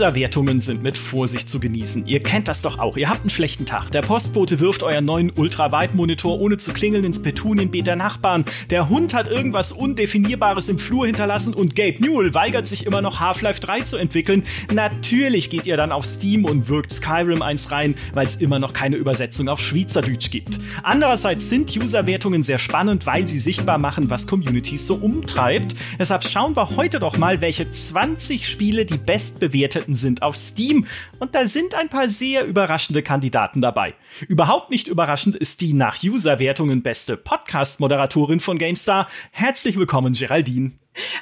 User-Wertungen 0.00 0.62
sind 0.62 0.82
mit 0.82 0.96
Vorsicht 0.96 1.50
zu 1.50 1.60
genießen. 1.60 2.06
Ihr 2.06 2.22
kennt 2.22 2.48
das 2.48 2.62
doch 2.62 2.78
auch. 2.78 2.96
Ihr 2.96 3.10
habt 3.10 3.20
einen 3.20 3.28
schlechten 3.28 3.66
Tag. 3.66 3.90
Der 3.90 4.00
Postbote 4.00 4.58
wirft 4.58 4.82
euren 4.82 5.04
neuen 5.04 5.30
Ultraweitmonitor 5.30 6.40
ohne 6.40 6.56
zu 6.56 6.72
klingeln 6.72 7.04
ins 7.04 7.20
Petunienbeet 7.20 7.86
der 7.86 7.96
Nachbarn. 7.96 8.46
Der 8.70 8.88
Hund 8.88 9.12
hat 9.12 9.28
irgendwas 9.28 9.72
Undefinierbares 9.72 10.70
im 10.70 10.78
Flur 10.78 11.04
hinterlassen 11.04 11.52
und 11.52 11.76
Gabe 11.76 11.98
Newell 12.00 12.32
weigert 12.32 12.66
sich 12.66 12.86
immer 12.86 13.02
noch 13.02 13.20
Half-Life 13.20 13.60
3 13.60 13.80
zu 13.80 13.98
entwickeln. 13.98 14.44
Natürlich 14.72 15.50
geht 15.50 15.66
ihr 15.66 15.76
dann 15.76 15.92
auf 15.92 16.06
Steam 16.06 16.46
und 16.46 16.70
wirkt 16.70 16.92
Skyrim 16.92 17.42
eins 17.42 17.70
rein, 17.70 17.94
weil 18.14 18.24
es 18.24 18.36
immer 18.36 18.58
noch 18.58 18.72
keine 18.72 18.96
Übersetzung 18.96 19.50
auf 19.50 19.60
Schweizerdeutsch 19.60 20.30
gibt. 20.30 20.60
Andererseits 20.82 21.50
sind 21.50 21.76
User-Wertungen 21.76 22.42
sehr 22.42 22.58
spannend, 22.58 23.04
weil 23.04 23.28
sie 23.28 23.38
sichtbar 23.38 23.76
machen, 23.76 24.08
was 24.08 24.26
Communities 24.26 24.86
so 24.86 24.94
umtreibt. 24.94 25.74
Deshalb 25.98 26.24
schauen 26.24 26.56
wir 26.56 26.74
heute 26.76 27.00
doch 27.00 27.18
mal, 27.18 27.42
welche 27.42 27.70
20 27.70 28.48
Spiele 28.48 28.86
die 28.86 28.96
bestbewerteten 28.96 29.89
bewerteten 29.90 29.96
sind 29.96 30.22
auf 30.22 30.36
Steam. 30.36 30.86
Und 31.18 31.34
da 31.34 31.46
sind 31.46 31.74
ein 31.74 31.88
paar 31.88 32.08
sehr 32.08 32.44
überraschende 32.44 33.02
Kandidaten 33.02 33.60
dabei. 33.60 33.94
Überhaupt 34.28 34.70
nicht 34.70 34.88
überraschend 34.88 35.36
ist 35.36 35.60
die 35.60 35.72
nach 35.72 36.02
User-Wertungen 36.02 36.82
beste 36.82 37.16
Podcast-Moderatorin 37.16 38.40
von 38.40 38.58
GameStar. 38.58 39.08
Herzlich 39.32 39.76
willkommen, 39.76 40.14
Geraldine. 40.14 40.72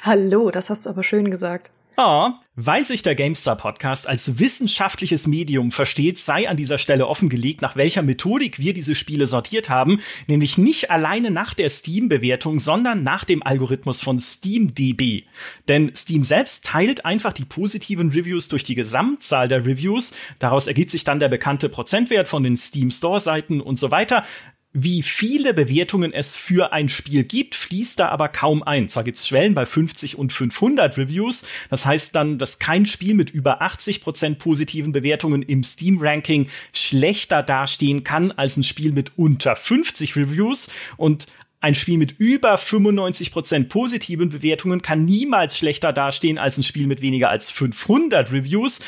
Hallo, 0.03 0.51
das 0.51 0.69
hast 0.69 0.85
du 0.85 0.89
aber 0.89 1.03
schön 1.03 1.29
gesagt. 1.29 1.71
Ja, 1.97 2.39
weil 2.61 2.85
sich 2.85 3.03
der 3.03 3.15
GameStar 3.15 3.55
Podcast 3.55 4.05
als 4.05 4.37
wissenschaftliches 4.37 5.27
Medium 5.27 5.71
versteht, 5.71 6.19
sei 6.19 6.49
an 6.49 6.57
dieser 6.57 6.77
Stelle 6.77 7.07
offengelegt, 7.07 7.61
nach 7.61 7.77
welcher 7.77 8.01
Methodik 8.01 8.59
wir 8.59 8.73
diese 8.73 8.95
Spiele 8.95 9.27
sortiert 9.27 9.69
haben, 9.69 10.01
nämlich 10.27 10.57
nicht 10.57 10.91
alleine 10.91 11.31
nach 11.31 11.53
der 11.53 11.69
Steam-Bewertung, 11.69 12.59
sondern 12.59 13.01
nach 13.01 13.23
dem 13.23 13.43
Algorithmus 13.43 14.01
von 14.01 14.19
SteamDB. 14.19 15.23
Denn 15.69 15.95
Steam 15.95 16.25
selbst 16.25 16.65
teilt 16.65 17.05
einfach 17.05 17.31
die 17.31 17.45
positiven 17.45 18.09
Reviews 18.09 18.49
durch 18.49 18.65
die 18.65 18.75
Gesamtzahl 18.75 19.47
der 19.47 19.65
Reviews. 19.65 20.13
Daraus 20.39 20.67
ergibt 20.67 20.89
sich 20.89 21.05
dann 21.05 21.19
der 21.19 21.29
bekannte 21.29 21.69
Prozentwert 21.69 22.27
von 22.27 22.43
den 22.43 22.57
Steam 22.57 22.91
Store-Seiten 22.91 23.61
und 23.61 23.79
so 23.79 23.89
weiter. 23.89 24.25
Wie 24.71 25.01
viele 25.01 25.55
Bewertungen 25.55 26.13
es 26.13 26.35
für 26.35 26.71
ein 26.71 26.89
Spiel 26.89 27.23
gibt, 27.23 27.55
fließt 27.55 27.99
da 27.99 28.09
aber 28.09 28.29
kaum 28.29 28.61
ein. 28.61 28.87
Zwar 28.87 29.03
gibt's 29.03 29.27
Schwellen 29.27 29.55
bei 29.55 29.65
50 29.65 30.15
und 30.15 30.31
500 30.31 30.95
Reviews. 30.95 31.47
Das 31.71 31.87
heißt 31.87 32.13
dann, 32.13 32.37
dass 32.37 32.59
kein 32.59 32.85
Spiel 32.85 33.15
mit 33.15 33.31
über 33.31 33.63
80 33.63 34.01
Prozent 34.01 34.37
positiven 34.37 34.91
Bewertungen 34.91 35.41
im 35.41 35.63
Steam-Ranking 35.63 36.49
schlechter 36.71 37.41
dastehen 37.41 38.03
kann 38.03 38.31
als 38.31 38.57
ein 38.57 38.63
Spiel 38.63 38.91
mit 38.91 39.13
unter 39.15 39.55
50 39.55 40.15
Reviews. 40.15 40.69
Und 40.97 41.25
ein 41.61 41.75
Spiel 41.75 41.97
mit 41.97 42.15
über 42.19 42.57
95 42.57 43.31
Prozent 43.31 43.69
positiven 43.69 44.29
Bewertungen 44.29 44.81
kann 44.81 45.03
niemals 45.03 45.57
schlechter 45.57 45.91
dastehen 45.91 46.37
als 46.37 46.57
ein 46.57 46.63
Spiel 46.63 46.87
mit 46.87 47.01
weniger 47.01 47.29
als 47.29 47.49
500 47.49 48.31
Reviews. 48.31 48.79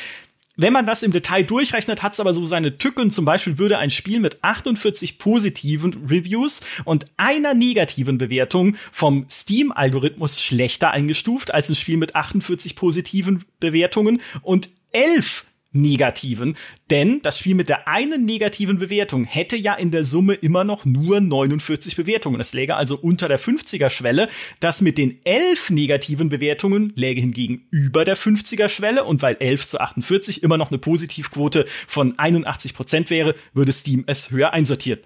Wenn 0.61 0.73
man 0.73 0.85
das 0.85 1.01
im 1.01 1.11
Detail 1.11 1.41
durchrechnet, 1.41 2.03
hat 2.03 2.13
es 2.13 2.19
aber 2.19 2.35
so 2.35 2.45
seine 2.45 2.77
Tücken. 2.77 3.09
Zum 3.09 3.25
Beispiel 3.25 3.57
würde 3.57 3.79
ein 3.79 3.89
Spiel 3.89 4.19
mit 4.19 4.43
48 4.43 5.17
positiven 5.17 6.05
Reviews 6.07 6.61
und 6.85 7.05
einer 7.17 7.55
negativen 7.55 8.19
Bewertung 8.19 8.75
vom 8.91 9.25
Steam-Algorithmus 9.27 10.39
schlechter 10.39 10.91
eingestuft 10.91 11.51
als 11.51 11.69
ein 11.69 11.75
Spiel 11.75 11.97
mit 11.97 12.15
48 12.15 12.75
positiven 12.75 13.43
Bewertungen 13.59 14.21
und 14.43 14.69
elf 14.91 15.45
negativen, 15.73 16.57
denn 16.89 17.21
das 17.21 17.39
Spiel 17.39 17.55
mit 17.55 17.69
der 17.69 17.87
einen 17.87 18.25
negativen 18.25 18.77
Bewertung 18.77 19.23
hätte 19.23 19.55
ja 19.55 19.73
in 19.73 19.91
der 19.91 20.03
Summe 20.03 20.33
immer 20.33 20.63
noch 20.63 20.85
nur 20.85 21.21
49 21.21 21.95
Bewertungen. 21.95 22.41
Es 22.41 22.53
läge 22.53 22.75
also 22.75 22.97
unter 22.97 23.27
der 23.27 23.39
50er-Schwelle. 23.39 24.27
Das 24.59 24.81
mit 24.81 24.97
den 24.97 25.19
elf 25.23 25.69
negativen 25.69 26.29
Bewertungen 26.29 26.91
läge 26.95 27.21
hingegen 27.21 27.67
über 27.71 28.03
der 28.03 28.17
50er-Schwelle 28.17 29.03
und 29.05 29.21
weil 29.21 29.37
11 29.39 29.65
zu 29.67 29.79
48 29.79 30.43
immer 30.43 30.57
noch 30.57 30.71
eine 30.71 30.77
Positivquote 30.77 31.65
von 31.87 32.19
81 32.19 32.73
Prozent 32.73 33.09
wäre, 33.09 33.35
würde 33.53 33.71
Steam 33.71 34.03
es 34.07 34.31
höher 34.31 34.51
einsortieren. 34.51 35.01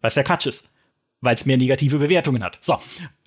Was 0.00 0.16
ja 0.16 0.22
Quatsch 0.22 0.46
ist, 0.46 0.70
weil 1.20 1.34
es 1.34 1.46
mehr 1.46 1.56
negative 1.56 1.98
Bewertungen 1.98 2.44
hat. 2.44 2.58
So. 2.60 2.78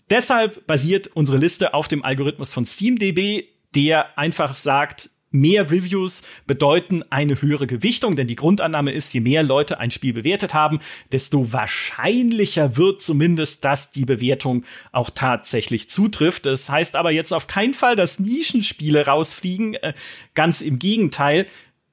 Deshalb 0.10 0.66
basiert 0.68 1.08
unsere 1.08 1.38
Liste 1.38 1.74
auf 1.74 1.88
dem 1.88 2.04
Algorithmus 2.04 2.54
von 2.54 2.66
SteamDB, 2.66 3.46
der 3.76 4.18
einfach 4.18 4.56
sagt, 4.56 5.10
mehr 5.32 5.70
Reviews 5.72 6.24
bedeuten 6.46 7.04
eine 7.10 7.42
höhere 7.42 7.68
Gewichtung, 7.68 8.16
denn 8.16 8.28
die 8.28 8.36
Grundannahme 8.36 8.92
ist, 8.92 9.14
je 9.14 9.20
mehr 9.20 9.44
Leute 9.44 9.80
ein 9.80 9.92
Spiel 9.92 10.14
bewertet 10.14 10.54
haben, 10.54 10.80
desto 11.12 11.52
wahrscheinlicher 11.52 12.78
wird 12.78 13.02
zumindest, 13.02 13.66
dass 13.66 13.92
die 13.92 14.06
Bewertung 14.06 14.64
auch 14.92 15.10
tatsächlich 15.10 15.90
zutrifft. 15.90 16.46
Das 16.46 16.70
heißt 16.70 16.96
aber 16.96 17.12
jetzt 17.12 17.34
auf 17.34 17.48
keinen 17.48 17.74
Fall, 17.74 17.96
dass 17.96 18.20
Nischenspiele 18.20 19.06
rausfliegen. 19.06 19.76
Äh, 19.76 19.94
ganz 20.34 20.62
im 20.62 20.80
Gegenteil. 20.80 21.48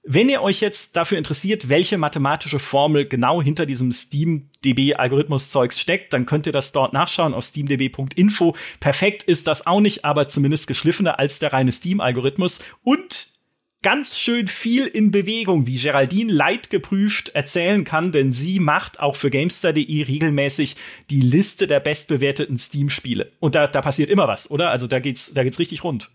Wenn 0.06 0.28
ihr 0.28 0.42
euch 0.42 0.60
jetzt 0.60 0.97
dafür 0.97 1.16
interessiert, 1.16 1.70
welche 1.70 1.97
mathematische 1.97 2.59
Formel 2.59 3.09
genau 3.09 3.41
hinter 3.41 3.65
diesem 3.65 3.91
SteamDB-Algorithmus-Zeugs 3.91 5.81
steckt, 5.81 6.12
dann 6.12 6.26
könnt 6.26 6.44
ihr 6.44 6.53
das 6.53 6.72
dort 6.72 6.92
nachschauen 6.92 7.32
auf 7.32 7.44
steamdb.info. 7.44 8.54
Perfekt 8.81 9.22
ist 9.22 9.47
das 9.47 9.66
auch 9.66 9.81
nicht, 9.81 10.04
aber 10.04 10.28
zumindest 10.28 10.66
geschliffener 10.66 11.19
als 11.19 11.38
der 11.38 11.54
reine 11.54 11.72
Steam-Algorithmus. 11.72 12.62
Und 12.82 13.28
ganz 13.81 14.19
schön 14.19 14.47
viel 14.47 14.87
in 14.87 15.10
Bewegung, 15.10 15.66
wie 15.66 15.78
Geraldine 15.78 16.31
leidgeprüft 16.31 17.31
erzählen 17.31 17.84
kann, 17.84 18.12
denn 18.12 18.34
sie 18.34 18.60
macht 18.60 19.00
auch 19.00 19.16
für 19.16 19.31
Gamestar.de 19.31 20.03
regelmäßig 20.03 20.76
die 21.09 21.22
Liste 21.22 21.66
der 21.66 21.81
bestbewerteten 21.81 22.59
Steam-Spiele. 22.59 23.31
Und 23.41 23.54
da, 23.54 23.69
da 23.69 23.81
passiert 23.81 24.10
immer 24.10 24.28
was, 24.28 24.50
oder? 24.50 24.69
Also 24.69 24.86
da 24.86 24.98
geht's, 24.98 25.32
da 25.32 25.44
geht's 25.44 25.59
richtig 25.59 25.82
rund. 25.82 26.10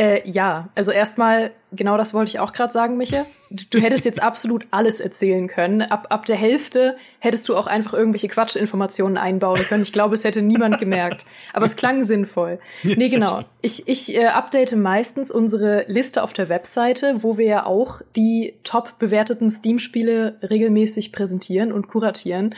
Äh, 0.00 0.26
ja, 0.26 0.70
also 0.74 0.92
erstmal, 0.92 1.50
genau 1.72 1.98
das 1.98 2.14
wollte 2.14 2.30
ich 2.30 2.40
auch 2.40 2.54
gerade 2.54 2.72
sagen, 2.72 2.96
Micha. 2.96 3.26
Du, 3.50 3.64
du, 3.68 3.80
hättest 3.80 4.06
jetzt 4.06 4.22
absolut 4.22 4.66
alles 4.70 4.98
erzählen 4.98 5.46
können. 5.46 5.82
Ab, 5.82 6.06
ab 6.08 6.24
der 6.24 6.36
Hälfte 6.36 6.96
hättest 7.18 7.46
du 7.50 7.54
auch 7.54 7.66
einfach 7.66 7.92
irgendwelche 7.92 8.28
Quatschinformationen 8.28 9.18
einbauen 9.18 9.60
können. 9.60 9.82
Ich 9.82 9.92
glaube, 9.92 10.14
es 10.14 10.24
hätte 10.24 10.40
niemand 10.40 10.78
gemerkt. 10.78 11.26
Aber 11.52 11.66
es 11.66 11.76
klang 11.76 12.02
sinnvoll. 12.02 12.60
Nee, 12.82 13.08
genau. 13.10 13.42
Ich, 13.60 13.88
ich 13.88 14.16
äh, 14.16 14.28
update 14.28 14.74
meistens 14.74 15.30
unsere 15.30 15.84
Liste 15.86 16.22
auf 16.22 16.32
der 16.32 16.48
Webseite, 16.48 17.22
wo 17.22 17.36
wir 17.36 17.46
ja 17.46 17.66
auch 17.66 18.00
die 18.16 18.54
top 18.64 18.98
bewerteten 18.98 19.50
Steam-Spiele 19.50 20.38
regelmäßig 20.48 21.12
präsentieren 21.12 21.72
und 21.72 21.88
kuratieren. 21.88 22.54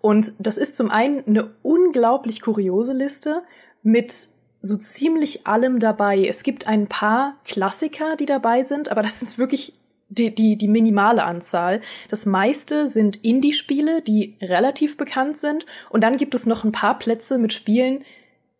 Und 0.00 0.32
das 0.38 0.56
ist 0.56 0.76
zum 0.76 0.90
einen 0.90 1.22
eine 1.26 1.50
unglaublich 1.62 2.40
kuriose 2.40 2.94
Liste 2.94 3.42
mit 3.82 4.28
so 4.66 4.76
ziemlich 4.76 5.46
allem 5.46 5.78
dabei. 5.78 6.26
Es 6.26 6.42
gibt 6.42 6.66
ein 6.66 6.86
paar 6.86 7.36
Klassiker, 7.44 8.16
die 8.16 8.26
dabei 8.26 8.64
sind, 8.64 8.90
aber 8.90 9.02
das 9.02 9.22
ist 9.22 9.38
wirklich 9.38 9.72
die, 10.08 10.34
die, 10.34 10.56
die 10.56 10.68
minimale 10.68 11.24
Anzahl. 11.24 11.80
Das 12.08 12.26
meiste 12.26 12.88
sind 12.88 13.16
Indie-Spiele, 13.24 14.02
die 14.02 14.36
relativ 14.40 14.96
bekannt 14.96 15.38
sind. 15.38 15.66
Und 15.90 16.02
dann 16.02 16.16
gibt 16.16 16.34
es 16.34 16.46
noch 16.46 16.64
ein 16.64 16.72
paar 16.72 16.98
Plätze 16.98 17.38
mit 17.38 17.52
Spielen, 17.52 18.04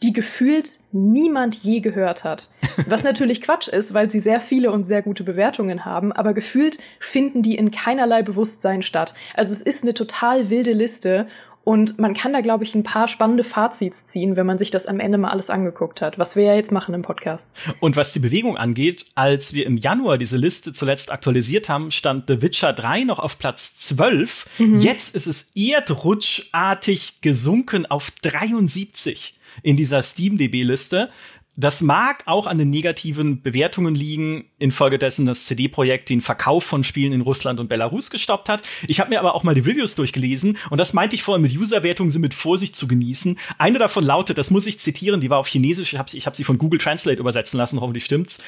die 0.03 0.13
gefühlt 0.13 0.69
niemand 0.93 1.55
je 1.63 1.81
gehört 1.81 2.25
hat. 2.25 2.51
Was 2.87 3.03
natürlich 3.03 3.41
Quatsch 3.41 3.69
ist, 3.69 3.95
weil 3.95 4.11
sie 4.11 4.21
sehr 4.21 4.41
viele 4.41 4.71
und 4.71 4.85
sehr 4.85 5.03
gute 5.03 5.25
Bewertungen 5.25 5.85
haben, 5.85 6.13
aber 6.13 6.35
gefühlt 6.35 6.79
finden 7.01 7.43
die 7.43 7.55
in 7.55 7.71
keinerlei 7.71 8.23
Bewusstsein 8.23 8.83
statt. 8.83 9.15
Also 9.35 9.53
es 9.53 9.63
ist 9.63 9.85
eine 9.85 9.95
total 9.95 10.51
wilde 10.51 10.73
Liste 10.73 11.27
und 11.67 11.99
man 11.99 12.15
kann 12.15 12.33
da, 12.33 12.43
glaube 12.43 12.63
ich, 12.63 12.77
ein 12.77 12.85
paar 12.85 13.09
spannende 13.09 13.43
Fazits 13.43 14.07
ziehen, 14.07 14.37
wenn 14.37 14.47
man 14.47 14.57
sich 14.57 14.71
das 14.71 14.87
am 14.87 15.01
Ende 15.01 15.19
mal 15.19 15.31
alles 15.31 15.51
angeguckt 15.51 16.01
hat, 16.01 16.17
was 16.17 16.37
wir 16.37 16.45
ja 16.45 16.55
jetzt 16.55 16.71
machen 16.71 16.95
im 16.95 17.03
Podcast. 17.03 17.55
Und 17.81 17.97
was 17.97 18.13
die 18.13 18.21
Bewegung 18.21 18.57
angeht, 18.57 19.05
als 19.17 19.53
wir 19.53 19.67
im 19.67 19.77
Januar 19.77 20.17
diese 20.17 20.37
Liste 20.37 20.73
zuletzt 20.73 21.11
aktualisiert 21.11 21.69
haben, 21.69 21.91
stand 21.91 22.29
The 22.29 22.41
Witcher 22.41 22.73
3 22.73 23.03
noch 23.03 23.19
auf 23.19 23.41
Platz 23.41 23.77
12. 23.79 24.47
Mhm. 24.59 24.79
Jetzt 24.79 25.17
ist 25.17 25.27
es 25.27 25.51
erdrutschartig 25.57 27.21
gesunken 27.21 27.85
auf 27.85 28.13
73 28.23 29.35
in 29.65 29.77
dieser 29.77 30.03
Steam-DB-Liste. 30.03 31.11
Das 31.59 31.81
mag 31.81 32.23
auch 32.27 32.47
an 32.47 32.59
den 32.59 32.69
negativen 32.69 33.41
Bewertungen 33.41 33.95
liegen, 33.95 34.45
infolgedessen 34.59 35.25
das 35.25 35.47
CD-Projekt 35.47 36.11
den 36.11 36.21
Verkauf 36.21 36.65
von 36.65 36.85
Spielen 36.85 37.15
in 37.15 37.23
Russland 37.23 37.61
und 37.61 37.69
Belarus 37.69 38.11
gestoppt 38.11 38.51
hat. 38.51 38.63
Ich 38.87 39.01
habe 39.01 39.09
mir 39.09 39.19
aber 39.19 39.35
auch 39.35 39.43
mal 39.43 39.55
die 39.55 39.63
Reviews 39.63 39.95
durchgelesen 39.95 40.59
und 40.69 40.77
das 40.77 40.93
meinte 40.93 41.17
ich 41.17 41.23
vorhin 41.23 41.41
mit 41.41 41.57
User-Wertungen 41.57 42.11
sind 42.11 42.21
mit 42.21 42.35
Vorsicht 42.35 42.77
zu 42.77 42.87
genießen. 42.87 43.39
Eine 43.57 43.79
davon 43.79 44.05
lautet, 44.05 44.37
das 44.37 44.51
muss 44.51 44.67
ich 44.67 44.81
zitieren, 44.81 45.23
die 45.23 45.31
war 45.31 45.39
auf 45.39 45.49
Chinesisch, 45.49 45.95
ich 45.95 45.99
habe 45.99 46.11
sie, 46.11 46.21
hab 46.21 46.37
sie 46.37 46.45
von 46.45 46.59
Google 46.59 46.79
Translate 46.79 47.21
übersetzen 47.21 47.57
lassen, 47.57 47.81
hoffentlich 47.81 48.05
stimmt's. 48.05 48.43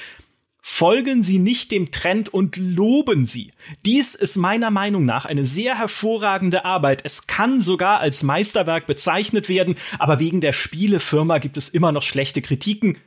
Folgen 0.70 1.25
Sie 1.25 1.41
nicht 1.41 1.73
dem 1.73 1.91
Trend 1.91 2.29
und 2.29 2.56
loben 2.56 3.26
Sie. 3.26 3.50
Dies 3.85 4.15
ist 4.15 4.37
meiner 4.37 4.70
Meinung 4.70 5.06
nach 5.06 5.25
eine 5.25 5.44
sehr 5.44 5.76
hervorragende 5.76 6.65
Arbeit. 6.65 7.00
Es 7.05 7.26
kann 7.26 7.61
sogar 7.61 7.99
als 7.99 8.23
Meisterwerk 8.23 8.87
bezeichnet 8.87 9.49
werden, 9.49 9.75
aber 9.99 10.20
wegen 10.20 10.41
der 10.41 10.53
Spielefirma 10.53 11.38
gibt 11.38 11.56
es 11.56 11.70
immer 11.70 11.91
noch 11.91 12.03
schlechte 12.03 12.43
Kritiken. 12.43 12.99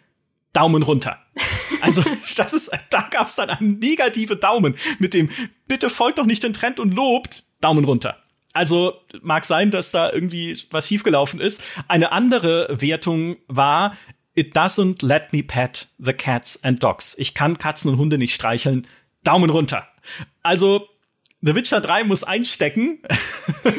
Daumen 0.52 0.82
runter. 0.84 1.20
Also, 1.82 2.04
das 2.36 2.54
ist, 2.54 2.72
da 2.92 3.08
gab 3.10 3.26
es 3.26 3.36
dann 3.36 3.50
einen 3.50 3.80
negative 3.80 4.36
Daumen 4.36 4.76
mit 5.00 5.16
dem 5.16 5.30
Bitte 5.68 5.90
folgt 5.90 6.20
doch 6.20 6.26
nicht 6.26 6.44
den 6.44 6.54
Trend 6.54 6.80
und 6.80 6.92
lobt. 6.92 7.44
Daumen 7.60 7.86
runter. 7.86 8.18
Also 8.54 8.94
mag 9.22 9.46
sein, 9.46 9.72
dass 9.72 9.92
da 9.92 10.12
irgendwie 10.12 10.60
was 10.70 10.88
schiefgelaufen 10.88 11.40
ist. 11.40 11.64
Eine 11.88 12.12
andere 12.12 12.82
Wertung 12.82 13.38
war, 13.48 13.98
It 14.42 14.58
doesn't 14.58 15.06
let 15.06 15.34
me 15.34 15.44
pet 15.44 15.88
the 16.00 16.14
cats 16.14 16.64
and 16.64 16.82
dogs. 16.82 17.16
Ich 17.20 17.36
kann 17.36 17.60
Katzen 17.60 17.92
und 17.92 18.00
Hunde 18.00 18.18
nicht 18.18 18.34
streicheln. 18.34 18.88
Daumen 19.24 19.52
runter. 19.52 19.88
Also 20.42 20.88
The 21.42 21.54
Witcher 21.54 21.80
3 21.80 22.06
muss 22.06 22.24
einstecken, 22.24 23.04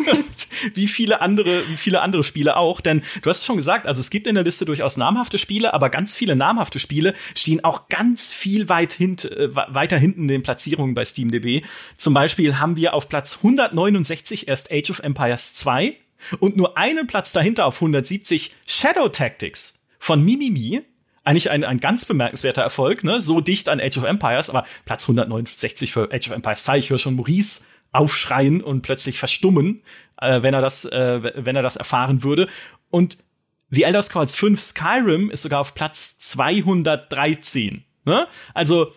wie 0.74 0.86
viele 0.86 1.20
andere, 1.20 1.68
wie 1.68 1.76
viele 1.76 2.00
andere 2.00 2.22
Spiele 2.22 2.56
auch, 2.56 2.80
denn 2.80 3.02
du 3.22 3.28
hast 3.28 3.44
schon 3.44 3.56
gesagt, 3.56 3.86
also 3.86 3.98
es 3.98 4.10
gibt 4.10 4.28
in 4.28 4.36
der 4.36 4.44
Liste 4.44 4.64
durchaus 4.64 4.96
namhafte 4.96 5.36
Spiele, 5.36 5.74
aber 5.74 5.90
ganz 5.90 6.14
viele 6.14 6.36
namhafte 6.36 6.78
Spiele 6.78 7.14
stehen 7.34 7.64
auch 7.64 7.88
ganz 7.88 8.32
viel 8.32 8.68
weit 8.68 8.92
hint, 8.92 9.24
äh, 9.24 9.52
weiter 9.52 9.98
hinten 9.98 10.22
in 10.22 10.28
den 10.28 10.42
Platzierungen 10.44 10.94
bei 10.94 11.04
SteamDB. 11.04 11.64
Zum 11.96 12.14
Beispiel 12.14 12.60
haben 12.60 12.76
wir 12.76 12.94
auf 12.94 13.08
Platz 13.08 13.38
169 13.38 14.46
erst 14.46 14.70
Age 14.70 14.90
of 14.90 15.00
Empires 15.00 15.54
2 15.54 15.96
und 16.38 16.56
nur 16.56 16.78
einen 16.78 17.08
Platz 17.08 17.32
dahinter 17.32 17.66
auf 17.66 17.76
170 17.76 18.52
Shadow 18.64 19.08
Tactics 19.08 19.81
von 20.02 20.24
Mimimi 20.24 20.82
eigentlich 21.22 21.48
ein, 21.48 21.62
ein 21.62 21.78
ganz 21.78 22.04
bemerkenswerter 22.04 22.60
Erfolg, 22.60 23.04
ne? 23.04 23.20
So 23.20 23.40
dicht 23.40 23.68
an 23.68 23.80
Age 23.80 23.98
of 23.98 24.02
Empires, 24.02 24.50
aber 24.50 24.66
Platz 24.84 25.04
169 25.04 25.92
für 25.92 26.12
Age 26.12 26.26
of 26.26 26.34
Empires 26.34 26.64
2. 26.64 26.78
Ich 26.78 26.90
höre 26.90 26.98
schon 26.98 27.14
Maurice 27.14 27.62
aufschreien 27.92 28.62
und 28.62 28.82
plötzlich 28.82 29.20
verstummen, 29.20 29.84
äh, 30.20 30.42
wenn 30.42 30.54
er 30.54 30.60
das, 30.60 30.86
äh, 30.86 31.20
wenn 31.36 31.54
er 31.54 31.62
das 31.62 31.76
erfahren 31.76 32.24
würde. 32.24 32.48
Und 32.90 33.16
The 33.70 33.84
Elder 33.84 34.02
Scrolls 34.02 34.34
5 34.34 34.60
Skyrim 34.60 35.30
ist 35.30 35.42
sogar 35.42 35.60
auf 35.60 35.74
Platz 35.74 36.18
213. 36.18 37.84
Ne? 38.04 38.26
Also, 38.54 38.92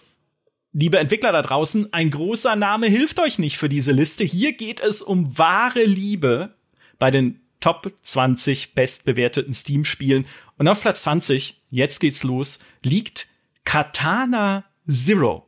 liebe 0.74 0.98
Entwickler 0.98 1.34
da 1.34 1.44
draußen, 1.44 1.94
ein 1.94 2.10
großer 2.10 2.56
Name 2.56 2.88
hilft 2.88 3.20
euch 3.20 3.38
nicht 3.38 3.58
für 3.58 3.70
diese 3.70 3.92
Liste. 3.92 4.24
Hier 4.24 4.54
geht 4.54 4.80
es 4.80 5.04
um 5.04 5.38
wahre 5.38 5.84
Liebe 5.84 6.56
bei 6.98 7.12
den 7.12 7.42
Top 7.66 7.92
20 8.04 8.76
bestbewerteten 8.76 9.52
Steam-Spielen. 9.52 10.26
Und 10.58 10.68
auf 10.68 10.82
Platz 10.82 11.04
20, 11.04 11.62
jetzt 11.70 12.00
geht's 12.00 12.24
los, 12.24 12.60
liegt 12.82 13.28
Katana 13.66 14.66
Zero. 14.90 15.46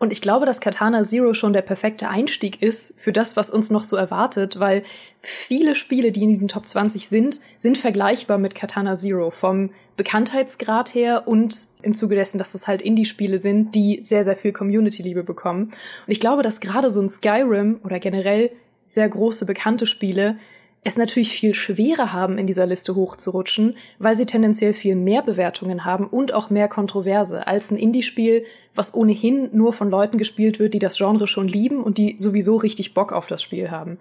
Und 0.00 0.12
ich 0.12 0.22
glaube, 0.22 0.46
dass 0.46 0.62
Katana 0.62 1.02
Zero 1.02 1.34
schon 1.34 1.52
der 1.52 1.60
perfekte 1.60 2.08
Einstieg 2.08 2.62
ist 2.62 2.98
für 2.98 3.12
das, 3.12 3.36
was 3.36 3.50
uns 3.50 3.70
noch 3.70 3.84
so 3.84 3.96
erwartet, 3.96 4.58
weil 4.58 4.82
viele 5.20 5.74
Spiele, 5.74 6.10
die 6.10 6.22
in 6.22 6.30
diesen 6.30 6.48
Top 6.48 6.66
20 6.66 7.06
sind, 7.06 7.40
sind 7.58 7.76
vergleichbar 7.76 8.38
mit 8.38 8.54
Katana 8.54 8.94
Zero 8.94 9.30
vom 9.30 9.70
Bekanntheitsgrad 9.98 10.94
her 10.94 11.28
und 11.28 11.54
im 11.82 11.94
Zuge 11.94 12.14
dessen, 12.14 12.38
dass 12.38 12.52
das 12.52 12.66
halt 12.66 12.80
Indie-Spiele 12.80 13.36
sind, 13.36 13.74
die 13.74 14.00
sehr, 14.02 14.24
sehr 14.24 14.36
viel 14.36 14.52
Community-Liebe 14.52 15.22
bekommen. 15.22 15.64
Und 15.64 15.72
ich 16.06 16.18
glaube, 16.18 16.42
dass 16.42 16.60
gerade 16.60 16.88
so 16.88 17.02
ein 17.02 17.10
Skyrim 17.10 17.80
oder 17.84 18.00
generell 18.00 18.50
sehr 18.86 19.08
große 19.08 19.44
bekannte 19.44 19.86
Spiele 19.86 20.38
es 20.82 20.96
natürlich 20.96 21.30
viel 21.30 21.54
schwerer 21.54 22.12
haben, 22.12 22.38
in 22.38 22.46
dieser 22.46 22.66
Liste 22.66 22.94
hochzurutschen, 22.94 23.76
weil 23.98 24.14
sie 24.14 24.24
tendenziell 24.24 24.72
viel 24.72 24.96
mehr 24.96 25.22
Bewertungen 25.22 25.84
haben 25.84 26.06
und 26.06 26.32
auch 26.32 26.48
mehr 26.48 26.68
Kontroverse 26.68 27.46
als 27.46 27.70
ein 27.70 27.76
Indie-Spiel, 27.76 28.44
was 28.74 28.94
ohnehin 28.94 29.50
nur 29.52 29.72
von 29.72 29.90
Leuten 29.90 30.16
gespielt 30.16 30.58
wird, 30.58 30.72
die 30.72 30.78
das 30.78 30.96
Genre 30.96 31.26
schon 31.26 31.48
lieben 31.48 31.82
und 31.82 31.98
die 31.98 32.14
sowieso 32.18 32.56
richtig 32.56 32.94
Bock 32.94 33.12
auf 33.12 33.26
das 33.26 33.42
Spiel 33.42 33.70
haben. 33.70 33.98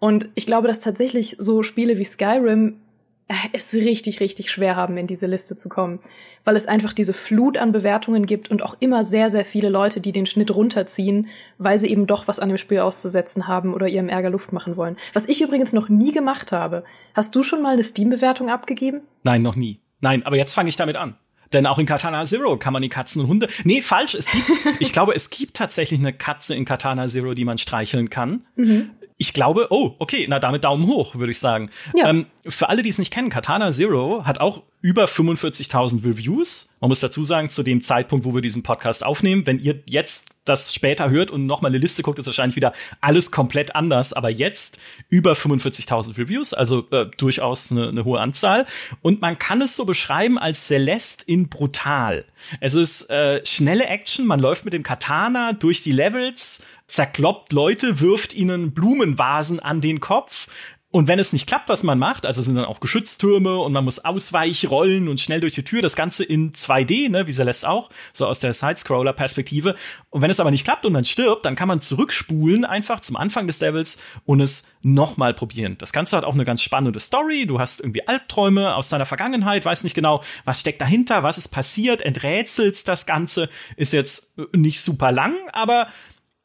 Und 0.00 0.30
ich 0.34 0.46
glaube, 0.46 0.68
dass 0.68 0.78
tatsächlich 0.78 1.36
so 1.38 1.62
Spiele 1.62 1.98
wie 1.98 2.04
Skyrim 2.04 2.80
es 3.52 3.74
richtig, 3.74 4.20
richtig 4.20 4.50
schwer 4.50 4.76
haben, 4.76 4.96
in 4.96 5.06
diese 5.06 5.26
Liste 5.26 5.56
zu 5.56 5.68
kommen 5.68 6.00
weil 6.48 6.56
es 6.56 6.66
einfach 6.66 6.94
diese 6.94 7.12
Flut 7.12 7.58
an 7.58 7.72
Bewertungen 7.72 8.24
gibt 8.24 8.50
und 8.50 8.62
auch 8.62 8.74
immer 8.80 9.04
sehr, 9.04 9.28
sehr 9.28 9.44
viele 9.44 9.68
Leute, 9.68 10.00
die 10.00 10.12
den 10.12 10.24
Schnitt 10.24 10.50
runterziehen, 10.54 11.26
weil 11.58 11.76
sie 11.76 11.88
eben 11.88 12.06
doch 12.06 12.26
was 12.26 12.40
an 12.40 12.48
dem 12.48 12.56
Spiel 12.56 12.78
auszusetzen 12.78 13.48
haben 13.48 13.74
oder 13.74 13.86
ihrem 13.86 14.08
Ärger 14.08 14.30
Luft 14.30 14.54
machen 14.54 14.78
wollen. 14.78 14.96
Was 15.12 15.28
ich 15.28 15.42
übrigens 15.42 15.74
noch 15.74 15.90
nie 15.90 16.10
gemacht 16.10 16.50
habe. 16.50 16.84
Hast 17.12 17.36
du 17.36 17.42
schon 17.42 17.60
mal 17.60 17.74
eine 17.74 17.82
Steam-Bewertung 17.82 18.48
abgegeben? 18.48 19.02
Nein, 19.24 19.42
noch 19.42 19.56
nie. 19.56 19.80
Nein, 20.00 20.24
aber 20.24 20.36
jetzt 20.36 20.54
fange 20.54 20.70
ich 20.70 20.76
damit 20.76 20.96
an. 20.96 21.16
Denn 21.52 21.66
auch 21.66 21.78
in 21.78 21.84
Katana 21.84 22.24
Zero 22.24 22.56
kann 22.56 22.72
man 22.72 22.80
die 22.80 22.88
Katzen 22.88 23.20
und 23.20 23.28
Hunde. 23.28 23.48
Nee, 23.64 23.82
falsch. 23.82 24.14
Es 24.14 24.30
gibt, 24.30 24.46
ich 24.80 24.94
glaube, 24.94 25.14
es 25.14 25.28
gibt 25.28 25.54
tatsächlich 25.54 26.00
eine 26.00 26.14
Katze 26.14 26.54
in 26.54 26.64
Katana 26.64 27.08
Zero, 27.08 27.34
die 27.34 27.44
man 27.44 27.58
streicheln 27.58 28.08
kann. 28.08 28.46
Mhm 28.56 28.90
ich 29.18 29.32
glaube, 29.32 29.66
oh, 29.70 29.96
okay, 29.98 30.26
na 30.28 30.38
damit 30.38 30.64
Daumen 30.64 30.86
hoch, 30.86 31.16
würde 31.16 31.32
ich 31.32 31.40
sagen. 31.40 31.70
Ja. 31.92 32.08
Ähm, 32.08 32.26
für 32.48 32.68
alle, 32.68 32.82
die 32.82 32.88
es 32.88 32.98
nicht 32.98 33.12
kennen, 33.12 33.30
Katana 33.30 33.72
Zero 33.72 34.24
hat 34.24 34.40
auch 34.40 34.62
über 34.80 35.06
45.000 35.06 36.04
Reviews. 36.04 36.74
Man 36.80 36.88
muss 36.88 37.00
dazu 37.00 37.24
sagen, 37.24 37.50
zu 37.50 37.62
dem 37.62 37.82
Zeitpunkt, 37.82 38.24
wo 38.24 38.34
wir 38.34 38.42
diesen 38.42 38.62
Podcast 38.62 39.04
aufnehmen, 39.04 39.46
wenn 39.46 39.58
ihr 39.58 39.82
jetzt 39.88 40.30
das 40.44 40.72
später 40.72 41.10
hört 41.10 41.30
und 41.30 41.46
noch 41.46 41.62
mal 41.62 41.68
eine 41.68 41.78
Liste 41.78 42.02
guckt, 42.02 42.18
ist 42.18 42.26
wahrscheinlich 42.26 42.56
wieder 42.56 42.72
alles 43.00 43.30
komplett 43.30 43.74
anders. 43.74 44.12
Aber 44.12 44.30
jetzt 44.30 44.78
über 45.08 45.32
45.000 45.32 46.16
Reviews, 46.16 46.54
also 46.54 46.86
äh, 46.90 47.06
durchaus 47.16 47.70
eine, 47.70 47.88
eine 47.88 48.04
hohe 48.04 48.20
Anzahl. 48.20 48.66
Und 49.02 49.20
man 49.20 49.38
kann 49.38 49.60
es 49.60 49.76
so 49.76 49.84
beschreiben 49.84 50.38
als 50.38 50.66
Celeste 50.66 51.24
in 51.26 51.48
brutal. 51.48 52.24
Es 52.60 52.74
ist 52.74 53.10
äh, 53.10 53.44
schnelle 53.44 53.86
Action, 53.86 54.26
man 54.26 54.40
läuft 54.40 54.64
mit 54.64 54.72
dem 54.72 54.84
Katana 54.84 55.52
durch 55.52 55.82
die 55.82 55.92
Levels, 55.92 56.64
zerkloppt 56.86 57.52
Leute, 57.52 58.00
wirft 58.00 58.32
ihnen 58.32 58.72
Blumenvasen 58.72 59.60
an 59.60 59.80
den 59.80 60.00
Kopf, 60.00 60.46
und 60.90 61.06
wenn 61.06 61.18
es 61.18 61.34
nicht 61.34 61.46
klappt, 61.46 61.68
was 61.68 61.82
man 61.82 61.98
macht, 61.98 62.24
also 62.24 62.40
sind 62.40 62.54
dann 62.54 62.64
auch 62.64 62.80
Geschütztürme 62.80 63.58
und 63.58 63.72
man 63.72 63.84
muss 63.84 64.06
ausweichrollen 64.06 65.08
und 65.08 65.20
schnell 65.20 65.40
durch 65.40 65.52
die 65.52 65.62
Tür, 65.62 65.82
das 65.82 65.96
Ganze 65.96 66.24
in 66.24 66.52
2D, 66.52 67.10
ne, 67.10 67.26
wie 67.26 67.32
Celeste 67.32 67.68
auch, 67.68 67.90
so 68.14 68.26
aus 68.26 68.40
der 68.40 68.54
Sidescroller-Perspektive. 68.54 69.74
Und 70.08 70.22
wenn 70.22 70.30
es 70.30 70.40
aber 70.40 70.50
nicht 70.50 70.64
klappt 70.64 70.86
und 70.86 70.94
man 70.94 71.04
stirbt, 71.04 71.44
dann 71.44 71.56
kann 71.56 71.68
man 71.68 71.82
zurückspulen 71.82 72.64
einfach 72.64 73.00
zum 73.00 73.16
Anfang 73.16 73.46
des 73.46 73.60
Levels 73.60 74.02
und 74.24 74.40
es 74.40 74.72
nochmal 74.80 75.34
probieren. 75.34 75.76
Das 75.78 75.92
Ganze 75.92 76.16
hat 76.16 76.24
auch 76.24 76.34
eine 76.34 76.46
ganz 76.46 76.62
spannende 76.62 77.00
Story. 77.00 77.44
Du 77.44 77.60
hast 77.60 77.80
irgendwie 77.80 78.08
Albträume 78.08 78.74
aus 78.74 78.88
deiner 78.88 79.06
Vergangenheit, 79.06 79.66
weißt 79.66 79.84
nicht 79.84 79.94
genau, 79.94 80.22
was 80.46 80.60
steckt 80.60 80.80
dahinter, 80.80 81.22
was 81.22 81.36
ist 81.36 81.48
passiert, 81.48 82.00
enträtselst 82.00 82.88
das 82.88 83.04
Ganze. 83.04 83.50
Ist 83.76 83.92
jetzt 83.92 84.38
nicht 84.54 84.80
super 84.80 85.12
lang, 85.12 85.34
aber 85.52 85.88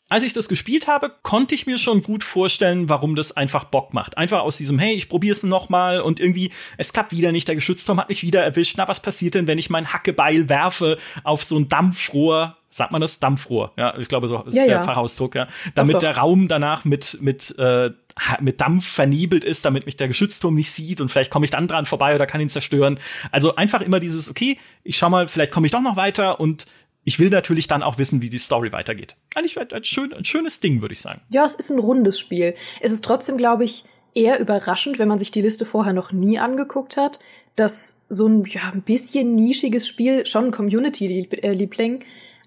als 0.10 0.24
ich 0.24 0.34
das 0.34 0.48
gespielt 0.48 0.88
habe, 0.88 1.12
konnte 1.24 1.56
ich 1.56 1.66
mir 1.66 1.78
schon 1.78 2.02
gut 2.02 2.24
vorstellen, 2.24 2.90
warum 2.90 3.16
das 3.16 3.36
einfach 3.36 3.64
Bock 3.64 3.94
macht. 3.94 4.18
Einfach 4.18 4.42
aus 4.42 4.58
diesem, 4.58 4.78
hey, 4.78 4.94
ich 4.94 5.10
probiere 5.10 5.32
es 5.32 5.44
nochmal 5.44 6.02
und 6.02 6.20
irgendwie, 6.20 6.52
es 6.78 6.94
klappt 6.94 7.12
wieder 7.12 7.32
nicht, 7.32 7.48
der 7.48 7.56
Geschützturm 7.56 8.00
hat 8.00 8.10
mich 8.10 8.22
wieder 8.22 8.44
erwischt. 8.44 8.76
Na, 8.78 8.88
was 8.88 9.02
passiert 9.02 9.36
denn, 9.36 9.48
wenn 9.48 9.58
ich 9.58 9.70
mein 9.70 9.92
Hackebeil 9.92 10.50
werfe 10.50 10.98
auf 11.24 11.44
so 11.44 11.58
ein 11.58 11.70
Dampfrohr? 11.70 12.58
Sagt 12.70 12.92
man 12.92 13.02
das? 13.02 13.20
Dampfrohr. 13.20 13.72
Ja, 13.78 13.98
ich 14.00 14.08
glaube, 14.08 14.28
so 14.28 14.42
ist 14.44 14.56
ja, 14.56 14.66
der 14.66 14.78
ja. 14.78 14.84
Fachausdruck, 14.84 15.36
ja. 15.36 15.48
Damit 15.76 15.96
doch, 15.96 16.00
doch. 16.00 16.08
der 16.08 16.18
Raum 16.18 16.48
danach 16.48 16.86
mit, 16.86 17.20
mit, 17.22 17.56
äh, 17.60 17.92
mit 18.40 18.62
Dampf 18.62 18.88
vernebelt 18.88 19.44
ist, 19.44 19.64
damit 19.64 19.86
mich 19.86 19.96
der 19.96 20.08
Geschützturm 20.08 20.56
nicht 20.56 20.72
sieht 20.72 21.00
und 21.00 21.10
vielleicht 21.10 21.32
komme 21.32 21.46
ich 21.46 21.52
dann 21.52 21.68
dran 21.68 21.86
vorbei 21.86 22.16
oder 22.16 22.26
kann 22.26 22.42
ihn 22.42 22.50
zerstören. 22.50 23.00
Also 23.32 23.56
einfach 23.56 23.82
immer 23.82 24.00
dieses, 24.00 24.30
okay, 24.30 24.58
ich 24.84 24.98
schau 24.98 25.10
mal, 25.10 25.28
vielleicht 25.28 25.52
komme 25.52 25.68
ich 25.68 25.72
doch 25.72 25.82
noch 25.82 25.96
weiter 25.96 26.40
und 26.40 26.66
ich 27.04 27.20
will 27.20 27.30
natürlich 27.30 27.68
dann 27.68 27.84
auch 27.84 27.98
wissen, 27.98 28.22
wie 28.22 28.30
die 28.30 28.38
Story 28.38 28.72
weitergeht. 28.72 29.16
Eigentlich 29.36 29.60
ein, 29.60 29.84
schön, 29.84 30.14
ein 30.14 30.26
schönes 30.26 30.60
Ding, 30.60 30.82
würde 30.82 30.94
ich 30.94 31.02
sagen. 31.02 31.22
Ja, 31.32 31.46
es 31.46 31.56
ist 31.56 31.70
ein 31.70 31.80
rundes 31.80 32.20
Spiel. 32.20 32.54
Es 32.80 32.92
ist 32.92 33.04
trotzdem, 33.04 33.38
glaube 33.38 33.66
ich, 33.66 33.84
eher 34.16 34.40
überraschend, 34.40 35.00
wenn 35.00 35.08
man 35.08 35.20
sich 35.20 35.32
die 35.32 35.42
Liste 35.42 35.66
vorher 35.66 35.94
noch 35.94 36.12
nie 36.12 36.40
angeguckt 36.40 36.98
hat, 36.98 37.20
dass 37.56 38.04
so 38.10 38.28
ein 38.28 38.44
ja, 38.46 38.72
ein 38.72 38.82
bisschen 38.82 39.36
nischiges 39.36 39.88
Spiel, 39.88 40.26
schon 40.26 40.52
Community-Liebling, 40.52 42.04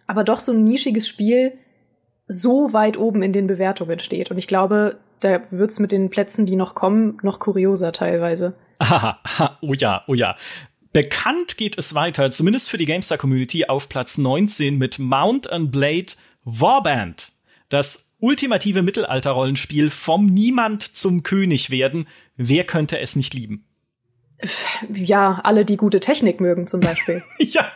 aber 0.06 0.24
doch 0.24 0.40
so 0.40 0.52
ein 0.52 0.64
nischiges 0.64 1.06
Spiel 1.08 1.52
so 2.28 2.72
weit 2.72 2.96
oben 2.96 3.22
in 3.22 3.32
den 3.32 3.46
Bewertungen 3.46 3.98
steht. 3.98 4.30
Und 4.30 4.38
ich 4.38 4.48
glaube, 4.48 4.96
da 5.20 5.40
wird's 5.50 5.78
mit 5.78 5.92
den 5.92 6.10
Plätzen, 6.10 6.46
die 6.46 6.56
noch 6.56 6.74
kommen, 6.74 7.18
noch 7.22 7.38
kurioser 7.38 7.92
teilweise. 7.92 8.54
Aha, 8.78 9.20
oh 9.62 9.74
ja, 9.74 10.02
oh 10.06 10.14
ja. 10.14 10.36
Bekannt 10.96 11.58
geht 11.58 11.76
es 11.76 11.94
weiter, 11.94 12.30
zumindest 12.30 12.70
für 12.70 12.78
die 12.78 12.86
GameStar-Community, 12.86 13.66
auf 13.66 13.90
Platz 13.90 14.16
19 14.16 14.78
mit 14.78 14.98
Mount 14.98 15.52
and 15.52 15.70
Blade 15.70 16.14
Warband. 16.44 17.32
Das 17.68 18.16
ultimative 18.18 18.80
Mittelalter-Rollenspiel 18.80 19.90
vom 19.90 20.24
Niemand 20.24 20.96
zum 20.96 21.22
König 21.22 21.68
werden. 21.68 22.08
Wer 22.38 22.64
könnte 22.64 22.98
es 22.98 23.14
nicht 23.14 23.34
lieben? 23.34 23.66
Ja, 24.90 25.38
alle, 25.44 25.66
die 25.66 25.76
gute 25.76 26.00
Technik 26.00 26.40
mögen, 26.40 26.66
zum 26.66 26.80
Beispiel. 26.80 27.22
ja. 27.38 27.74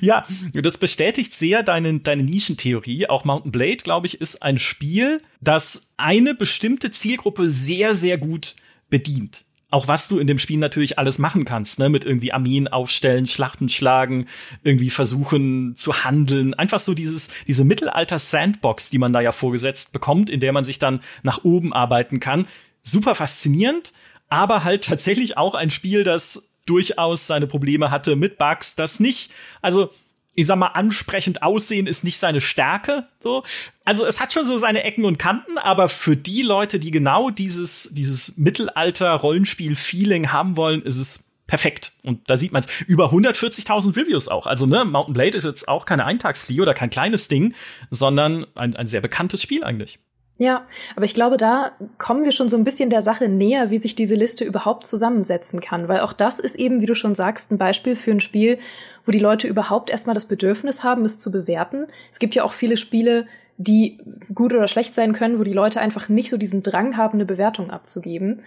Ja, 0.00 0.24
das 0.52 0.78
bestätigt 0.78 1.34
sehr 1.34 1.64
deine, 1.64 1.98
deine 1.98 2.22
Nischentheorie. 2.22 3.08
Auch 3.08 3.24
Mountain 3.24 3.50
Blade, 3.50 3.78
glaube 3.78 4.06
ich, 4.06 4.20
ist 4.20 4.40
ein 4.44 4.60
Spiel, 4.60 5.20
das 5.40 5.94
eine 5.96 6.36
bestimmte 6.36 6.92
Zielgruppe 6.92 7.50
sehr, 7.50 7.96
sehr 7.96 8.18
gut 8.18 8.54
bedient 8.88 9.47
auch 9.70 9.86
was 9.86 10.08
du 10.08 10.18
in 10.18 10.26
dem 10.26 10.38
Spiel 10.38 10.58
natürlich 10.58 10.98
alles 10.98 11.18
machen 11.18 11.44
kannst, 11.44 11.78
ne, 11.78 11.88
mit 11.88 12.04
irgendwie 12.04 12.32
Armeen 12.32 12.68
aufstellen, 12.68 13.26
Schlachten 13.26 13.68
schlagen, 13.68 14.26
irgendwie 14.62 14.90
versuchen 14.90 15.76
zu 15.76 16.04
handeln, 16.04 16.54
einfach 16.54 16.78
so 16.78 16.94
dieses 16.94 17.28
diese 17.46 17.64
Mittelalter 17.64 18.18
Sandbox, 18.18 18.90
die 18.90 18.98
man 18.98 19.12
da 19.12 19.20
ja 19.20 19.32
vorgesetzt 19.32 19.92
bekommt, 19.92 20.30
in 20.30 20.40
der 20.40 20.52
man 20.52 20.64
sich 20.64 20.78
dann 20.78 21.00
nach 21.22 21.44
oben 21.44 21.72
arbeiten 21.72 22.18
kann. 22.18 22.46
Super 22.82 23.14
faszinierend, 23.14 23.92
aber 24.28 24.64
halt 24.64 24.84
tatsächlich 24.84 25.36
auch 25.36 25.54
ein 25.54 25.70
Spiel, 25.70 26.02
das 26.02 26.50
durchaus 26.64 27.26
seine 27.26 27.46
Probleme 27.46 27.90
hatte 27.90 28.16
mit 28.16 28.38
Bugs, 28.38 28.74
das 28.74 29.00
nicht, 29.00 29.30
also 29.62 29.90
ich 30.38 30.46
sag 30.46 30.56
mal, 30.56 30.68
ansprechend 30.68 31.42
aussehen 31.42 31.88
ist 31.88 32.04
nicht 32.04 32.18
seine 32.18 32.40
Stärke. 32.40 33.08
So. 33.20 33.42
Also 33.84 34.06
es 34.06 34.20
hat 34.20 34.32
schon 34.32 34.46
so 34.46 34.56
seine 34.56 34.84
Ecken 34.84 35.04
und 35.04 35.18
Kanten, 35.18 35.58
aber 35.58 35.88
für 35.88 36.16
die 36.16 36.42
Leute, 36.42 36.78
die 36.78 36.92
genau 36.92 37.30
dieses, 37.30 37.88
dieses 37.92 38.38
Mittelalter-Rollenspiel-Feeling 38.38 40.30
haben 40.30 40.56
wollen, 40.56 40.82
ist 40.82 40.96
es 40.96 41.28
perfekt. 41.48 41.90
Und 42.04 42.30
da 42.30 42.36
sieht 42.36 42.52
man 42.52 42.60
es. 42.60 42.68
Über 42.86 43.10
140.000 43.10 43.96
Reviews 43.96 44.28
auch. 44.28 44.46
Also, 44.46 44.66
ne, 44.66 44.84
Mountain 44.84 45.14
Blade 45.14 45.36
ist 45.36 45.42
jetzt 45.42 45.66
auch 45.66 45.86
keine 45.86 46.04
Eintagsfliege 46.04 46.62
oder 46.62 46.74
kein 46.74 46.90
kleines 46.90 47.26
Ding, 47.26 47.54
sondern 47.90 48.46
ein, 48.54 48.76
ein 48.76 48.86
sehr 48.86 49.00
bekanntes 49.00 49.42
Spiel 49.42 49.64
eigentlich. 49.64 49.98
Ja, 50.40 50.66
aber 50.94 51.04
ich 51.04 51.14
glaube, 51.14 51.36
da 51.36 51.72
kommen 51.98 52.24
wir 52.24 52.30
schon 52.30 52.48
so 52.48 52.56
ein 52.56 52.62
bisschen 52.62 52.90
der 52.90 53.02
Sache 53.02 53.28
näher, 53.28 53.70
wie 53.70 53.78
sich 53.78 53.96
diese 53.96 54.14
Liste 54.14 54.44
überhaupt 54.44 54.86
zusammensetzen 54.86 55.60
kann. 55.60 55.88
Weil 55.88 56.00
auch 56.00 56.12
das 56.12 56.38
ist 56.38 56.54
eben, 56.54 56.80
wie 56.80 56.86
du 56.86 56.94
schon 56.94 57.16
sagst, 57.16 57.50
ein 57.50 57.58
Beispiel 57.58 57.96
für 57.96 58.12
ein 58.12 58.20
Spiel, 58.20 58.58
wo 59.04 59.10
die 59.10 59.18
Leute 59.18 59.48
überhaupt 59.48 59.90
erstmal 59.90 60.14
das 60.14 60.26
Bedürfnis 60.26 60.84
haben, 60.84 61.04
es 61.04 61.18
zu 61.18 61.32
bewerten. 61.32 61.88
Es 62.12 62.20
gibt 62.20 62.36
ja 62.36 62.44
auch 62.44 62.52
viele 62.52 62.76
Spiele, 62.76 63.26
die 63.58 63.98
gut 64.34 64.54
oder 64.54 64.68
schlecht 64.68 64.94
sein 64.94 65.12
können, 65.12 65.38
wo 65.38 65.42
die 65.42 65.52
Leute 65.52 65.80
einfach 65.80 66.08
nicht 66.08 66.30
so 66.30 66.38
diesen 66.38 66.62
Drang 66.62 66.96
haben, 66.96 67.14
eine 67.14 67.26
Bewertung 67.26 67.70
abzugeben. 67.70 68.40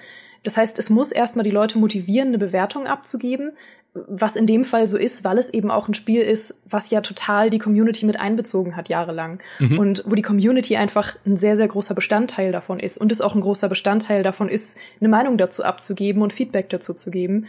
Das 0.44 0.58
heißt, 0.58 0.80
es 0.80 0.90
muss 0.90 1.12
erstmal 1.12 1.44
die 1.44 1.52
Leute 1.52 1.78
motivieren, 1.78 2.30
eine 2.30 2.40
Bewertung 2.40 2.88
abzugeben, 2.88 3.52
was 3.94 4.38
in 4.38 4.48
dem 4.48 4.64
Fall 4.64 4.88
so 4.88 4.98
ist, 4.98 5.26
weil 5.26 5.38
es 5.38 5.54
eben 5.54 5.70
auch 5.70 5.90
ein 5.90 5.94
Spiel 5.94 6.22
ist, 6.22 6.62
was 6.66 6.90
ja 6.92 7.02
total 7.02 7.50
die 7.50 7.60
Community 7.60 8.06
mit 8.06 8.20
einbezogen 8.20 8.78
hat 8.78 8.88
jahrelang 8.88 9.44
mhm. 9.60 9.78
und 9.78 10.04
wo 10.06 10.16
die 10.16 10.22
Community 10.22 10.78
einfach 10.78 11.18
ein 11.26 11.36
sehr 11.36 11.58
sehr 11.58 11.68
großer 11.68 11.94
Bestandteil 11.94 12.54
davon 12.54 12.80
ist 12.80 12.98
und 12.98 13.12
es 13.12 13.20
auch 13.20 13.36
ein 13.36 13.42
großer 13.42 13.68
Bestandteil 13.68 14.24
davon 14.24 14.48
ist, 14.48 14.78
eine 15.02 15.10
Meinung 15.10 15.38
dazu 15.38 15.64
abzugeben 15.64 16.24
und 16.24 16.32
Feedback 16.32 16.70
dazu 16.70 16.94
zu 16.94 17.12
geben. 17.12 17.48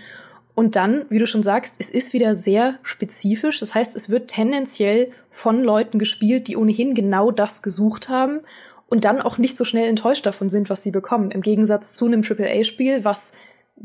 Und 0.54 0.76
dann, 0.76 1.06
wie 1.09 1.18
du 1.18 1.26
schon 1.26 1.42
sagst, 1.42 1.76
es 1.78 1.88
ist 1.88 2.12
wieder 2.12 2.35
sehr 2.35 2.75
spezifisch. 2.82 3.59
Das 3.61 3.75
heißt, 3.75 3.97
es 3.97 4.11
wird 4.11 4.28
tendenziell 4.28 5.11
von 5.30 5.62
Leuten 5.62 5.99
gespielt, 5.99 6.49
die 6.49 6.56
ohnehin 6.56 6.94
genau 6.94 7.30
das 7.30 7.62
gesucht 7.62 8.09
haben 8.09 8.40
und 8.88 9.06
dann 9.06 9.23
auch 9.23 9.38
nicht 9.38 9.56
so 9.56 9.64
schnell 9.64 9.88
enttäuscht 9.88 10.26
davon 10.26 10.50
sind, 10.50 10.68
was 10.68 10.82
sie 10.82 10.90
bekommen. 10.90 11.30
Im 11.30 11.40
Gegensatz 11.40 11.94
zu 11.94 12.04
einem 12.04 12.23
AAA-Spiel, 12.23 13.04
was 13.04 13.32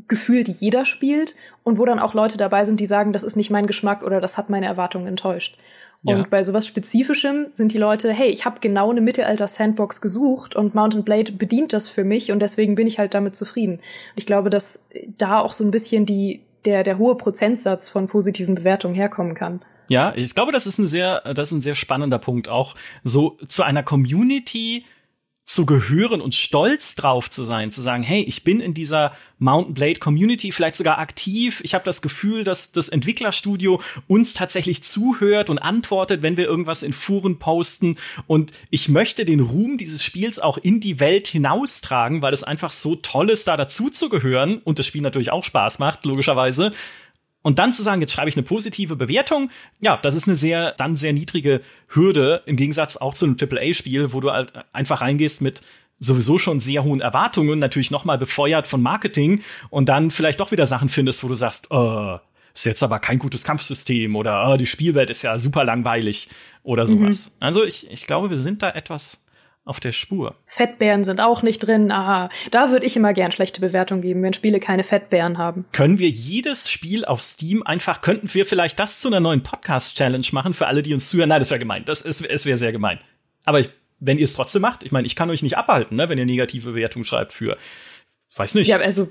gefühlt 0.09 0.49
jeder 0.49 0.83
spielt 0.83 1.35
und 1.63 1.77
wo 1.77 1.85
dann 1.85 1.99
auch 1.99 2.13
Leute 2.13 2.37
dabei 2.37 2.65
sind, 2.65 2.79
die 2.79 2.85
sagen, 2.85 3.13
das 3.13 3.23
ist 3.23 3.37
nicht 3.37 3.49
mein 3.49 3.67
Geschmack 3.67 4.03
oder 4.03 4.19
das 4.19 4.37
hat 4.37 4.49
meine 4.49 4.65
Erwartungen 4.65 5.07
enttäuscht. 5.07 5.57
Und 6.03 6.17
ja. 6.17 6.25
bei 6.29 6.43
sowas 6.43 6.67
Spezifischem 6.67 7.47
sind 7.53 7.73
die 7.73 7.77
Leute, 7.77 8.11
hey, 8.11 8.29
ich 8.29 8.45
habe 8.45 8.59
genau 8.59 8.91
eine 8.91 9.01
Mittelalter-Sandbox 9.01 9.99
gesucht 9.99 10.55
und 10.55 10.75
Mountain 10.75 11.03
Blade 11.03 11.31
bedient 11.31 11.73
das 11.73 11.89
für 11.89 12.03
mich 12.03 12.31
und 12.31 12.39
deswegen 12.39 12.75
bin 12.75 12.85
ich 12.85 12.99
halt 12.99 13.13
damit 13.13 13.35
zufrieden. 13.35 13.75
Und 13.77 14.17
ich 14.17 14.25
glaube, 14.25 14.49
dass 14.49 14.87
da 15.17 15.39
auch 15.39 15.53
so 15.53 15.63
ein 15.63 15.71
bisschen 15.71 16.05
die, 16.05 16.41
der, 16.67 16.83
der 16.83 16.97
hohe 16.97 17.15
Prozentsatz 17.15 17.89
von 17.89 18.07
positiven 18.07 18.55
Bewertungen 18.55 18.93
herkommen 18.93 19.33
kann. 19.33 19.61
Ja, 19.87 20.13
ich 20.15 20.35
glaube, 20.35 20.51
das 20.51 20.67
ist 20.67 20.77
ein 20.77 20.87
sehr, 20.87 21.21
das 21.33 21.49
ist 21.49 21.57
ein 21.57 21.61
sehr 21.61 21.75
spannender 21.75 22.19
Punkt 22.19 22.49
auch. 22.49 22.75
So 23.03 23.37
zu 23.47 23.63
einer 23.63 23.83
Community 23.83 24.85
zu 25.47 25.65
gehören 25.65 26.19
und 26.19 26.35
stolz 26.35 26.95
drauf 26.95 27.29
zu 27.29 27.45
sein, 27.45 27.71
zu 27.71 27.81
sagen, 27.81 28.03
hey, 28.03 28.21
ich 28.21 28.43
bin 28.43 28.59
in 28.59 28.73
dieser 28.73 29.13
Mountain 29.39 29.75
Blade 29.75 29.99
Community 29.99 30.51
vielleicht 30.51 30.75
sogar 30.75 30.99
aktiv. 30.99 31.61
Ich 31.63 31.73
habe 31.73 31.85
das 31.85 32.01
Gefühl, 32.01 32.43
dass 32.43 32.73
das 32.73 32.89
Entwicklerstudio 32.89 33.81
uns 34.07 34.33
tatsächlich 34.33 34.83
zuhört 34.83 35.49
und 35.49 35.59
antwortet, 35.59 36.21
wenn 36.21 36.35
wir 36.35 36.45
irgendwas 36.45 36.83
in 36.83 36.91
Foren 36.91 37.39
posten. 37.39 37.95
Und 38.27 38.51
ich 38.71 38.89
möchte 38.89 39.23
den 39.23 39.39
Ruhm 39.39 39.77
dieses 39.77 40.03
Spiels 40.03 40.37
auch 40.37 40.57
in 40.57 40.81
die 40.81 40.99
Welt 40.99 41.29
hinaustragen, 41.29 42.21
weil 42.21 42.33
es 42.33 42.43
einfach 42.43 42.71
so 42.71 42.97
toll 42.97 43.29
ist, 43.29 43.47
da 43.47 43.55
dazu 43.55 43.89
zu 43.89 44.09
gehören 44.09 44.57
und 44.57 44.79
das 44.79 44.85
Spiel 44.85 45.01
natürlich 45.01 45.31
auch 45.31 45.45
Spaß 45.45 45.79
macht, 45.79 46.05
logischerweise. 46.05 46.73
Und 47.41 47.59
dann 47.59 47.73
zu 47.73 47.81
sagen, 47.81 48.01
jetzt 48.01 48.11
schreibe 48.11 48.29
ich 48.29 48.35
eine 48.35 48.43
positive 48.43 48.95
Bewertung, 48.95 49.49
ja, 49.79 49.97
das 49.97 50.15
ist 50.15 50.27
eine 50.27 50.35
sehr, 50.35 50.73
dann 50.73 50.95
sehr 50.95 51.13
niedrige 51.13 51.61
Hürde, 51.87 52.43
im 52.45 52.57
Gegensatz 52.57 52.97
auch 52.97 53.13
zu 53.13 53.25
einem 53.25 53.37
AAA-Spiel, 53.39 54.11
wo 54.11 54.19
du 54.19 54.31
halt 54.31 54.53
einfach 54.73 55.01
reingehst 55.01 55.41
mit 55.41 55.61
sowieso 55.99 56.37
schon 56.37 56.59
sehr 56.59 56.83
hohen 56.83 57.01
Erwartungen, 57.01 57.59
natürlich 57.59 57.91
nochmal 57.91 58.17
befeuert 58.17 58.67
von 58.67 58.81
Marketing 58.81 59.41
und 59.69 59.89
dann 59.89 60.11
vielleicht 60.11 60.39
doch 60.39 60.51
wieder 60.51 60.65
Sachen 60.65 60.89
findest, 60.89 61.23
wo 61.23 61.27
du 61.27 61.35
sagst, 61.35 61.69
äh, 61.71 62.17
ist 62.53 62.65
jetzt 62.65 62.83
aber 62.83 62.99
kein 62.99 63.19
gutes 63.19 63.43
Kampfsystem 63.43 64.15
oder 64.15 64.51
oh, 64.51 64.57
die 64.57 64.65
Spielwelt 64.65 65.09
ist 65.09 65.21
ja 65.21 65.37
super 65.37 65.63
langweilig 65.63 66.29
oder 66.63 66.87
sowas. 66.87 67.29
Mhm. 67.29 67.45
Also 67.45 67.63
ich, 67.63 67.89
ich 67.91 68.07
glaube, 68.07 68.29
wir 68.29 68.39
sind 68.39 68.63
da 68.63 68.69
etwas 68.71 69.26
auf 69.67 69.79
der 69.79 69.91
Spur. 69.91 70.35
Fettbären 70.45 71.03
sind 71.03 71.21
auch 71.21 71.43
nicht 71.43 71.59
drin. 71.59 71.91
Aha, 71.91 72.29
da 72.51 72.71
würde 72.71 72.85
ich 72.85 72.95
immer 72.95 73.13
gern 73.13 73.31
schlechte 73.31 73.61
Bewertungen 73.61 74.01
geben, 74.01 74.23
wenn 74.23 74.33
Spiele 74.33 74.59
keine 74.59 74.83
Fettbären 74.83 75.37
haben. 75.37 75.65
Können 75.71 75.99
wir 75.99 76.09
jedes 76.09 76.69
Spiel 76.69 77.05
auf 77.05 77.21
Steam 77.21 77.63
einfach, 77.63 78.01
könnten 78.01 78.33
wir 78.33 78.45
vielleicht 78.45 78.79
das 78.79 78.99
zu 78.99 79.07
einer 79.07 79.19
neuen 79.19 79.43
Podcast-Challenge 79.43 80.27
machen 80.31 80.53
für 80.53 80.67
alle, 80.67 80.83
die 80.83 80.93
uns 80.93 81.09
zuhören? 81.09 81.29
Nein, 81.29 81.39
das 81.39 81.51
wäre 81.51 81.59
gemein. 81.59 81.83
Das 81.85 82.01
ist, 82.01 82.21
es 82.21 82.45
wäre 82.45 82.57
sehr 82.57 82.71
gemein. 82.71 82.99
Aber 83.45 83.59
ich, 83.59 83.69
wenn 83.99 84.17
ihr 84.17 84.25
es 84.25 84.33
trotzdem 84.33 84.61
macht, 84.61 84.83
ich 84.83 84.91
meine, 84.91 85.05
ich 85.05 85.15
kann 85.15 85.29
euch 85.29 85.41
nicht 85.41 85.57
abhalten, 85.57 85.97
ne, 85.97 86.09
wenn 86.09 86.17
ihr 86.17 86.25
negative 86.25 86.71
Bewertungen 86.71 87.05
schreibt 87.05 87.33
für, 87.33 87.57
weiß 88.35 88.55
nicht. 88.55 88.67
Ja, 88.67 88.77
also 88.77 89.07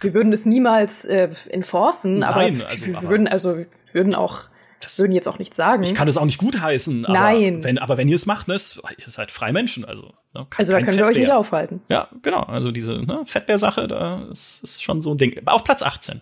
wir 0.00 0.14
würden 0.14 0.32
es 0.32 0.46
niemals 0.46 1.04
äh, 1.04 1.30
enforcen, 1.48 2.20
Nein, 2.20 2.28
aber 2.28 2.40
also, 2.40 2.86
wir 2.86 3.02
würden 3.02 3.28
also 3.28 3.56
wir 3.56 3.66
würden 3.92 4.14
auch 4.14 4.42
das 4.80 4.98
würden 4.98 5.12
jetzt 5.12 5.28
auch 5.28 5.38
nicht 5.38 5.54
sagen. 5.54 5.82
Ich 5.82 5.94
kann 5.94 6.08
es 6.08 6.16
auch 6.16 6.24
nicht 6.24 6.38
gutheißen. 6.38 7.06
Aber 7.06 7.14
Nein. 7.14 7.64
Wenn, 7.64 7.78
aber 7.78 7.96
wenn 7.96 8.08
ihr 8.08 8.14
es 8.14 8.26
macht, 8.26 8.48
ne, 8.48 8.54
ihr 8.54 9.04
seid 9.06 9.30
freie 9.30 9.52
Menschen. 9.52 9.84
Also, 9.84 10.12
ne, 10.34 10.46
also 10.56 10.72
da 10.72 10.78
können 10.78 10.90
Fettbär. 10.90 10.96
wir 10.96 11.10
euch 11.10 11.18
nicht 11.18 11.32
aufhalten. 11.32 11.80
Ja, 11.88 12.08
genau. 12.22 12.42
Also 12.42 12.70
diese 12.72 13.00
ne, 13.04 13.22
Fettbär-Sache, 13.26 13.88
da 13.88 14.26
ist, 14.30 14.62
ist 14.62 14.82
schon 14.82 15.02
so 15.02 15.12
ein 15.12 15.18
Ding. 15.18 15.40
Auf 15.46 15.64
Platz 15.64 15.82
18. 15.82 16.20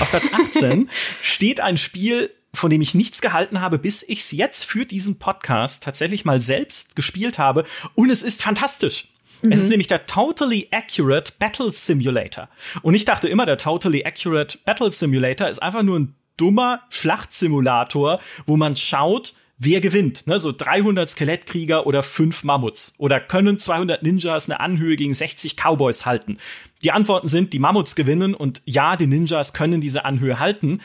Auf 0.00 0.10
Platz 0.10 0.30
18 0.32 0.88
steht 1.22 1.60
ein 1.60 1.76
Spiel, 1.76 2.30
von 2.54 2.70
dem 2.70 2.80
ich 2.80 2.94
nichts 2.94 3.20
gehalten 3.20 3.60
habe, 3.60 3.78
bis 3.78 4.02
ich 4.02 4.20
es 4.20 4.32
jetzt 4.32 4.64
für 4.64 4.86
diesen 4.86 5.18
Podcast 5.18 5.82
tatsächlich 5.82 6.24
mal 6.24 6.40
selbst 6.40 6.96
gespielt 6.96 7.38
habe. 7.38 7.64
Und 7.94 8.10
es 8.10 8.22
ist 8.22 8.42
fantastisch. 8.42 9.08
Mhm. 9.42 9.52
Es 9.52 9.60
ist 9.60 9.66
mhm. 9.66 9.70
nämlich 9.72 9.86
der 9.88 10.06
Totally 10.06 10.68
Accurate 10.70 11.32
Battle 11.38 11.70
Simulator. 11.70 12.48
Und 12.82 12.94
ich 12.94 13.04
dachte 13.04 13.28
immer, 13.28 13.46
der 13.46 13.58
Totally 13.58 14.04
Accurate 14.04 14.58
Battle 14.64 14.90
Simulator 14.90 15.48
ist 15.48 15.62
einfach 15.62 15.82
nur 15.82 15.98
ein 15.98 16.14
dummer 16.38 16.80
Schlachtsimulator, 16.88 18.20
wo 18.46 18.56
man 18.56 18.76
schaut, 18.76 19.34
wer 19.58 19.80
gewinnt. 19.80 20.26
Ne? 20.26 20.38
So 20.38 20.52
300 20.52 21.10
Skelettkrieger 21.10 21.86
oder 21.86 22.02
fünf 22.02 22.44
Mammuts. 22.44 22.94
Oder 22.98 23.20
können 23.20 23.58
200 23.58 24.02
Ninjas 24.02 24.48
eine 24.48 24.60
Anhöhe 24.60 24.96
gegen 24.96 25.12
60 25.12 25.56
Cowboys 25.56 26.06
halten? 26.06 26.38
Die 26.82 26.92
Antworten 26.92 27.28
sind, 27.28 27.52
die 27.52 27.58
Mammuts 27.58 27.94
gewinnen 27.96 28.34
und 28.34 28.62
ja, 28.64 28.96
die 28.96 29.06
Ninjas 29.06 29.52
können 29.52 29.80
diese 29.80 30.04
Anhöhe 30.04 30.38
halten. 30.38 30.80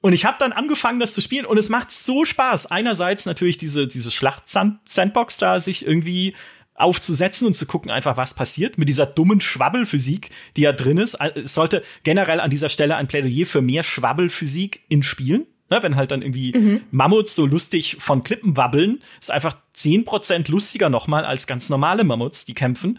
Und 0.00 0.12
ich 0.12 0.24
habe 0.24 0.36
dann 0.38 0.52
angefangen, 0.52 1.00
das 1.00 1.14
zu 1.14 1.20
spielen 1.20 1.44
und 1.44 1.58
es 1.58 1.68
macht 1.68 1.90
so 1.90 2.24
Spaß. 2.24 2.66
Einerseits 2.70 3.26
natürlich 3.26 3.58
diese, 3.58 3.88
diese 3.88 4.10
Schlacht-Sandbox 4.10 5.38
da 5.38 5.60
sich 5.60 5.84
irgendwie 5.84 6.34
aufzusetzen 6.78 7.46
und 7.46 7.56
zu 7.56 7.66
gucken 7.66 7.90
einfach, 7.90 8.16
was 8.16 8.34
passiert 8.34 8.78
mit 8.78 8.88
dieser 8.88 9.06
dummen 9.06 9.40
Schwabbelphysik, 9.40 10.30
die 10.56 10.62
ja 10.62 10.72
drin 10.72 10.98
ist. 10.98 11.18
Es 11.34 11.54
sollte 11.54 11.82
generell 12.04 12.40
an 12.40 12.50
dieser 12.50 12.68
Stelle 12.68 12.96
ein 12.96 13.08
Plädoyer 13.08 13.46
für 13.46 13.62
mehr 13.62 13.82
Schwabbelphysik 13.82 14.84
in 14.88 15.02
Spielen. 15.02 15.46
Ne, 15.70 15.82
wenn 15.82 15.96
halt 15.96 16.12
dann 16.12 16.22
irgendwie 16.22 16.56
mhm. 16.56 16.80
Mammuts 16.90 17.34
so 17.34 17.44
lustig 17.44 17.98
von 18.00 18.22
Klippen 18.22 18.56
wabbeln, 18.56 19.02
ist 19.20 19.30
einfach 19.30 19.54
zehn 19.74 20.06
Prozent 20.06 20.48
lustiger 20.48 20.88
nochmal 20.88 21.26
als 21.26 21.46
ganz 21.46 21.68
normale 21.68 22.04
Mammuts, 22.04 22.46
die 22.46 22.54
kämpfen. 22.54 22.98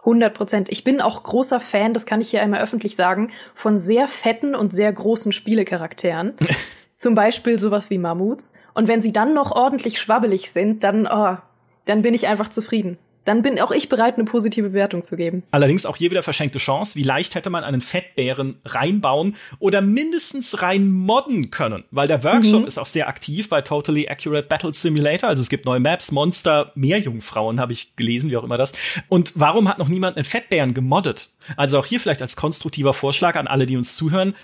100 0.00 0.34
Prozent. 0.34 0.68
Ich 0.70 0.84
bin 0.84 1.00
auch 1.00 1.22
großer 1.22 1.58
Fan, 1.58 1.94
das 1.94 2.04
kann 2.04 2.20
ich 2.20 2.28
hier 2.28 2.42
einmal 2.42 2.60
öffentlich 2.60 2.96
sagen, 2.96 3.30
von 3.54 3.78
sehr 3.78 4.08
fetten 4.08 4.54
und 4.54 4.74
sehr 4.74 4.92
großen 4.92 5.32
Spielecharakteren. 5.32 6.34
Zum 6.96 7.14
Beispiel 7.14 7.58
sowas 7.58 7.88
wie 7.88 7.96
Mammuts. 7.96 8.56
Und 8.74 8.88
wenn 8.88 9.00
sie 9.00 9.12
dann 9.12 9.32
noch 9.32 9.50
ordentlich 9.52 9.98
schwabbelig 9.98 10.50
sind, 10.50 10.84
dann, 10.84 11.08
oh, 11.10 11.38
dann 11.86 12.02
bin 12.02 12.12
ich 12.12 12.26
einfach 12.26 12.48
zufrieden 12.48 12.98
dann 13.24 13.42
bin 13.42 13.60
auch 13.60 13.70
ich 13.70 13.88
bereit, 13.88 14.16
eine 14.16 14.24
positive 14.24 14.70
Bewertung 14.70 15.04
zu 15.04 15.16
geben. 15.16 15.42
Allerdings 15.50 15.86
auch 15.86 15.96
hier 15.96 16.10
wieder 16.10 16.22
verschenkte 16.22 16.58
Chance. 16.58 16.96
Wie 16.96 17.02
leicht 17.02 17.34
hätte 17.34 17.50
man 17.50 17.64
einen 17.64 17.80
Fettbären 17.80 18.56
reinbauen 18.64 19.36
oder 19.58 19.80
mindestens 19.80 20.62
rein 20.62 20.90
modden 20.90 21.50
können? 21.50 21.84
Weil 21.90 22.08
der 22.08 22.24
Workshop 22.24 22.62
mhm. 22.62 22.66
ist 22.66 22.78
auch 22.78 22.86
sehr 22.86 23.08
aktiv 23.08 23.48
bei 23.48 23.60
Totally 23.60 24.08
Accurate 24.08 24.48
Battle 24.48 24.72
Simulator. 24.72 25.28
Also 25.28 25.42
es 25.42 25.48
gibt 25.48 25.66
neue 25.66 25.80
Maps, 25.80 26.10
Monster, 26.12 26.72
Meerjungfrauen 26.74 27.60
habe 27.60 27.72
ich 27.72 27.96
gelesen, 27.96 28.30
wie 28.30 28.36
auch 28.36 28.44
immer 28.44 28.56
das. 28.56 28.72
Und 29.08 29.32
warum 29.34 29.68
hat 29.68 29.78
noch 29.78 29.88
niemand 29.88 30.16
einen 30.16 30.24
Fettbären 30.24 30.74
gemoddet? 30.74 31.30
Also 31.56 31.78
auch 31.78 31.86
hier 31.86 32.00
vielleicht 32.00 32.22
als 32.22 32.36
konstruktiver 32.36 32.92
Vorschlag 32.92 33.36
an 33.36 33.46
alle, 33.46 33.66
die 33.66 33.76
uns 33.76 33.96
zuhören, 33.96 34.34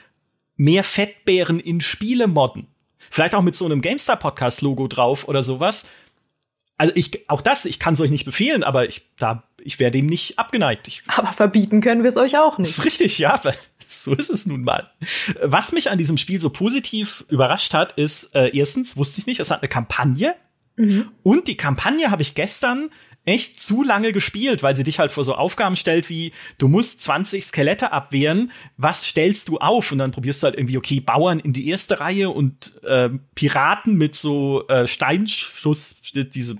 mehr 0.56 0.84
Fettbären 0.84 1.60
in 1.60 1.80
Spiele 1.80 2.26
modden. 2.26 2.68
Vielleicht 2.98 3.34
auch 3.34 3.42
mit 3.42 3.56
so 3.56 3.64
einem 3.64 3.80
GameStar-Podcast-Logo 3.80 4.88
drauf 4.88 5.26
oder 5.28 5.42
sowas 5.42 5.88
also 6.78 6.92
ich, 6.94 7.28
auch 7.28 7.42
das, 7.42 7.64
ich 7.64 7.78
kann 7.78 7.94
es 7.94 8.00
euch 8.00 8.10
nicht 8.10 8.24
befehlen, 8.24 8.62
aber 8.62 8.88
ich, 8.88 9.02
da, 9.18 9.42
ich 9.60 9.78
wäre 9.78 9.90
dem 9.90 10.06
nicht 10.06 10.38
abgeneigt. 10.38 10.88
Ich, 10.88 11.02
aber 11.08 11.28
verbieten 11.28 11.80
können 11.80 12.02
wir 12.02 12.08
es 12.08 12.16
euch 12.16 12.38
auch 12.38 12.56
nicht. 12.56 12.70
Das 12.70 12.78
ist 12.78 12.84
richtig, 12.84 13.18
ja. 13.18 13.38
So 13.90 14.14
ist 14.14 14.28
es 14.28 14.44
nun 14.44 14.64
mal. 14.64 14.90
Was 15.42 15.72
mich 15.72 15.90
an 15.90 15.96
diesem 15.96 16.18
Spiel 16.18 16.42
so 16.42 16.50
positiv 16.50 17.24
überrascht 17.30 17.72
hat, 17.72 17.92
ist, 17.92 18.34
äh, 18.34 18.50
erstens, 18.54 18.98
wusste 18.98 19.18
ich 19.18 19.26
nicht, 19.26 19.40
es 19.40 19.50
hat 19.50 19.62
eine 19.62 19.68
Kampagne. 19.70 20.34
Mhm. 20.76 21.08
Und 21.22 21.48
die 21.48 21.56
Kampagne 21.56 22.10
habe 22.10 22.20
ich 22.20 22.34
gestern 22.34 22.90
echt 23.28 23.60
zu 23.60 23.82
lange 23.82 24.12
gespielt, 24.12 24.62
weil 24.62 24.74
sie 24.74 24.84
dich 24.84 24.98
halt 24.98 25.12
vor 25.12 25.24
so 25.24 25.34
Aufgaben 25.34 25.76
stellt 25.76 26.08
wie, 26.08 26.32
du 26.58 26.68
musst 26.68 27.02
20 27.02 27.44
Skelette 27.44 27.92
abwehren, 27.92 28.50
was 28.76 29.04
stellst 29.04 29.48
du 29.48 29.58
auf? 29.58 29.92
Und 29.92 29.98
dann 29.98 30.10
probierst 30.10 30.42
du 30.42 30.46
halt 30.46 30.56
irgendwie, 30.56 30.78
okay, 30.78 31.00
Bauern 31.00 31.38
in 31.38 31.52
die 31.52 31.68
erste 31.68 32.00
Reihe 32.00 32.30
und 32.30 32.74
äh, 32.84 33.10
Piraten 33.34 33.96
mit 33.96 34.14
so 34.14 34.66
äh, 34.68 34.86
Steinschuss, 34.86 35.96
diese 36.14 36.56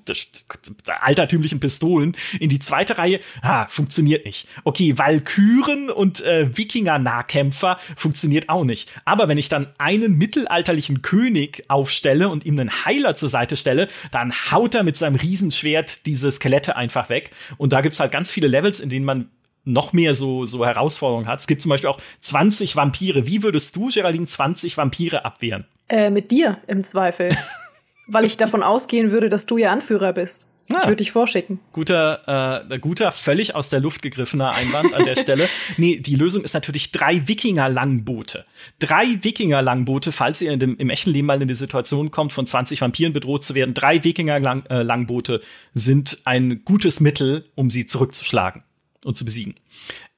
altertümlichen 1.00 1.58
Pistolen 1.58 2.16
in 2.38 2.48
die 2.48 2.58
zweite 2.58 2.98
Reihe. 2.98 3.20
Ah, 3.40 3.66
funktioniert 3.68 4.26
nicht. 4.26 4.46
Okay, 4.64 4.98
Valkyren 4.98 5.90
und 5.90 6.20
äh, 6.20 6.56
Wikinger-Nahkämpfer 6.56 7.78
funktioniert 7.96 8.48
auch 8.48 8.64
nicht. 8.64 8.90
Aber 9.04 9.28
wenn 9.28 9.38
ich 9.38 9.48
dann 9.48 9.68
einen 9.78 10.18
mittelalterlichen 10.18 11.02
König 11.02 11.64
aufstelle 11.68 12.28
und 12.28 12.44
ihm 12.44 12.58
einen 12.58 12.84
Heiler 12.84 13.16
zur 13.16 13.28
Seite 13.28 13.56
stelle, 13.56 13.88
dann 14.10 14.32
haut 14.50 14.74
er 14.74 14.82
mit 14.82 14.96
seinem 14.96 15.16
Riesenschwert 15.16 16.04
diese 16.06 16.30
Skelette 16.30 16.57
Skelette 16.58 16.76
einfach 16.76 17.08
weg. 17.08 17.30
Und 17.56 17.72
da 17.72 17.80
gibt's 17.80 18.00
halt 18.00 18.12
ganz 18.12 18.30
viele 18.30 18.48
Levels, 18.48 18.80
in 18.80 18.90
denen 18.90 19.04
man 19.04 19.30
noch 19.64 19.92
mehr 19.92 20.14
so, 20.14 20.46
so 20.46 20.64
Herausforderungen 20.64 21.26
hat. 21.26 21.40
Es 21.40 21.46
gibt 21.46 21.62
zum 21.62 21.70
Beispiel 21.70 21.90
auch 21.90 22.00
20 22.22 22.76
Vampire. 22.76 23.26
Wie 23.26 23.42
würdest 23.42 23.76
du, 23.76 23.88
Geraldine, 23.88 24.26
20 24.26 24.76
Vampire 24.76 25.24
abwehren? 25.24 25.66
Äh, 25.88 26.10
mit 26.10 26.30
dir 26.30 26.58
im 26.66 26.84
Zweifel. 26.84 27.36
Weil 28.06 28.24
ich 28.24 28.38
davon 28.38 28.62
ausgehen 28.62 29.10
würde, 29.10 29.28
dass 29.28 29.46
du 29.46 29.58
ihr 29.58 29.70
Anführer 29.70 30.14
bist. 30.14 30.50
Ah, 30.72 30.78
ich 30.80 30.86
würde 30.86 30.96
dich 30.96 31.12
vorschicken. 31.12 31.60
Guter, 31.72 32.66
äh, 32.70 32.78
guter, 32.78 33.10
völlig 33.10 33.54
aus 33.54 33.70
der 33.70 33.80
Luft 33.80 34.02
gegriffener 34.02 34.54
Einwand 34.54 34.92
an 34.92 35.04
der 35.04 35.16
Stelle. 35.20 35.48
Nee, 35.78 35.96
die 35.96 36.14
Lösung 36.14 36.44
ist 36.44 36.52
natürlich 36.52 36.92
drei 36.92 37.26
Wikinger-Langboote. 37.26 38.44
Drei 38.78 39.18
Wikinger-Langboote, 39.22 40.12
falls 40.12 40.42
ihr 40.42 40.52
in 40.52 40.60
dem, 40.60 40.76
im 40.76 40.90
echten 40.90 41.10
Leben 41.10 41.26
mal 41.26 41.40
in 41.40 41.48
die 41.48 41.54
Situation 41.54 42.10
kommt, 42.10 42.32
von 42.32 42.46
20 42.46 42.80
Vampiren 42.82 43.12
bedroht 43.12 43.44
zu 43.44 43.54
werden. 43.54 43.72
Drei 43.72 44.04
Wikinger-Langboote 44.04 45.36
äh, 45.36 45.40
sind 45.72 46.18
ein 46.24 46.62
gutes 46.64 47.00
Mittel, 47.00 47.50
um 47.54 47.70
sie 47.70 47.86
zurückzuschlagen 47.86 48.62
und 49.04 49.16
zu 49.16 49.24
besiegen. 49.24 49.54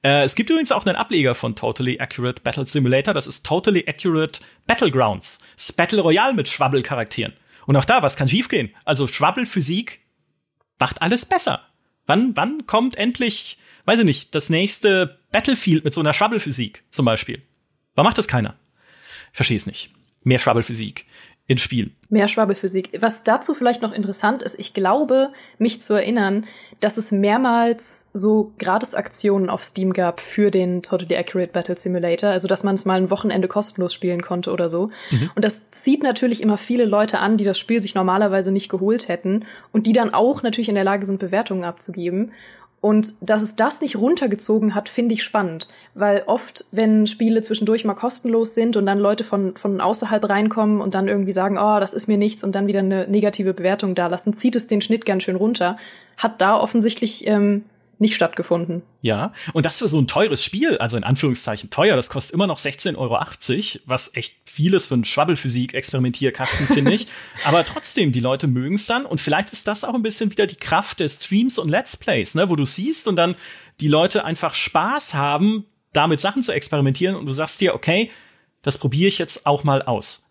Äh, 0.02 0.22
es 0.22 0.34
gibt 0.34 0.50
übrigens 0.50 0.72
auch 0.72 0.84
einen 0.84 0.96
Ableger 0.96 1.34
von 1.34 1.54
Totally 1.54 2.00
Accurate 2.00 2.42
Battle 2.42 2.66
Simulator. 2.66 3.14
Das 3.14 3.26
ist 3.26 3.46
Totally 3.46 3.84
Accurate 3.86 4.40
Battlegrounds. 4.66 5.38
Das 5.54 5.72
Battle 5.72 6.00
Royale 6.00 6.34
mit 6.34 6.48
Schwabbel-Charakteren. 6.48 7.34
Und 7.66 7.76
auch 7.76 7.84
da, 7.84 8.02
was 8.02 8.16
kann 8.16 8.28
schiefgehen? 8.28 8.70
Also 8.84 9.06
Schwabbel-Physik 9.06 9.99
macht 10.80 11.02
alles 11.02 11.26
besser. 11.26 11.62
Wann, 12.06 12.36
wann 12.36 12.66
kommt 12.66 12.96
endlich, 12.96 13.58
weiß 13.84 14.00
ich 14.00 14.04
nicht, 14.04 14.34
das 14.34 14.50
nächste 14.50 15.20
Battlefield 15.30 15.84
mit 15.84 15.94
so 15.94 16.00
einer 16.00 16.12
Schwabbelphysik 16.12 16.82
zum 16.88 17.04
Beispiel? 17.04 17.42
Warum 17.94 18.08
macht 18.08 18.18
das 18.18 18.26
keiner? 18.26 18.56
Verstehe 19.32 19.56
es 19.56 19.66
nicht. 19.66 19.92
Mehr 20.22 20.38
Schwabbelphysik 20.38 21.06
ins 21.50 21.62
Spiel. 21.62 21.90
Mehr 22.10 22.28
Schwabbelphysik. 22.28 22.90
Was 23.00 23.24
dazu 23.24 23.54
vielleicht 23.54 23.82
noch 23.82 23.92
interessant 23.92 24.40
ist, 24.40 24.56
ich 24.60 24.72
glaube, 24.72 25.30
mich 25.58 25.80
zu 25.80 25.94
erinnern, 25.94 26.46
dass 26.78 26.96
es 26.96 27.10
mehrmals 27.10 28.08
so 28.12 28.52
Gratisaktionen 28.60 29.50
auf 29.50 29.64
Steam 29.64 29.92
gab 29.92 30.20
für 30.20 30.52
den 30.52 30.80
Totally 30.82 31.16
Accurate 31.16 31.50
Battle 31.50 31.76
Simulator, 31.76 32.30
also 32.30 32.46
dass 32.46 32.62
man 32.62 32.76
es 32.76 32.86
mal 32.86 32.98
ein 32.98 33.10
Wochenende 33.10 33.48
kostenlos 33.48 33.92
spielen 33.92 34.22
konnte 34.22 34.52
oder 34.52 34.70
so. 34.70 34.90
Mhm. 35.10 35.30
Und 35.34 35.44
das 35.44 35.72
zieht 35.72 36.04
natürlich 36.04 36.40
immer 36.40 36.56
viele 36.56 36.84
Leute 36.84 37.18
an, 37.18 37.36
die 37.36 37.44
das 37.44 37.58
Spiel 37.58 37.82
sich 37.82 37.96
normalerweise 37.96 38.52
nicht 38.52 38.68
geholt 38.68 39.08
hätten 39.08 39.44
und 39.72 39.88
die 39.88 39.92
dann 39.92 40.14
auch 40.14 40.44
natürlich 40.44 40.68
in 40.68 40.76
der 40.76 40.84
Lage 40.84 41.04
sind, 41.04 41.18
Bewertungen 41.18 41.64
abzugeben. 41.64 42.30
Und 42.80 43.12
dass 43.20 43.42
es 43.42 43.56
das 43.56 43.82
nicht 43.82 43.96
runtergezogen 43.96 44.74
hat, 44.74 44.88
finde 44.88 45.12
ich 45.12 45.22
spannend. 45.22 45.68
Weil 45.94 46.22
oft, 46.26 46.64
wenn 46.72 47.06
Spiele 47.06 47.42
zwischendurch 47.42 47.84
mal 47.84 47.94
kostenlos 47.94 48.54
sind 48.54 48.76
und 48.76 48.86
dann 48.86 48.96
Leute 48.96 49.22
von, 49.22 49.54
von 49.56 49.82
außerhalb 49.82 50.26
reinkommen 50.26 50.80
und 50.80 50.94
dann 50.94 51.06
irgendwie 51.06 51.32
sagen, 51.32 51.58
oh, 51.58 51.78
das 51.78 51.92
ist 51.92 52.06
mir 52.06 52.16
nichts 52.16 52.42
und 52.42 52.54
dann 52.54 52.66
wieder 52.66 52.78
eine 52.78 53.06
negative 53.06 53.52
Bewertung 53.52 53.94
dalassen, 53.94 54.32
zieht 54.32 54.56
es 54.56 54.66
den 54.66 54.80
Schnitt 54.80 55.04
ganz 55.04 55.24
schön 55.24 55.36
runter. 55.36 55.76
Hat 56.16 56.40
da 56.40 56.58
offensichtlich 56.58 57.26
ähm, 57.26 57.64
nicht 58.00 58.14
stattgefunden. 58.14 58.82
Ja, 59.02 59.34
und 59.52 59.66
das 59.66 59.78
für 59.78 59.86
so 59.86 60.00
ein 60.00 60.06
teures 60.06 60.42
Spiel, 60.42 60.78
also 60.78 60.96
in 60.96 61.04
Anführungszeichen 61.04 61.68
teuer, 61.68 61.96
das 61.96 62.08
kostet 62.08 62.34
immer 62.34 62.46
noch 62.46 62.58
16,80 62.58 62.96
Euro, 62.96 63.18
was 63.84 64.16
echt 64.16 64.34
vieles 64.46 64.86
für 64.86 64.94
einen 64.94 65.04
Schwabbelphysik-Experimentierkasten, 65.04 66.66
finde 66.74 66.94
ich. 66.94 67.08
Aber 67.44 67.64
trotzdem, 67.64 68.12
die 68.12 68.20
Leute 68.20 68.46
mögen 68.46 68.76
es 68.76 68.86
dann 68.86 69.04
und 69.04 69.20
vielleicht 69.20 69.52
ist 69.52 69.68
das 69.68 69.84
auch 69.84 69.94
ein 69.94 70.02
bisschen 70.02 70.30
wieder 70.30 70.46
die 70.46 70.56
Kraft 70.56 71.00
des 71.00 71.22
Streams 71.22 71.58
und 71.58 71.68
Let's 71.68 71.96
Plays, 71.96 72.34
ne, 72.34 72.48
wo 72.48 72.56
du 72.56 72.64
siehst 72.64 73.06
und 73.06 73.16
dann 73.16 73.36
die 73.80 73.88
Leute 73.88 74.24
einfach 74.24 74.54
Spaß 74.54 75.14
haben, 75.14 75.66
damit 75.92 76.20
Sachen 76.20 76.42
zu 76.42 76.52
experimentieren 76.52 77.16
und 77.16 77.26
du 77.26 77.32
sagst 77.32 77.60
dir, 77.60 77.74
okay, 77.74 78.10
das 78.62 78.78
probiere 78.78 79.08
ich 79.08 79.18
jetzt 79.18 79.46
auch 79.46 79.62
mal 79.62 79.82
aus. 79.82 80.30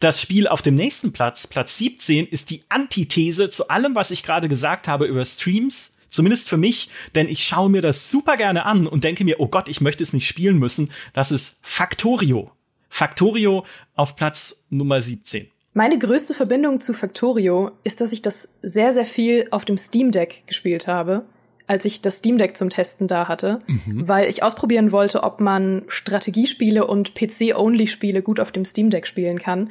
Das 0.00 0.20
Spiel 0.20 0.48
auf 0.48 0.62
dem 0.62 0.74
nächsten 0.74 1.12
Platz, 1.12 1.46
Platz 1.46 1.76
17, 1.76 2.26
ist 2.26 2.50
die 2.50 2.64
Antithese 2.68 3.50
zu 3.50 3.68
allem, 3.68 3.94
was 3.94 4.10
ich 4.10 4.22
gerade 4.22 4.48
gesagt 4.48 4.88
habe 4.88 5.04
über 5.04 5.24
Streams, 5.24 5.98
Zumindest 6.10 6.48
für 6.48 6.56
mich, 6.56 6.88
denn 7.14 7.28
ich 7.28 7.44
schaue 7.44 7.70
mir 7.70 7.82
das 7.82 8.10
super 8.10 8.36
gerne 8.36 8.66
an 8.66 8.86
und 8.86 9.04
denke 9.04 9.24
mir, 9.24 9.40
oh 9.40 9.48
Gott, 9.48 9.68
ich 9.68 9.80
möchte 9.80 10.02
es 10.02 10.12
nicht 10.12 10.26
spielen 10.26 10.58
müssen. 10.58 10.90
Das 11.14 11.32
ist 11.32 11.60
Factorio. 11.62 12.50
Factorio 12.88 13.64
auf 13.94 14.16
Platz 14.16 14.66
Nummer 14.68 15.00
17. 15.00 15.48
Meine 15.72 15.98
größte 15.98 16.34
Verbindung 16.34 16.80
zu 16.80 16.92
Factorio 16.92 17.70
ist, 17.84 18.00
dass 18.00 18.12
ich 18.12 18.22
das 18.22 18.56
sehr, 18.60 18.92
sehr 18.92 19.04
viel 19.04 19.46
auf 19.52 19.64
dem 19.64 19.78
Steam 19.78 20.10
Deck 20.10 20.42
gespielt 20.48 20.88
habe, 20.88 21.24
als 21.68 21.84
ich 21.84 22.00
das 22.00 22.18
Steam 22.18 22.36
Deck 22.36 22.56
zum 22.56 22.68
Testen 22.68 23.06
da 23.06 23.28
hatte, 23.28 23.60
mhm. 23.68 24.08
weil 24.08 24.28
ich 24.28 24.42
ausprobieren 24.42 24.90
wollte, 24.90 25.22
ob 25.22 25.40
man 25.40 25.84
Strategiespiele 25.86 26.84
und 26.84 27.14
PC-Only-Spiele 27.14 28.22
gut 28.22 28.40
auf 28.40 28.50
dem 28.50 28.64
Steam 28.64 28.90
Deck 28.90 29.06
spielen 29.06 29.38
kann. 29.38 29.70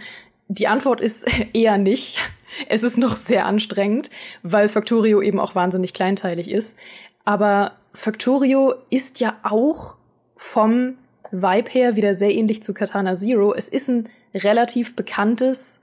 Die 0.50 0.68
Antwort 0.68 1.00
ist 1.00 1.28
eher 1.54 1.78
nicht. 1.78 2.20
Es 2.68 2.84
ist 2.84 2.98
noch 2.98 3.16
sehr 3.16 3.46
anstrengend, 3.46 4.10
weil 4.44 4.68
Factorio 4.68 5.22
eben 5.22 5.40
auch 5.40 5.56
wahnsinnig 5.56 5.94
kleinteilig 5.94 6.52
ist. 6.52 6.78
Aber 7.24 7.74
Factorio 7.94 8.74
ist 8.90 9.20
ja 9.20 9.38
auch 9.44 9.96
vom 10.36 10.98
Vibe 11.32 11.70
her 11.70 11.96
wieder 11.96 12.16
sehr 12.16 12.34
ähnlich 12.34 12.64
zu 12.64 12.74
Katana 12.74 13.14
Zero. 13.14 13.54
Es 13.54 13.70
ist 13.70 13.88
ein 13.88 14.10
relativ 14.34 14.96
bekanntes 14.96 15.82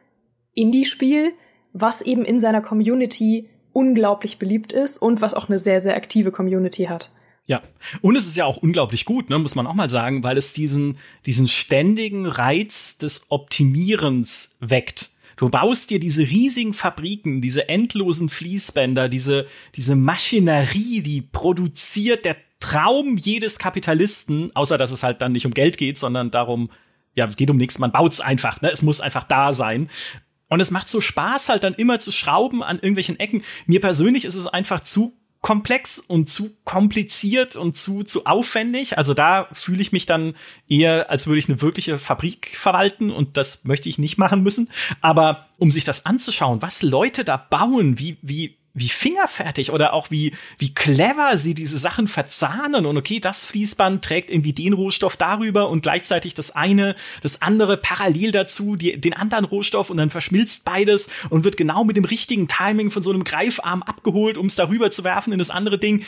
Indie-Spiel, 0.54 1.32
was 1.72 2.02
eben 2.02 2.24
in 2.24 2.40
seiner 2.40 2.62
Community 2.62 3.48
unglaublich 3.72 4.38
beliebt 4.38 4.72
ist 4.72 4.98
und 4.98 5.20
was 5.20 5.34
auch 5.34 5.48
eine 5.48 5.58
sehr, 5.58 5.80
sehr 5.80 5.96
aktive 5.96 6.32
Community 6.32 6.84
hat. 6.84 7.10
Ja, 7.46 7.62
und 8.00 8.16
es 8.16 8.26
ist 8.26 8.36
ja 8.36 8.44
auch 8.44 8.56
unglaublich 8.56 9.04
gut, 9.04 9.30
ne, 9.30 9.38
muss 9.38 9.54
man 9.54 9.68
auch 9.68 9.74
mal 9.74 9.88
sagen, 9.88 10.24
weil 10.24 10.36
es 10.36 10.52
diesen, 10.52 10.98
diesen 11.26 11.46
ständigen 11.46 12.26
Reiz 12.26 12.98
des 12.98 13.30
Optimierens 13.30 14.56
weckt. 14.60 15.10
Du 15.36 15.48
baust 15.48 15.90
dir 15.90 16.00
diese 16.00 16.22
riesigen 16.22 16.74
Fabriken, 16.74 17.40
diese 17.40 17.68
endlosen 17.68 18.30
Fließbänder, 18.30 19.08
diese, 19.08 19.46
diese 19.76 19.94
Maschinerie, 19.94 21.02
die 21.02 21.20
produziert 21.20 22.24
der 22.24 22.36
Traum 22.58 23.16
jedes 23.16 23.58
Kapitalisten, 23.58 24.50
außer 24.56 24.78
dass 24.78 24.90
es 24.90 25.02
halt 25.02 25.22
dann 25.22 25.32
nicht 25.32 25.46
um 25.46 25.52
Geld 25.52 25.76
geht, 25.76 25.98
sondern 25.98 26.30
darum, 26.30 26.70
ja, 27.14 27.26
geht 27.26 27.50
um 27.50 27.58
nichts, 27.58 27.78
man 27.78 27.92
baut's 27.92 28.20
einfach, 28.20 28.60
ne? 28.62 28.70
Es 28.70 28.82
muss 28.82 29.00
einfach 29.00 29.24
da 29.24 29.52
sein. 29.52 29.90
Und 30.48 30.60
es 30.60 30.70
macht 30.70 30.88
so 30.88 31.00
Spaß, 31.00 31.48
halt 31.48 31.64
dann 31.64 31.74
immer 31.74 31.98
zu 31.98 32.12
schrauben 32.12 32.62
an 32.62 32.76
irgendwelchen 32.76 33.18
Ecken. 33.18 33.42
Mir 33.66 33.80
persönlich 33.80 34.24
ist 34.24 34.36
es 34.36 34.46
einfach 34.46 34.80
zu 34.80 35.15
komplex 35.46 36.00
und 36.00 36.28
zu 36.28 36.56
kompliziert 36.64 37.54
und 37.54 37.76
zu, 37.76 38.02
zu 38.02 38.26
aufwendig. 38.26 38.98
Also 38.98 39.14
da 39.14 39.46
fühle 39.52 39.80
ich 39.80 39.92
mich 39.92 40.04
dann 40.04 40.34
eher, 40.68 41.08
als 41.08 41.28
würde 41.28 41.38
ich 41.38 41.48
eine 41.48 41.62
wirkliche 41.62 42.00
Fabrik 42.00 42.50
verwalten 42.56 43.12
und 43.12 43.36
das 43.36 43.62
möchte 43.62 43.88
ich 43.88 43.96
nicht 43.96 44.18
machen 44.18 44.42
müssen. 44.42 44.70
Aber 45.02 45.46
um 45.56 45.70
sich 45.70 45.84
das 45.84 46.04
anzuschauen, 46.04 46.62
was 46.62 46.82
Leute 46.82 47.22
da 47.22 47.36
bauen, 47.36 47.96
wie, 47.96 48.16
wie, 48.22 48.56
wie 48.76 48.90
fingerfertig 48.90 49.72
oder 49.72 49.94
auch 49.94 50.10
wie, 50.10 50.34
wie 50.58 50.74
clever 50.74 51.38
sie 51.38 51.54
diese 51.54 51.78
Sachen 51.78 52.08
verzahnen 52.08 52.84
und 52.84 52.98
okay, 52.98 53.20
das 53.20 53.46
Fließband 53.46 54.04
trägt 54.04 54.28
irgendwie 54.28 54.52
den 54.52 54.74
Rohstoff 54.74 55.16
darüber 55.16 55.70
und 55.70 55.80
gleichzeitig 55.80 56.34
das 56.34 56.54
eine, 56.54 56.94
das 57.22 57.40
andere 57.40 57.78
parallel 57.78 58.32
dazu, 58.32 58.76
die, 58.76 59.00
den 59.00 59.14
anderen 59.14 59.46
Rohstoff 59.46 59.88
und 59.88 59.96
dann 59.96 60.10
verschmilzt 60.10 60.66
beides 60.66 61.08
und 61.30 61.44
wird 61.44 61.56
genau 61.56 61.84
mit 61.84 61.96
dem 61.96 62.04
richtigen 62.04 62.48
Timing 62.48 62.90
von 62.90 63.02
so 63.02 63.10
einem 63.10 63.24
Greifarm 63.24 63.82
abgeholt, 63.82 64.36
um 64.36 64.44
es 64.44 64.56
darüber 64.56 64.90
zu 64.90 65.04
werfen 65.04 65.32
in 65.32 65.38
das 65.38 65.48
andere 65.48 65.78
Ding. 65.78 66.04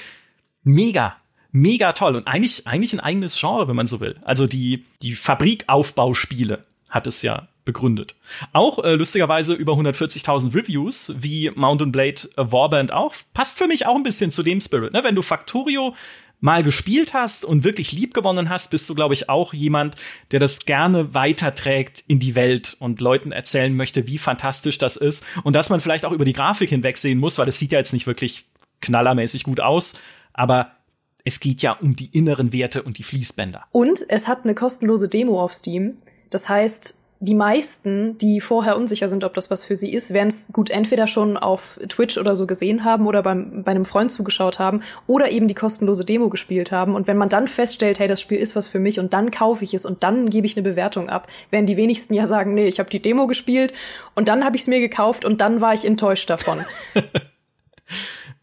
Mega, 0.63 1.17
mega 1.51 1.95
toll 1.95 2.17
und 2.17 2.27
eigentlich, 2.27 2.67
eigentlich 2.67 2.93
ein 2.93 3.01
eigenes 3.01 3.41
Genre, 3.41 3.67
wenn 3.67 3.77
man 3.77 3.87
so 3.87 4.01
will. 4.01 4.21
Also 4.25 4.47
die, 4.47 4.85
die 5.01 5.15
Fabrikaufbauspiele 5.15 6.67
hat 6.91 7.07
es 7.07 7.23
ja 7.23 7.49
begründet. 7.69 8.15
Auch 8.55 8.83
äh, 8.83 8.95
lustigerweise 8.95 9.53
über 9.53 9.75
140.000 9.75 10.55
Reviews, 10.55 11.13
wie 11.21 11.53
Mountain 11.55 11.93
Blade 11.93 12.23
äh, 12.39 12.51
Warband 12.51 12.95
auch. 12.95 13.15
Passt 13.35 13.59
für 13.59 13.67
mich 13.67 13.85
auch 13.85 13.95
ein 13.95 14.03
bisschen 14.03 14.33
zu 14.33 14.43
dem 14.43 14.63
Spirit. 14.63 14.95
Ne? 14.95 15.05
Wenn 15.05 15.15
du 15.15 15.21
Factorio 15.21 15.95
mal 16.41 16.63
gespielt 16.63 17.13
hast 17.13 17.45
und 17.45 17.65
wirklich 17.65 17.93
lieb 17.93 18.15
gewonnen 18.15 18.49
hast, 18.49 18.71
bist 18.71 18.89
du, 18.89 18.95
glaube 18.95 19.13
ich, 19.13 19.29
auch 19.29 19.53
jemand, 19.53 19.97
der 20.31 20.41
das 20.41 20.65
gerne 20.65 21.13
weiterträgt 21.13 22.05
in 22.07 22.19
die 22.19 22.35
Welt 22.35 22.75
und 22.79 23.03
Leuten 23.03 23.33
erzählen 23.33 23.77
möchte, 23.77 24.07
wie 24.07 24.17
fantastisch 24.17 24.79
das 24.79 24.97
ist 24.97 25.27
und 25.45 25.55
dass 25.55 25.69
man 25.69 25.83
vielleicht 25.83 26.07
auch 26.07 26.13
über 26.13 26.25
die 26.25 26.33
Grafik 26.33 26.71
hinwegsehen 26.71 27.19
muss, 27.19 27.37
weil 27.37 27.49
es 27.49 27.59
sieht 27.59 27.73
ja 27.73 27.79
jetzt 27.79 27.93
nicht 27.93 28.07
wirklich 28.07 28.47
knallermäßig 28.81 29.43
gut 29.45 29.61
aus, 29.61 30.01
aber 30.33 30.73
es 31.25 31.41
geht 31.41 31.61
ja 31.61 31.73
um 31.73 31.97
die 31.97 32.17
inneren 32.17 32.53
Werte 32.55 32.83
und 32.83 32.97
die 32.97 33.03
Fließbänder. 33.03 33.65
Und 33.73 34.05
es 34.09 34.29
hat 34.29 34.45
eine 34.45 34.55
kostenlose 34.55 35.09
Demo 35.09 35.43
auf 35.43 35.53
Steam. 35.53 35.97
Das 36.31 36.49
heißt, 36.49 36.99
die 37.21 37.35
meisten, 37.35 38.17
die 38.19 38.41
vorher 38.41 38.77
unsicher 38.77 39.09
sind, 39.09 39.25
ob 39.25 39.35
das 39.35 39.51
was 39.51 39.65
für 39.65 39.75
sie 39.75 39.93
ist, 39.93 40.15
werden 40.15 40.29
es 40.29 40.49
gut 40.53 40.71
entweder 40.71 41.09
schon 41.09 41.37
auf 41.37 41.81
Twitch 41.89 42.17
oder 42.17 42.37
so 42.37 42.47
gesehen 42.47 42.85
haben 42.85 43.07
oder 43.09 43.23
beim, 43.23 43.65
bei 43.65 43.73
einem 43.73 43.85
Freund 43.85 44.13
zugeschaut 44.13 44.59
haben 44.61 44.83
oder 45.09 45.31
eben 45.31 45.49
die 45.49 45.55
kostenlose 45.55 46.05
Demo 46.05 46.29
gespielt 46.29 46.71
haben. 46.71 46.95
Und 46.95 47.09
wenn 47.09 47.17
man 47.17 47.29
dann 47.29 47.49
feststellt, 47.49 47.99
hey, 47.99 48.07
das 48.07 48.21
Spiel 48.21 48.39
ist 48.39 48.55
was 48.55 48.69
für 48.69 48.79
mich 48.79 49.01
und 49.01 49.15
dann 49.15 49.33
kaufe 49.33 49.65
ich 49.65 49.75
es 49.75 49.85
und 49.85 50.05
dann 50.05 50.31
gebe 50.31 50.47
ich 50.47 50.57
eine 50.57 50.63
Bewertung 50.63 51.09
ab, 51.09 51.27
werden 51.51 51.67
die 51.67 51.77
wenigsten 51.77 52.15
ja 52.15 52.27
sagen, 52.29 52.55
nee, 52.55 52.67
ich 52.67 52.79
habe 52.79 52.91
die 52.91 53.03
Demo 53.03 53.27
gespielt 53.27 53.73
und 54.15 54.29
dann 54.29 54.45
habe 54.45 54.55
ich 54.55 54.63
es 54.63 54.69
mir 54.69 54.81
gekauft 54.81 55.25
und 55.25 55.41
dann 55.41 55.61
war 55.61 55.75
ich 55.75 55.85
enttäuscht 55.85 56.31
davon. 56.31 56.65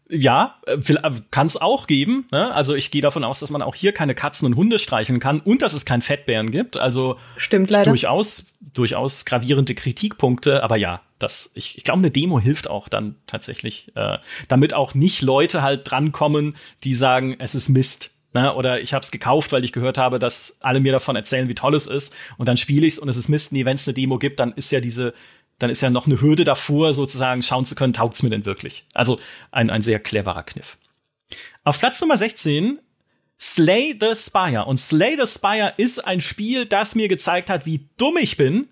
Ja, 0.08 0.56
äh, 0.66 0.74
äh, 0.74 1.10
kann 1.30 1.46
es 1.46 1.60
auch 1.60 1.86
geben. 1.86 2.26
Ne? 2.30 2.52
Also 2.54 2.74
ich 2.74 2.90
gehe 2.90 3.02
davon 3.02 3.24
aus, 3.24 3.40
dass 3.40 3.50
man 3.50 3.62
auch 3.62 3.74
hier 3.74 3.92
keine 3.92 4.14
Katzen 4.14 4.46
und 4.46 4.56
Hunde 4.56 4.78
streicheln 4.78 5.20
kann 5.20 5.40
und 5.40 5.62
dass 5.62 5.72
es 5.72 5.84
keinen 5.84 6.02
Fettbären 6.02 6.50
gibt. 6.50 6.78
Also 6.78 7.18
stimmt 7.36 7.70
leider. 7.70 7.90
Durchaus, 7.90 8.46
durchaus 8.60 9.24
gravierende 9.24 9.74
Kritikpunkte. 9.74 10.62
Aber 10.62 10.76
ja, 10.76 11.02
das, 11.18 11.50
ich, 11.54 11.76
ich 11.76 11.84
glaube, 11.84 11.98
eine 11.98 12.10
Demo 12.10 12.38
hilft 12.38 12.70
auch 12.70 12.88
dann 12.88 13.16
tatsächlich, 13.26 13.90
äh, 13.96 14.18
damit 14.48 14.74
auch 14.74 14.94
nicht 14.94 15.22
Leute 15.22 15.62
halt 15.62 15.90
drankommen, 15.90 16.56
die 16.84 16.94
sagen, 16.94 17.36
es 17.38 17.54
ist 17.54 17.68
Mist. 17.68 18.10
Ne? 18.32 18.54
Oder 18.54 18.80
ich 18.82 18.92
habe 18.92 19.02
es 19.02 19.10
gekauft, 19.10 19.50
weil 19.52 19.64
ich 19.64 19.72
gehört 19.72 19.98
habe, 19.98 20.18
dass 20.18 20.58
alle 20.60 20.78
mir 20.78 20.92
davon 20.92 21.16
erzählen, 21.16 21.48
wie 21.48 21.54
toll 21.54 21.74
es 21.74 21.86
ist. 21.86 22.14
Und 22.36 22.46
dann 22.46 22.58
spiele 22.58 22.86
ich 22.86 22.94
es 22.94 22.98
und 22.98 23.08
es 23.08 23.16
ist 23.16 23.28
Mist. 23.28 23.52
Nee, 23.52 23.64
wenn 23.64 23.76
es 23.76 23.88
eine 23.88 23.94
Demo 23.94 24.18
gibt, 24.18 24.38
dann 24.38 24.52
ist 24.52 24.70
ja 24.70 24.80
diese 24.80 25.14
dann 25.58 25.70
ist 25.70 25.80
ja 25.80 25.90
noch 25.90 26.06
eine 26.06 26.20
Hürde 26.20 26.44
davor, 26.44 26.92
sozusagen 26.92 27.42
schauen 27.42 27.64
zu 27.64 27.74
können, 27.74 27.92
taugt's 27.92 28.22
mir 28.22 28.30
denn 28.30 28.46
wirklich? 28.46 28.84
Also 28.94 29.18
ein, 29.50 29.70
ein 29.70 29.82
sehr 29.82 30.00
cleverer 30.00 30.42
Kniff. 30.42 30.76
Auf 31.64 31.78
Platz 31.78 32.00
Nummer 32.00 32.16
16 32.16 32.78
Slay 33.38 33.96
the 33.98 34.14
Spire. 34.14 34.64
Und 34.64 34.78
Slay 34.78 35.16
the 35.20 35.26
Spire 35.26 35.74
ist 35.76 35.98
ein 36.00 36.20
Spiel, 36.20 36.66
das 36.66 36.94
mir 36.94 37.08
gezeigt 37.08 37.50
hat, 37.50 37.66
wie 37.66 37.88
dumm 37.96 38.16
ich 38.18 38.36
bin. 38.36 38.68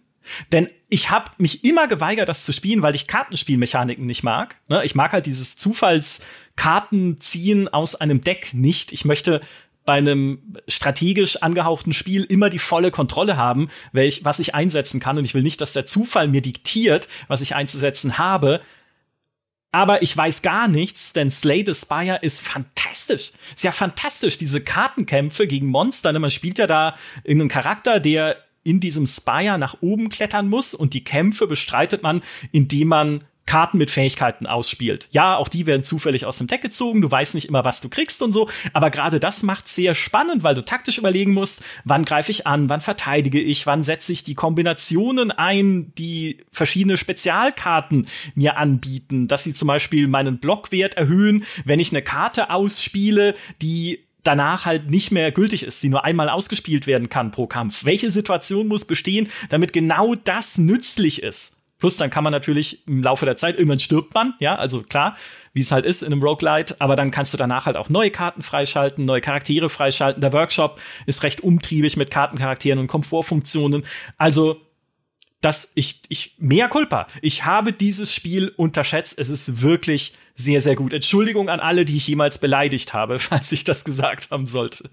Denn 0.52 0.68
ich 0.88 1.10
habe 1.10 1.30
mich 1.36 1.64
immer 1.64 1.86
geweigert, 1.86 2.30
das 2.30 2.44
zu 2.44 2.52
spielen, 2.52 2.80
weil 2.80 2.94
ich 2.94 3.06
Kartenspielmechaniken 3.06 4.06
nicht 4.06 4.22
mag. 4.22 4.56
Ne, 4.68 4.82
ich 4.84 4.94
mag 4.94 5.12
halt 5.12 5.26
dieses 5.26 5.58
Zufallskartenziehen 5.58 7.68
aus 7.68 7.94
einem 7.94 8.22
Deck 8.22 8.54
nicht. 8.54 8.92
Ich 8.92 9.04
möchte 9.04 9.42
bei 9.84 9.94
einem 9.94 10.56
strategisch 10.66 11.36
angehauchten 11.36 11.92
Spiel 11.92 12.24
immer 12.24 12.50
die 12.50 12.58
volle 12.58 12.90
Kontrolle 12.90 13.36
haben, 13.36 13.68
welch, 13.92 14.24
was 14.24 14.38
ich 14.38 14.54
einsetzen 14.54 15.00
kann. 15.00 15.18
Und 15.18 15.24
ich 15.24 15.34
will 15.34 15.42
nicht, 15.42 15.60
dass 15.60 15.74
der 15.74 15.86
Zufall 15.86 16.28
mir 16.28 16.40
diktiert, 16.40 17.08
was 17.28 17.42
ich 17.42 17.54
einzusetzen 17.54 18.18
habe. 18.18 18.60
Aber 19.72 20.02
ich 20.02 20.16
weiß 20.16 20.42
gar 20.42 20.68
nichts, 20.68 21.12
denn 21.12 21.30
Slay 21.30 21.64
the 21.66 21.74
Spire 21.74 22.20
ist 22.22 22.40
fantastisch. 22.40 23.32
Ist 23.54 23.64
ja 23.64 23.72
fantastisch, 23.72 24.38
diese 24.38 24.60
Kartenkämpfe 24.60 25.46
gegen 25.46 25.66
Monster. 25.66 26.12
Ne? 26.12 26.20
Man 26.20 26.30
spielt 26.30 26.58
ja 26.58 26.66
da 26.66 26.96
irgendeinen 27.24 27.50
Charakter, 27.50 28.00
der 28.00 28.36
in 28.62 28.80
diesem 28.80 29.06
Spire 29.06 29.58
nach 29.58 29.76
oben 29.82 30.08
klettern 30.08 30.48
muss 30.48 30.74
und 30.74 30.94
die 30.94 31.04
Kämpfe 31.04 31.46
bestreitet 31.46 32.02
man, 32.02 32.22
indem 32.52 32.88
man 32.88 33.24
Karten 33.54 33.78
mit 33.78 33.92
Fähigkeiten 33.92 34.48
ausspielt. 34.48 35.06
Ja, 35.12 35.36
auch 35.36 35.48
die 35.48 35.64
werden 35.64 35.84
zufällig 35.84 36.26
aus 36.26 36.38
dem 36.38 36.48
Deck 36.48 36.60
gezogen, 36.60 37.00
du 37.00 37.08
weißt 37.08 37.36
nicht 37.36 37.46
immer, 37.46 37.64
was 37.64 37.80
du 37.80 37.88
kriegst 37.88 38.20
und 38.20 38.32
so, 38.32 38.50
aber 38.72 38.90
gerade 38.90 39.20
das 39.20 39.44
macht 39.44 39.68
sehr 39.68 39.94
spannend, 39.94 40.42
weil 40.42 40.56
du 40.56 40.64
taktisch 40.64 40.98
überlegen 40.98 41.32
musst, 41.32 41.62
wann 41.84 42.04
greife 42.04 42.32
ich 42.32 42.48
an, 42.48 42.68
wann 42.68 42.80
verteidige 42.80 43.40
ich, 43.40 43.64
wann 43.64 43.84
setze 43.84 44.12
ich 44.12 44.24
die 44.24 44.34
Kombinationen 44.34 45.30
ein, 45.30 45.92
die 45.94 46.38
verschiedene 46.50 46.96
Spezialkarten 46.96 48.08
mir 48.34 48.56
anbieten, 48.56 49.28
dass 49.28 49.44
sie 49.44 49.54
zum 49.54 49.68
Beispiel 49.68 50.08
meinen 50.08 50.40
Blockwert 50.40 50.96
erhöhen, 50.96 51.44
wenn 51.64 51.78
ich 51.78 51.92
eine 51.92 52.02
Karte 52.02 52.50
ausspiele, 52.50 53.36
die 53.62 54.00
danach 54.24 54.64
halt 54.64 54.90
nicht 54.90 55.12
mehr 55.12 55.30
gültig 55.30 55.62
ist, 55.62 55.80
die 55.80 55.90
nur 55.90 56.02
einmal 56.02 56.28
ausgespielt 56.28 56.88
werden 56.88 57.08
kann 57.08 57.30
pro 57.30 57.46
Kampf. 57.46 57.84
Welche 57.84 58.10
Situation 58.10 58.66
muss 58.66 58.84
bestehen, 58.84 59.28
damit 59.48 59.72
genau 59.72 60.16
das 60.16 60.58
nützlich 60.58 61.22
ist? 61.22 61.60
Plus 61.84 61.98
dann 61.98 62.08
kann 62.08 62.24
man 62.24 62.32
natürlich 62.32 62.88
im 62.88 63.02
Laufe 63.02 63.26
der 63.26 63.36
Zeit, 63.36 63.58
irgendwann 63.58 63.78
stirbt 63.78 64.14
man, 64.14 64.32
ja, 64.38 64.56
also 64.56 64.80
klar, 64.80 65.18
wie 65.52 65.60
es 65.60 65.70
halt 65.70 65.84
ist 65.84 66.00
in 66.00 66.14
einem 66.14 66.22
Roguelite, 66.22 66.76
aber 66.78 66.96
dann 66.96 67.10
kannst 67.10 67.34
du 67.34 67.36
danach 67.36 67.66
halt 67.66 67.76
auch 67.76 67.90
neue 67.90 68.10
Karten 68.10 68.40
freischalten, 68.40 69.04
neue 69.04 69.20
Charaktere 69.20 69.68
freischalten. 69.68 70.22
Der 70.22 70.32
Workshop 70.32 70.80
ist 71.04 71.22
recht 71.24 71.42
umtriebig 71.42 71.98
mit 71.98 72.10
Kartencharakteren 72.10 72.78
und 72.78 72.86
Komfortfunktionen. 72.86 73.84
Also 74.16 74.62
das, 75.42 75.72
ich, 75.74 76.00
ich, 76.08 76.36
mehr 76.38 76.68
culpa. 76.68 77.06
Ich 77.20 77.44
habe 77.44 77.74
dieses 77.74 78.14
Spiel 78.14 78.48
unterschätzt. 78.56 79.18
Es 79.18 79.28
ist 79.28 79.60
wirklich 79.60 80.14
sehr, 80.34 80.62
sehr 80.62 80.76
gut. 80.76 80.94
Entschuldigung 80.94 81.50
an 81.50 81.60
alle, 81.60 81.84
die 81.84 81.98
ich 81.98 82.08
jemals 82.08 82.38
beleidigt 82.38 82.94
habe, 82.94 83.18
falls 83.18 83.52
ich 83.52 83.64
das 83.64 83.84
gesagt 83.84 84.30
haben 84.30 84.46
sollte. 84.46 84.88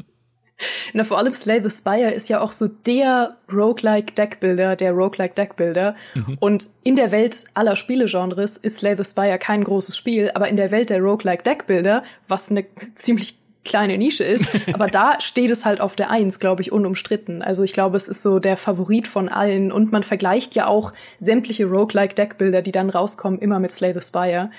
Na, 0.94 1.04
vor 1.04 1.18
allem 1.18 1.34
Slay 1.34 1.62
the 1.64 1.70
Spire 1.70 2.12
ist 2.12 2.30
ja 2.30 2.42
auch 2.42 2.52
so 2.52 2.68
der 2.68 3.38
Roguelike 3.52 4.14
Deckbuilder, 4.14 4.76
der 4.76 4.92
Roguelike 4.92 5.34
Deckbuilder. 5.36 5.96
Mhm. 6.14 6.38
Und 6.40 6.70
in 6.84 6.96
der 6.96 7.12
Welt 7.12 7.46
aller 7.54 7.76
Spielegenres 7.76 8.58
ist 8.58 8.78
Slay 8.78 8.96
the 8.96 9.06
Spire 9.06 9.38
kein 9.38 9.64
großes 9.64 9.98
Spiel, 9.98 10.32
aber 10.34 10.48
in 10.48 10.58
der 10.58 10.72
Welt 10.72 10.90
der 10.90 11.00
Roguelike 11.00 11.44
Deckbuilder, 11.44 12.04
was 12.28 12.50
eine 12.50 12.66
ziemlich 12.96 13.36
kleine 13.64 13.98
Nische 13.98 14.24
ist, 14.24 14.50
aber 14.74 14.88
da 14.88 15.20
steht 15.20 15.52
es 15.52 15.66
halt 15.66 15.82
auf 15.82 15.96
der 15.96 16.10
Eins, 16.10 16.40
glaube 16.40 16.62
ich, 16.62 16.72
unumstritten. 16.72 17.42
Also 17.42 17.64
ich 17.64 17.74
glaube, 17.74 17.98
es 17.98 18.08
ist 18.08 18.24
so 18.24 18.40
der 18.40 18.58
Favorit 18.58 19.08
von 19.08 19.30
allen 19.30 19.72
und 19.72 19.92
man 19.92 20.04
vergleicht 20.04 20.56
ja 20.56 20.68
auch 20.68 20.94
sämtliche 21.20 21.66
Roguelike 21.66 22.16
Deckbuilder, 22.16 22.62
die 22.62 22.72
dann 22.72 22.90
rauskommen, 22.90 23.40
immer 23.40 23.60
mit 23.60 23.72
Slay 23.72 23.94
the 23.94 24.02
Spire. 24.02 24.50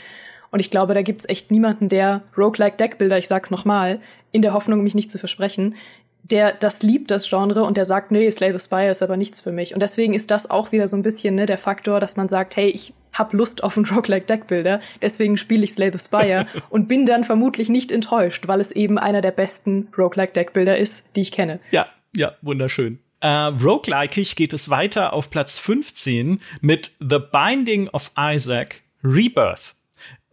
Und 0.52 0.60
ich 0.60 0.70
glaube, 0.70 0.94
da 0.94 1.02
gibt's 1.02 1.28
echt 1.28 1.50
niemanden, 1.50 1.88
der 1.88 2.22
Roguelike 2.36 2.76
Deckbilder, 2.76 3.18
ich 3.18 3.26
sag's 3.26 3.50
nochmal, 3.50 3.98
in 4.30 4.42
der 4.42 4.52
Hoffnung, 4.52 4.82
mich 4.82 4.94
nicht 4.94 5.10
zu 5.10 5.18
versprechen, 5.18 5.74
der 6.22 6.52
das 6.52 6.82
liebt, 6.82 7.10
das 7.10 7.28
Genre, 7.28 7.64
und 7.64 7.76
der 7.76 7.86
sagt, 7.86 8.12
nee, 8.12 8.30
Slay 8.30 8.52
the 8.52 8.62
Spire 8.62 8.90
ist 8.90 9.02
aber 9.02 9.16
nichts 9.16 9.40
für 9.40 9.50
mich. 9.50 9.74
Und 9.74 9.80
deswegen 9.80 10.14
ist 10.14 10.30
das 10.30 10.50
auch 10.50 10.70
wieder 10.70 10.86
so 10.86 10.96
ein 10.96 11.02
bisschen 11.02 11.34
ne, 11.34 11.46
der 11.46 11.58
Faktor, 11.58 12.00
dass 12.00 12.16
man 12.16 12.28
sagt, 12.28 12.56
hey, 12.56 12.68
ich 12.68 12.92
hab 13.14 13.32
Lust 13.32 13.64
auf 13.64 13.76
einen 13.76 13.86
Roguelike 13.90 14.26
Deckbilder, 14.26 14.80
deswegen 15.00 15.38
spiele 15.38 15.64
ich 15.64 15.72
Slay 15.72 15.90
the 15.90 15.98
Spire 15.98 16.46
und 16.68 16.86
bin 16.86 17.06
dann 17.06 17.24
vermutlich 17.24 17.70
nicht 17.70 17.90
enttäuscht, 17.90 18.46
weil 18.46 18.60
es 18.60 18.72
eben 18.72 18.98
einer 18.98 19.22
der 19.22 19.32
besten 19.32 19.88
Roguelike 19.96 20.34
Deckbilder 20.34 20.76
ist, 20.76 21.06
die 21.16 21.22
ich 21.22 21.32
kenne. 21.32 21.60
Ja, 21.70 21.86
ja, 22.14 22.36
wunderschön. 22.42 22.98
Äh, 23.20 23.28
roguelikeig 23.28 24.36
geht 24.36 24.52
es 24.52 24.68
weiter 24.68 25.14
auf 25.14 25.30
Platz 25.30 25.58
15 25.58 26.40
mit 26.60 26.92
The 27.00 27.20
Binding 27.32 27.88
of 27.88 28.12
Isaac 28.18 28.82
Rebirth 29.02 29.74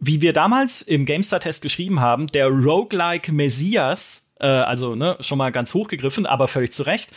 wie 0.00 0.20
wir 0.20 0.32
damals 0.32 0.82
im 0.82 1.04
GameStar-Test 1.04 1.62
geschrieben 1.62 2.00
haben, 2.00 2.26
der 2.28 2.48
Roguelike 2.48 3.32
Messias, 3.32 4.32
äh, 4.40 4.46
also 4.46 4.94
ne, 4.94 5.16
schon 5.20 5.38
mal 5.38 5.52
ganz 5.52 5.74
hochgegriffen, 5.74 6.26
aber 6.26 6.48
völlig 6.48 6.72
zu 6.72 6.82
Recht. 6.82 7.10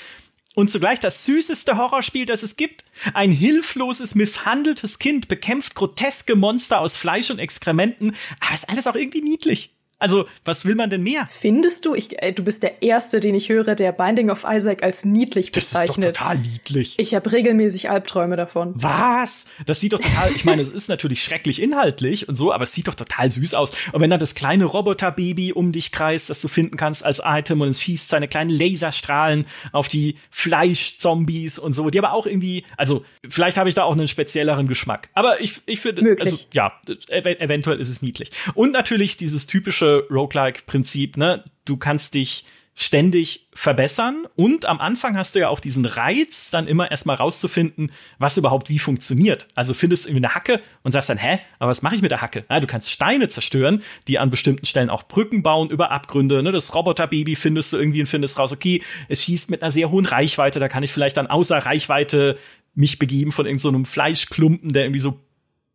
Und 0.55 0.69
zugleich 0.69 0.99
das 0.99 1.25
süßeste 1.25 1.77
Horrorspiel, 1.77 2.25
das 2.25 2.43
es 2.43 2.55
gibt. 2.55 2.85
Ein 3.15 3.31
hilfloses, 3.31 4.13
misshandeltes 4.13 4.99
Kind 4.99 5.27
bekämpft 5.27 5.73
groteske 5.73 6.35
Monster 6.35 6.79
aus 6.79 6.95
Fleisch 6.95 7.31
und 7.31 7.39
Exkrementen. 7.39 8.15
Aber 8.39 8.53
ist 8.53 8.69
alles 8.69 8.85
auch 8.85 8.95
irgendwie 8.95 9.21
niedlich. 9.21 9.72
Also, 10.03 10.25
was 10.43 10.65
will 10.65 10.75
man 10.75 10.89
denn 10.89 11.01
mehr? 11.01 11.27
Findest 11.29 11.85
du? 11.85 11.95
Ich, 11.95 12.21
äh, 12.21 12.33
du 12.33 12.43
bist 12.43 12.61
der 12.61 12.83
Erste, 12.83 13.21
den 13.21 13.35
ich 13.35 13.47
höre, 13.47 13.73
der 13.73 13.93
Binding 13.93 14.29
of 14.29 14.43
Isaac 14.45 14.83
als 14.83 15.05
niedlich 15.05 15.53
bezeichnet. 15.53 15.87
Das 15.87 15.95
ist 15.95 16.19
doch 16.19 16.23
total 16.25 16.37
niedlich. 16.39 16.95
Ich 16.97 17.15
habe 17.15 17.31
regelmäßig 17.31 17.89
Albträume 17.89 18.35
davon. 18.35 18.73
Was? 18.75 19.45
Das 19.65 19.79
sieht 19.79 19.93
doch 19.93 20.01
total, 20.01 20.29
ich 20.35 20.43
meine, 20.43 20.61
es 20.61 20.69
ist 20.69 20.89
natürlich 20.89 21.23
schrecklich 21.23 21.61
inhaltlich 21.61 22.27
und 22.27 22.35
so, 22.35 22.51
aber 22.51 22.63
es 22.63 22.73
sieht 22.73 22.89
doch 22.89 22.95
total 22.95 23.31
süß 23.31 23.53
aus. 23.53 23.71
Und 23.93 24.01
wenn 24.01 24.09
dann 24.09 24.19
das 24.19 24.35
kleine 24.35 24.65
Roboterbaby 24.65 25.53
um 25.53 25.71
dich 25.71 25.93
kreist, 25.93 26.29
das 26.29 26.41
du 26.41 26.49
finden 26.49 26.75
kannst 26.75 27.05
als 27.05 27.21
Item 27.23 27.61
und 27.61 27.69
es 27.69 27.81
schießt 27.81 28.09
seine 28.09 28.27
kleinen 28.27 28.49
Laserstrahlen 28.49 29.45
auf 29.71 29.87
die 29.87 30.17
Fleischzombies 30.31 31.59
und 31.59 31.75
so, 31.75 31.89
die 31.89 31.99
aber 31.99 32.11
auch 32.11 32.25
irgendwie, 32.25 32.65
also 32.75 33.05
vielleicht 33.27 33.57
habe 33.57 33.69
ich 33.69 33.75
da 33.75 33.83
auch 33.83 33.93
einen 33.93 34.07
spezielleren 34.07 34.67
Geschmack. 34.67 35.09
Aber 35.13 35.41
ich, 35.41 35.61
ich 35.65 35.79
finde, 35.79 36.15
also, 36.19 36.45
ja, 36.53 36.73
eventuell 37.09 37.79
ist 37.79 37.89
es 37.89 38.01
niedlich. 38.01 38.29
Und 38.53 38.71
natürlich 38.71 39.17
dieses 39.17 39.47
typische 39.47 40.05
Roguelike-Prinzip, 40.09 41.17
ne? 41.17 41.43
Du 41.65 41.77
kannst 41.77 42.13
dich 42.13 42.45
ständig 42.75 43.47
verbessern 43.53 44.27
und 44.35 44.65
am 44.65 44.79
Anfang 44.79 45.15
hast 45.15 45.35
du 45.35 45.39
ja 45.39 45.49
auch 45.49 45.59
diesen 45.59 45.85
Reiz, 45.85 46.49
dann 46.49 46.67
immer 46.67 46.89
erstmal 46.89 47.17
rauszufinden, 47.17 47.91
was 48.17 48.35
überhaupt 48.37 48.69
wie 48.69 48.79
funktioniert. 48.79 49.47
Also 49.53 49.75
findest 49.75 50.05
du 50.05 50.09
irgendwie 50.09 50.25
eine 50.25 50.35
Hacke 50.35 50.59
und 50.81 50.91
sagst 50.91 51.09
dann, 51.09 51.19
hä, 51.19 51.39
aber 51.59 51.69
was 51.69 51.83
mache 51.83 51.95
ich 51.95 52.01
mit 52.01 52.09
der 52.09 52.21
Hacke? 52.21 52.45
Ja, 52.49 52.59
du 52.59 52.65
kannst 52.65 52.89
Steine 52.89 53.27
zerstören, 53.27 53.83
die 54.07 54.17
an 54.17 54.31
bestimmten 54.31 54.65
Stellen 54.65 54.89
auch 54.89 55.03
Brücken 55.03 55.43
bauen 55.43 55.69
über 55.69 55.91
Abgründe. 55.91 56.41
Ne? 56.41 56.51
Das 56.51 56.73
Roboterbaby 56.73 57.35
findest 57.35 57.73
du 57.73 57.77
irgendwie 57.77 58.01
und 58.01 58.07
findest 58.07 58.39
raus, 58.39 58.51
okay, 58.51 58.81
es 59.07 59.23
schießt 59.23 59.51
mit 59.51 59.61
einer 59.61 59.71
sehr 59.71 59.91
hohen 59.91 60.07
Reichweite, 60.07 60.59
da 60.59 60.67
kann 60.67 60.81
ich 60.81 60.91
vielleicht 60.91 61.17
dann 61.17 61.27
außer 61.27 61.59
Reichweite 61.59 62.39
mich 62.75 62.99
begeben 62.99 63.31
von 63.31 63.45
irgendeinem 63.45 63.85
so 63.85 63.91
Fleischklumpen, 63.91 64.73
der 64.73 64.83
irgendwie 64.83 64.99
so 64.99 65.19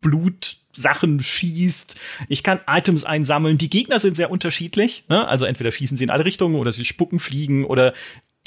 Blut 0.01 0.57
Sachen 0.71 1.21
schießt. 1.21 1.95
Ich 2.27 2.43
kann 2.43 2.59
Items 2.67 3.03
einsammeln. 3.03 3.57
Die 3.57 3.69
Gegner 3.69 3.99
sind 3.99 4.15
sehr 4.15 4.31
unterschiedlich. 4.31 5.03
Ne? 5.09 5.27
Also 5.27 5.45
entweder 5.45 5.71
schießen 5.71 5.97
sie 5.97 6.03
in 6.03 6.09
alle 6.09 6.25
Richtungen 6.25 6.55
oder 6.55 6.71
sie 6.71 6.85
spucken, 6.85 7.19
fliegen 7.19 7.65
oder 7.65 7.93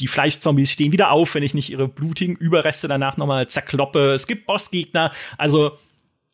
die 0.01 0.07
Fleischzombies 0.07 0.71
stehen 0.71 0.93
wieder 0.93 1.11
auf, 1.11 1.35
wenn 1.35 1.43
ich 1.43 1.55
nicht 1.55 1.71
ihre 1.71 1.89
blutigen 1.89 2.37
Überreste 2.37 2.89
danach 2.89 3.17
nochmal 3.17 3.49
zerkloppe. 3.49 4.13
Es 4.13 4.27
gibt 4.27 4.47
Bossgegner. 4.47 5.13
Also 5.37 5.79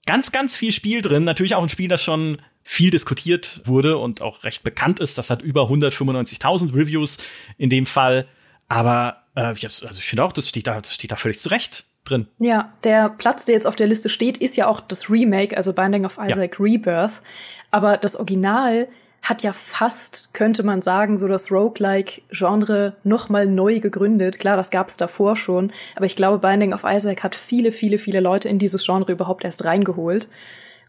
ganz, 0.07 0.31
ganz 0.31 0.55
viel 0.55 0.73
Spiel 0.73 1.03
drin. 1.03 1.25
Natürlich 1.25 1.55
auch 1.55 1.63
ein 1.63 1.69
Spiel, 1.69 1.89
das 1.89 2.03
schon 2.03 2.39
viel 2.63 2.91
diskutiert 2.91 3.63
wurde 3.65 3.97
und 3.97 4.23
auch 4.23 4.45
recht 4.45 4.63
bekannt 4.63 5.01
ist. 5.01 5.19
Das 5.19 5.31
hat 5.31 5.43
über 5.43 5.63
195.000 5.63 6.75
Reviews 6.75 7.19
in 7.57 7.71
dem 7.71 7.87
Fall. 7.87 8.29
Aber 8.69 9.25
äh, 9.35 9.41
also 9.41 9.87
ich 9.87 10.05
finde 10.05 10.25
auch, 10.25 10.33
das 10.33 10.49
steht 10.49 10.67
da, 10.67 10.81
das 10.81 10.95
steht 10.95 11.11
da 11.11 11.17
völlig 11.17 11.41
zurecht 11.41 11.88
drin. 12.09 12.27
Ja, 12.39 12.73
der 12.85 13.11
Platz, 13.11 13.45
der 13.45 13.55
jetzt 13.55 13.67
auf 13.67 13.77
der 13.77 13.87
Liste 13.87 14.09
steht, 14.09 14.39
ist 14.39 14.57
ja 14.57 14.67
auch 14.67 14.81
das 14.81 15.11
Remake, 15.11 15.57
also 15.57 15.73
Binding 15.73 16.05
of 16.05 16.19
Isaac 16.19 16.59
ja. 16.59 16.65
Rebirth. 16.65 17.23
Aber 17.71 17.97
das 17.97 18.17
Original 18.17 18.89
hat 19.23 19.43
ja 19.43 19.53
fast, 19.53 20.33
könnte 20.33 20.63
man 20.63 20.81
sagen, 20.81 21.19
so 21.19 21.29
das 21.29 21.51
Roguelike-Genre 21.51 22.97
nochmal 23.05 23.47
neu 23.47 23.81
gegründet. 23.81 24.39
Klar, 24.39 24.57
das 24.57 24.71
gab 24.71 24.89
es 24.89 24.97
davor 24.97 25.37
schon, 25.37 25.73
aber 25.97 26.07
ich 26.07 26.17
glaube, 26.17 26.39
Binding 26.39 26.73
of 26.73 26.85
Isaac 26.85 27.23
hat 27.25 27.35
viele, 27.35 27.73
viele, 27.73 27.99
viele 27.99 28.21
Leute 28.21 28.49
in 28.49 28.59
dieses 28.59 28.85
Genre 28.85 29.13
überhaupt 29.13 29.45
erst 29.45 29.65
reingeholt, 29.65 30.29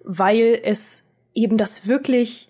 weil 0.03 0.59
es 0.63 1.03
eben 1.33 1.57
das 1.57 1.87
wirklich 1.87 2.48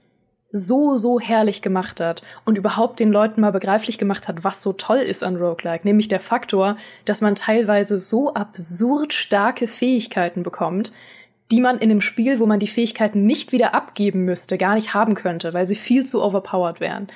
so, 0.52 0.96
so 0.96 1.20
herrlich 1.20 1.62
gemacht 1.62 2.00
hat 2.00 2.24
und 2.46 2.58
überhaupt 2.58 3.00
den 3.00 3.12
Leuten 3.12 3.42
mal 3.42 3.52
begreiflich 3.52 3.98
gemacht 3.98 4.28
hat, 4.28 4.44
was 4.44 4.62
so 4.62 4.74
toll 4.74 4.98
ist 4.98 5.24
an 5.24 5.36
Roguelike, 5.36 5.86
nämlich 5.88 6.08
der 6.08 6.20
Faktor, 6.20 6.78
dass 7.06 7.22
man 7.22 7.36
teilweise 7.36 8.00
so 8.00 8.34
absurd 8.34 9.14
starke 9.14 9.68
Fähigkeiten 9.68 10.44
bekommt, 10.44 10.92
die 11.52 11.62
man 11.62 11.78
in 11.78 11.90
einem 11.90 12.02
Spiel, 12.02 12.40
wo 12.40 12.46
man 12.46 12.60
die 12.60 12.68
Fähigkeiten 12.68 13.26
nicht 13.26 13.52
wieder 13.52 13.74
abgeben 13.74 14.24
müsste, 14.24 14.58
gar 14.58 14.76
nicht 14.76 14.94
haben 14.94 15.16
könnte, 15.16 15.54
weil 15.54 15.66
sie 15.66 15.76
viel 15.76 16.06
zu 16.06 16.24
overpowered 16.24 16.80
wären. 16.80 17.08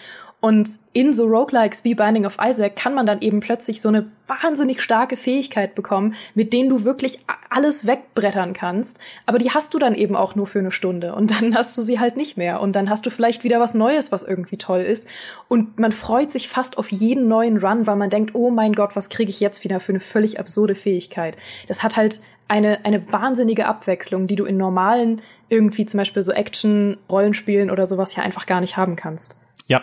Und 0.43 0.67
in 0.91 1.13
so 1.13 1.25
Roguelikes 1.25 1.86
wie 1.86 1.95
Binding 1.95 2.25
of 2.25 2.36
Isaac 2.38 2.75
kann 2.75 2.93
man 2.93 3.06
dann 3.06 3.21
eben 3.21 3.39
plötzlich 3.39 3.79
so 3.79 3.88
eine 3.88 4.10
wahnsinnig 4.27 4.82
starke 4.82 5.15
Fähigkeit 5.15 5.73
bekommen, 5.73 6.15
mit 6.36 6.51
denen 6.51 6.67
du 6.67 6.84
wirklich 6.84 7.19
alles 7.49 7.88
wegbrettern 7.88 8.51
kannst. 8.51 8.99
Aber 9.25 9.38
die 9.38 9.51
hast 9.51 9.73
du 9.73 9.79
dann 9.79 9.95
eben 9.95 10.17
auch 10.17 10.36
nur 10.36 10.45
für 10.45 10.60
eine 10.60 10.73
Stunde. 10.73 11.15
Und 11.15 11.32
dann 11.32 11.56
hast 11.56 11.77
du 11.77 11.82
sie 11.82 12.01
halt 12.01 12.17
nicht 12.17 12.36
mehr. 12.36 12.60
Und 12.60 12.75
dann 12.75 12.89
hast 12.89 13.06
du 13.06 13.10
vielleicht 13.10 13.45
wieder 13.45 13.62
was 13.62 13.73
Neues, 13.73 14.12
was 14.12 14.23
irgendwie 14.23 14.58
toll 14.58 14.82
ist. 14.82 15.08
Und 15.47 15.79
man 15.79 15.93
freut 15.93 16.29
sich 16.29 16.49
fast 16.49 16.77
auf 16.77 16.91
jeden 16.91 17.29
neuen 17.29 17.60
Run, 17.60 17.88
weil 17.88 17.95
man 17.95 18.10
denkt, 18.10 18.36
oh 18.36 18.49
mein 18.49 18.73
Gott, 18.73 18.97
was 18.97 19.08
kriege 19.08 19.29
ich 19.29 19.39
jetzt 19.39 19.63
wieder 19.63 19.79
für 19.79 19.93
eine 19.93 20.01
völlig 20.01 20.41
absurde 20.41 20.75
Fähigkeit. 20.75 21.38
Das 21.69 21.84
hat 21.84 21.95
halt 21.95 22.19
eine, 22.49 22.84
eine 22.84 23.13
wahnsinnige 23.13 23.65
Abwechslung, 23.65 24.27
die 24.27 24.36
du 24.36 24.43
in 24.43 24.58
normalen, 24.58 25.21
irgendwie 25.47 25.86
zum 25.86 25.99
Beispiel 25.99 26.21
so 26.21 26.34
Action-Rollenspielen 26.34 27.71
oder 27.71 27.88
sowas 27.88 28.13
ja 28.17 28.23
einfach 28.23 28.45
gar 28.45 28.60
nicht 28.60 28.75
haben 28.75 28.97
kannst. 28.97 29.39
Ja. 29.73 29.81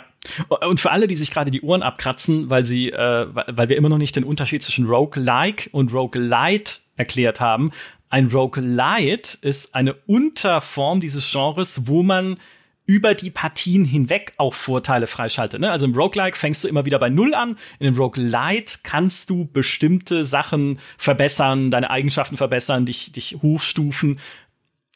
Und 0.69 0.79
für 0.79 0.93
alle, 0.93 1.09
die 1.09 1.17
sich 1.17 1.33
gerade 1.33 1.51
die 1.51 1.63
Ohren 1.63 1.83
abkratzen, 1.83 2.49
weil 2.49 2.65
sie, 2.65 2.93
äh, 2.93 3.27
weil 3.33 3.69
wir 3.69 3.77
immer 3.77 3.89
noch 3.89 3.99
nicht 3.99 4.15
den 4.15 4.23
Unterschied 4.23 4.63
zwischen 4.63 4.87
Roguelike 4.87 5.69
und 5.73 5.93
Roguelite 5.93 6.77
erklärt 6.97 7.41
haben. 7.41 7.73
Ein 8.09 8.29
Roguelite 8.29 9.39
ist 9.41 9.75
eine 9.75 9.95
Unterform 10.07 11.01
dieses 11.01 11.33
Genres, 11.33 11.89
wo 11.89 12.05
man 12.05 12.37
über 12.87 13.15
die 13.15 13.31
Partien 13.31 13.85
hinweg 13.85 14.35
auch 14.37 14.55
Vorteile 14.55 15.09
freischaltet. 15.09 15.61
Ne? 15.61 15.73
Also 15.73 15.87
im 15.87 15.95
Roguelike 15.95 16.39
fängst 16.39 16.63
du 16.63 16.69
immer 16.69 16.85
wieder 16.85 17.01
bei 17.01 17.09
Null 17.09 17.35
an. 17.35 17.57
In 17.81 17.87
dem 17.87 17.97
Roguelite 17.97 18.79
kannst 18.85 19.29
du 19.29 19.47
bestimmte 19.47 20.25
Sachen 20.25 20.79
verbessern, 20.99 21.73
deine 21.73 21.91
Eigenschaften 21.91 22.37
verbessern, 22.37 22.87
dich, 22.87 23.11
dich 23.11 23.39
hochstufen. 23.43 24.21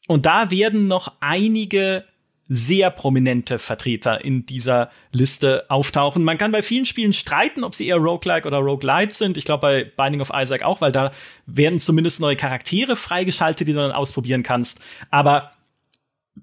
Und 0.06 0.26
da 0.26 0.52
werden 0.52 0.86
noch 0.86 1.14
einige 1.18 2.04
sehr 2.48 2.90
prominente 2.90 3.58
Vertreter 3.58 4.22
in 4.24 4.44
dieser 4.44 4.90
Liste 5.12 5.64
auftauchen. 5.68 6.24
Man 6.24 6.36
kann 6.36 6.52
bei 6.52 6.62
vielen 6.62 6.84
Spielen 6.84 7.12
streiten, 7.12 7.64
ob 7.64 7.74
sie 7.74 7.88
eher 7.88 7.96
Roguelike 7.96 8.46
oder 8.46 8.58
Roguelite 8.58 9.14
sind. 9.14 9.36
Ich 9.38 9.44
glaube 9.44 9.62
bei 9.62 9.84
Binding 9.84 10.20
of 10.20 10.30
Isaac 10.34 10.62
auch, 10.62 10.80
weil 10.80 10.92
da 10.92 11.12
werden 11.46 11.80
zumindest 11.80 12.20
neue 12.20 12.36
Charaktere 12.36 12.96
freigeschaltet, 12.96 13.66
die 13.66 13.72
du 13.72 13.78
dann 13.78 13.92
ausprobieren 13.92 14.42
kannst. 14.42 14.82
Aber 15.10 15.52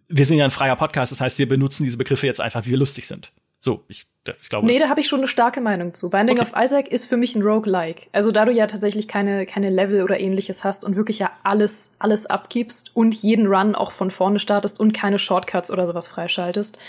wir 0.08 0.26
sind 0.26 0.40
ja 0.40 0.46
ein 0.46 0.52
freier 0.52 0.76
Podcast, 0.76 1.12
das 1.12 1.22
heißt, 1.22 1.38
wir 1.38 1.48
benutzen 1.48 1.84
diese 1.84 1.98
Begriffe 1.98 2.26
jetzt 2.26 2.42
einfach, 2.42 2.66
wie 2.66 2.72
wir 2.72 2.78
lustig 2.78 3.06
sind. 3.06 3.32
So, 3.64 3.84
ich, 3.88 4.08
ich 4.42 4.50
glaube. 4.50 4.66
Nee, 4.66 4.80
da 4.80 4.90
habe 4.90 5.00
ich 5.00 5.08
schon 5.08 5.20
eine 5.20 5.28
starke 5.28 5.62
Meinung 5.62 5.94
zu. 5.94 6.10
Binding 6.10 6.40
okay. 6.40 6.50
of 6.52 6.60
Isaac 6.60 6.88
ist 6.88 7.06
für 7.06 7.16
mich 7.16 7.36
ein 7.36 7.44
Roguelike. 7.44 8.08
Also 8.12 8.32
da 8.32 8.46
du 8.46 8.52
ja 8.52 8.66
tatsächlich 8.66 9.08
keine, 9.08 9.46
keine 9.46 9.70
Level 9.70 10.04
oder 10.04 10.20
ähnliches 10.20 10.64
hast 10.64 10.84
und 10.84 10.96
wirklich 10.96 11.20
ja 11.20 11.32
alles, 11.44 11.96
alles 12.00 12.26
abgibst 12.26 12.96
und 12.96 13.14
jeden 13.14 13.46
Run 13.46 13.76
auch 13.76 13.92
von 13.92 14.10
vorne 14.10 14.40
startest 14.40 14.80
und 14.80 14.94
keine 14.94 15.20
Shortcuts 15.20 15.70
oder 15.70 15.86
sowas 15.86 16.08
freischaltest. 16.08 16.80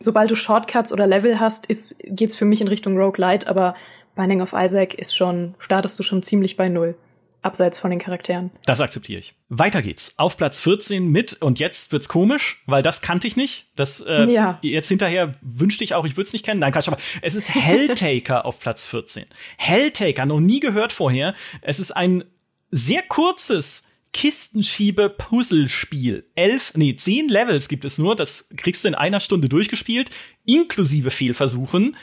Sobald 0.00 0.30
du 0.30 0.34
Shortcuts 0.34 0.92
oder 0.92 1.06
Level 1.06 1.40
hast, 1.40 1.64
ist, 1.66 1.96
geht's 2.04 2.34
für 2.34 2.44
mich 2.44 2.60
in 2.60 2.68
Richtung 2.68 2.98
Roguelite, 2.98 3.48
aber 3.48 3.74
Binding 4.14 4.42
of 4.42 4.52
Isaac 4.52 4.94
ist 4.94 5.16
schon, 5.16 5.54
startest 5.58 5.98
du 5.98 6.02
schon 6.02 6.22
ziemlich 6.22 6.58
bei 6.58 6.68
Null 6.68 6.94
abseits 7.42 7.78
von 7.78 7.90
den 7.90 7.98
Charakteren. 7.98 8.50
Das 8.66 8.80
akzeptiere 8.80 9.20
ich. 9.20 9.34
Weiter 9.48 9.82
geht's. 9.82 10.14
Auf 10.18 10.36
Platz 10.36 10.60
14 10.60 11.08
mit, 11.08 11.40
und 11.40 11.58
jetzt 11.58 11.92
wird's 11.92 12.08
komisch, 12.08 12.62
weil 12.66 12.82
das 12.82 13.00
kannte 13.00 13.26
ich 13.26 13.36
nicht. 13.36 13.66
Das 13.76 14.00
äh, 14.00 14.30
ja. 14.30 14.58
jetzt 14.62 14.88
hinterher 14.88 15.34
wünschte 15.40 15.84
ich 15.84 15.94
auch, 15.94 16.04
ich 16.04 16.16
würde 16.16 16.26
es 16.26 16.32
nicht 16.32 16.44
kennen. 16.44 16.60
Nein, 16.60 16.72
Quatsch, 16.72 16.88
aber 16.88 16.98
es 17.22 17.34
ist 17.34 17.54
Helltaker 17.54 18.44
auf 18.44 18.58
Platz 18.58 18.86
14. 18.86 19.26
Helltaker, 19.56 20.26
noch 20.26 20.40
nie 20.40 20.60
gehört 20.60 20.92
vorher. 20.92 21.34
Es 21.62 21.78
ist 21.78 21.92
ein 21.92 22.24
sehr 22.70 23.02
kurzes 23.02 23.88
Kistenschiebe-Puzzlespiel. 24.12 26.24
Elf, 26.34 26.72
nee, 26.74 26.96
zehn 26.96 27.28
Levels 27.28 27.68
gibt 27.68 27.84
es 27.84 27.98
nur. 27.98 28.16
Das 28.16 28.48
kriegst 28.56 28.84
du 28.84 28.88
in 28.88 28.94
einer 28.94 29.20
Stunde 29.20 29.48
durchgespielt, 29.48 30.10
inklusive 30.44 31.10
Fehlversuchen. 31.10 31.96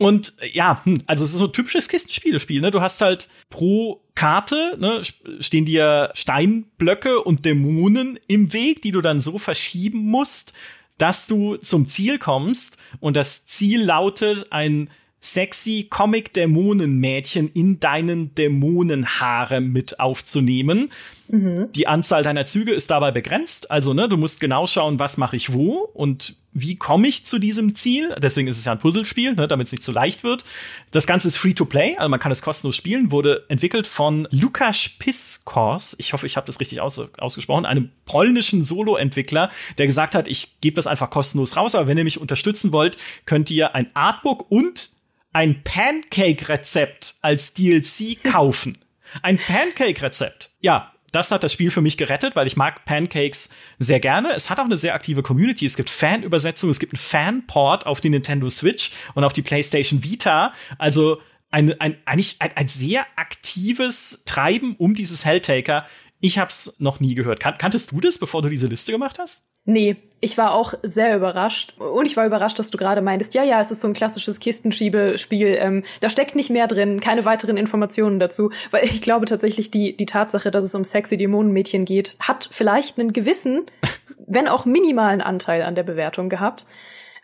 Und 0.00 0.32
äh, 0.40 0.48
ja, 0.54 0.80
hm, 0.84 1.02
also 1.06 1.24
es 1.24 1.32
ist 1.32 1.38
so 1.38 1.44
ein 1.44 1.52
typisches 1.52 1.86
Kistenspielespiel, 1.86 2.62
ne? 2.62 2.70
Du 2.70 2.80
hast 2.80 3.02
halt 3.02 3.28
pro 3.50 4.00
Karte, 4.14 4.78
ne, 4.78 5.02
stehen 5.40 5.66
dir 5.66 6.10
Steinblöcke 6.14 7.20
und 7.22 7.44
Dämonen 7.44 8.18
im 8.26 8.54
Weg, 8.54 8.80
die 8.80 8.92
du 8.92 9.02
dann 9.02 9.20
so 9.20 9.36
verschieben 9.36 9.98
musst, 9.98 10.54
dass 10.96 11.26
du 11.26 11.56
zum 11.56 11.86
Ziel 11.86 12.18
kommst. 12.18 12.78
Und 13.00 13.14
das 13.14 13.46
Ziel 13.46 13.82
lautet, 13.82 14.50
ein 14.52 14.88
sexy 15.20 15.86
Comic-Dämonenmädchen 15.90 17.50
in 17.52 17.78
deinen 17.78 18.34
Dämonenhaare 18.34 19.60
mit 19.60 20.00
aufzunehmen. 20.00 20.90
Mhm. 21.30 21.72
Die 21.72 21.86
Anzahl 21.86 22.22
deiner 22.22 22.44
Züge 22.44 22.72
ist 22.72 22.90
dabei 22.90 23.10
begrenzt. 23.10 23.70
Also, 23.70 23.94
ne, 23.94 24.08
du 24.08 24.16
musst 24.16 24.40
genau 24.40 24.66
schauen, 24.66 24.98
was 24.98 25.16
mache 25.16 25.36
ich 25.36 25.52
wo 25.52 25.88
und 25.94 26.34
wie 26.52 26.76
komme 26.76 27.06
ich 27.06 27.24
zu 27.24 27.38
diesem 27.38 27.74
Ziel. 27.76 28.14
Deswegen 28.20 28.48
ist 28.48 28.58
es 28.58 28.64
ja 28.64 28.72
ein 28.72 28.80
Puzzlespiel, 28.80 29.34
ne, 29.34 29.46
damit 29.46 29.68
es 29.68 29.72
nicht 29.72 29.84
zu 29.84 29.92
leicht 29.92 30.24
wird. 30.24 30.44
Das 30.90 31.06
Ganze 31.06 31.28
ist 31.28 31.36
free 31.36 31.54
to 31.54 31.64
play, 31.64 31.96
also 31.96 32.08
man 32.08 32.18
kann 32.18 32.32
es 32.32 32.42
kostenlos 32.42 32.76
spielen. 32.76 33.12
Wurde 33.12 33.44
entwickelt 33.48 33.86
von 33.86 34.26
Lukas 34.30 34.88
Piskors. 34.98 35.94
Ich 35.98 36.12
hoffe, 36.12 36.26
ich 36.26 36.36
habe 36.36 36.46
das 36.46 36.58
richtig 36.58 36.80
aus 36.80 37.00
ausgesprochen. 37.18 37.66
Einem 37.66 37.90
polnischen 38.04 38.64
Solo-Entwickler, 38.64 39.50
der 39.78 39.86
gesagt 39.86 40.14
hat, 40.14 40.26
ich 40.26 40.56
gebe 40.60 40.74
das 40.74 40.88
einfach 40.88 41.10
kostenlos 41.10 41.56
raus. 41.56 41.74
Aber 41.74 41.86
wenn 41.86 41.98
ihr 41.98 42.04
mich 42.04 42.20
unterstützen 42.20 42.72
wollt, 42.72 42.96
könnt 43.26 43.50
ihr 43.50 43.74
ein 43.74 43.94
Artbook 43.94 44.50
und 44.50 44.90
ein 45.32 45.62
Pancake-Rezept 45.62 47.14
als 47.20 47.54
DLC 47.54 48.22
kaufen. 48.24 48.78
Ein 49.22 49.36
Pancake-Rezept. 49.36 50.50
Ja, 50.60 50.92
das 51.12 51.30
hat 51.30 51.42
das 51.42 51.52
Spiel 51.52 51.70
für 51.70 51.80
mich 51.80 51.96
gerettet, 51.96 52.36
weil 52.36 52.46
ich 52.46 52.56
mag 52.56 52.84
Pancakes 52.84 53.50
sehr 53.78 54.00
gerne. 54.00 54.32
Es 54.34 54.50
hat 54.50 54.60
auch 54.60 54.64
eine 54.64 54.76
sehr 54.76 54.94
aktive 54.94 55.22
Community. 55.22 55.66
Es 55.66 55.76
gibt 55.76 55.90
Fanübersetzungen, 55.90 56.70
es 56.70 56.80
gibt 56.80 56.94
einen 56.94 57.00
Fanport 57.00 57.86
auf 57.86 58.00
die 58.00 58.10
Nintendo 58.10 58.48
Switch 58.48 58.90
und 59.14 59.24
auf 59.24 59.32
die 59.32 59.42
PlayStation 59.42 60.02
Vita. 60.04 60.52
Also 60.78 61.20
ein, 61.50 61.78
ein, 61.80 61.96
eigentlich 62.04 62.36
ein, 62.38 62.56
ein 62.56 62.68
sehr 62.68 63.06
aktives 63.16 64.22
Treiben 64.24 64.76
um 64.76 64.94
dieses 64.94 65.24
Helltaker. 65.24 65.86
Ich 66.20 66.38
hab's 66.38 66.74
noch 66.78 67.00
nie 67.00 67.14
gehört. 67.14 67.40
Kan 67.40 67.56
kanntest 67.58 67.92
du 67.92 68.00
das, 68.00 68.18
bevor 68.18 68.42
du 68.42 68.48
diese 68.48 68.66
Liste 68.66 68.92
gemacht 68.92 69.18
hast? 69.18 69.44
Nee, 69.66 69.96
ich 70.20 70.38
war 70.38 70.54
auch 70.54 70.74
sehr 70.82 71.16
überrascht. 71.16 71.78
Und 71.78 72.06
ich 72.06 72.16
war 72.16 72.26
überrascht, 72.26 72.58
dass 72.58 72.70
du 72.70 72.78
gerade 72.78 73.02
meintest, 73.02 73.34
ja, 73.34 73.42
ja, 73.42 73.60
es 73.60 73.70
ist 73.70 73.80
so 73.80 73.88
ein 73.88 73.94
klassisches 73.94 74.40
Kistenschiebespiel. 74.40 75.56
Ähm, 75.58 75.82
da 76.00 76.10
steckt 76.10 76.34
nicht 76.34 76.50
mehr 76.50 76.66
drin, 76.66 77.00
keine 77.00 77.24
weiteren 77.24 77.56
Informationen 77.56 78.20
dazu. 78.20 78.50
Weil 78.70 78.84
ich 78.84 79.02
glaube 79.02 79.26
tatsächlich, 79.26 79.70
die, 79.70 79.96
die 79.96 80.06
Tatsache, 80.06 80.50
dass 80.50 80.64
es 80.64 80.74
um 80.74 80.84
sexy 80.84 81.16
Dämonenmädchen 81.16 81.84
geht, 81.84 82.16
hat 82.20 82.48
vielleicht 82.50 82.98
einen 82.98 83.12
gewissen, 83.12 83.66
wenn 84.26 84.48
auch 84.48 84.64
minimalen 84.66 85.20
Anteil 85.20 85.62
an 85.62 85.74
der 85.74 85.84
Bewertung 85.84 86.28
gehabt. 86.28 86.66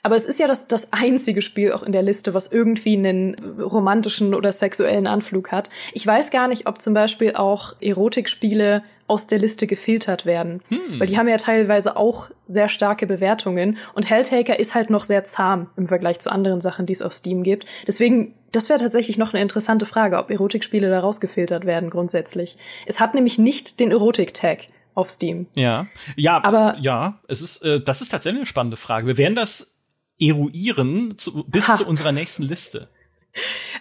Aber 0.06 0.14
es 0.14 0.24
ist 0.24 0.38
ja 0.38 0.46
das, 0.46 0.68
das 0.68 0.92
einzige 0.92 1.42
Spiel 1.42 1.72
auch 1.72 1.82
in 1.82 1.90
der 1.90 2.02
Liste, 2.02 2.32
was 2.32 2.46
irgendwie 2.46 2.96
einen 2.96 3.34
romantischen 3.58 4.34
oder 4.34 4.52
sexuellen 4.52 5.08
Anflug 5.08 5.50
hat. 5.50 5.68
Ich 5.94 6.06
weiß 6.06 6.30
gar 6.30 6.46
nicht, 6.46 6.68
ob 6.68 6.80
zum 6.80 6.94
Beispiel 6.94 7.32
auch 7.34 7.74
Erotikspiele 7.80 8.84
aus 9.08 9.26
der 9.26 9.40
Liste 9.40 9.66
gefiltert 9.66 10.24
werden. 10.24 10.62
Hm. 10.68 11.00
Weil 11.00 11.08
die 11.08 11.18
haben 11.18 11.26
ja 11.26 11.38
teilweise 11.38 11.96
auch 11.96 12.30
sehr 12.46 12.68
starke 12.68 13.08
Bewertungen. 13.08 13.78
Und 13.94 14.08
Helltaker 14.08 14.56
ist 14.60 14.76
halt 14.76 14.90
noch 14.90 15.02
sehr 15.02 15.24
zahm 15.24 15.70
im 15.76 15.88
Vergleich 15.88 16.20
zu 16.20 16.30
anderen 16.30 16.60
Sachen, 16.60 16.86
die 16.86 16.92
es 16.92 17.02
auf 17.02 17.12
Steam 17.12 17.42
gibt. 17.42 17.66
Deswegen, 17.88 18.32
das 18.52 18.68
wäre 18.68 18.78
tatsächlich 18.78 19.18
noch 19.18 19.34
eine 19.34 19.42
interessante 19.42 19.86
Frage, 19.86 20.18
ob 20.18 20.30
Erotikspiele 20.30 20.88
da 20.88 21.00
rausgefiltert 21.00 21.64
werden 21.64 21.90
grundsätzlich. 21.90 22.58
Es 22.86 23.00
hat 23.00 23.16
nämlich 23.16 23.40
nicht 23.40 23.80
den 23.80 23.90
Erotik-Tag 23.90 24.68
auf 24.94 25.10
Steam. 25.10 25.48
Ja, 25.54 25.88
ja, 26.14 26.42
aber 26.44 26.76
ja, 26.80 27.18
es 27.26 27.42
ist, 27.42 27.64
äh, 27.64 27.80
das 27.80 28.02
ist 28.02 28.10
tatsächlich 28.10 28.38
eine 28.38 28.46
spannende 28.46 28.76
Frage. 28.76 29.08
Wir 29.08 29.18
werden 29.18 29.34
das 29.34 29.75
eruieren 30.18 31.16
zu, 31.18 31.44
bis 31.44 31.68
ha. 31.68 31.74
zu 31.74 31.86
unserer 31.86 32.12
nächsten 32.12 32.42
Liste. 32.42 32.88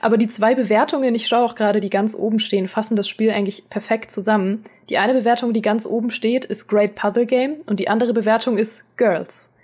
Aber 0.01 0.17
die 0.17 0.27
zwei 0.27 0.53
Bewertungen, 0.53 1.15
ich 1.15 1.27
schaue 1.27 1.45
auch 1.45 1.55
gerade, 1.55 1.79
die 1.79 1.89
ganz 1.89 2.15
oben 2.15 2.39
stehen, 2.39 2.67
fassen 2.67 2.95
das 2.95 3.07
Spiel 3.07 3.31
eigentlich 3.31 3.69
perfekt 3.69 4.11
zusammen. 4.11 4.63
Die 4.89 4.97
eine 4.97 5.13
Bewertung, 5.13 5.53
die 5.53 5.61
ganz 5.61 5.85
oben 5.85 6.11
steht, 6.11 6.45
ist 6.45 6.67
Great 6.67 6.95
Puzzle 6.95 7.25
Game 7.25 7.61
und 7.65 7.79
die 7.79 7.87
andere 7.87 8.13
Bewertung 8.13 8.57
ist 8.57 8.97
Girls. 8.97 9.54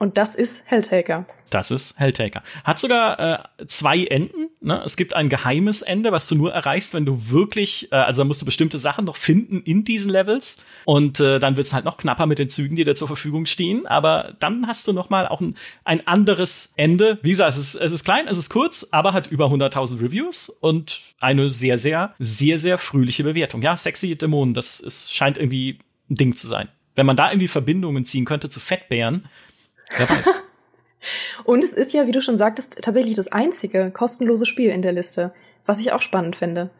Und 0.00 0.16
das 0.16 0.34
ist 0.34 0.64
Helltaker. 0.70 1.26
Das 1.50 1.70
ist 1.70 1.98
Helltaker. 2.00 2.42
Hat 2.64 2.78
sogar 2.78 3.20
äh, 3.20 3.66
zwei 3.66 4.02
Enden. 4.04 4.48
Ne? 4.62 4.80
Es 4.82 4.96
gibt 4.96 5.14
ein 5.14 5.28
geheimes 5.28 5.82
Ende, 5.82 6.10
was 6.10 6.26
du 6.26 6.36
nur 6.36 6.54
erreichst, 6.54 6.94
wenn 6.94 7.04
du 7.04 7.28
wirklich, 7.28 7.92
äh, 7.92 7.96
also 7.96 8.22
da 8.22 8.24
musst 8.26 8.40
du 8.40 8.46
bestimmte 8.46 8.78
Sachen 8.78 9.04
noch 9.04 9.18
finden 9.18 9.60
in 9.60 9.84
diesen 9.84 10.10
Levels. 10.10 10.64
Und 10.86 11.20
äh, 11.20 11.38
dann 11.38 11.58
wird's 11.58 11.74
halt 11.74 11.84
noch 11.84 11.98
knapper 11.98 12.24
mit 12.24 12.38
den 12.38 12.48
Zügen, 12.48 12.76
die 12.76 12.84
dir 12.84 12.94
zur 12.94 13.08
Verfügung 13.08 13.44
stehen. 13.44 13.86
Aber 13.86 14.34
dann 14.38 14.66
hast 14.66 14.88
du 14.88 14.94
noch 14.94 15.10
mal 15.10 15.28
auch 15.28 15.42
ein, 15.42 15.54
ein 15.84 16.06
anderes 16.06 16.72
Ende. 16.78 17.18
Wie 17.20 17.30
gesagt, 17.30 17.50
es 17.50 17.58
ist, 17.58 17.74
es 17.74 17.92
ist 17.92 18.04
klein, 18.04 18.26
es 18.26 18.38
ist 18.38 18.48
kurz, 18.48 18.88
aber 18.92 19.12
hat 19.12 19.26
über 19.26 19.48
100.000 19.48 20.00
Reviews 20.00 20.48
und 20.48 21.02
eine 21.20 21.52
sehr, 21.52 21.76
sehr, 21.76 22.14
sehr, 22.18 22.58
sehr 22.58 22.78
fröhliche 22.78 23.22
Bewertung. 23.22 23.60
Ja, 23.60 23.76
sexy 23.76 24.16
Dämonen, 24.16 24.54
das 24.54 24.80
ist, 24.80 25.14
scheint 25.14 25.36
irgendwie 25.36 25.78
ein 26.08 26.14
Ding 26.14 26.36
zu 26.36 26.46
sein. 26.46 26.68
Wenn 26.94 27.04
man 27.04 27.16
da 27.16 27.30
irgendwie 27.30 27.48
Verbindungen 27.48 28.06
ziehen 28.06 28.24
könnte 28.24 28.48
zu 28.48 28.60
Fettbären, 28.60 29.28
Wer 29.96 30.08
weiß. 30.08 30.42
Und 31.44 31.64
es 31.64 31.72
ist 31.72 31.92
ja, 31.92 32.06
wie 32.06 32.12
du 32.12 32.20
schon 32.20 32.36
sagtest, 32.36 32.78
tatsächlich 32.82 33.16
das 33.16 33.28
einzige 33.28 33.90
kostenlose 33.90 34.46
Spiel 34.46 34.70
in 34.70 34.82
der 34.82 34.92
Liste, 34.92 35.32
was 35.64 35.80
ich 35.80 35.92
auch 35.92 36.02
spannend 36.02 36.36
finde. 36.36 36.70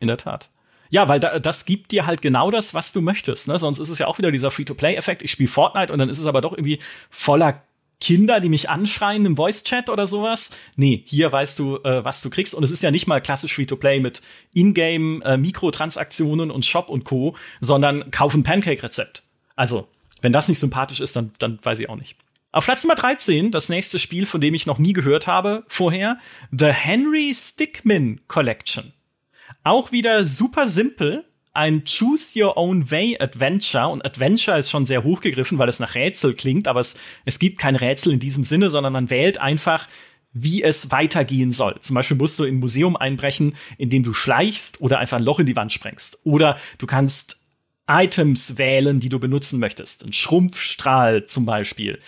In 0.00 0.08
der 0.08 0.16
Tat. 0.16 0.50
Ja, 0.90 1.08
weil 1.08 1.20
da, 1.20 1.38
das 1.38 1.66
gibt 1.66 1.92
dir 1.92 2.06
halt 2.06 2.22
genau 2.22 2.50
das, 2.50 2.72
was 2.72 2.92
du 2.92 3.02
möchtest. 3.02 3.46
Ne? 3.48 3.58
Sonst 3.58 3.78
ist 3.78 3.90
es 3.90 3.98
ja 3.98 4.06
auch 4.06 4.18
wieder 4.18 4.32
dieser 4.32 4.50
Free-to-Play-Effekt. 4.50 5.22
Ich 5.22 5.30
spiele 5.30 5.48
Fortnite 5.48 5.92
und 5.92 5.98
dann 5.98 6.08
ist 6.08 6.18
es 6.18 6.26
aber 6.26 6.40
doch 6.40 6.52
irgendwie 6.52 6.80
voller 7.10 7.62
Kinder, 8.00 8.40
die 8.40 8.48
mich 8.48 8.70
anschreien 8.70 9.26
im 9.26 9.36
Voice-Chat 9.36 9.90
oder 9.90 10.06
sowas. 10.06 10.52
Nee, 10.76 11.02
hier 11.04 11.30
weißt 11.30 11.58
du, 11.58 11.76
äh, 11.78 12.04
was 12.04 12.22
du 12.22 12.30
kriegst. 12.30 12.54
Und 12.54 12.62
es 12.62 12.70
ist 12.70 12.82
ja 12.82 12.90
nicht 12.90 13.06
mal 13.06 13.20
klassisch 13.20 13.54
Free-to-Play 13.54 14.00
mit 14.00 14.22
Ingame, 14.54 15.22
äh, 15.24 15.36
Mikrotransaktionen 15.36 16.50
und 16.50 16.64
Shop 16.64 16.88
und 16.88 17.04
Co., 17.04 17.36
sondern 17.60 18.10
kaufen 18.10 18.44
Pancake-Rezept. 18.44 19.24
Also, 19.56 19.88
wenn 20.22 20.32
das 20.32 20.48
nicht 20.48 20.58
sympathisch 20.58 21.00
ist, 21.00 21.16
dann, 21.16 21.32
dann 21.38 21.58
weiß 21.62 21.80
ich 21.80 21.88
auch 21.88 21.96
nicht. 21.96 22.16
Auf 22.50 22.64
Platz 22.64 22.82
Nummer 22.82 22.94
13, 22.94 23.50
das 23.50 23.68
nächste 23.68 23.98
Spiel, 23.98 24.24
von 24.24 24.40
dem 24.40 24.54
ich 24.54 24.64
noch 24.64 24.78
nie 24.78 24.94
gehört 24.94 25.26
habe 25.26 25.64
vorher, 25.68 26.18
The 26.50 26.72
Henry 26.72 27.30
Stickmin 27.34 28.22
Collection. 28.26 28.94
Auch 29.64 29.92
wieder 29.92 30.24
super 30.24 30.66
simpel, 30.66 31.26
ein 31.52 31.84
Choose 31.84 32.42
Your 32.42 32.56
Own 32.56 32.90
Way 32.90 33.18
Adventure 33.20 33.88
und 33.88 34.02
Adventure 34.02 34.58
ist 34.58 34.70
schon 34.70 34.86
sehr 34.86 35.04
hochgegriffen, 35.04 35.58
weil 35.58 35.68
es 35.68 35.78
nach 35.78 35.94
Rätsel 35.94 36.32
klingt, 36.32 36.68
aber 36.68 36.80
es, 36.80 36.98
es 37.26 37.38
gibt 37.38 37.58
kein 37.58 37.76
Rätsel 37.76 38.14
in 38.14 38.20
diesem 38.20 38.44
Sinne, 38.44 38.70
sondern 38.70 38.94
man 38.94 39.10
wählt 39.10 39.36
einfach, 39.36 39.86
wie 40.32 40.62
es 40.62 40.90
weitergehen 40.90 41.52
soll. 41.52 41.78
Zum 41.80 41.94
Beispiel 41.94 42.16
musst 42.16 42.38
du 42.38 42.44
in 42.44 42.56
ein 42.56 42.60
Museum 42.60 42.96
einbrechen, 42.96 43.56
in 43.76 43.90
dem 43.90 44.04
du 44.04 44.14
schleichst 44.14 44.80
oder 44.80 45.00
einfach 45.00 45.18
ein 45.18 45.24
Loch 45.24 45.38
in 45.38 45.46
die 45.46 45.56
Wand 45.56 45.72
sprengst. 45.72 46.20
Oder 46.24 46.56
du 46.78 46.86
kannst 46.86 47.38
Items 47.86 48.58
wählen, 48.58 49.00
die 49.00 49.08
du 49.08 49.18
benutzen 49.18 49.58
möchtest. 49.58 50.04
Ein 50.04 50.12
Schrumpfstrahl 50.12 51.24
zum 51.24 51.44
Beispiel 51.44 51.98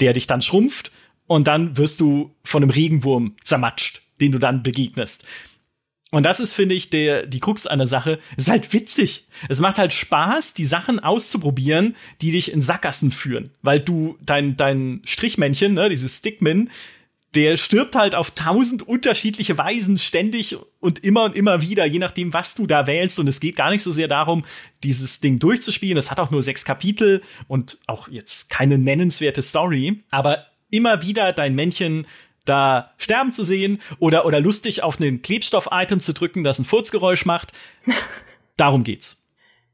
der 0.00 0.12
dich 0.12 0.26
dann 0.26 0.42
schrumpft 0.42 0.92
und 1.26 1.46
dann 1.46 1.76
wirst 1.76 2.00
du 2.00 2.34
von 2.44 2.62
einem 2.62 2.70
Regenwurm 2.70 3.36
zermatscht, 3.42 4.02
den 4.20 4.32
du 4.32 4.38
dann 4.38 4.62
begegnest. 4.62 5.24
Und 6.10 6.24
das 6.24 6.40
ist, 6.40 6.52
finde 6.52 6.74
ich, 6.74 6.90
der, 6.90 7.26
die 7.26 7.40
Krux 7.40 7.66
einer 7.66 7.86
Sache. 7.86 8.18
Es 8.36 8.44
ist 8.44 8.50
halt 8.50 8.72
witzig. 8.74 9.26
Es 9.48 9.60
macht 9.60 9.78
halt 9.78 9.94
Spaß, 9.94 10.52
die 10.52 10.66
Sachen 10.66 11.00
auszuprobieren, 11.00 11.96
die 12.20 12.32
dich 12.32 12.52
in 12.52 12.60
Sackgassen 12.60 13.10
führen. 13.10 13.48
Weil 13.62 13.80
du 13.80 14.18
dein, 14.20 14.54
dein 14.58 15.00
Strichmännchen, 15.06 15.72
ne, 15.72 15.88
dieses 15.88 16.18
Stickman, 16.18 16.68
der 17.34 17.56
stirbt 17.56 17.96
halt 17.96 18.14
auf 18.14 18.32
tausend 18.32 18.86
unterschiedliche 18.86 19.56
Weisen 19.56 19.96
ständig 19.96 20.56
und 20.80 21.02
immer 21.02 21.24
und 21.24 21.36
immer 21.36 21.62
wieder, 21.62 21.86
je 21.86 21.98
nachdem, 21.98 22.34
was 22.34 22.54
du 22.54 22.66
da 22.66 22.86
wählst. 22.86 23.18
Und 23.18 23.26
es 23.26 23.40
geht 23.40 23.56
gar 23.56 23.70
nicht 23.70 23.82
so 23.82 23.90
sehr 23.90 24.08
darum, 24.08 24.44
dieses 24.82 25.20
Ding 25.20 25.38
durchzuspielen. 25.38 25.96
Es 25.96 26.10
hat 26.10 26.20
auch 26.20 26.30
nur 26.30 26.42
sechs 26.42 26.64
Kapitel 26.64 27.22
und 27.48 27.78
auch 27.86 28.08
jetzt 28.08 28.50
keine 28.50 28.76
nennenswerte 28.76 29.40
Story. 29.40 30.02
Aber 30.10 30.46
immer 30.70 31.02
wieder 31.02 31.32
dein 31.32 31.54
Männchen 31.54 32.06
da 32.44 32.92
sterben 32.98 33.32
zu 33.32 33.44
sehen 33.44 33.80
oder, 33.98 34.26
oder 34.26 34.40
lustig 34.40 34.82
auf 34.82 35.00
ein 35.00 35.22
Klebstoff-Item 35.22 36.00
zu 36.00 36.12
drücken, 36.12 36.44
das 36.44 36.58
ein 36.58 36.64
Furzgeräusch 36.64 37.24
macht. 37.24 37.52
Darum 38.56 38.84
geht's. 38.84 39.21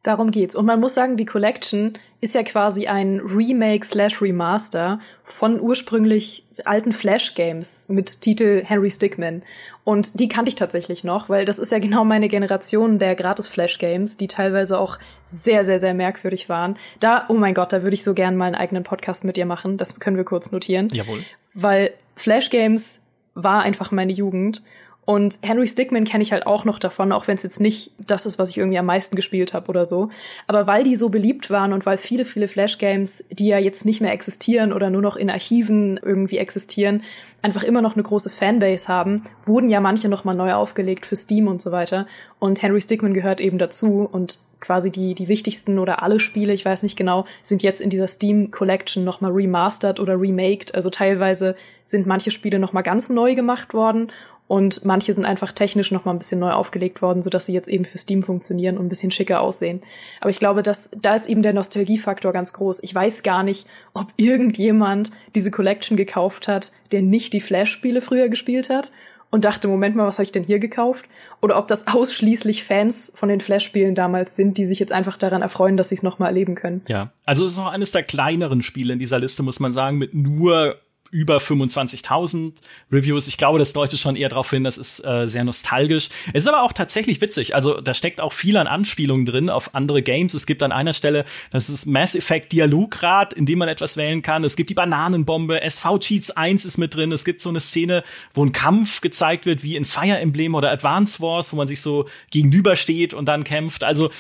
Darum 0.09 0.31
geht's. 0.31 0.55
Und 0.55 0.65
man 0.65 0.81
muss 0.81 0.95
sagen, 0.95 1.19
die 1.19 1.27
Collection 1.27 1.93
ist 2.23 2.35
ja 2.35 2.43
quasi 2.43 2.87
ein 2.87 3.21
Remake 3.21 3.85
slash 3.85 4.23
Remaster 4.23 5.01
von 5.23 5.61
ursprünglich 5.61 6.47
alten 6.65 6.93
Flash-Games 6.93 7.91
mit 7.91 8.23
Titel 8.23 8.63
Henry 8.65 8.91
Stickmin. 8.91 9.43
Und 9.85 10.19
die 10.19 10.29
kannte 10.29 10.49
ich 10.49 10.55
tatsächlich 10.55 11.05
noch, 11.05 11.29
weil 11.29 11.45
das 11.45 11.59
ist 11.59 11.73
ja 11.73 11.79
genau 11.79 12.07
meine 12.07 12.29
Generation 12.29 12.99
der 12.99 13.17
Gratis-Flash-Games, 13.17 14.17
die 14.17 14.29
teilweise 14.29 14.81
auch 14.81 14.97
sehr, 15.25 15.67
sehr, 15.67 15.79
sehr 15.79 15.93
merkwürdig 15.93 16.49
waren. 16.49 16.79
Da, 17.01 17.27
oh 17.29 17.35
mein 17.35 17.53
Gott, 17.53 17.75
da 17.75 17.83
würde 17.83 17.93
ich 17.93 18.03
so 18.03 18.15
gern 18.15 18.35
mal 18.35 18.47
einen 18.47 18.55
eigenen 18.55 18.85
Podcast 18.85 19.25
mit 19.25 19.37
dir 19.37 19.45
machen. 19.45 19.77
Das 19.77 20.01
können 20.01 20.17
wir 20.17 20.25
kurz 20.25 20.53
notieren. 20.53 20.89
Jawohl. 20.91 21.23
Weil 21.53 21.91
Flash-Games 22.17 23.03
war 23.35 23.61
einfach 23.61 23.91
meine 23.91 24.13
Jugend. 24.13 24.63
Und 25.09 25.39
Henry 25.41 25.67
Stickmin 25.67 26.05
kenne 26.05 26.21
ich 26.21 26.33
halt 26.33 26.47
auch 26.47 26.67
noch 26.67 26.79
davon, 26.79 27.13
auch 27.13 27.29
wenn 27.29 27.39
es 27.39 27.43
jetzt 27.43 27.63
nicht 27.63 27.93
das 27.97 28.27
ist, 28.27 28.39
was 28.39 28.51
ich 28.51 28.59
irgendwie 28.59 28.77
am 28.77 28.85
meisten 28.85 29.17
gespielt 29.17 29.55
habe 29.55 29.71
oder 29.71 29.87
so. 29.87 30.11
Aber 30.47 30.67
weil 30.67 30.85
die 30.85 30.97
so 30.97 31.09
beliebt 31.09 31.49
waren 31.49 31.73
und 31.73 31.87
weil 31.87 31.97
viele, 31.97 32.27
viele 32.27 32.47
Flash-Games, 32.47 33.25
die 33.31 33.47
ja 33.47 33.57
jetzt 33.57 33.87
nicht 33.87 34.03
mehr 34.03 34.13
existieren 34.13 34.71
oder 34.71 34.91
nur 34.91 35.01
noch 35.01 35.17
in 35.17 35.31
Archiven 35.31 35.99
irgendwie 36.03 36.37
existieren, 36.37 37.03
einfach 37.41 37.63
immer 37.63 37.81
noch 37.81 37.95
eine 37.95 38.03
große 38.03 38.29
Fanbase 38.29 38.89
haben, 38.89 39.23
wurden 39.45 39.71
ja 39.71 39.81
manche 39.81 40.11
noch 40.11 40.25
mal 40.25 40.35
neu 40.35 40.53
aufgelegt 40.53 41.07
für 41.07 41.17
Steam 41.17 41.49
und 41.49 41.63
so 41.63 41.73
weiter. 41.73 42.07
Und 42.39 42.61
Henry 42.61 42.83
Stickmin 42.83 43.15
gehört 43.15 43.41
eben 43.41 43.57
dazu 43.57 44.07
und 44.13 44.37
quasi 44.61 44.91
die, 44.91 45.15
die 45.15 45.29
wichtigsten 45.29 45.79
oder 45.79 46.03
alle 46.03 46.21
Spiele, 46.21 46.53
ich 46.53 46.67
weiß 46.67 46.83
nicht 46.83 46.99
genau, 46.99 47.25
sind 47.41 47.63
jetzt 47.63 47.81
in 47.81 47.89
dieser 47.89 48.09
Steam 48.09 48.51
Collection 48.51 49.05
nochmal 49.05 49.33
remastered 49.33 50.01
oder 50.01 50.21
remaked. 50.21 50.75
Also 50.75 50.91
teilweise 50.91 51.55
sind 51.83 52.07
manche 52.07 52.31
Spiele 52.31 52.59
nochmal 52.59 52.83
ganz 52.83 53.09
neu 53.09 53.35
gemacht 53.35 53.73
worden 53.73 54.13
und 54.49 54.85
manche 54.85 55.13
sind 55.13 55.27
einfach 55.27 55.53
technisch 55.53 55.93
noch 55.93 56.07
mal 56.07 56.13
ein 56.13 56.19
bisschen 56.19 56.41
neu 56.41 56.51
aufgelegt 56.51 57.03
worden, 57.03 57.23
sodass 57.23 57.47
sie 57.47 57.53
jetzt 57.53 57.69
eben 57.69 57.85
für 57.85 57.99
Steam 57.99 58.23
funktionieren 58.23 58.79
und 58.79 58.87
ein 58.87 58.89
bisschen 58.89 59.11
schicker 59.11 59.43
aussehen. 59.43 59.83
Aber 60.21 60.31
ich 60.31 60.39
glaube, 60.39 60.63
dass 60.63 60.91
da 61.01 61.15
ist 61.15 61.29
eben 61.29 61.43
der 61.43 61.53
Nostalgiefaktor 61.53 62.33
ganz 62.33 62.55
groß. 62.55 62.83
Ich 62.83 62.95
weiß 62.95 63.23
gar 63.23 63.43
nicht, 63.43 63.67
ob 63.93 64.07
irgendjemand 64.17 65.11
diese 65.35 65.51
Collection 65.51 65.97
gekauft 65.97 66.49
hat, 66.49 66.73
der 66.93 67.03
nicht 67.03 67.35
die 67.35 67.41
Flash-Spiele 67.41 68.01
früher 68.01 68.31
gespielt 68.31 68.71
hat 68.71 68.91
und 69.31 69.45
dachte, 69.45 69.69
Moment 69.69 69.95
mal, 69.95 70.07
was 70.07 70.19
habe 70.19 70.25
ich 70.25 70.33
denn 70.33 70.45
hier 70.45 70.59
gekauft? 70.59 71.05
Oder 71.43 71.59
ob 71.59 71.69
das 71.69 71.87
ausschließlich 71.87 72.65
Fans 72.65 73.13
von 73.15 73.29
den 73.29 73.41
Flash-Spielen 73.41 73.95
damals 73.95 74.35
sind, 74.35 74.57
die 74.57 74.65
sich 74.65 74.79
jetzt 74.79 74.93
einfach 74.93 75.19
daran 75.19 75.43
erfreuen, 75.43 75.77
dass 75.77 75.91
sie 75.91 75.97
es 75.97 76.03
noch 76.03 76.19
mal 76.19 76.29
erleben 76.29 76.55
können. 76.55 76.81
Ja, 76.89 77.13
also 77.27 77.45
es 77.45 77.53
ist 77.53 77.59
auch 77.59 77.71
eines 77.71 77.93
der 77.93 78.03
kleineren 78.03 78.63
Spiele 78.63 78.95
in 78.95 78.99
dieser 78.99 79.19
Liste, 79.19 79.43
muss 79.43 79.61
man 79.61 79.75
sagen, 79.75 79.99
mit 79.99 80.15
nur 80.15 80.77
über 81.11 81.39
25.000 81.39 82.53
Reviews. 82.93 83.29
Ich 83.29 83.39
glaube, 83.39 83.59
das 83.59 83.73
deutet 83.73 83.99
schon 83.99 84.17
eher 84.17 84.29
darauf 84.29 84.51
hin, 84.51 84.65
das 84.65 84.77
ist 84.79 85.05
äh, 85.05 85.27
sehr 85.27 85.45
nostalgisch. 85.45 86.09
Es 86.33 86.45
ist 86.45 86.49
aber 86.49 86.63
auch 86.63 86.73
tatsächlich 86.73 87.21
witzig. 87.21 87.55
Also 87.55 87.81
da 87.81 87.95
steckt 87.95 88.21
auch 88.21 88.33
viel 88.33 88.57
an 88.57 88.67
Anspielungen 88.67 89.25
drin 89.25 89.51
auf 89.51 89.75
andere 89.75 90.03
Games. 90.03 90.35
Es 90.35 90.47
gibt 90.47 90.63
an 90.63 90.73
einer 90.73 90.93
Stelle, 90.93 91.25
das 91.51 91.71
ist 91.71 91.87
Mass 91.87 92.15
Effect 92.15 92.53
Dialograd, 92.53 93.33
in 93.33 93.47
dem 93.47 93.59
man 93.59 93.69
etwas 93.69 93.97
wählen 93.97 94.23
kann. 94.23 94.45
Es 94.45 94.57
gibt 94.57 94.71
die 94.71 94.75
Bananenbombe. 94.75 95.61
SV 95.63 95.99
Cheats 95.99 96.31
1 96.31 96.65
ist 96.65 96.79
mit 96.79 96.95
drin. 96.95 97.13
Es 97.13 97.25
gibt 97.25 97.41
so 97.41 97.49
eine 97.49 97.61
Szene, 97.61 98.05
wo 98.35 98.45
ein 98.45 98.53
Kampf 98.53 99.01
gezeigt 99.01 99.47
wird, 99.47 99.63
wie 99.63 99.77
in 99.77 99.85
Fire 99.85 100.19
Emblem 100.19 100.55
oder 100.55 100.71
Advance 100.71 101.21
Wars, 101.21 101.53
wo 101.53 101.57
man 101.57 101.67
sich 101.67 101.81
so 101.81 102.09
gegenübersteht 102.31 103.15
und 103.15 103.27
dann 103.27 103.45
kämpft. 103.45 103.85
Also 103.85 104.11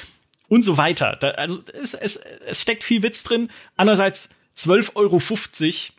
und 0.48 0.62
so 0.62 0.77
weiter. 0.79 1.16
Da, 1.20 1.31
also 1.33 1.62
es, 1.81 1.94
es, 1.94 2.16
es 2.46 2.62
steckt 2.62 2.83
viel 2.83 3.03
Witz 3.03 3.22
drin. 3.22 3.51
Andererseits 3.77 4.35
12,50 4.59 4.90
Euro 4.97 5.21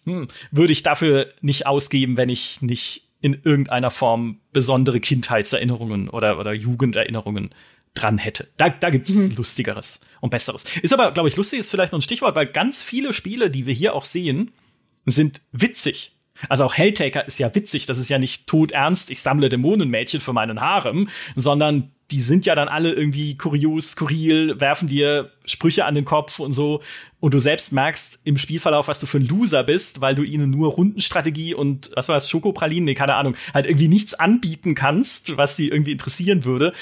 hm, 0.06 0.28
würde 0.52 0.74
ich 0.74 0.84
dafür 0.84 1.34
nicht 1.42 1.66
ausgeben, 1.66 2.18
wenn 2.18 2.30
ich 2.30 2.62
nicht 2.62 3.04
in 3.22 3.40
irgendeiner 3.44 3.92
Form 3.92 4.40
besondere 4.54 5.00
Kindheitserinnerungen 5.00 6.10
oder, 6.10 6.40
oder 6.40 6.54
Jugenderinnerungen 6.54 7.50
dran 7.94 8.18
hätte. 8.18 8.48
Da, 8.58 8.70
da 8.70 8.90
gibt's 8.90 9.16
mhm. 9.16 9.36
Lustigeres 9.36 10.02
und 10.22 10.30
Besseres. 10.30 10.66
Ist 10.82 10.94
aber, 10.94 11.12
glaube 11.12 11.30
ich, 11.30 11.36
lustig 11.36 11.60
ist 11.60 11.70
vielleicht 11.70 11.92
noch 11.92 12.00
ein 12.00 12.04
Stichwort, 12.04 12.36
weil 12.36 12.48
ganz 12.48 12.84
viele 12.84 13.14
Spiele, 13.14 13.50
die 13.50 13.66
wir 13.66 13.74
hier 13.74 13.94
auch 13.94 14.04
sehen, 14.04 14.52
sind 15.06 15.42
witzig. 15.52 16.14
Also 16.48 16.64
auch 16.64 16.74
Helltaker 16.74 17.28
ist 17.28 17.40
ja 17.40 17.54
witzig, 17.54 17.86
das 17.86 17.98
ist 17.98 18.10
ja 18.10 18.18
nicht 18.18 18.48
todernst, 18.48 19.12
ich 19.12 19.22
sammle 19.22 19.50
Dämonenmädchen 19.50 20.22
für 20.22 20.34
meinen 20.34 20.62
Harem, 20.62 21.10
sondern 21.36 21.92
die 22.12 22.22
sind 22.22 22.46
ja 22.46 22.56
dann 22.56 22.68
alle 22.68 22.92
irgendwie 22.92 23.38
kurios, 23.38 23.92
skurril, 23.92 24.60
werfen 24.60 24.88
dir 24.88 25.32
Sprüche 25.46 25.86
an 25.86 25.94
den 25.94 26.06
Kopf 26.06 26.40
und 26.40 26.54
so. 26.54 26.82
Und 27.20 27.34
du 27.34 27.40
selbst 27.40 27.72
merkst 27.72 28.22
im 28.24 28.38
Spielverlauf, 28.38 28.88
was 28.88 29.00
du 29.00 29.06
für 29.06 29.20
ein 29.20 29.28
Loser 29.28 29.64
bist, 29.64 30.02
weil 30.02 30.16
du 30.16 30.24
ihnen 30.24 30.50
nur 30.50 30.72
Rundenstrategie 30.72 31.54
und, 31.54 31.92
was 31.96 32.08
war 32.08 32.16
das, 32.16 32.30
Schokopralinen, 32.30 32.86
nee, 32.86 32.96
keine 32.96 33.16
Ahnung, 33.16 33.36
halt 33.54 33.68
irgendwie 33.68 33.90
nichts 33.90 34.16
anbieten 34.16 34.74
kannst, 34.74 35.38
was 35.38 35.56
sie 35.56 35.68
irgendwie 35.68 35.92
interessieren 35.92 36.46
würde. 36.46 36.74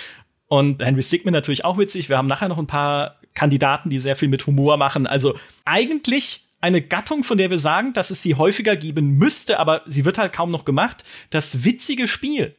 Und 0.47 0.81
Henry 0.81 1.03
Stickmin 1.03 1.33
natürlich 1.33 1.65
auch 1.65 1.77
witzig. 1.77 2.07
Wir 2.07 2.17
haben 2.17 2.27
nachher 2.27 2.47
noch 2.47 2.57
ein 2.57 2.67
paar 2.67 3.19
Kandidaten, 3.33 3.89
die 3.89 3.99
sehr 3.99 4.15
viel 4.15 4.29
mit 4.29 4.47
Humor 4.47 4.77
machen. 4.77 5.07
Also 5.07 5.35
eigentlich 5.65 6.46
eine 6.67 6.81
Gattung, 6.81 7.23
von 7.23 7.37
der 7.37 7.49
wir 7.49 7.59
sagen, 7.59 7.93
dass 7.93 8.11
es 8.11 8.21
sie 8.21 8.35
häufiger 8.35 8.75
geben 8.75 9.17
müsste, 9.17 9.59
aber 9.59 9.81
sie 9.87 10.05
wird 10.05 10.17
halt 10.17 10.33
kaum 10.33 10.51
noch 10.51 10.65
gemacht. 10.65 11.03
Das 11.29 11.63
witzige 11.63 12.07
Spiel, 12.07 12.55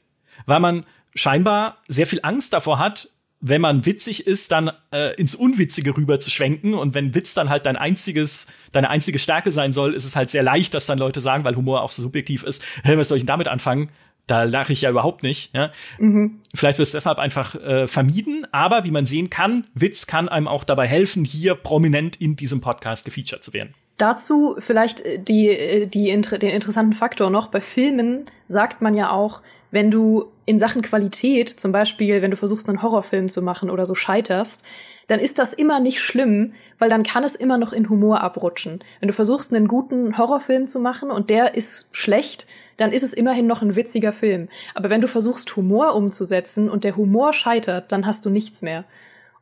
weil 0.47 0.61
man 0.61 0.85
scheinbar 1.15 1.79
sehr 1.89 2.07
viel 2.07 2.21
Angst 2.23 2.53
davor 2.53 2.79
hat, 2.79 3.09
wenn 3.41 3.61
man 3.61 3.87
witzig 3.87 4.27
ist, 4.27 4.51
dann 4.51 4.71
äh, 4.93 5.15
ins 5.15 5.35
Unwitzige 5.35 5.97
rüber 5.97 6.19
zu 6.19 6.31
schwenken. 6.31 6.75
Und 6.75 6.95
wenn 6.95 7.15
Witz 7.15 7.35
dann 7.35 7.49
halt 7.49 7.67
dein 7.67 7.77
einziges, 7.77 8.49
deine 8.73 8.91
einzige 8.91 9.19
Stärke 9.19 9.53
sein 9.53 9.73
soll, 9.73 9.95
ist 9.95 10.05
es 10.05 10.17
halt 10.17 10.31
sehr 10.31 10.43
leicht, 10.43 10.75
dass 10.75 10.87
dann 10.87 10.99
Leute 10.99 11.21
sagen, 11.21 11.45
weil 11.45 11.55
Humor 11.55 11.83
auch 11.83 11.91
so 11.91 12.03
subjektiv 12.03 12.43
ist, 12.43 12.65
hey, 12.83 12.99
was 12.99 13.09
soll 13.09 13.19
ich 13.19 13.23
denn 13.23 13.29
damit 13.29 13.49
anfangen? 13.49 13.91
Da 14.27 14.43
lache 14.43 14.73
ich 14.73 14.83
ja 14.83 14.91
überhaupt 14.91 15.23
nicht. 15.23 15.55
Ja? 15.55 15.71
Mhm. 15.99 16.41
Vielleicht 16.55 16.79
wird 16.79 16.87
es 16.87 16.93
deshalb 16.93 17.19
einfach 17.19 17.55
äh, 17.55 17.87
vermieden, 17.87 18.47
aber 18.53 18.85
wie 18.85 18.91
man 18.91 19.07
sehen 19.07 19.31
kann, 19.31 19.67
Witz 19.73 20.07
kann 20.07 20.29
einem 20.29 20.49
auch 20.49 20.65
dabei 20.65 20.87
helfen, 20.87 21.25
hier 21.25 21.55
prominent 21.55 22.17
in 22.17 22.37
diesem 22.37 22.61
Podcast 22.61 23.05
gefeatured 23.05 23.43
zu 23.43 23.53
werden. 23.53 23.75
Dazu 23.99 24.55
vielleicht 24.59 25.01
äh, 25.03 25.19
die, 25.19 25.49
äh, 25.49 25.87
die, 25.87 26.07
den 26.07 26.51
interessanten 26.51 26.93
Faktor 26.93 27.31
noch. 27.31 27.49
Bei 27.49 27.61
Filmen 27.61 28.27
sagt 28.47 28.81
man 28.81 28.95
ja 28.95 29.11
auch, 29.11 29.43
wenn 29.71 29.91
du 29.91 30.27
in 30.47 30.59
Sachen 30.59 30.81
Qualität, 30.81 31.51
zum 31.51 31.73
Beispiel, 31.73 32.23
wenn 32.23 32.31
du 32.31 32.37
versuchst, 32.37 32.69
einen 32.69 32.81
Horrorfilm 32.81 33.29
zu 33.29 33.43
machen 33.43 33.69
oder 33.69 33.85
so 33.85 33.95
scheiterst, 33.95 34.63
dann 35.09 35.21
ist 35.21 35.39
das 35.39 35.53
immer 35.53 35.81
nicht 35.81 36.01
schlimm, 36.01 36.55
weil 36.79 36.89
dann 36.89 37.03
kann 37.03 37.25
es 37.25 37.35
immer 37.35 37.59
noch 37.59 37.73
in 37.73 37.91
Humor 37.91 38.23
abrutschen. 38.23 38.83
Wenn 39.01 39.09
du 39.09 39.13
versuchst, 39.13 39.53
einen 39.53 39.69
guten 39.69 40.17
Horrorfilm 40.17 40.69
zu 40.69 40.81
machen 40.81 41.11
und 41.11 41.29
der 41.29 41.55
ist 41.55 41.89
schlecht, 41.93 42.47
dann 42.79 42.93
ist 42.93 43.03
es 43.03 43.13
immerhin 43.13 43.47
noch 43.47 43.61
ein 43.61 43.77
witziger 43.77 44.13
Film. 44.13 44.49
Aber 44.75 44.89
wenn 44.89 45.01
du 45.01 45.09
versuchst, 45.09 45.55
Humor 45.57 45.95
umzusetzen 45.95 46.71
und 46.71 46.85
der 46.85 46.97
Humor 46.97 47.33
scheitert, 47.33 47.91
dann 47.93 48.07
hast 48.07 48.25
du 48.25 48.31
nichts 48.31 48.63
mehr. 48.63 48.85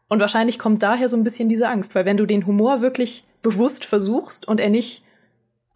Und 0.08 0.20
wahrscheinlich 0.20 0.58
kommt 0.58 0.82
daher 0.82 1.08
so 1.08 1.16
ein 1.16 1.24
bisschen 1.24 1.48
diese 1.48 1.68
Angst, 1.68 1.94
weil 1.94 2.04
wenn 2.04 2.16
du 2.16 2.26
den 2.26 2.46
Humor 2.46 2.80
wirklich 2.80 3.24
bewusst 3.46 3.84
versuchst 3.84 4.48
und 4.48 4.58
er 4.58 4.70
nicht 4.70 5.04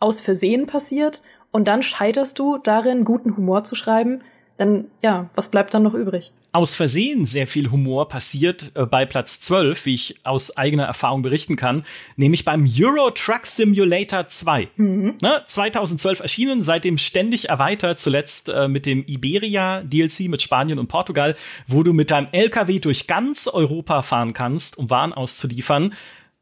aus 0.01 0.21
Versehen 0.21 0.66
passiert 0.66 1.23
und 1.53 1.68
dann 1.68 1.85
scheiterst 1.85 2.37
du 2.41 2.59
darin, 2.59 3.05
guten 3.05 3.37
Humor 3.37 3.62
zu 3.62 3.77
schreiben, 3.77 4.23
dann 4.57 4.87
ja, 5.03 5.31
was 5.35 5.51
bleibt 5.53 5.73
dann 5.73 5.85
noch 5.85 5.95
übrig? 5.95 6.33
Aus 6.51 6.75
Versehen 6.75 7.27
sehr 7.27 7.47
viel 7.47 7.71
Humor 7.71 8.09
passiert 8.09 8.73
äh, 8.75 8.87
bei 8.87 9.07
Platz 9.07 9.39
12, 9.39 9.87
wie 9.87 9.95
ich 9.95 10.16
aus 10.25 10.57
eigener 10.57 10.83
Erfahrung 10.83 11.23
berichten 11.23 11.55
kann, 11.55 11.85
nämlich 12.16 12.45
beim 12.45 12.68
Euro 12.77 13.12
Truck 13.12 13.47
Simulator 13.47 14.27
2. 14.27 14.68
Mhm. 14.75 15.18
Ne, 15.23 15.45
2012 15.47 16.18
erschienen, 16.18 16.64
seitdem 16.64 16.99
ständig 16.99 17.51
erweitert, 17.51 18.01
zuletzt 18.01 18.49
äh, 18.49 18.66
mit 18.66 18.85
dem 18.85 19.05
Iberia 19.07 19.83
DLC 19.83 20.23
mit 20.23 20.43
Spanien 20.43 20.81
und 20.81 20.89
Portugal, 20.89 21.37
wo 21.68 21.85
du 21.85 21.93
mit 21.93 22.11
deinem 22.11 22.27
LKW 22.33 22.81
durch 22.81 23.07
ganz 23.07 23.47
Europa 23.47 24.03
fahren 24.03 24.33
kannst, 24.33 24.77
um 24.77 24.91
Waren 24.91 25.12
auszuliefern. 25.12 25.95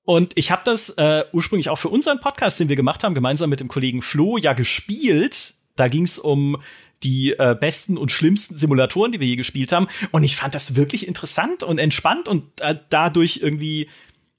Und 0.09 0.33
ich 0.37 0.51
habe 0.51 0.63
das 0.65 0.89
äh, 0.97 1.25
ursprünglich 1.33 1.69
auch 1.69 1.77
für 1.77 1.91
unseren 1.91 2.19
Podcast, 2.19 2.59
den 2.59 2.71
wir 2.71 2.77
gemacht 2.77 3.05
haben, 3.05 3.15
gemeinsam 3.15 3.51
mit 3.51 3.61
dem 3.61 3.69
Kollegen 3.69 4.01
Flo, 4.01 4.39
ja 4.39 4.55
gespielt. 4.55 5.53
Da 5.77 5.89
ging 5.89 6.05
es 6.05 6.19
um 6.19 6.57
die 7.03 7.33
äh, 7.33 7.55
besten 7.55 7.99
und 7.99 8.11
schlimmsten 8.11 8.57
Simulatoren, 8.57 9.13
die 9.13 9.21
wir 9.21 9.27
je 9.27 9.37
gespielt 9.37 9.71
haben. 9.71 9.87
Und 10.11 10.23
ich 10.23 10.35
fand 10.35 10.55
das 10.55 10.77
wirklich 10.77 11.07
interessant 11.07 11.63
und 11.63 11.77
entspannt 11.77 12.27
und 12.27 12.59
äh, 12.63 12.77
dadurch 12.89 13.41
irgendwie 13.43 13.91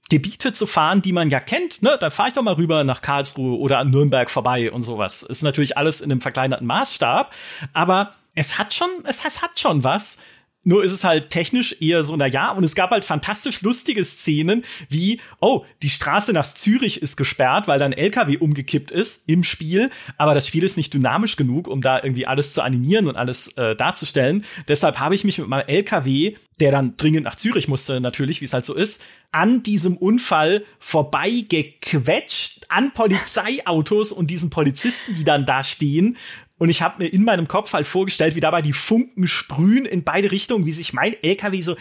Gebiete 0.09 0.53
zu 0.53 0.65
fahren, 0.65 1.03
die 1.03 1.13
man 1.13 1.29
ja 1.29 1.39
kennt. 1.39 1.83
Ne? 1.83 1.97
Da 1.99 2.09
fahre 2.09 2.29
ich 2.29 2.33
doch 2.33 2.41
mal 2.41 2.55
rüber 2.55 2.83
nach 2.83 3.03
Karlsruhe 3.03 3.55
oder 3.55 3.77
an 3.77 3.91
Nürnberg 3.91 4.31
vorbei 4.31 4.71
und 4.71 4.81
sowas. 4.81 5.21
Ist 5.21 5.43
natürlich 5.43 5.77
alles 5.77 6.01
in 6.01 6.11
einem 6.11 6.21
verkleinerten 6.21 6.65
Maßstab, 6.65 7.31
aber 7.73 8.15
es 8.33 8.57
hat 8.57 8.73
schon, 8.73 8.89
es, 9.03 9.23
es 9.23 9.43
hat 9.43 9.59
schon 9.59 9.83
was 9.83 10.19
nur 10.63 10.83
ist 10.83 10.91
es 10.91 11.03
halt 11.03 11.29
technisch 11.29 11.75
eher 11.79 12.03
so, 12.03 12.15
na 12.15 12.27
ja, 12.27 12.51
und 12.51 12.63
es 12.63 12.75
gab 12.75 12.91
halt 12.91 13.05
fantastisch 13.05 13.61
lustige 13.61 14.03
Szenen, 14.03 14.63
wie, 14.89 15.21
oh, 15.39 15.65
die 15.81 15.89
Straße 15.89 16.33
nach 16.33 16.47
Zürich 16.53 17.01
ist 17.01 17.15
gesperrt, 17.15 17.67
weil 17.67 17.79
da 17.79 17.85
ein 17.85 17.93
LKW 17.93 18.37
umgekippt 18.37 18.91
ist 18.91 19.29
im 19.29 19.43
Spiel, 19.43 19.89
aber 20.17 20.33
das 20.33 20.47
Spiel 20.47 20.63
ist 20.63 20.77
nicht 20.77 20.93
dynamisch 20.93 21.37
genug, 21.37 21.67
um 21.67 21.81
da 21.81 22.01
irgendwie 22.03 22.27
alles 22.27 22.53
zu 22.53 22.61
animieren 22.61 23.07
und 23.07 23.15
alles 23.15 23.55
äh, 23.57 23.75
darzustellen. 23.75 24.43
Deshalb 24.67 24.99
habe 24.99 25.15
ich 25.15 25.23
mich 25.23 25.37
mit 25.37 25.47
meinem 25.47 25.67
LKW, 25.67 26.35
der 26.59 26.71
dann 26.71 26.97
dringend 26.97 27.23
nach 27.23 27.35
Zürich 27.35 27.67
musste, 27.67 28.01
natürlich, 28.01 28.41
wie 28.41 28.45
es 28.45 28.53
halt 28.53 28.65
so 28.65 28.73
ist, 28.73 29.05
an 29.31 29.63
diesem 29.63 29.95
Unfall 29.95 30.65
vorbeigequetscht, 30.79 32.65
an 32.67 32.93
Polizeiautos 32.93 34.11
und 34.11 34.27
diesen 34.27 34.49
Polizisten, 34.49 35.15
die 35.15 35.23
dann 35.23 35.45
da 35.45 35.63
stehen 35.63 36.17
und 36.59 36.69
ich 36.69 36.83
habe 36.83 37.03
mir 37.03 37.09
in 37.09 37.23
meinem 37.23 37.47
Kopf 37.47 37.73
halt 37.73 37.87
vorgestellt, 37.87 38.35
wie 38.35 38.41
dabei 38.41 38.61
die 38.61 38.73
Funken 38.73 39.25
sprühen 39.25 39.85
in 39.85 40.03
beide 40.03 40.31
Richtungen, 40.31 40.65
wie 40.65 40.73
sich 40.73 40.93
mein 40.93 41.15
LKW 41.23 41.61
so 41.61 41.75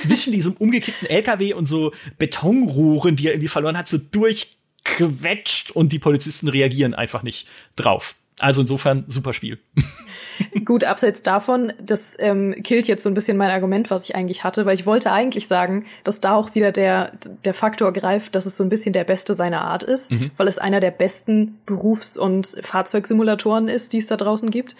zwischen 0.00 0.32
diesem 0.32 0.54
umgekippten 0.54 1.10
LKW 1.10 1.52
und 1.52 1.66
so 1.66 1.92
Betonrohren, 2.18 3.16
die 3.16 3.26
er 3.26 3.32
irgendwie 3.32 3.48
verloren 3.48 3.76
hat, 3.76 3.88
so 3.88 3.98
durchquetscht 3.98 5.72
und 5.72 5.92
die 5.92 5.98
Polizisten 5.98 6.48
reagieren 6.48 6.94
einfach 6.94 7.22
nicht 7.22 7.48
drauf. 7.76 8.14
Also 8.42 8.62
insofern 8.62 9.04
super 9.06 9.32
Spiel. 9.32 9.58
Gut, 10.64 10.82
abseits 10.82 11.22
davon, 11.22 11.72
das 11.80 12.16
ähm, 12.18 12.56
killt 12.64 12.88
jetzt 12.88 13.04
so 13.04 13.08
ein 13.08 13.14
bisschen 13.14 13.36
mein 13.36 13.50
Argument, 13.50 13.90
was 13.90 14.08
ich 14.08 14.16
eigentlich 14.16 14.42
hatte, 14.42 14.66
weil 14.66 14.74
ich 14.74 14.84
wollte 14.84 15.12
eigentlich 15.12 15.46
sagen, 15.46 15.84
dass 16.02 16.20
da 16.20 16.34
auch 16.34 16.54
wieder 16.54 16.72
der, 16.72 17.12
der 17.44 17.54
Faktor 17.54 17.92
greift, 17.92 18.34
dass 18.34 18.44
es 18.46 18.56
so 18.56 18.64
ein 18.64 18.68
bisschen 18.68 18.92
der 18.92 19.04
beste 19.04 19.34
seiner 19.34 19.62
Art 19.62 19.84
ist, 19.84 20.10
mhm. 20.10 20.32
weil 20.36 20.48
es 20.48 20.58
einer 20.58 20.80
der 20.80 20.90
besten 20.90 21.58
Berufs- 21.66 22.18
und 22.18 22.56
Fahrzeugsimulatoren 22.62 23.68
ist, 23.68 23.92
die 23.92 23.98
es 23.98 24.08
da 24.08 24.16
draußen 24.16 24.50
gibt. 24.50 24.74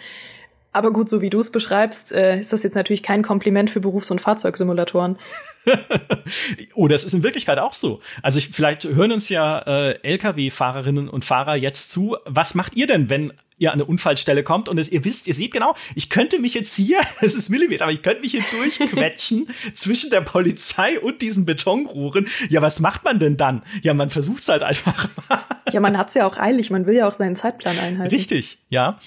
Aber 0.73 0.91
gut, 0.91 1.07
so 1.07 1.21
wie 1.21 1.29
du 1.29 1.39
es 1.39 1.51
beschreibst, 1.51 2.11
äh, 2.11 2.39
ist 2.39 2.51
das 2.51 2.63
jetzt 2.63 2.73
natürlich 2.73 3.03
kein 3.03 3.21
Kompliment 3.21 3.69
für 3.69 3.79
Berufs- 3.79 4.09
und 4.09 4.19
Fahrzeugsimulatoren. 4.19 5.17
oh, 6.73 6.87
das 6.87 7.03
ist 7.03 7.13
in 7.13 7.23
Wirklichkeit 7.23 7.59
auch 7.59 7.73
so. 7.73 8.01
Also 8.23 8.39
ich, 8.39 8.49
vielleicht 8.49 8.83
hören 8.83 9.11
uns 9.11 9.29
ja 9.29 9.59
äh, 9.59 9.99
Lkw-Fahrerinnen 10.01 11.07
und 11.07 11.25
Fahrer 11.25 11.55
jetzt 11.55 11.91
zu. 11.91 12.17
Was 12.25 12.55
macht 12.55 12.75
ihr 12.75 12.87
denn, 12.87 13.09
wenn 13.09 13.33
ihr 13.57 13.71
an 13.71 13.79
eine 13.79 13.85
Unfallstelle 13.85 14.43
kommt 14.43 14.67
und 14.67 14.77
es, 14.77 14.91
ihr 14.91 15.05
wisst, 15.05 15.27
ihr 15.27 15.33
seht 15.33 15.51
genau, 15.51 15.75
ich 15.95 16.09
könnte 16.09 16.39
mich 16.39 16.53
jetzt 16.53 16.75
hier, 16.75 16.99
es 17.21 17.35
ist 17.35 17.49
Millimeter, 17.49 17.85
aber 17.85 17.93
ich 17.93 18.01
könnte 18.01 18.21
mich 18.21 18.31
hier 18.31 18.43
durchquetschen 18.51 19.47
zwischen 19.73 20.09
der 20.09 20.21
Polizei 20.21 20.99
und 20.99 21.21
diesen 21.21 21.45
Betonrohren. 21.45 22.27
Ja, 22.49 22.61
was 22.61 22.79
macht 22.79 23.03
man 23.03 23.19
denn 23.19 23.37
dann? 23.37 23.61
Ja, 23.81 23.93
man 23.93 24.09
versucht 24.09 24.41
es 24.41 24.49
halt 24.49 24.63
einfach 24.63 25.09
mal. 25.29 25.43
Ja, 25.71 25.79
man 25.79 25.97
hat's 25.97 26.13
ja 26.13 26.25
auch 26.25 26.37
eilig, 26.37 26.71
man 26.71 26.85
will 26.85 26.95
ja 26.95 27.07
auch 27.07 27.13
seinen 27.13 27.35
Zeitplan 27.35 27.77
einhalten. 27.79 28.13
Richtig, 28.13 28.57
ja. 28.69 28.99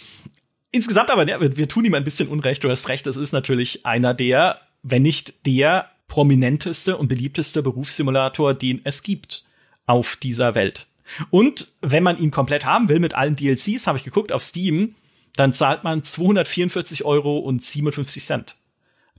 Insgesamt 0.77 1.09
aber, 1.09 1.27
ja, 1.27 1.41
wir, 1.41 1.57
wir 1.57 1.69
tun 1.69 1.87
ihm 1.87 1.95
ein 1.95 2.05
bisschen 2.05 2.29
Unrecht, 2.29 2.63
du 2.63 2.69
hast 2.69 2.91
recht, 2.91 3.07
es 3.07 3.17
ist 3.17 3.33
natürlich 3.33 3.87
einer 3.87 4.13
der, 4.13 4.61
wenn 4.83 5.01
nicht 5.01 5.47
der 5.47 5.89
prominenteste 6.07 6.99
und 6.99 7.09
beliebteste 7.09 7.63
Berufssimulator, 7.63 8.53
den 8.53 8.83
es 8.85 9.03
gibt 9.03 9.45
auf 9.87 10.17
dieser 10.17 10.55
Welt. 10.55 10.87
Und 11.31 11.73
wenn 11.81 12.03
man 12.03 12.19
ihn 12.19 12.31
komplett 12.31 12.67
haben 12.67 12.91
will 12.91 12.99
mit 12.99 13.15
allen 13.15 13.37
DLCs, 13.37 13.87
habe 13.87 13.97
ich 13.97 14.05
geguckt 14.05 14.33
auf 14.33 14.43
Steam, 14.43 14.97
dann 15.35 15.55
zahlt 15.55 15.83
man 15.83 16.05
244 16.05 17.07
Euro 17.07 17.39
und 17.39 17.65
57 17.65 18.23
Cent. 18.23 18.56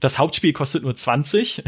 Das 0.00 0.18
Hauptspiel 0.18 0.52
kostet 0.52 0.84
nur 0.84 0.94
20. 0.94 1.64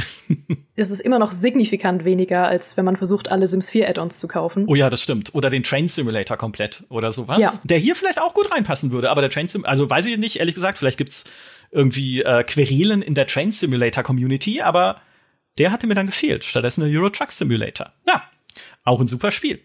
das 0.76 0.90
ist 0.92 1.00
immer 1.00 1.18
noch 1.18 1.32
signifikant 1.32 2.04
weniger, 2.04 2.46
als 2.46 2.76
wenn 2.76 2.84
man 2.84 2.96
versucht, 2.96 3.30
alle 3.30 3.46
Sims 3.46 3.70
4 3.70 3.88
Add-ons 3.88 4.18
zu 4.18 4.28
kaufen. 4.28 4.66
Oh 4.68 4.74
ja, 4.74 4.88
das 4.88 5.02
stimmt. 5.02 5.34
Oder 5.34 5.50
den 5.50 5.62
Train 5.62 5.88
Simulator 5.88 6.36
komplett 6.36 6.84
oder 6.88 7.10
sowas. 7.10 7.40
Ja. 7.40 7.52
Der 7.64 7.78
hier 7.78 7.96
vielleicht 7.96 8.20
auch 8.20 8.34
gut 8.34 8.50
reinpassen 8.52 8.92
würde, 8.92 9.10
aber 9.10 9.20
der 9.20 9.30
Train 9.30 9.48
Simulator, 9.48 9.70
also 9.70 9.90
weiß 9.90 10.06
ich 10.06 10.18
nicht, 10.18 10.36
ehrlich 10.36 10.54
gesagt, 10.54 10.78
vielleicht 10.78 10.98
gibt's 10.98 11.24
irgendwie 11.72 12.22
äh, 12.22 12.44
Querelen 12.44 13.02
in 13.02 13.14
der 13.14 13.26
Train 13.26 13.52
Simulator 13.52 14.04
Community, 14.04 14.60
aber 14.60 15.00
der 15.58 15.72
hatte 15.72 15.86
mir 15.86 15.94
dann 15.94 16.06
gefehlt. 16.06 16.44
Stattdessen 16.44 16.84
der 16.84 17.00
Euro 17.00 17.10
Truck 17.10 17.32
Simulator. 17.32 17.92
Ja, 18.06 18.22
auch 18.84 19.00
ein 19.00 19.06
super 19.06 19.30
Spiel 19.30 19.60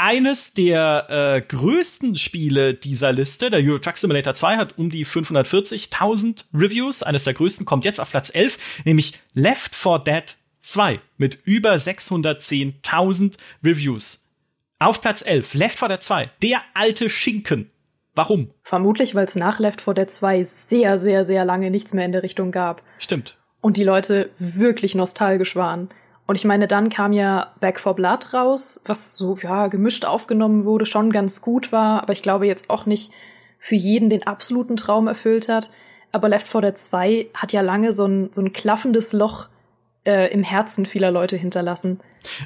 eines 0.00 0.54
der 0.54 1.06
äh, 1.10 1.42
größten 1.42 2.16
Spiele 2.16 2.72
dieser 2.72 3.12
Liste, 3.12 3.50
der 3.50 3.60
Euro 3.60 3.78
Truck 3.78 3.98
Simulator 3.98 4.34
2, 4.34 4.56
hat 4.56 4.78
um 4.78 4.88
die 4.88 5.04
540.000 5.04 6.44
Reviews. 6.54 7.02
Eines 7.02 7.24
der 7.24 7.34
größten 7.34 7.66
kommt 7.66 7.84
jetzt 7.84 8.00
auf 8.00 8.10
Platz 8.10 8.34
11, 8.34 8.56
nämlich 8.86 9.20
Left 9.34 9.76
4 9.76 9.98
Dead 9.98 10.36
2 10.60 11.00
mit 11.18 11.38
über 11.44 11.74
610.000 11.74 13.34
Reviews. 13.62 14.30
Auf 14.78 15.02
Platz 15.02 15.22
11, 15.22 15.52
Left 15.52 15.78
4 15.78 15.88
Dead 15.88 16.02
2, 16.02 16.30
der 16.42 16.62
alte 16.72 17.10
Schinken. 17.10 17.70
Warum? 18.14 18.50
Vermutlich, 18.62 19.14
weil 19.14 19.26
es 19.26 19.36
nach 19.36 19.58
Left 19.58 19.82
4 19.82 19.92
Dead 19.92 20.10
2 20.10 20.44
sehr, 20.44 20.96
sehr, 20.96 21.24
sehr 21.24 21.44
lange 21.44 21.70
nichts 21.70 21.92
mehr 21.92 22.06
in 22.06 22.12
der 22.12 22.22
Richtung 22.22 22.52
gab. 22.52 22.82
Stimmt. 22.98 23.36
Und 23.60 23.76
die 23.76 23.84
Leute 23.84 24.30
wirklich 24.38 24.94
nostalgisch 24.94 25.56
waren. 25.56 25.90
Und 26.30 26.36
ich 26.36 26.44
meine, 26.44 26.68
dann 26.68 26.90
kam 26.90 27.12
ja 27.12 27.52
Back 27.58 27.80
for 27.80 27.96
Blood 27.96 28.32
raus, 28.32 28.80
was 28.86 29.16
so, 29.16 29.36
ja, 29.42 29.66
gemischt 29.66 30.04
aufgenommen 30.04 30.64
wurde, 30.64 30.86
schon 30.86 31.10
ganz 31.10 31.42
gut 31.42 31.72
war, 31.72 32.04
aber 32.04 32.12
ich 32.12 32.22
glaube 32.22 32.46
jetzt 32.46 32.70
auch 32.70 32.86
nicht 32.86 33.10
für 33.58 33.74
jeden 33.74 34.10
den 34.10 34.24
absoluten 34.24 34.76
Traum 34.76 35.08
erfüllt 35.08 35.48
hat. 35.48 35.72
Aber 36.12 36.28
Left 36.28 36.46
4 36.46 36.60
Dead 36.60 36.78
2 36.78 37.26
hat 37.34 37.52
ja 37.52 37.62
lange 37.62 37.92
so 37.92 38.06
ein, 38.06 38.32
so 38.32 38.42
ein 38.42 38.52
klaffendes 38.52 39.12
Loch 39.12 39.48
äh, 40.06 40.32
im 40.32 40.44
Herzen 40.44 40.86
vieler 40.86 41.10
Leute 41.10 41.36
hinterlassen. 41.36 41.98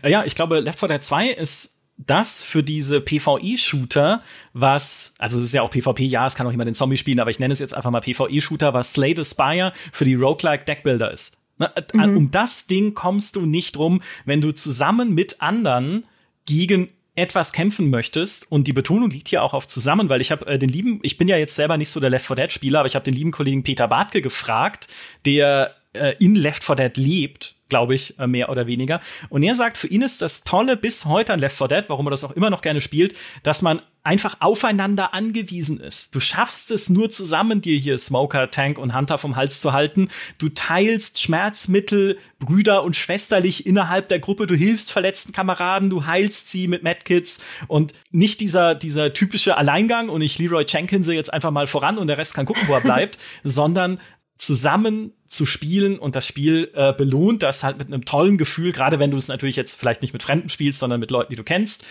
Äh, 0.02 0.10
ja, 0.10 0.24
ich 0.24 0.34
glaube, 0.34 0.60
Left 0.60 0.78
4 0.78 0.88
Dead 0.88 1.04
2 1.04 1.28
ist 1.32 1.78
das 1.98 2.42
für 2.42 2.62
diese 2.62 3.02
PvE-Shooter, 3.02 4.22
was, 4.54 5.14
also 5.18 5.40
es 5.40 5.44
ist 5.44 5.52
ja 5.52 5.60
auch 5.60 5.70
PvP, 5.70 6.04
ja, 6.04 6.24
es 6.24 6.36
kann 6.36 6.46
auch 6.46 6.52
jemand 6.52 6.68
den 6.68 6.74
Zombie 6.74 6.96
spielen, 6.96 7.20
aber 7.20 7.28
ich 7.28 7.38
nenne 7.38 7.52
es 7.52 7.58
jetzt 7.58 7.74
einfach 7.74 7.90
mal 7.90 8.00
PvE-Shooter, 8.00 8.72
was 8.72 8.92
Slay 8.92 9.14
the 9.14 9.26
Spire 9.26 9.74
für 9.92 10.06
die 10.06 10.14
Roguelike 10.14 10.64
Deckbuilder 10.64 11.12
ist. 11.12 11.43
Äh, 11.58 11.82
mhm. 11.92 12.16
Um 12.16 12.30
das 12.30 12.66
Ding 12.66 12.94
kommst 12.94 13.36
du 13.36 13.46
nicht 13.46 13.78
rum, 13.78 14.02
wenn 14.24 14.40
du 14.40 14.52
zusammen 14.52 15.14
mit 15.14 15.40
anderen 15.40 16.04
gegen 16.46 16.88
etwas 17.16 17.52
kämpfen 17.52 17.90
möchtest 17.90 18.50
und 18.50 18.66
die 18.66 18.72
Betonung 18.72 19.10
liegt 19.10 19.28
hier 19.28 19.42
auch 19.42 19.54
auf 19.54 19.68
zusammen, 19.68 20.10
weil 20.10 20.20
ich 20.20 20.32
habe 20.32 20.46
äh, 20.46 20.58
den 20.58 20.68
lieben, 20.68 20.98
ich 21.02 21.16
bin 21.16 21.28
ja 21.28 21.36
jetzt 21.36 21.54
selber 21.54 21.76
nicht 21.76 21.90
so 21.90 22.00
der 22.00 22.10
Left 22.10 22.26
4 22.26 22.36
Dead 22.36 22.52
Spieler, 22.52 22.80
aber 22.80 22.86
ich 22.86 22.96
habe 22.96 23.04
den 23.04 23.14
lieben 23.14 23.30
Kollegen 23.30 23.62
Peter 23.62 23.86
Bartke 23.86 24.20
gefragt, 24.20 24.88
der 25.24 25.76
äh, 25.92 26.14
in 26.18 26.34
Left 26.34 26.64
4 26.64 26.74
Dead 26.74 26.96
lebt, 26.96 27.54
glaube 27.68 27.94
ich, 27.94 28.18
äh, 28.18 28.26
mehr 28.26 28.48
oder 28.48 28.66
weniger. 28.66 29.00
Und 29.28 29.44
er 29.44 29.54
sagt, 29.54 29.78
für 29.78 29.86
ihn 29.86 30.02
ist 30.02 30.22
das 30.22 30.42
Tolle 30.42 30.76
bis 30.76 31.04
heute 31.04 31.32
an 31.32 31.38
Left 31.38 31.56
4 31.56 31.68
Dead, 31.68 31.84
warum 31.86 32.08
er 32.08 32.10
das 32.10 32.24
auch 32.24 32.32
immer 32.32 32.50
noch 32.50 32.62
gerne 32.62 32.80
spielt, 32.80 33.14
dass 33.44 33.62
man 33.62 33.80
einfach 34.04 34.36
aufeinander 34.40 35.14
angewiesen 35.14 35.80
ist. 35.80 36.14
Du 36.14 36.20
schaffst 36.20 36.70
es 36.70 36.90
nur 36.90 37.10
zusammen, 37.10 37.62
dir 37.62 37.78
hier 37.78 37.96
Smoker, 37.96 38.50
Tank 38.50 38.78
und 38.78 38.94
Hunter 38.94 39.16
vom 39.16 39.34
Hals 39.34 39.62
zu 39.62 39.72
halten. 39.72 40.08
Du 40.36 40.50
teilst 40.50 41.20
Schmerzmittel, 41.20 42.18
Brüder 42.38 42.84
und 42.84 42.96
schwesterlich 42.96 43.66
innerhalb 43.66 44.10
der 44.10 44.18
Gruppe. 44.18 44.46
Du 44.46 44.54
hilfst 44.54 44.92
verletzten 44.92 45.32
Kameraden, 45.32 45.88
du 45.88 46.04
heilst 46.04 46.50
sie 46.50 46.68
mit 46.68 46.82
Medkits 46.82 47.42
und 47.66 47.94
nicht 48.10 48.40
dieser, 48.40 48.74
dieser 48.74 49.14
typische 49.14 49.56
Alleingang 49.56 50.10
und 50.10 50.20
ich 50.20 50.38
Leroy 50.38 50.66
Jenkins 50.68 51.06
jetzt 51.08 51.32
einfach 51.32 51.50
mal 51.50 51.66
voran 51.66 51.96
und 51.96 52.06
der 52.06 52.18
Rest 52.18 52.34
kann 52.34 52.44
gucken, 52.44 52.68
wo 52.68 52.74
er 52.74 52.80
bleibt, 52.82 53.18
sondern 53.42 54.00
zusammen 54.36 55.12
zu 55.26 55.46
spielen 55.46 55.98
und 55.98 56.14
das 56.14 56.26
Spiel 56.26 56.70
äh, 56.74 56.92
belohnt 56.92 57.42
das 57.42 57.64
halt 57.64 57.78
mit 57.78 57.86
einem 57.86 58.04
tollen 58.04 58.36
Gefühl, 58.36 58.72
gerade 58.72 58.98
wenn 58.98 59.10
du 59.10 59.16
es 59.16 59.28
natürlich 59.28 59.56
jetzt 59.56 59.80
vielleicht 59.80 60.02
nicht 60.02 60.12
mit 60.12 60.22
Fremden 60.22 60.50
spielst, 60.50 60.78
sondern 60.78 61.00
mit 61.00 61.10
Leuten, 61.10 61.30
die 61.30 61.36
du 61.36 61.44
kennst. 61.44 61.86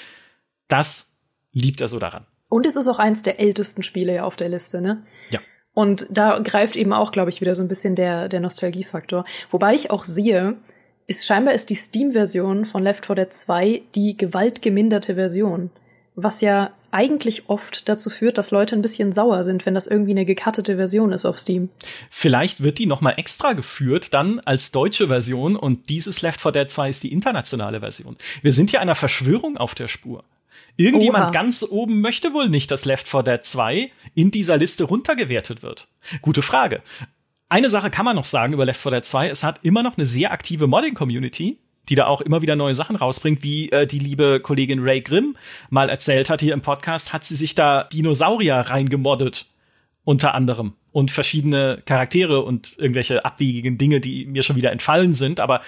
Das 0.67 1.12
liebt 1.53 1.81
er 1.81 1.87
so 1.87 1.99
daran. 1.99 2.25
Und 2.49 2.65
es 2.65 2.75
ist 2.75 2.87
auch 2.87 2.99
eins 2.99 3.23
der 3.23 3.39
ältesten 3.39 3.83
Spiele 3.83 4.13
ja 4.13 4.23
auf 4.25 4.35
der 4.35 4.49
Liste, 4.49 4.81
ne? 4.81 5.03
Ja. 5.31 5.39
Und 5.73 6.05
da 6.11 6.37
greift 6.39 6.75
eben 6.75 6.93
auch, 6.93 7.11
glaube 7.11 7.31
ich, 7.31 7.41
wieder 7.41 7.55
so 7.55 7.63
ein 7.63 7.67
bisschen 7.67 7.95
der, 7.95 8.29
der 8.29 8.41
Nostalgiefaktor. 8.41 9.25
Wobei 9.49 9.73
ich 9.73 9.89
auch 9.89 10.03
sehe, 10.03 10.57
ist 11.07 11.25
scheinbar 11.25 11.53
ist 11.53 11.69
die 11.69 11.75
Steam-Version 11.75 12.65
von 12.65 12.83
Left 12.83 13.05
4 13.05 13.15
Dead 13.15 13.33
2 13.33 13.81
die 13.95 14.15
gewaltgeminderte 14.15 15.15
Version. 15.15 15.71
Was 16.15 16.41
ja 16.41 16.71
eigentlich 16.91 17.49
oft 17.49 17.89
dazu 17.89 18.11
führt, 18.11 18.37
dass 18.37 18.51
Leute 18.51 18.75
ein 18.75 18.83
bisschen 18.83 19.13
sauer 19.13 19.43
sind, 19.43 19.65
wenn 19.65 19.73
das 19.73 19.87
irgendwie 19.87 20.11
eine 20.11 20.25
gekattete 20.25 20.75
Version 20.75 21.11
ist 21.11 21.25
auf 21.25 21.39
Steam. 21.39 21.69
Vielleicht 22.11 22.61
wird 22.61 22.77
die 22.77 22.85
noch 22.85 23.01
mal 23.01 23.13
extra 23.17 23.53
geführt 23.53 24.13
dann 24.13 24.39
als 24.41 24.71
deutsche 24.71 25.07
Version 25.07 25.55
und 25.55 25.89
dieses 25.89 26.21
Left 26.21 26.39
4 26.39 26.51
Dead 26.51 26.69
2 26.69 26.89
ist 26.89 27.03
die 27.03 27.11
internationale 27.11 27.79
Version. 27.79 28.15
Wir 28.43 28.51
sind 28.51 28.69
hier 28.69 28.79
einer 28.79 28.93
Verschwörung 28.93 29.57
auf 29.57 29.73
der 29.73 29.87
Spur. 29.87 30.23
Irgendjemand 30.77 31.25
Oha. 31.25 31.31
ganz 31.31 31.65
oben 31.69 32.01
möchte 32.01 32.33
wohl 32.33 32.49
nicht, 32.49 32.71
dass 32.71 32.85
Left 32.85 33.07
4 33.07 33.23
Dead 33.23 33.43
2 33.43 33.91
in 34.15 34.31
dieser 34.31 34.57
Liste 34.57 34.85
runtergewertet 34.85 35.61
wird. 35.61 35.87
Gute 36.21 36.41
Frage. 36.41 36.81
Eine 37.49 37.69
Sache 37.69 37.91
kann 37.91 38.05
man 38.05 38.15
noch 38.15 38.23
sagen 38.23 38.53
über 38.53 38.65
Left 38.65 38.81
4 38.81 38.91
Dead 38.91 39.05
2. 39.05 39.29
Es 39.29 39.43
hat 39.43 39.59
immer 39.63 39.83
noch 39.83 39.97
eine 39.97 40.07
sehr 40.07 40.31
aktive 40.31 40.65
Modding-Community, 40.65 41.59
die 41.89 41.95
da 41.95 42.07
auch 42.07 42.21
immer 42.21 42.41
wieder 42.41 42.55
neue 42.55 42.73
Sachen 42.73 42.95
rausbringt, 42.95 43.43
wie 43.43 43.69
äh, 43.71 43.85
die 43.85 43.99
liebe 43.99 44.39
Kollegin 44.39 44.79
Ray 44.79 45.01
Grimm 45.01 45.37
mal 45.69 45.89
erzählt 45.89 46.29
hat 46.29 46.41
hier 46.41 46.53
im 46.53 46.61
Podcast, 46.61 47.13
hat 47.13 47.23
sie 47.23 47.35
sich 47.35 47.53
da 47.53 47.83
Dinosaurier 47.83 48.55
reingemoddet. 48.55 49.45
Unter 50.05 50.33
anderem. 50.33 50.73
Und 50.91 51.11
verschiedene 51.11 51.81
Charaktere 51.85 52.41
und 52.41 52.77
irgendwelche 52.77 53.23
abwegigen 53.23 53.77
Dinge, 53.77 54.01
die 54.01 54.25
mir 54.25 54.43
schon 54.43 54.57
wieder 54.57 54.73
entfallen 54.73 55.13
sind. 55.13 55.39
Aber 55.39 55.61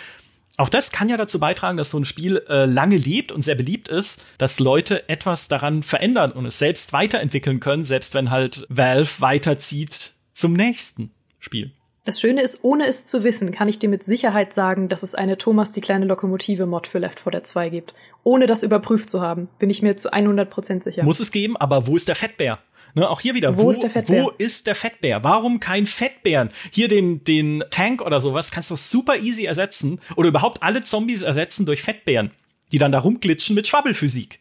auch 0.58 0.70
das 0.70 0.92
kann 0.92 1.10
ja 1.10 1.18
dazu 1.18 1.40
beitragen, 1.40 1.78
dass 1.78 1.90
so 1.90 2.00
ein 2.00 2.06
Spiel 2.06 2.44
äh, 2.48 2.66
lange 2.66 2.98
lebt 2.98 3.32
und 3.32 3.42
sehr 3.42 3.56
beliebt 3.56 3.90
ist, 3.90 4.26
dass 4.38 4.60
Leute 4.60 5.10
etwas 5.10 5.48
daran 5.48 5.84
verändern 5.84 6.32
und 6.32 6.46
es 6.46 6.60
selbst 6.60 6.94
weiterentwickeln 6.94 7.60
können, 7.60 7.84
selbst 7.84 8.14
wenn 8.14 8.32
halt 8.32 8.66
Valve 8.70 9.20
weiterzieht 9.20 10.14
zum 10.34 10.54
nächsten 10.54 11.12
Spiel. 11.40 11.72
Das 12.06 12.22
Schöne 12.22 12.42
ist, 12.42 12.64
ohne 12.64 12.86
es 12.86 13.06
zu 13.06 13.24
wissen, 13.24 13.50
kann 13.50 13.68
ich 13.68 13.80
dir 13.80 13.90
mit 13.90 14.04
Sicherheit 14.04 14.54
sagen, 14.54 14.90
dass 14.90 15.02
es 15.02 15.16
eine 15.16 15.40
Thomas 15.40 15.72
die 15.72 15.82
kleine 15.82 16.06
Lokomotive 16.06 16.68
Mod 16.68 16.86
für 16.86 17.00
Left 17.00 17.20
4 17.20 17.32
Dead 17.32 17.48
2 17.48 17.70
gibt. 17.70 17.96
Ohne 18.24 18.46
das 18.46 18.62
überprüft 18.62 19.10
zu 19.10 19.22
haben, 19.22 19.50
bin 19.58 19.72
ich 19.72 19.82
mir 19.82 19.98
zu 19.98 20.14
100% 20.14 20.84
sicher. 20.84 21.04
Muss 21.04 21.20
es 21.20 21.32
geben, 21.32 21.58
aber 21.58 21.88
wo 21.88 21.96
ist 21.96 22.08
der 22.08 22.16
Fettbär? 22.16 22.60
Ne, 22.96 23.10
auch 23.10 23.20
hier 23.20 23.36
wieder. 23.36 23.58
Wo, 23.58 23.64
wo, 23.64 23.70
ist 23.70 23.84
der 23.84 23.90
Fettbär? 23.90 24.24
Wo 24.24 24.30
ist 24.38 24.68
der 24.68 24.76
Fettbär? 24.76 25.24
Warum 25.24 25.60
kein 25.60 25.86
Fettbären? 25.86 26.50
Hier 26.72 26.88
den, 26.88 27.26
den 27.26 27.64
Tank 27.70 28.02
oder 28.02 28.22
sowas 28.22 28.52
kannst 28.52 28.72
du 28.72 28.78
super 28.78 29.18
easy 29.18 29.44
ersetzen 29.44 30.00
oder 30.16 30.30
überhaupt 30.30 30.64
alle 30.64 30.82
Zombies 30.82 31.22
ersetzen 31.22 31.66
durch 31.66 31.84
Fettbären, 31.84 32.32
die 32.72 32.78
dann 32.78 32.94
da 32.94 33.00
rumglitschen 33.00 33.54
mit 33.54 33.68
Schwabbelphysik. 33.68 34.40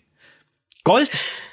Gold, 0.85 1.11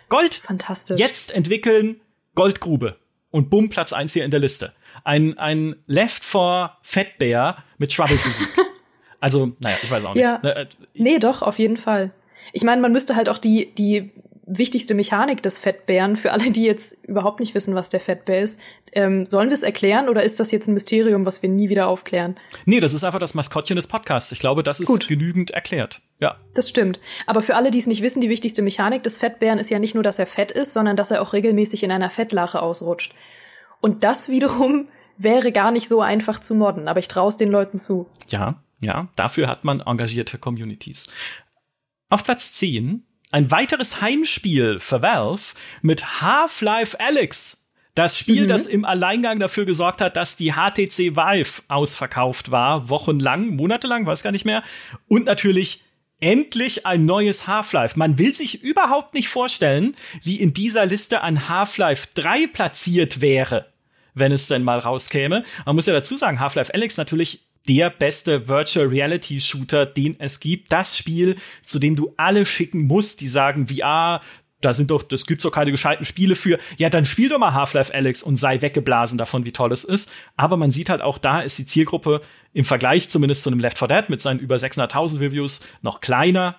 Gold. 0.09 0.35
Fantastisch. 0.35 0.99
Jetzt 0.99 1.33
entwickeln 1.33 2.01
Goldgrube. 2.35 2.97
Und 3.31 3.49
bumm, 3.49 3.69
Platz 3.69 3.93
eins 3.93 4.13
hier 4.13 4.25
in 4.25 4.31
der 4.31 4.41
Liste. 4.41 4.73
Ein, 5.03 5.37
ein 5.39 5.77
Left 5.87 6.23
for 6.23 6.77
Fettbär 6.83 7.63
mit 7.79 7.93
Schwabbelphysik. 7.93 8.47
also, 9.19 9.53
naja, 9.59 9.77
ich 9.81 9.89
weiß 9.89 10.05
auch 10.05 10.13
nicht. 10.13 10.21
Ja. 10.21 10.39
Ne, 10.43 10.55
äh, 10.55 10.65
nee, 10.93 11.17
doch, 11.17 11.41
auf 11.41 11.57
jeden 11.57 11.77
Fall. 11.77 12.11
Ich 12.53 12.63
meine, 12.63 12.81
man 12.81 12.91
müsste 12.91 13.15
halt 13.15 13.29
auch 13.29 13.37
die, 13.37 13.73
die 13.73 14.11
wichtigste 14.45 14.93
Mechanik 14.93 15.43
des 15.43 15.59
Fettbären, 15.59 16.15
für 16.15 16.31
alle, 16.31 16.51
die 16.51 16.65
jetzt 16.65 17.03
überhaupt 17.05 17.39
nicht 17.39 17.53
wissen, 17.55 17.75
was 17.75 17.89
der 17.89 17.99
Fettbär 17.99 18.41
ist, 18.41 18.59
ähm, 18.93 19.27
sollen 19.29 19.49
wir 19.49 19.53
es 19.53 19.63
erklären 19.63 20.09
oder 20.09 20.23
ist 20.23 20.39
das 20.39 20.51
jetzt 20.51 20.67
ein 20.67 20.73
Mysterium, 20.73 21.25
was 21.25 21.41
wir 21.41 21.49
nie 21.49 21.69
wieder 21.69 21.87
aufklären? 21.87 22.35
Nee, 22.65 22.79
das 22.79 22.93
ist 22.93 23.03
einfach 23.03 23.19
das 23.19 23.33
Maskottchen 23.33 23.75
des 23.75 23.87
Podcasts. 23.87 24.31
Ich 24.31 24.39
glaube, 24.39 24.63
das 24.63 24.79
ist 24.79 24.87
Gut. 24.87 25.07
genügend 25.07 25.51
erklärt. 25.51 26.01
Ja. 26.19 26.37
Das 26.53 26.67
stimmt. 26.69 26.99
Aber 27.25 27.41
für 27.41 27.55
alle, 27.55 27.71
die 27.71 27.79
es 27.79 27.87
nicht 27.87 28.01
wissen, 28.01 28.21
die 28.21 28.29
wichtigste 28.29 28.61
Mechanik 28.61 29.03
des 29.03 29.17
Fettbären 29.17 29.59
ist 29.59 29.69
ja 29.69 29.79
nicht 29.79 29.93
nur, 29.93 30.03
dass 30.03 30.19
er 30.19 30.27
fett 30.27 30.51
ist, 30.51 30.73
sondern 30.73 30.95
dass 30.95 31.11
er 31.11 31.21
auch 31.21 31.33
regelmäßig 31.33 31.83
in 31.83 31.91
einer 31.91 32.09
Fettlache 32.09 32.61
ausrutscht. 32.61 33.13
Und 33.79 34.03
das 34.03 34.29
wiederum 34.29 34.87
wäre 35.17 35.51
gar 35.51 35.71
nicht 35.71 35.87
so 35.87 36.01
einfach 36.01 36.39
zu 36.39 36.55
modden, 36.55 36.87
aber 36.87 36.99
ich 36.99 37.07
traue 37.07 37.29
es 37.29 37.37
den 37.37 37.49
Leuten 37.49 37.77
zu. 37.77 38.07
Ja, 38.27 38.61
ja, 38.79 39.09
dafür 39.15 39.47
hat 39.47 39.63
man 39.63 39.81
engagierte 39.81 40.37
Communities. 40.37 41.07
Auf 42.09 42.23
Platz 42.23 42.53
10 42.53 43.03
ein 43.31 43.51
weiteres 43.51 44.01
Heimspiel 44.01 44.79
für 44.79 45.01
Valve 45.01 45.53
mit 45.81 46.21
Half-Life 46.21 46.99
Alyx. 46.99 47.69
Das 47.95 48.17
Spiel, 48.17 48.43
mhm. 48.43 48.47
das 48.47 48.67
im 48.67 48.85
Alleingang 48.85 49.39
dafür 49.39 49.65
gesorgt 49.65 49.99
hat, 49.99 50.15
dass 50.15 50.37
die 50.37 50.53
HTC 50.53 51.15
Vive 51.17 51.61
ausverkauft 51.67 52.49
war, 52.51 52.89
wochenlang, 52.89 53.55
monatelang, 53.55 54.05
weiß 54.05 54.23
gar 54.23 54.31
nicht 54.31 54.45
mehr. 54.45 54.63
Und 55.07 55.25
natürlich 55.25 55.83
endlich 56.21 56.85
ein 56.85 57.05
neues 57.05 57.47
Half-Life. 57.47 57.99
Man 57.99 58.17
will 58.17 58.33
sich 58.33 58.63
überhaupt 58.63 59.13
nicht 59.13 59.27
vorstellen, 59.27 59.95
wie 60.23 60.39
in 60.39 60.53
dieser 60.53 60.85
Liste 60.85 61.21
ein 61.21 61.49
Half-Life 61.49 62.09
3 62.13 62.47
platziert 62.47 63.19
wäre, 63.19 63.65
wenn 64.13 64.31
es 64.31 64.47
denn 64.47 64.63
mal 64.63 64.79
rauskäme. 64.79 65.43
Man 65.65 65.75
muss 65.75 65.87
ja 65.87 65.93
dazu 65.93 66.15
sagen, 66.15 66.39
Half-Life 66.39 66.73
Alyx 66.73 66.95
natürlich 66.95 67.41
der 67.67 67.89
beste 67.89 68.47
Virtual 68.47 68.87
Reality 68.87 69.39
Shooter, 69.39 69.85
den 69.85 70.19
es 70.19 70.39
gibt. 70.39 70.71
Das 70.71 70.97
Spiel, 70.97 71.35
zu 71.63 71.79
dem 71.79 71.95
du 71.95 72.13
alle 72.17 72.45
schicken 72.45 72.87
musst, 72.87 73.21
die 73.21 73.27
sagen 73.27 73.67
VR, 73.67 74.21
da 74.61 74.73
sind 74.73 74.91
doch, 74.91 75.03
das 75.03 75.25
gibt's 75.25 75.43
doch 75.43 75.51
keine 75.51 75.71
gescheiten 75.71 76.05
Spiele 76.05 76.35
für. 76.35 76.59
Ja, 76.77 76.89
dann 76.89 77.05
spiel 77.05 77.29
doch 77.29 77.39
mal 77.39 77.53
Half-Life 77.53 77.93
Alex 77.93 78.23
und 78.23 78.37
sei 78.37 78.61
weggeblasen 78.61 79.17
davon, 79.17 79.43
wie 79.43 79.51
toll 79.51 79.71
es 79.71 79.83
ist. 79.83 80.11
Aber 80.37 80.55
man 80.55 80.71
sieht 80.71 80.89
halt 80.89 81.01
auch 81.01 81.17
da 81.17 81.41
ist 81.41 81.57
die 81.57 81.65
Zielgruppe 81.65 82.21
im 82.53 82.63
Vergleich 82.63 83.09
zumindest 83.09 83.43
zu 83.43 83.49
einem 83.49 83.59
Left 83.59 83.79
4 83.79 83.87
Dead 83.87 84.09
mit 84.09 84.21
seinen 84.21 84.39
über 84.39 84.55
600.000 84.55 85.19
Reviews 85.19 85.61
noch 85.81 85.99
kleiner. 85.99 86.57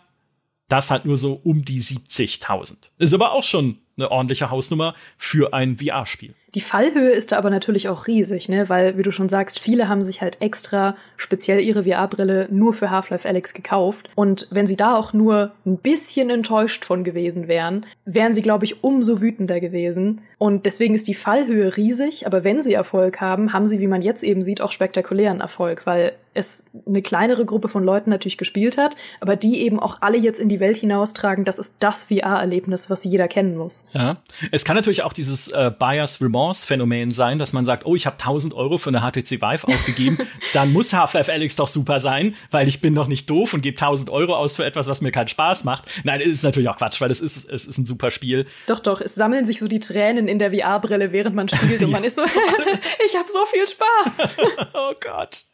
Das 0.68 0.90
halt 0.90 1.04
nur 1.04 1.16
so 1.16 1.34
um 1.44 1.64
die 1.64 1.80
70.000. 1.80 2.90
Ist 2.98 3.14
aber 3.14 3.32
auch 3.32 3.42
schon 3.42 3.78
eine 3.96 4.10
ordentliche 4.10 4.50
Hausnummer 4.50 4.94
für 5.18 5.52
ein 5.52 5.78
VR-Spiel. 5.78 6.34
Die 6.54 6.60
Fallhöhe 6.60 7.10
ist 7.10 7.32
da 7.32 7.38
aber 7.38 7.48
natürlich 7.48 7.88
auch 7.88 8.06
riesig, 8.06 8.48
ne? 8.48 8.68
Weil, 8.68 8.98
wie 8.98 9.02
du 9.02 9.10
schon 9.10 9.30
sagst, 9.30 9.58
viele 9.58 9.88
haben 9.88 10.04
sich 10.04 10.20
halt 10.20 10.42
extra 10.42 10.96
speziell 11.16 11.60
ihre 11.60 11.84
VR-Brille 11.84 12.48
nur 12.50 12.74
für 12.74 12.90
Half-Life 12.90 13.26
Alex 13.26 13.54
gekauft. 13.54 14.10
Und 14.14 14.48
wenn 14.50 14.66
sie 14.66 14.76
da 14.76 14.96
auch 14.96 15.14
nur 15.14 15.52
ein 15.64 15.78
bisschen 15.78 16.28
enttäuscht 16.28 16.84
von 16.84 17.04
gewesen 17.04 17.48
wären, 17.48 17.86
wären 18.04 18.34
sie, 18.34 18.42
glaube 18.42 18.66
ich, 18.66 18.84
umso 18.84 19.22
wütender 19.22 19.60
gewesen. 19.60 20.20
Und 20.36 20.66
deswegen 20.66 20.94
ist 20.94 21.08
die 21.08 21.14
Fallhöhe 21.14 21.76
riesig, 21.76 22.26
aber 22.26 22.44
wenn 22.44 22.60
sie 22.60 22.74
Erfolg 22.74 23.20
haben, 23.20 23.52
haben 23.52 23.66
sie, 23.66 23.80
wie 23.80 23.86
man 23.86 24.02
jetzt 24.02 24.24
eben 24.24 24.42
sieht, 24.42 24.60
auch 24.60 24.72
spektakulären 24.72 25.40
Erfolg, 25.40 25.86
weil 25.86 26.14
es 26.34 26.70
eine 26.86 27.02
kleinere 27.02 27.44
Gruppe 27.44 27.68
von 27.68 27.84
Leuten 27.84 28.10
natürlich 28.10 28.38
gespielt 28.38 28.78
hat, 28.78 28.96
aber 29.20 29.36
die 29.36 29.60
eben 29.60 29.78
auch 29.78 29.98
alle 30.00 30.16
jetzt 30.16 30.40
in 30.40 30.48
die 30.48 30.60
Welt 30.60 30.78
hinaustragen, 30.78 31.44
das 31.44 31.58
ist 31.58 31.76
das 31.80 32.04
VR-Erlebnis, 32.04 32.90
was 32.90 33.04
jeder 33.04 33.28
kennen 33.28 33.56
muss. 33.56 33.86
Ja, 33.92 34.16
es 34.50 34.64
kann 34.64 34.76
natürlich 34.76 35.02
auch 35.02 35.12
dieses 35.12 35.48
äh, 35.48 35.70
Bias 35.78 36.20
Remorse 36.20 36.41
Chance-Phänomen 36.42 37.12
sein, 37.12 37.38
dass 37.38 37.52
man 37.52 37.64
sagt, 37.64 37.86
oh, 37.86 37.94
ich 37.94 38.06
habe 38.06 38.16
1000 38.18 38.54
Euro 38.54 38.78
für 38.78 38.90
eine 38.90 39.00
HTC 39.00 39.40
Vive 39.40 39.68
ausgegeben, 39.68 40.18
dann 40.52 40.72
muss 40.72 40.92
Half-Life 40.92 41.32
Alyx 41.32 41.56
doch 41.56 41.68
super 41.68 42.00
sein, 42.00 42.34
weil 42.50 42.66
ich 42.68 42.80
bin 42.80 42.94
doch 42.94 43.06
nicht 43.06 43.30
doof 43.30 43.54
und 43.54 43.60
gebe 43.60 43.76
1000 43.76 44.10
Euro 44.10 44.34
aus 44.34 44.56
für 44.56 44.64
etwas, 44.64 44.88
was 44.88 45.00
mir 45.00 45.12
keinen 45.12 45.28
Spaß 45.28 45.64
macht. 45.64 45.88
Nein, 46.04 46.20
es 46.20 46.28
ist 46.28 46.42
natürlich 46.42 46.68
auch 46.68 46.76
Quatsch, 46.76 47.00
weil 47.00 47.10
es 47.10 47.20
ist, 47.20 47.48
es 47.48 47.66
ist 47.66 47.78
ein 47.78 47.86
super 47.86 48.10
Spiel. 48.10 48.46
Doch, 48.66 48.80
doch, 48.80 49.00
es 49.00 49.14
sammeln 49.14 49.44
sich 49.44 49.60
so 49.60 49.68
die 49.68 49.80
Tränen 49.80 50.26
in 50.28 50.38
der 50.38 50.52
VR-Brille, 50.52 51.12
während 51.12 51.36
man 51.36 51.48
spielt 51.48 51.82
und 51.82 51.90
man 51.90 52.04
ist 52.04 52.16
so, 52.16 52.22
ich 53.06 53.16
habe 53.16 53.28
so 53.28 53.44
viel 53.46 53.66
Spaß. 53.66 54.36
oh 54.74 54.94
Gott. 55.00 55.44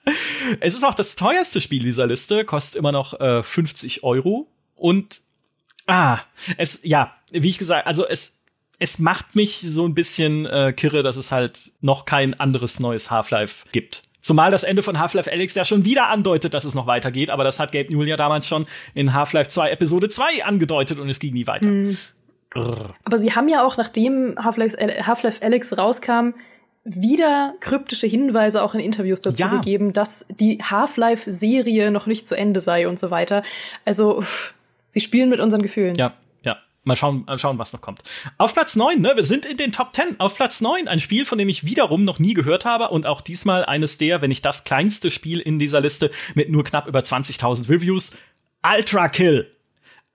Es 0.61 0.75
ist 0.75 0.85
auch 0.85 0.95
das 0.95 1.17
teuerste 1.17 1.61
Spiel 1.61 1.83
dieser 1.83 2.07
Liste, 2.07 2.45
kostet 2.45 2.77
immer 2.77 2.93
noch 2.93 3.19
äh, 3.21 3.43
50 3.43 4.05
Euro 4.05 4.47
und 4.75 5.21
Ah, 5.91 6.19
es, 6.59 6.81
ja, 6.83 7.15
wie 7.31 7.49
ich 7.49 7.57
gesagt, 7.59 7.87
also 7.87 8.07
es, 8.07 8.38
es 8.79 8.99
macht 8.99 9.35
mich 9.35 9.61
so 9.61 9.87
ein 9.87 9.95
bisschen 9.95 10.47
äh, 10.47 10.73
kirre, 10.73 11.03
dass 11.03 11.17
es 11.17 11.33
halt 11.33 11.73
noch 11.81 12.05
kein 12.05 12.39
anderes 12.39 12.81
neues 12.81 13.11
Half-Life 13.11 13.67
gibt. 13.73 14.03
Zumal 14.21 14.51
das 14.51 14.63
Ende 14.63 14.83
von 14.83 14.99
Half-Life 14.99 15.31
Alyx 15.31 15.55
ja 15.55 15.65
schon 15.65 15.85
wieder 15.85 16.09
andeutet, 16.09 16.55
dass 16.55 16.65
es 16.65 16.75
noch 16.75 16.87
weitergeht, 16.87 17.31
aber 17.31 17.45
das 17.45 17.61
hat 17.61 17.73
Gabe 17.73 17.93
Newell 17.93 18.09
ja 18.09 18.17
damals 18.17 18.47
schon 18.47 18.67
in 18.95 19.15
Half-Life 19.15 19.51
2 19.51 19.71
Episode 19.71 20.09
2 20.09 20.45
angedeutet 20.45 20.99
und 20.99 21.09
es 21.09 21.19
ging 21.19 21.35
nie 21.35 21.47
weiter. 21.47 21.67
Mhm. 21.67 21.99
Aber 23.05 23.19
sie 23.19 23.35
haben 23.35 23.49
ja 23.49 23.65
auch, 23.65 23.77
nachdem 23.77 24.35
Half-Life 24.43 24.79
Half 25.07 25.43
Alyx 25.43 25.77
rauskam, 25.77 26.31
wieder 26.85 27.55
kryptische 27.61 28.07
Hinweise 28.07 28.63
auch 28.63 28.75
in 28.75 28.81
Interviews 28.81 29.21
dazu 29.21 29.43
ja. 29.43 29.49
gegeben, 29.49 29.93
dass 29.93 30.27
die 30.41 30.59
Half-Life-Serie 30.59 31.91
noch 31.91 32.07
nicht 32.07 32.27
zu 32.27 32.35
Ende 32.35 32.61
sei 32.61 32.89
und 32.89 32.99
so 32.99 33.11
weiter. 33.11 33.43
Also, 33.85 34.23
pff, 34.23 34.55
sie 34.89 35.01
spielen 35.01 35.29
mit 35.29 35.41
unseren 35.41 35.63
Gefühlen. 35.63 35.95
Ja. 35.97 36.15
Mal 36.89 36.97
schauen, 36.97 37.25
mal 37.27 37.39
schauen, 37.39 37.59
was 37.59 37.75
noch 37.75 37.83
kommt. 37.83 38.01
Auf 38.39 38.55
Platz 38.55 38.75
9, 38.75 38.99
ne, 38.99 39.13
wir 39.15 39.23
sind 39.23 39.45
in 39.45 39.59
den 39.59 39.73
Top 39.73 39.95
10. 39.95 40.19
Auf 40.21 40.35
Platz 40.35 40.63
9 40.63 40.89
ein 40.89 41.01
Spiel, 41.01 41.27
von 41.27 41.37
dem 41.37 41.51
ich 41.51 41.65
wiederum 41.65 42.07
noch 42.07 42.19
nie 42.19 42.33
gehört 42.33 42.65
habe 42.65 42.89
und 42.89 43.05
auch 43.05 43.21
diesmal 43.21 43.67
eines 43.67 43.99
der, 43.99 44.23
wenn 44.23 44.31
nicht 44.31 44.43
das 44.43 44.65
kleinste 44.65 45.11
Spiel 45.11 45.39
in 45.39 45.59
dieser 45.59 45.83
Liste 45.83 46.11
mit 46.35 46.49
nur 46.49 46.65
knapp 46.65 46.87
über 46.89 47.01
20.000 47.01 47.69
Reviews. 47.69 48.17
Ultra 48.65 49.09
Kill. 49.09 49.55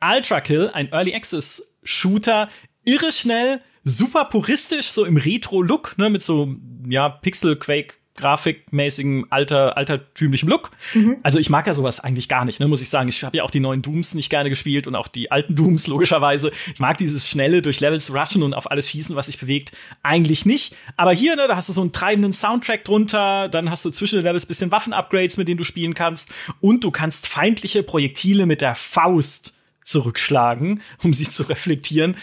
Ultra 0.02 0.42
Kill, 0.42 0.72
ein 0.74 0.92
Early 0.92 1.14
Access 1.14 1.78
Shooter, 1.84 2.50
irre 2.86 3.12
schnell, 3.12 3.62
super 3.84 4.26
puristisch, 4.26 4.90
so 4.90 5.06
im 5.06 5.18
Retro-Look, 5.18 5.96
ne, 6.00 6.10
mit 6.10 6.24
so, 6.24 6.56
ja, 6.90 7.08
Pixel-Quake 7.08 7.98
grafikmäßigem 8.16 9.28
alter 9.30 9.76
altertümlichem 9.76 10.48
Look. 10.48 10.72
Mhm. 10.94 11.18
Also 11.24 11.40
ich 11.40 11.50
mag 11.50 11.66
ja 11.66 11.74
sowas 11.74 12.00
eigentlich 12.00 12.30
gar 12.30 12.46
nicht, 12.46 12.60
ne, 12.60 12.68
muss 12.68 12.82
ich 12.82 12.90
sagen. 12.90 13.10
Ich 13.10 13.24
habe 13.24 13.38
ja 13.38 13.44
auch 13.44 13.52
die 13.52 13.60
neuen 13.60 13.82
Dooms 13.82 14.14
nicht 14.14 14.30
gerne 14.30 14.50
gespielt 14.50 14.86
und 14.86 14.96
auch 14.96 15.08
die 15.08 15.32
alten 15.32 15.56
Dooms 15.56 15.88
logischerweise. 15.88 16.52
Ich 16.74 16.80
mag 16.80 16.98
dieses 16.98 17.28
schnelle 17.28 17.62
durch 17.62 17.80
Levels 17.80 18.14
rushen 18.14 18.44
und 18.44 18.54
auf 18.54 18.70
alles 18.70 18.90
schießen, 18.90 19.16
was 19.16 19.26
sich 19.26 19.40
bewegt, 19.40 19.72
eigentlich 20.04 20.46
nicht. 20.46 20.76
Aber 20.96 21.12
hier, 21.14 21.36
ne, 21.36 21.48
da 21.48 21.56
hast 21.56 21.70
du 21.70 21.74
so 21.74 21.82
einen 21.82 21.92
treibenden 21.92 22.34
Soundtrack 22.34 22.84
drunter, 22.84 23.50
dann 23.50 23.70
hast 23.70 23.84
du 23.86 23.90
zwischen 23.90 24.18
den 24.18 24.26
Levels 24.26 24.46
bisschen 24.46 24.72
Waffen-Upgrades, 24.72 25.38
mit 25.38 25.48
denen 25.48 25.58
du 25.58 25.64
spielen 25.64 25.96
kannst 25.96 26.32
und 26.62 26.84
du 26.84 26.92
kannst 26.92 27.28
feindliche 27.28 27.82
Projektile 27.82 28.46
mit 28.46 28.62
der 28.62 28.76
Faust 28.76 29.54
zurückschlagen, 29.84 30.82
um 31.04 31.14
sich 31.14 31.32
zu 31.32 31.44
reflektieren. 31.44 32.16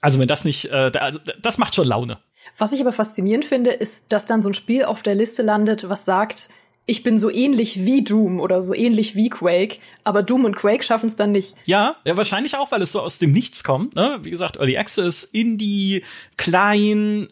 Also 0.00 0.18
wenn 0.18 0.28
das 0.28 0.44
nicht, 0.44 0.66
äh, 0.66 0.90
also 0.98 1.20
das 1.40 1.58
macht 1.58 1.74
schon 1.74 1.86
Laune. 1.86 2.18
Was 2.56 2.72
ich 2.72 2.80
aber 2.80 2.92
faszinierend 2.92 3.44
finde, 3.44 3.70
ist, 3.70 4.12
dass 4.12 4.26
dann 4.26 4.42
so 4.42 4.50
ein 4.50 4.54
Spiel 4.54 4.84
auf 4.84 5.02
der 5.02 5.14
Liste 5.14 5.42
landet, 5.42 5.88
was 5.88 6.04
sagt, 6.04 6.48
ich 6.86 7.02
bin 7.02 7.18
so 7.18 7.30
ähnlich 7.30 7.84
wie 7.84 8.02
Doom 8.02 8.40
oder 8.40 8.60
so 8.60 8.74
ähnlich 8.74 9.14
wie 9.14 9.28
Quake, 9.28 9.78
aber 10.04 10.22
Doom 10.22 10.44
und 10.44 10.56
Quake 10.56 10.82
schaffen 10.82 11.06
es 11.06 11.16
dann 11.16 11.30
nicht. 11.30 11.54
Ja, 11.64 11.96
ja, 12.04 12.16
wahrscheinlich 12.16 12.56
auch, 12.56 12.72
weil 12.72 12.82
es 12.82 12.92
so 12.92 13.00
aus 13.00 13.18
dem 13.18 13.32
Nichts 13.32 13.62
kommt. 13.62 13.94
Ne? 13.94 14.18
Wie 14.22 14.30
gesagt, 14.30 14.56
Early 14.56 14.76
Access, 14.76 15.22
Indie, 15.22 16.02
klein, 16.36 17.28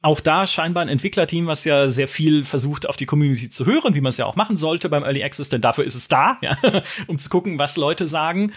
auch 0.00 0.20
da 0.20 0.46
scheinbar 0.46 0.82
ein 0.82 0.88
Entwicklerteam, 0.88 1.46
was 1.46 1.64
ja 1.64 1.88
sehr 1.88 2.08
viel 2.08 2.44
versucht, 2.44 2.88
auf 2.88 2.96
die 2.96 3.06
Community 3.06 3.50
zu 3.50 3.66
hören, 3.66 3.94
wie 3.94 4.00
man 4.00 4.10
es 4.10 4.16
ja 4.16 4.26
auch 4.26 4.36
machen 4.36 4.56
sollte 4.56 4.88
beim 4.88 5.02
Early 5.02 5.22
Access, 5.22 5.48
denn 5.48 5.60
dafür 5.60 5.84
ist 5.84 5.94
es 5.94 6.08
da, 6.08 6.38
ja, 6.40 6.56
um 7.08 7.18
zu 7.18 7.28
gucken, 7.28 7.58
was 7.58 7.76
Leute 7.76 8.06
sagen. 8.06 8.52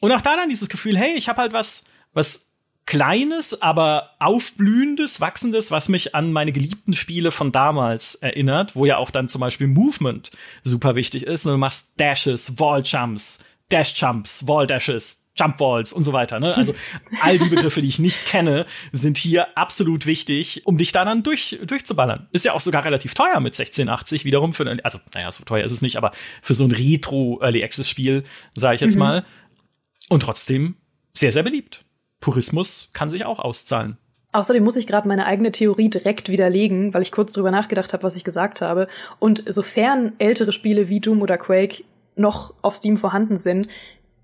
Und 0.00 0.12
auch 0.12 0.20
da 0.20 0.36
dann 0.36 0.48
dieses 0.48 0.68
Gefühl, 0.68 0.98
hey, 0.98 1.14
ich 1.14 1.28
habe 1.28 1.40
halt 1.40 1.52
was, 1.52 1.84
was 2.12 2.47
Kleines, 2.88 3.60
aber 3.60 4.12
aufblühendes, 4.18 5.20
wachsendes, 5.20 5.70
was 5.70 5.90
mich 5.90 6.14
an 6.14 6.32
meine 6.32 6.52
geliebten 6.52 6.94
Spiele 6.94 7.32
von 7.32 7.52
damals 7.52 8.14
erinnert, 8.14 8.76
wo 8.76 8.86
ja 8.86 8.96
auch 8.96 9.10
dann 9.10 9.28
zum 9.28 9.42
Beispiel 9.42 9.66
Movement 9.66 10.30
super 10.64 10.94
wichtig 10.94 11.24
ist. 11.24 11.44
Du 11.44 11.54
machst 11.58 12.00
Dashes, 12.00 12.58
Wall 12.58 12.82
Jumps, 12.82 13.44
Dash 13.68 13.92
Jumps, 14.00 14.48
Wall 14.48 14.66
Dashes, 14.66 15.28
Jump 15.36 15.60
Walls 15.60 15.92
und 15.92 16.04
so 16.04 16.14
weiter. 16.14 16.40
Ne? 16.40 16.56
Also 16.56 16.74
all 17.20 17.38
die 17.38 17.50
Begriffe, 17.50 17.82
die 17.82 17.88
ich 17.88 17.98
nicht 17.98 18.24
kenne, 18.24 18.64
sind 18.90 19.18
hier 19.18 19.58
absolut 19.58 20.06
wichtig, 20.06 20.62
um 20.64 20.78
dich 20.78 20.90
da 20.90 21.04
dann 21.04 21.22
durch, 21.22 21.60
durchzuballern. 21.66 22.28
Ist 22.32 22.46
ja 22.46 22.54
auch 22.54 22.60
sogar 22.60 22.86
relativ 22.86 23.12
teuer 23.12 23.40
mit 23.40 23.52
1680 23.52 24.24
wiederum 24.24 24.54
für 24.54 24.66
ein, 24.66 24.80
also 24.80 24.98
naja, 25.12 25.30
so 25.30 25.44
teuer 25.44 25.66
ist 25.66 25.72
es 25.72 25.82
nicht, 25.82 25.98
aber 25.98 26.12
für 26.40 26.54
so 26.54 26.64
ein 26.64 26.70
Retro 26.70 27.38
Early 27.42 27.62
Access 27.62 27.90
Spiel, 27.90 28.24
sage 28.56 28.76
ich 28.76 28.80
jetzt 28.80 28.94
mhm. 28.94 29.00
mal. 29.00 29.26
Und 30.08 30.20
trotzdem 30.20 30.76
sehr, 31.12 31.32
sehr 31.32 31.42
beliebt. 31.42 31.84
Purismus 32.20 32.88
kann 32.92 33.10
sich 33.10 33.24
auch 33.24 33.38
auszahlen. 33.38 33.98
Außerdem 34.32 34.62
muss 34.62 34.76
ich 34.76 34.86
gerade 34.86 35.08
meine 35.08 35.26
eigene 35.26 35.52
Theorie 35.52 35.88
direkt 35.88 36.28
widerlegen, 36.28 36.92
weil 36.92 37.02
ich 37.02 37.12
kurz 37.12 37.32
drüber 37.32 37.50
nachgedacht 37.50 37.92
habe, 37.92 38.02
was 38.02 38.16
ich 38.16 38.24
gesagt 38.24 38.60
habe. 38.60 38.86
Und 39.18 39.42
sofern 39.46 40.12
ältere 40.18 40.52
Spiele 40.52 40.88
wie 40.88 41.00
Doom 41.00 41.22
oder 41.22 41.38
Quake 41.38 41.84
noch 42.14 42.52
auf 42.60 42.76
Steam 42.76 42.98
vorhanden 42.98 43.36
sind, 43.36 43.68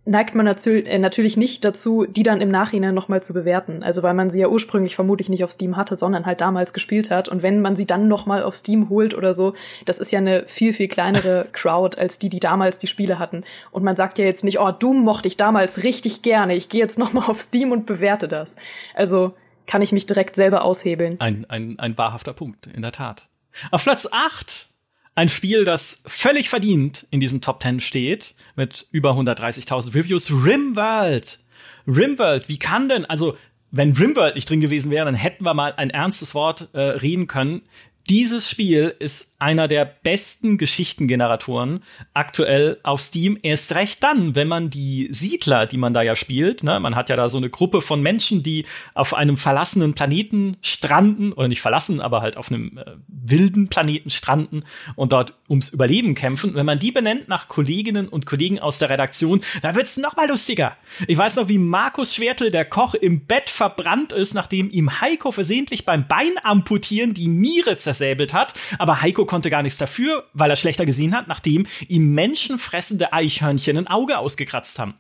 neigt 0.07 0.35
man 0.35 0.47
äh, 0.47 0.99
natürlich 0.99 1.37
nicht 1.37 1.65
dazu, 1.65 2.05
die 2.05 2.23
dann 2.23 2.41
im 2.41 2.51
Nachhinein 2.51 2.95
nochmal 2.95 3.23
zu 3.23 3.33
bewerten. 3.33 3.83
Also 3.83 4.03
weil 4.03 4.15
man 4.15 4.29
sie 4.29 4.41
ja 4.41 4.49
ursprünglich 4.49 4.95
vermutlich 4.95 5.29
nicht 5.29 5.45
auf 5.45 5.53
Steam 5.53 5.77
hatte, 5.77 5.97
sondern 5.97 6.27
halt 6.27 6.41
damals 6.41 6.73
gespielt 6.73 7.11
hat. 7.11 7.29
Und 7.29 7.43
wenn 7.43 7.61
man 7.61 7.75
sie 7.75 7.87
dann 7.87 8.07
nochmal 8.07 8.43
auf 8.43 8.57
Steam 8.57 8.91
holt 8.91 9.15
oder 9.15 9.33
so, 9.33 9.55
das 9.87 9.99
ist 9.99 10.13
ja 10.13 10.19
eine 10.19 10.47
viel, 10.47 10.73
viel 10.73 10.89
kleinere 10.89 11.47
Crowd 11.53 11.99
als 11.99 12.19
die, 12.19 12.29
die 12.29 12.41
damals 12.41 12.79
die 12.79 12.87
Spiele 12.87 13.19
hatten. 13.19 13.45
Und 13.71 13.83
man 13.83 13.97
sagt 13.97 14.19
ja 14.19 14.25
jetzt 14.25 14.45
nicht, 14.45 14.61
oh, 14.61 14.71
Doom 14.71 15.05
mochte 15.05 15.29
ich 15.29 15.37
damals 15.37 15.83
richtig 15.83 16.23
gerne. 16.23 16.55
Ich 16.55 16.69
gehe 16.69 16.81
jetzt 16.81 16.99
nochmal 16.99 17.29
auf 17.29 17.41
Steam 17.41 17.73
und 17.73 17.87
bewerte 17.87 18.29
das. 18.29 18.57
Also 18.95 19.35
kann 19.67 19.81
ich 19.81 19.93
mich 19.93 20.05
direkt 20.05 20.37
selber 20.37 20.65
aushebeln. 20.65 21.19
Ein, 21.21 21.47
ein, 21.49 21.79
ein 21.79 21.97
wahrhafter 21.97 22.35
Punkt, 22.35 22.67
in 22.67 22.83
der 22.83 22.93
Tat. 22.93 23.29
Auf 23.71 23.85
Platz 23.85 24.07
8 24.11 24.69
ein 25.15 25.29
Spiel, 25.29 25.65
das 25.65 26.03
völlig 26.07 26.49
verdient 26.49 27.07
in 27.11 27.21
diesen 27.21 27.41
Top 27.41 27.63
10 27.63 27.81
steht, 27.81 28.35
mit 28.57 28.87
über 28.91 29.13
130.000 29.13 29.95
Reviews. 29.95 30.31
Rimworld. 30.31 31.41
Rimworld, 31.87 32.49
wie 32.49 32.59
kann 32.59 32.89
denn, 32.89 33.05
also, 33.05 33.37
wenn 33.71 33.93
Rimworld 33.93 34.35
nicht 34.35 34.49
drin 34.49 34.61
gewesen 34.61 34.91
wäre, 34.91 35.05
dann 35.05 35.15
hätten 35.15 35.45
wir 35.45 35.55
mal 35.55 35.75
ein 35.77 35.91
ernstes 35.91 36.35
Wort 36.35 36.69
äh, 36.73 36.81
reden 36.81 37.27
können. 37.27 37.63
Dieses 38.11 38.51
Spiel 38.51 38.95
ist 38.99 39.37
einer 39.39 39.67
der 39.67 39.87
besten 39.87 40.59
Geschichtengeneratoren 40.59 41.83
aktuell 42.13 42.79
auf 42.83 43.01
Steam. 43.01 43.39
Erst 43.43 43.75
recht 43.75 44.05
dann, 44.05 44.35
wenn 44.35 44.47
man 44.47 44.69
die 44.69 45.09
Siedler, 45.11 45.65
die 45.65 45.79
man 45.79 45.95
da 45.95 46.03
ja 46.03 46.15
spielt, 46.15 46.63
ne, 46.63 46.81
man 46.81 46.97
hat 46.97 47.09
ja 47.09 47.17
da 47.17 47.31
so 47.31 47.39
eine 47.39 47.49
Gruppe 47.49 47.81
von 47.81 48.03
Menschen, 48.03 48.43
die 48.43 48.67
auf 48.93 49.15
einem 49.15 49.39
verlassenen 49.39 49.95
Planeten 49.95 50.59
stranden, 50.61 51.33
oder 51.33 51.49
nicht 51.49 51.63
verlassen, 51.63 52.03
aber 52.03 52.21
halt 52.21 52.37
auf 52.37 52.51
einem 52.51 52.77
äh, 52.77 52.85
wilden 53.09 53.69
Planeten 53.69 54.11
stranden 54.11 54.65
und 54.97 55.13
dort 55.13 55.35
ums 55.49 55.71
Überleben 55.71 56.15
kämpfen. 56.15 56.55
wenn 56.55 56.67
man 56.67 56.79
die 56.79 56.93
benennt 56.93 57.29
nach 57.29 57.49
Kolleginnen 57.49 58.09
und 58.09 58.27
Kollegen 58.27 58.59
aus 58.59 58.79
der 58.79 58.91
Redaktion, 58.91 59.41
dann 59.63 59.77
wird's 59.77 59.97
noch 59.97 60.15
mal 60.15 60.29
lustiger. 60.29 60.77
Ich 61.07 61.17
weiß 61.17 61.37
noch, 61.37 61.49
wie 61.49 61.59
Markus 61.59 62.15
Schwertel, 62.15 62.51
der 62.51 62.67
Koch, 62.67 62.93
im 62.95 63.25
Bett 63.25 63.49
verbrannt 63.49 64.13
ist, 64.13 64.35
nachdem 64.35 64.69
ihm 64.71 65.01
Heiko 65.01 65.33
versehentlich 65.33 65.87
beim 65.87 66.07
Bein 66.07 66.33
amputieren 66.43 67.15
die 67.15 67.29
Niere 67.29 67.79
zersäbelt 67.95 68.35
hat. 68.35 68.55
Aber 68.79 69.01
Heiko 69.01 69.25
konnte 69.25 69.51
gar 69.51 69.63
nichts 69.63 69.79
dafür, 69.79 70.25
weil 70.35 70.51
er 70.51 70.57
schlechter 70.57 70.85
gesehen 70.85 71.17
hat, 71.17 71.29
nachdem 71.29 71.67
ihm 71.89 72.15
menschenfressende 72.15 73.13
Eichhörnchen 73.13 73.79
ein 73.79 73.87
Auge 73.87 74.19
ausgekratzt 74.19 74.79
haben. 74.79 74.95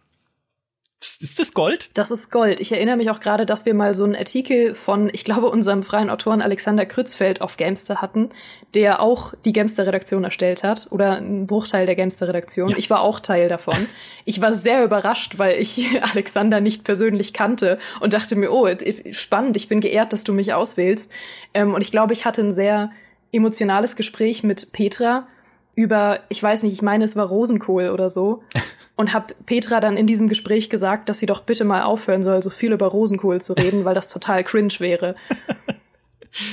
Ist 1.20 1.38
das 1.38 1.52
Gold? 1.52 1.90
Das 1.94 2.10
ist 2.10 2.30
Gold. 2.30 2.60
Ich 2.60 2.72
erinnere 2.72 2.96
mich 2.96 3.10
auch 3.10 3.20
gerade, 3.20 3.44
dass 3.44 3.66
wir 3.66 3.74
mal 3.74 3.94
so 3.94 4.04
einen 4.04 4.16
Artikel 4.16 4.74
von, 4.74 5.10
ich 5.12 5.24
glaube, 5.24 5.50
unserem 5.50 5.82
freien 5.82 6.08
Autoren 6.08 6.40
Alexander 6.40 6.86
Krützfeld 6.86 7.40
auf 7.42 7.56
Gamester 7.56 8.00
hatten, 8.00 8.30
der 8.74 9.00
auch 9.00 9.34
die 9.44 9.52
Gamester-Redaktion 9.52 10.24
erstellt 10.24 10.64
hat 10.64 10.88
oder 10.90 11.16
einen 11.16 11.46
Bruchteil 11.46 11.86
der 11.86 11.94
Gamester-Redaktion. 11.94 12.70
Ja. 12.70 12.76
Ich 12.78 12.88
war 12.88 13.02
auch 13.02 13.20
Teil 13.20 13.48
davon. 13.48 13.76
Ich 14.26 14.40
war 14.40 14.54
sehr 14.54 14.82
überrascht, 14.82 15.36
weil 15.36 15.60
ich 15.60 15.86
Alexander 16.00 16.62
nicht 16.62 16.82
persönlich 16.82 17.34
kannte 17.34 17.78
und 18.00 18.14
dachte 18.14 18.36
mir, 18.36 18.50
oh, 18.50 18.66
spannend, 19.12 19.54
ich 19.58 19.68
bin 19.68 19.80
geehrt, 19.80 20.14
dass 20.14 20.24
du 20.24 20.32
mich 20.32 20.54
auswählst. 20.54 21.12
Ähm, 21.52 21.74
und 21.74 21.82
ich 21.82 21.90
glaube, 21.90 22.14
ich 22.14 22.24
hatte 22.24 22.40
ein 22.40 22.54
sehr 22.54 22.90
emotionales 23.32 23.96
Gespräch 23.96 24.42
mit 24.42 24.72
Petra 24.72 25.26
über, 25.74 26.20
ich 26.30 26.42
weiß 26.42 26.62
nicht, 26.62 26.72
ich 26.72 26.80
meine, 26.80 27.04
es 27.04 27.16
war 27.16 27.26
Rosenkohl 27.26 27.90
oder 27.90 28.08
so. 28.08 28.42
Und 28.96 29.12
hab 29.12 29.34
Petra 29.46 29.80
dann 29.80 29.96
in 29.96 30.06
diesem 30.06 30.28
Gespräch 30.28 30.70
gesagt, 30.70 31.08
dass 31.08 31.18
sie 31.18 31.26
doch 31.26 31.42
bitte 31.42 31.64
mal 31.64 31.82
aufhören 31.82 32.22
soll, 32.22 32.42
so 32.42 32.50
viel 32.50 32.72
über 32.72 32.86
Rosenkohl 32.86 33.40
zu 33.40 33.54
reden, 33.54 33.84
weil 33.84 33.94
das 33.94 34.08
total 34.08 34.44
cringe 34.44 34.74
wäre. 34.78 35.16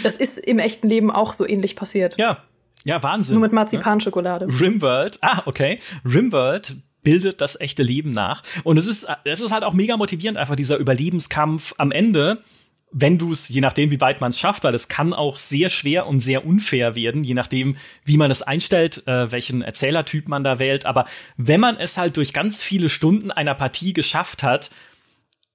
Das 0.03 0.15
ist 0.15 0.37
im 0.37 0.59
echten 0.59 0.87
Leben 0.87 1.09
auch 1.09 1.33
so 1.33 1.47
ähnlich 1.47 1.75
passiert. 1.75 2.15
Ja, 2.19 2.43
ja, 2.83 3.01
Wahnsinn. 3.01 3.35
Nur 3.35 3.41
mit 3.41 3.51
Marzipanschokolade. 3.51 4.47
Rimworld, 4.47 5.19
ah, 5.21 5.43
okay. 5.45 5.79
Rimworld 6.05 6.75
bildet 7.03 7.41
das 7.41 7.59
echte 7.59 7.83
Leben 7.83 8.11
nach. 8.11 8.43
Und 8.63 8.77
es 8.77 8.87
ist, 8.87 9.07
es 9.23 9.41
ist 9.41 9.51
halt 9.51 9.63
auch 9.63 9.73
mega 9.73 9.97
motivierend, 9.97 10.37
einfach 10.37 10.55
dieser 10.55 10.77
Überlebenskampf 10.77 11.73
am 11.77 11.91
Ende 11.91 12.43
wenn 12.91 13.17
du 13.17 13.31
es, 13.31 13.47
je 13.47 13.61
nachdem, 13.61 13.89
wie 13.89 14.01
weit 14.01 14.19
man 14.19 14.29
es 14.29 14.39
schafft, 14.39 14.63
weil 14.63 14.75
es 14.75 14.89
kann 14.89 15.13
auch 15.13 15.37
sehr 15.37 15.69
schwer 15.69 16.07
und 16.07 16.19
sehr 16.19 16.45
unfair 16.45 16.95
werden, 16.95 17.23
je 17.23 17.33
nachdem, 17.33 17.77
wie 18.03 18.17
man 18.17 18.31
es 18.31 18.41
einstellt, 18.41 19.07
äh, 19.07 19.31
welchen 19.31 19.61
Erzählertyp 19.61 20.27
man 20.27 20.43
da 20.43 20.59
wählt. 20.59 20.85
Aber 20.85 21.05
wenn 21.37 21.61
man 21.61 21.77
es 21.77 21.97
halt 21.97 22.17
durch 22.17 22.33
ganz 22.33 22.61
viele 22.61 22.89
Stunden 22.89 23.31
einer 23.31 23.55
Partie 23.55 23.93
geschafft 23.93 24.43
hat, 24.43 24.71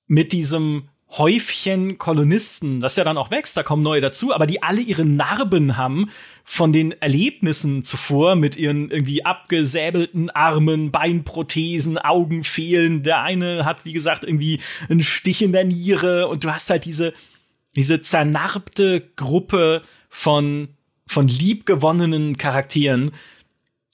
mit 0.06 0.32
diesem 0.32 0.88
Häufchen 1.10 1.98
Kolonisten, 1.98 2.80
das 2.80 2.96
ja 2.96 3.04
dann 3.04 3.18
auch 3.18 3.30
wächst, 3.30 3.56
da 3.56 3.62
kommen 3.62 3.82
neue 3.82 4.00
dazu, 4.00 4.34
aber 4.34 4.46
die 4.46 4.62
alle 4.62 4.80
ihre 4.80 5.04
Narben 5.04 5.76
haben 5.76 6.10
von 6.48 6.72
den 6.72 6.92
Erlebnissen 7.02 7.82
zuvor 7.82 8.36
mit 8.36 8.56
ihren 8.56 8.88
irgendwie 8.88 9.24
abgesäbelten 9.24 10.30
Armen, 10.30 10.92
Beinprothesen, 10.92 11.98
Augen 11.98 12.44
fehlen. 12.44 13.02
Der 13.02 13.20
eine 13.20 13.64
hat, 13.64 13.84
wie 13.84 13.92
gesagt, 13.92 14.22
irgendwie 14.22 14.60
einen 14.88 15.02
Stich 15.02 15.42
in 15.42 15.52
der 15.52 15.64
Niere 15.64 16.28
und 16.28 16.44
du 16.44 16.52
hast 16.52 16.70
halt 16.70 16.84
diese, 16.84 17.12
diese 17.74 18.00
zernarbte 18.00 19.02
Gruppe 19.16 19.82
von, 20.08 20.68
von 21.04 21.26
liebgewonnenen 21.26 22.36
Charakteren. 22.38 23.10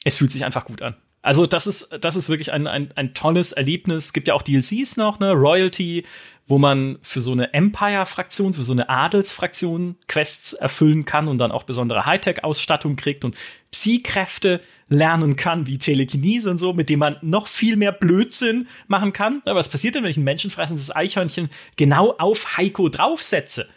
Es 0.05 0.19
fühlt 0.19 0.31
sich 0.31 0.45
einfach 0.45 0.67
gut 0.67 0.83
an. 0.83 0.95
Also 1.23 1.47
das 1.47 1.67
ist, 1.67 1.97
das 2.03 2.17
ist 2.17 2.29
wirklich 2.29 2.53
ein, 2.53 2.67
ein, 2.67 2.93
ein 2.97 3.15
tolles 3.15 3.53
Erlebnis. 3.53 4.13
Gibt 4.13 4.29
ja 4.29 4.35
auch 4.35 4.43
DLCs 4.43 4.99
noch, 4.99 5.21
ne? 5.21 5.31
Royalty, 5.31 6.05
wo 6.47 6.59
man 6.59 6.99
für 7.03 7.21
so 7.21 7.33
eine 7.33 7.55
Empire-Fraktion, 7.55 8.53
für 8.53 8.65
so 8.65 8.73
eine 8.73 8.89
Adelsfraktion 8.89 9.97
Quests 10.09 10.53
erfüllen 10.53 11.05
kann 11.05 11.29
und 11.29 11.39
dann 11.39 11.53
auch 11.53 11.63
besondere 11.63 12.05
Hightech-Ausstattung 12.05 12.97
kriegt 12.97 13.25
und 13.25 13.37
Psi-Kräfte 13.71 14.61
lernen 14.89 15.37
kann, 15.37 15.67
wie 15.67 15.79
Telekinese 15.79 16.51
und 16.51 16.59
so, 16.59 16.73
mit 16.73 16.89
dem 16.89 16.99
man 16.99 17.17
noch 17.23 17.47
viel 17.47 17.77
mehr 17.77 17.93
Blödsinn 17.93 18.69
machen 18.87 19.13
kann. 19.13 19.41
Aber 19.45 19.59
was 19.59 19.69
passiert 19.69 19.95
denn, 19.95 20.03
wenn 20.03 20.11
ich 20.11 20.19
ein 20.19 20.25
menschenfressendes 20.25 20.95
Eichhörnchen 20.95 21.49
genau 21.77 22.15
auf 22.19 22.57
Heiko 22.57 22.89
draufsetze? 22.89 23.69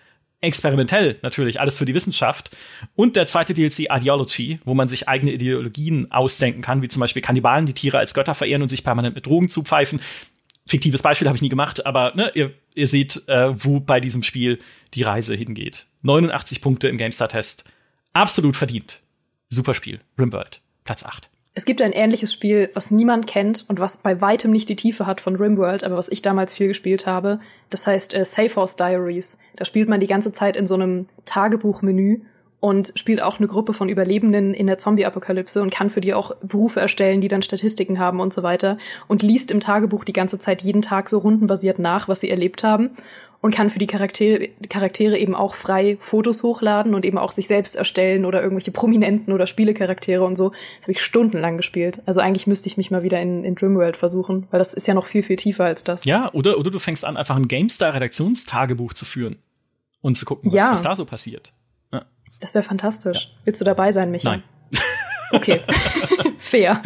experimentell 0.45 1.18
natürlich, 1.22 1.59
alles 1.59 1.78
für 1.78 1.86
die 1.86 1.93
Wissenschaft. 1.93 2.55
Und 2.95 3.16
der 3.16 3.28
zweite 3.28 3.53
DLC 3.53 3.88
Ideology, 3.89 4.59
wo 4.63 4.74
man 4.74 4.88
sich 4.88 5.09
eigene 5.09 5.32
Ideologien 5.32 6.11
ausdenken 6.11 6.61
kann, 6.61 6.82
wie 6.82 6.88
zum 6.88 6.99
Beispiel 6.99 7.22
Kannibalen, 7.22 7.66
die 7.66 7.74
Tiere 7.74 7.97
als 7.97 8.13
Götter 8.13 8.36
verehren 8.36 8.61
und 8.61 8.70
sich 8.70 8.84
permanent 8.84 9.16
mit 9.16 9.26
Drogen 9.26 9.49
zupfeifen. 9.49 9.99
Fiktives 10.68 11.03
Beispiel 11.03 11.28
habe 11.28 11.36
ich 11.36 11.41
nie 11.41 11.49
gemacht, 11.49 11.86
aber 11.86 12.13
ne, 12.16 12.32
ihr, 12.34 12.53
ihr 12.74 12.88
seht, 12.88 13.28
äh, 13.28 13.53
wo 13.63 13.80
bei 13.80 13.99
diesem 13.99 14.24
Spiel 14.24 14.59
die 14.93 15.03
Reise 15.03 15.36
hingeht. 15.36 15.86
89 16.01 16.61
Punkte 16.61 16.88
im 16.88 16.97
GameStar-Test. 16.97 17.66
Absolut 18.13 18.55
verdient. 18.55 19.01
Super 19.49 19.74
Spiel. 19.74 19.99
Rimworld. 20.18 20.61
Platz 20.84 21.03
8. 21.03 21.30
Es 21.57 21.66
gibt 21.66 21.82
ein 21.82 21.93
ähnliches 21.93 22.34
Spiel, 22.34 22.70
was 22.74 22.91
niemand 22.91 23.28
kennt 23.28 23.63
und 23.70 23.80
was 23.80 23.99
bei 23.99 24.20
weitem 24.20 24.51
nicht 24.51 24.68
die 24.68 24.76
Tiefe 24.76 25.05
hat 25.05 25.22
von 25.22 25.38
Rimworld, 25.38 25.86
aber 25.86 25.95
was 25.95 26.09
ich 26.09 26.22
damals 26.22 26.53
viel 26.53 26.68
gespielt 26.68 27.07
habe. 27.07 27.39
Das 27.70 27.88
heißt 27.88 28.13
äh, 28.13 28.26
Safe 28.26 28.53
House 28.55 28.76
Diaries. 28.76 29.39
Da 29.55 29.63
spielt 29.63 29.88
man 29.88 30.01
die 30.01 30.07
ganze 30.07 30.34
Zeit 30.34 30.57
in 30.57 30.68
so 30.68 30.76
einem 30.76 31.07
Tagebuchmenü 31.24 32.22
und 32.66 32.93
spielt 32.95 33.22
auch 33.22 33.38
eine 33.38 33.45
Gruppe 33.45 33.74
von 33.74 33.89
Überlebenden 33.89 34.55
in 34.55 34.66
der 34.66 34.80
Zombie-Apokalypse 34.80 35.61
und 35.61 35.70
kann 35.70 35.91
für 35.91 36.01
die 36.01 36.16
auch 36.16 36.36
Berufe 36.38 36.80
erstellen, 36.80 37.22
die 37.22 37.28
dann 37.28 37.43
Statistiken 37.43 37.99
haben 37.99 38.20
und 38.20 38.34
so 38.34 38.41
weiter 38.41 38.80
und 39.07 39.22
liest 39.22 39.51
im 39.51 39.59
Tagebuch 39.59 40.03
die 40.03 40.13
ganze 40.13 40.39
Zeit 40.39 40.63
jeden 40.63 40.82
Tag 40.82 41.07
so 41.07 41.20
rundenbasiert 41.20 41.78
nach, 41.78 42.07
was 42.07 42.22
sie 42.22 42.30
erlebt 42.32 42.63
haben 42.63 42.89
und 43.41 43.53
kann 43.53 43.70
für 43.70 43.78
die 43.78 43.86
Charaktere, 43.86 44.49
Charaktere 44.68 45.16
eben 45.20 45.36
auch 45.36 45.53
frei 45.53 45.99
Fotos 45.99 46.41
hochladen 46.41 46.95
und 46.95 47.05
eben 47.05 47.20
auch 47.20 47.32
sich 47.32 47.47
selbst 47.47 47.76
erstellen 47.76 48.26
oder 48.26 48.41
irgendwelche 48.41 48.72
Prominenten 48.72 49.32
oder 49.32 49.45
Spielecharaktere 49.45 50.24
und 50.24 50.36
so. 50.36 50.49
Das 50.49 50.86
habe 50.86 50.93
ich 50.93 51.03
stundenlang 51.03 51.57
gespielt. 51.57 52.01
Also 52.07 52.20
eigentlich 52.20 52.47
müsste 52.47 52.66
ich 52.66 52.78
mich 52.78 52.89
mal 52.89 53.03
wieder 53.03 53.22
in, 53.22 53.43
in 53.43 53.53
Dreamworld 53.53 53.95
versuchen, 53.95 54.47
weil 54.49 54.57
das 54.57 54.74
ist 54.74 54.88
ja 54.88 54.95
noch 54.95 55.05
viel, 55.05 55.22
viel 55.22 55.36
tiefer 55.36 55.66
als 55.66 55.84
das. 55.84 56.05
Ja, 56.05 56.34
oder, 56.34 56.57
oder 56.57 56.72
du 56.72 56.80
fängst 56.80 57.05
an, 57.05 57.16
einfach 57.16 57.36
ein 57.36 57.47
GameStar-Redaktionstagebuch 57.47 58.93
zu 58.93 59.05
führen 59.05 59.38
und 60.01 60.18
zu 60.18 60.26
gucken, 60.26 60.51
was, 60.51 60.55
ja. 60.55 60.72
was 60.72 60.82
da 60.82 60.95
so 60.95 61.05
passiert. 61.05 61.53
Das 62.40 62.54
wäre 62.54 62.64
fantastisch. 62.64 63.26
Ja. 63.26 63.40
Willst 63.46 63.62
du 63.62 63.66
dabei 63.66 63.92
sein, 63.92 64.12
Micha? 64.12 64.30
Nein. 64.30 64.44
Okay, 65.32 65.62
fair. 66.38 66.82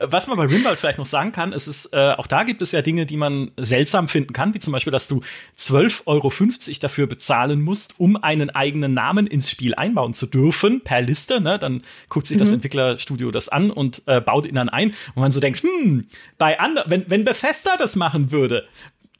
Was 0.00 0.26
man 0.26 0.36
bei 0.36 0.44
Rimworld 0.44 0.78
vielleicht 0.78 0.98
noch 0.98 1.06
sagen 1.06 1.32
kann, 1.32 1.52
ist, 1.52 1.66
ist 1.66 1.92
äh, 1.92 2.12
auch 2.16 2.26
da 2.26 2.44
gibt 2.44 2.62
es 2.62 2.72
ja 2.72 2.82
Dinge, 2.82 3.06
die 3.06 3.16
man 3.16 3.50
seltsam 3.56 4.08
finden 4.08 4.32
kann, 4.32 4.54
wie 4.54 4.58
zum 4.58 4.72
Beispiel, 4.72 4.92
dass 4.92 5.08
du 5.08 5.22
12,50 5.58 6.02
Euro 6.06 6.32
dafür 6.80 7.06
bezahlen 7.06 7.62
musst, 7.62 7.98
um 7.98 8.16
einen 8.16 8.50
eigenen 8.50 8.94
Namen 8.94 9.26
ins 9.26 9.50
Spiel 9.50 9.74
einbauen 9.74 10.14
zu 10.14 10.26
dürfen, 10.26 10.82
per 10.82 11.00
Liste. 11.00 11.40
Ne? 11.40 11.58
Dann 11.58 11.82
guckt 12.08 12.26
sich 12.26 12.38
das 12.38 12.50
mhm. 12.50 12.56
Entwicklerstudio 12.56 13.30
das 13.30 13.48
an 13.48 13.70
und 13.70 14.02
äh, 14.06 14.20
baut 14.20 14.46
ihn 14.46 14.54
dann 14.54 14.68
ein. 14.68 14.94
Und 15.14 15.22
man 15.22 15.32
so 15.32 15.40
denkt, 15.40 15.62
hm, 15.62 16.06
bei 16.38 16.58
anderen, 16.58 16.90
wenn, 16.90 17.10
wenn 17.10 17.24
Bethesda 17.24 17.76
das 17.76 17.96
machen 17.96 18.30
würde, 18.30 18.66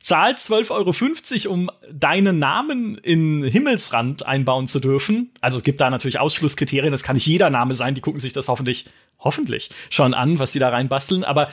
zahlt 0.01 0.38
12,50 0.38 1.44
Euro, 1.46 1.55
um 1.55 1.70
deinen 1.92 2.38
Namen 2.38 2.96
in 2.96 3.44
Himmelsrand 3.44 4.26
einbauen 4.26 4.66
zu 4.66 4.80
dürfen. 4.80 5.30
Also 5.40 5.61
gibt 5.61 5.80
da 5.80 5.90
natürlich 5.90 6.18
Ausschlusskriterien, 6.18 6.90
das 6.90 7.03
kann 7.03 7.16
nicht 7.16 7.26
jeder 7.26 7.51
Name 7.51 7.74
sein, 7.74 7.94
die 7.94 8.01
gucken 8.01 8.20
sich 8.20 8.32
das 8.32 8.48
hoffentlich, 8.48 8.86
hoffentlich 9.18 9.70
schon 9.90 10.14
an, 10.14 10.38
was 10.38 10.53
sie 10.53 10.59
da 10.59 10.70
reinbasteln, 10.70 11.22
aber 11.22 11.51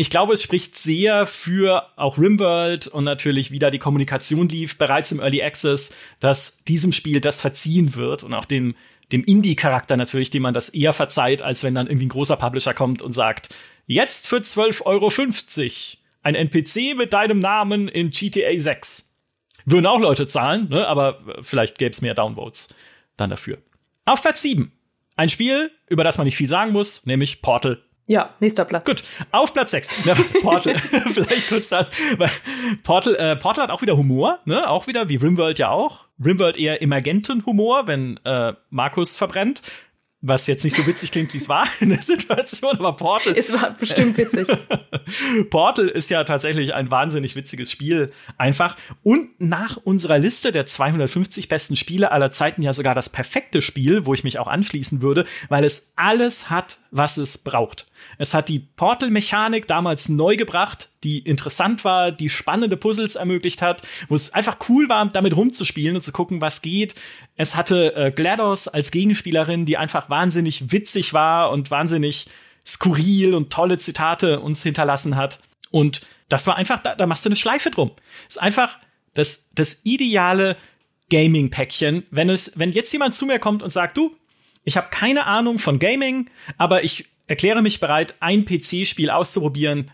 ich 0.00 0.10
glaube, 0.10 0.32
es 0.32 0.44
spricht 0.44 0.78
sehr 0.78 1.26
für 1.26 1.88
auch 1.96 2.18
Rimworld 2.18 2.86
und 2.86 3.02
natürlich 3.02 3.50
wieder 3.50 3.72
die 3.72 3.80
Kommunikation 3.80 4.48
lief 4.48 4.78
bereits 4.78 5.10
im 5.10 5.18
Early 5.18 5.42
Access, 5.42 5.92
dass 6.20 6.62
diesem 6.62 6.92
Spiel 6.92 7.20
das 7.20 7.40
verziehen 7.40 7.96
wird 7.96 8.22
und 8.22 8.32
auch 8.32 8.44
dem, 8.44 8.76
dem 9.10 9.24
Indie-Charakter 9.24 9.96
natürlich, 9.96 10.30
dem 10.30 10.42
man 10.42 10.54
das 10.54 10.68
eher 10.68 10.92
verzeiht, 10.92 11.42
als 11.42 11.64
wenn 11.64 11.74
dann 11.74 11.88
irgendwie 11.88 12.06
ein 12.06 12.10
großer 12.10 12.36
Publisher 12.36 12.74
kommt 12.74 13.02
und 13.02 13.12
sagt, 13.12 13.48
jetzt 13.88 14.28
für 14.28 14.36
12,50 14.36 14.84
Euro 14.86 15.10
ein 16.28 16.34
NPC 16.34 16.94
mit 16.94 17.14
deinem 17.14 17.38
Namen 17.38 17.88
in 17.88 18.10
GTA 18.10 18.58
6. 18.58 19.10
Würden 19.64 19.86
auch 19.86 19.98
Leute 19.98 20.26
zahlen, 20.26 20.68
ne? 20.68 20.86
aber 20.86 21.20
vielleicht 21.42 21.78
gäbe 21.78 21.90
es 21.90 22.02
mehr 22.02 22.14
Downvotes 22.14 22.74
dann 23.16 23.30
dafür. 23.30 23.58
Auf 24.04 24.22
Platz 24.22 24.42
7. 24.42 24.70
Ein 25.16 25.30
Spiel, 25.30 25.70
über 25.88 26.04
das 26.04 26.18
man 26.18 26.26
nicht 26.26 26.36
viel 26.36 26.48
sagen 26.48 26.72
muss, 26.72 27.06
nämlich 27.06 27.42
Portal. 27.42 27.82
Ja, 28.06 28.34
nächster 28.40 28.64
Platz. 28.64 28.84
Gut, 28.84 29.02
auf 29.32 29.52
Platz 29.52 29.70
6. 29.72 30.04
Ja, 30.04 30.14
Portal, 30.42 30.78
vielleicht 31.12 31.48
kurz 31.48 31.70
da. 31.70 31.88
Weil 32.16 32.30
Portal, 32.82 33.14
äh, 33.16 33.36
Portal 33.36 33.64
hat 33.64 33.70
auch 33.70 33.82
wieder 33.82 33.96
Humor, 33.96 34.38
ne? 34.44 34.68
Auch 34.68 34.86
wieder, 34.86 35.08
wie 35.08 35.16
Rimworld 35.16 35.58
ja 35.58 35.70
auch. 35.70 36.06
Rimworld 36.24 36.56
eher 36.56 36.80
emergenten 36.80 37.44
Humor, 37.44 37.86
wenn 37.86 38.18
äh, 38.24 38.54
Markus 38.70 39.16
verbrennt 39.16 39.62
was 40.20 40.48
jetzt 40.48 40.64
nicht 40.64 40.74
so 40.74 40.86
witzig 40.86 41.12
klingt, 41.12 41.32
wie 41.32 41.36
es 41.36 41.48
war 41.48 41.68
in 41.80 41.90
der 41.90 42.02
Situation, 42.02 42.76
aber 42.78 42.94
Portal. 42.94 43.34
Es 43.36 43.52
war 43.52 43.72
bestimmt 43.72 44.16
witzig. 44.16 44.48
Portal 45.50 45.88
ist 45.88 46.10
ja 46.10 46.24
tatsächlich 46.24 46.74
ein 46.74 46.90
wahnsinnig 46.90 47.36
witziges 47.36 47.70
Spiel, 47.70 48.12
einfach. 48.36 48.76
Und 49.04 49.40
nach 49.40 49.76
unserer 49.76 50.18
Liste 50.18 50.50
der 50.50 50.66
250 50.66 51.48
besten 51.48 51.76
Spiele 51.76 52.10
aller 52.10 52.32
Zeiten 52.32 52.62
ja 52.62 52.72
sogar 52.72 52.94
das 52.94 53.10
perfekte 53.10 53.62
Spiel, 53.62 54.06
wo 54.06 54.14
ich 54.14 54.24
mich 54.24 54.38
auch 54.38 54.48
anschließen 54.48 55.02
würde, 55.02 55.24
weil 55.48 55.62
es 55.64 55.92
alles 55.96 56.50
hat, 56.50 56.78
was 56.90 57.16
es 57.16 57.38
braucht. 57.38 57.87
Es 58.18 58.34
hat 58.34 58.48
die 58.48 58.58
Portal-Mechanik 58.58 59.66
damals 59.66 60.08
neu 60.08 60.36
gebracht, 60.36 60.90
die 61.04 61.20
interessant 61.20 61.84
war, 61.84 62.12
die 62.12 62.28
spannende 62.28 62.76
Puzzles 62.76 63.14
ermöglicht 63.14 63.62
hat, 63.62 63.82
wo 64.08 64.14
es 64.14 64.34
einfach 64.34 64.58
cool 64.68 64.88
war, 64.88 65.06
damit 65.06 65.36
rumzuspielen 65.36 65.96
und 65.96 66.02
zu 66.02 66.12
gucken, 66.12 66.40
was 66.40 66.60
geht. 66.60 66.94
Es 67.36 67.56
hatte 67.56 67.94
äh, 67.94 68.10
GLaDOS 68.10 68.68
als 68.68 68.90
Gegenspielerin, 68.90 69.64
die 69.64 69.76
einfach 69.76 70.10
wahnsinnig 70.10 70.72
witzig 70.72 71.14
war 71.14 71.50
und 71.50 71.70
wahnsinnig 71.70 72.26
skurril 72.66 73.34
und 73.34 73.50
tolle 73.50 73.78
Zitate 73.78 74.40
uns 74.40 74.62
hinterlassen 74.62 75.16
hat. 75.16 75.40
Und 75.70 76.02
das 76.28 76.46
war 76.46 76.56
einfach, 76.56 76.80
da, 76.80 76.94
da 76.94 77.06
machst 77.06 77.24
du 77.24 77.28
eine 77.28 77.36
Schleife 77.36 77.70
drum. 77.70 77.92
ist 78.26 78.42
einfach 78.42 78.78
das, 79.14 79.50
das 79.54 79.84
ideale 79.84 80.56
Gaming-Päckchen. 81.10 82.04
Wenn 82.10 82.28
es, 82.28 82.52
wenn 82.56 82.72
jetzt 82.72 82.92
jemand 82.92 83.14
zu 83.14 83.26
mir 83.26 83.38
kommt 83.38 83.62
und 83.62 83.70
sagt, 83.70 83.96
du, 83.96 84.14
ich 84.64 84.76
habe 84.76 84.88
keine 84.90 85.26
Ahnung 85.26 85.58
von 85.58 85.78
Gaming, 85.78 86.28
aber 86.58 86.84
ich 86.84 87.06
erkläre 87.28 87.62
mich 87.62 87.78
bereit, 87.78 88.14
ein 88.20 88.44
PC-Spiel 88.44 89.10
auszuprobieren, 89.10 89.90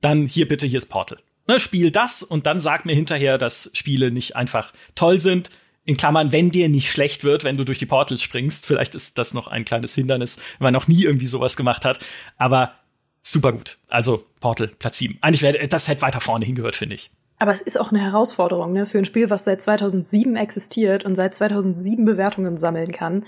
dann 0.00 0.26
hier 0.26 0.48
bitte, 0.48 0.66
hier 0.66 0.78
ist 0.78 0.86
Portal. 0.86 1.18
Ne, 1.46 1.60
spiel 1.60 1.90
das 1.90 2.22
und 2.22 2.46
dann 2.46 2.60
sag 2.60 2.84
mir 2.84 2.94
hinterher, 2.94 3.38
dass 3.38 3.70
Spiele 3.74 4.10
nicht 4.10 4.36
einfach 4.36 4.72
toll 4.94 5.20
sind. 5.20 5.50
In 5.84 5.96
Klammern, 5.96 6.32
wenn 6.32 6.50
dir 6.50 6.68
nicht 6.68 6.90
schlecht 6.90 7.24
wird, 7.24 7.44
wenn 7.44 7.56
du 7.56 7.64
durch 7.64 7.78
die 7.78 7.86
Portals 7.86 8.22
springst. 8.22 8.66
Vielleicht 8.66 8.94
ist 8.94 9.16
das 9.16 9.32
noch 9.32 9.46
ein 9.46 9.64
kleines 9.64 9.94
Hindernis, 9.94 10.36
wenn 10.58 10.66
man 10.66 10.74
noch 10.74 10.86
nie 10.86 11.04
irgendwie 11.04 11.26
sowas 11.26 11.56
gemacht 11.56 11.86
hat. 11.86 12.00
Aber 12.36 12.74
super 13.22 13.52
gut. 13.52 13.78
Also 13.88 14.26
Portal, 14.40 14.68
Platz 14.68 14.98
7. 14.98 15.16
Eigentlich 15.22 15.40
wäre 15.40 15.66
das 15.66 15.88
hätte 15.88 16.02
weiter 16.02 16.20
vorne 16.20 16.44
hingehört, 16.44 16.76
finde 16.76 16.96
ich. 16.96 17.10
Aber 17.38 17.52
es 17.52 17.62
ist 17.62 17.80
auch 17.80 17.90
eine 17.90 18.00
Herausforderung 18.00 18.74
ne, 18.74 18.86
für 18.86 18.98
ein 18.98 19.06
Spiel, 19.06 19.30
was 19.30 19.44
seit 19.44 19.62
2007 19.62 20.36
existiert 20.36 21.06
und 21.06 21.14
seit 21.14 21.34
2007 21.34 22.04
Bewertungen 22.04 22.58
sammeln 22.58 22.92
kann, 22.92 23.24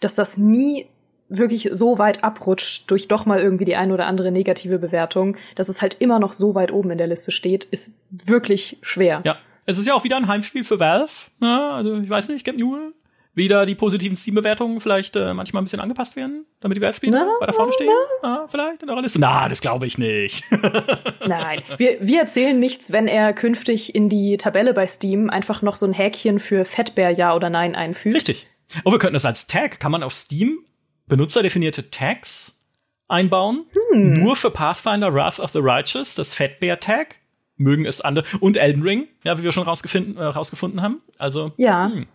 dass 0.00 0.14
das 0.14 0.36
nie 0.36 0.86
wirklich 1.28 1.68
so 1.72 1.98
weit 1.98 2.22
abrutscht 2.22 2.90
durch 2.90 3.08
doch 3.08 3.26
mal 3.26 3.40
irgendwie 3.40 3.64
die 3.64 3.76
ein 3.76 3.92
oder 3.92 4.06
andere 4.06 4.30
negative 4.30 4.78
Bewertung, 4.78 5.36
dass 5.54 5.68
es 5.68 5.82
halt 5.82 5.96
immer 6.00 6.18
noch 6.18 6.32
so 6.32 6.54
weit 6.54 6.72
oben 6.72 6.90
in 6.90 6.98
der 6.98 7.06
Liste 7.06 7.32
steht, 7.32 7.64
ist 7.64 8.00
wirklich 8.10 8.78
schwer. 8.82 9.22
Ja, 9.24 9.38
es 9.66 9.78
ist 9.78 9.86
ja 9.86 9.94
auch 9.94 10.04
wieder 10.04 10.16
ein 10.16 10.28
Heimspiel 10.28 10.64
für 10.64 10.78
Valve. 10.78 11.12
Ne? 11.40 11.60
Also 11.72 11.96
ich 11.98 12.10
weiß 12.10 12.28
nicht, 12.28 12.44
Camp 12.44 12.58
Newell. 12.58 12.92
Wieder 13.36 13.66
die 13.66 13.74
positiven 13.74 14.16
Steam-Bewertungen 14.16 14.80
vielleicht 14.80 15.16
äh, 15.16 15.34
manchmal 15.34 15.60
ein 15.60 15.64
bisschen 15.64 15.80
angepasst 15.80 16.14
werden, 16.14 16.46
damit 16.60 16.76
die 16.76 16.80
Valve-Spiele 16.80 17.16
weiter 17.40 17.52
vorne 17.52 17.72
stehen. 17.72 17.90
Ah, 18.22 18.46
vielleicht 18.48 18.84
in 18.84 18.90
eurer 18.90 19.02
Liste. 19.02 19.18
Na, 19.18 19.48
das 19.48 19.60
glaube 19.60 19.88
ich 19.88 19.98
nicht. 19.98 20.44
Nein, 21.26 21.60
wir, 21.76 21.98
wir 22.00 22.20
erzählen 22.20 22.56
nichts, 22.56 22.92
wenn 22.92 23.08
er 23.08 23.32
künftig 23.32 23.92
in 23.92 24.08
die 24.08 24.36
Tabelle 24.36 24.72
bei 24.72 24.86
Steam 24.86 25.30
einfach 25.30 25.62
noch 25.62 25.74
so 25.74 25.84
ein 25.84 25.92
Häkchen 25.92 26.38
für 26.38 26.64
Fettbär 26.64 27.10
Ja 27.10 27.34
oder 27.34 27.50
Nein 27.50 27.74
einfügt. 27.74 28.14
Richtig. 28.14 28.46
Oh, 28.84 28.92
wir 28.92 29.00
könnten 29.00 29.14
das 29.14 29.24
als 29.24 29.48
Tag. 29.48 29.80
Kann 29.80 29.90
man 29.90 30.04
auf 30.04 30.14
Steam 30.14 30.58
benutzerdefinierte 31.06 31.90
Tags 31.90 32.64
einbauen. 33.08 33.66
Hm. 33.92 34.22
Nur 34.22 34.36
für 34.36 34.50
Pathfinder 34.50 35.12
Wrath 35.14 35.40
of 35.40 35.50
the 35.50 35.60
Righteous, 35.60 36.14
das 36.14 36.34
Fatbear 36.34 36.80
Tag. 36.80 37.16
Mögen 37.56 37.86
es 37.86 38.00
andere. 38.00 38.24
Und 38.40 38.56
Elden 38.56 38.82
Ring, 38.82 39.06
ja, 39.22 39.38
wie 39.38 39.44
wir 39.44 39.52
schon 39.52 39.64
rausgefunden, 39.64 40.16
äh, 40.16 40.24
rausgefunden 40.24 40.82
haben. 40.82 41.02
Also. 41.18 41.52
Ja. 41.56 41.86
Hm. 41.86 42.06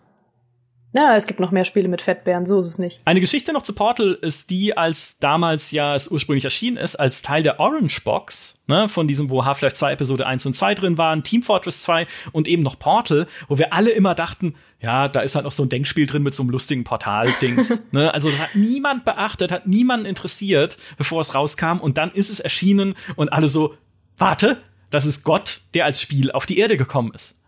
Na, 0.92 1.14
es 1.14 1.28
gibt 1.28 1.38
noch 1.38 1.52
mehr 1.52 1.64
Spiele 1.64 1.86
mit 1.86 2.00
Fettbären, 2.00 2.46
so 2.46 2.58
ist 2.58 2.66
es 2.66 2.78
nicht. 2.80 3.02
Eine 3.04 3.20
Geschichte 3.20 3.52
noch 3.52 3.62
zu 3.62 3.74
Portal 3.74 4.18
ist 4.22 4.50
die, 4.50 4.76
als 4.76 5.18
damals 5.18 5.70
ja 5.70 5.94
es 5.94 6.08
ursprünglich 6.08 6.44
erschienen 6.44 6.76
ist, 6.76 6.96
als 6.96 7.22
Teil 7.22 7.44
der 7.44 7.60
Orange 7.60 8.02
Box, 8.02 8.60
ne, 8.66 8.88
von 8.88 9.06
diesem, 9.06 9.30
wo 9.30 9.44
Half-Life 9.44 9.76
2 9.76 9.92
Episode 9.92 10.26
1 10.26 10.46
und 10.46 10.54
2 10.54 10.74
drin 10.74 10.98
waren, 10.98 11.22
Team 11.22 11.44
Fortress 11.44 11.82
2 11.82 12.08
und 12.32 12.48
eben 12.48 12.64
noch 12.64 12.76
Portal, 12.76 13.28
wo 13.46 13.56
wir 13.56 13.72
alle 13.72 13.90
immer 13.90 14.16
dachten, 14.16 14.56
ja, 14.80 15.06
da 15.06 15.20
ist 15.20 15.36
halt 15.36 15.44
noch 15.44 15.52
so 15.52 15.62
ein 15.62 15.68
Denkspiel 15.68 16.08
drin 16.08 16.24
mit 16.24 16.34
so 16.34 16.42
einem 16.42 16.50
lustigen 16.50 16.82
Portal-Dings. 16.82 17.88
ne? 17.92 18.12
Also 18.12 18.32
hat 18.32 18.56
niemand 18.56 19.04
beachtet, 19.04 19.52
hat 19.52 19.68
niemanden 19.68 20.06
interessiert, 20.06 20.76
bevor 20.96 21.20
es 21.20 21.36
rauskam 21.36 21.78
und 21.78 21.98
dann 21.98 22.10
ist 22.10 22.30
es 22.30 22.40
erschienen 22.40 22.96
und 23.14 23.32
alle 23.32 23.46
so, 23.46 23.76
warte, 24.18 24.60
das 24.90 25.06
ist 25.06 25.22
Gott, 25.22 25.60
der 25.74 25.84
als 25.84 26.02
Spiel 26.02 26.32
auf 26.32 26.46
die 26.46 26.58
Erde 26.58 26.76
gekommen 26.76 27.12
ist. 27.14 27.42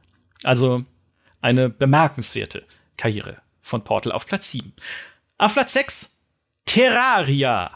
Also 0.45 0.85
eine 1.41 1.69
bemerkenswerte 1.69 2.63
Karriere 2.97 3.39
von 3.61 3.85
Portal 3.85 4.13
auf 4.13 4.27
Platz 4.27 4.51
7. 4.51 4.73
Auf 5.39 5.55
Platz 5.55 5.73
6 5.73 6.19
Terraria. 6.67 7.71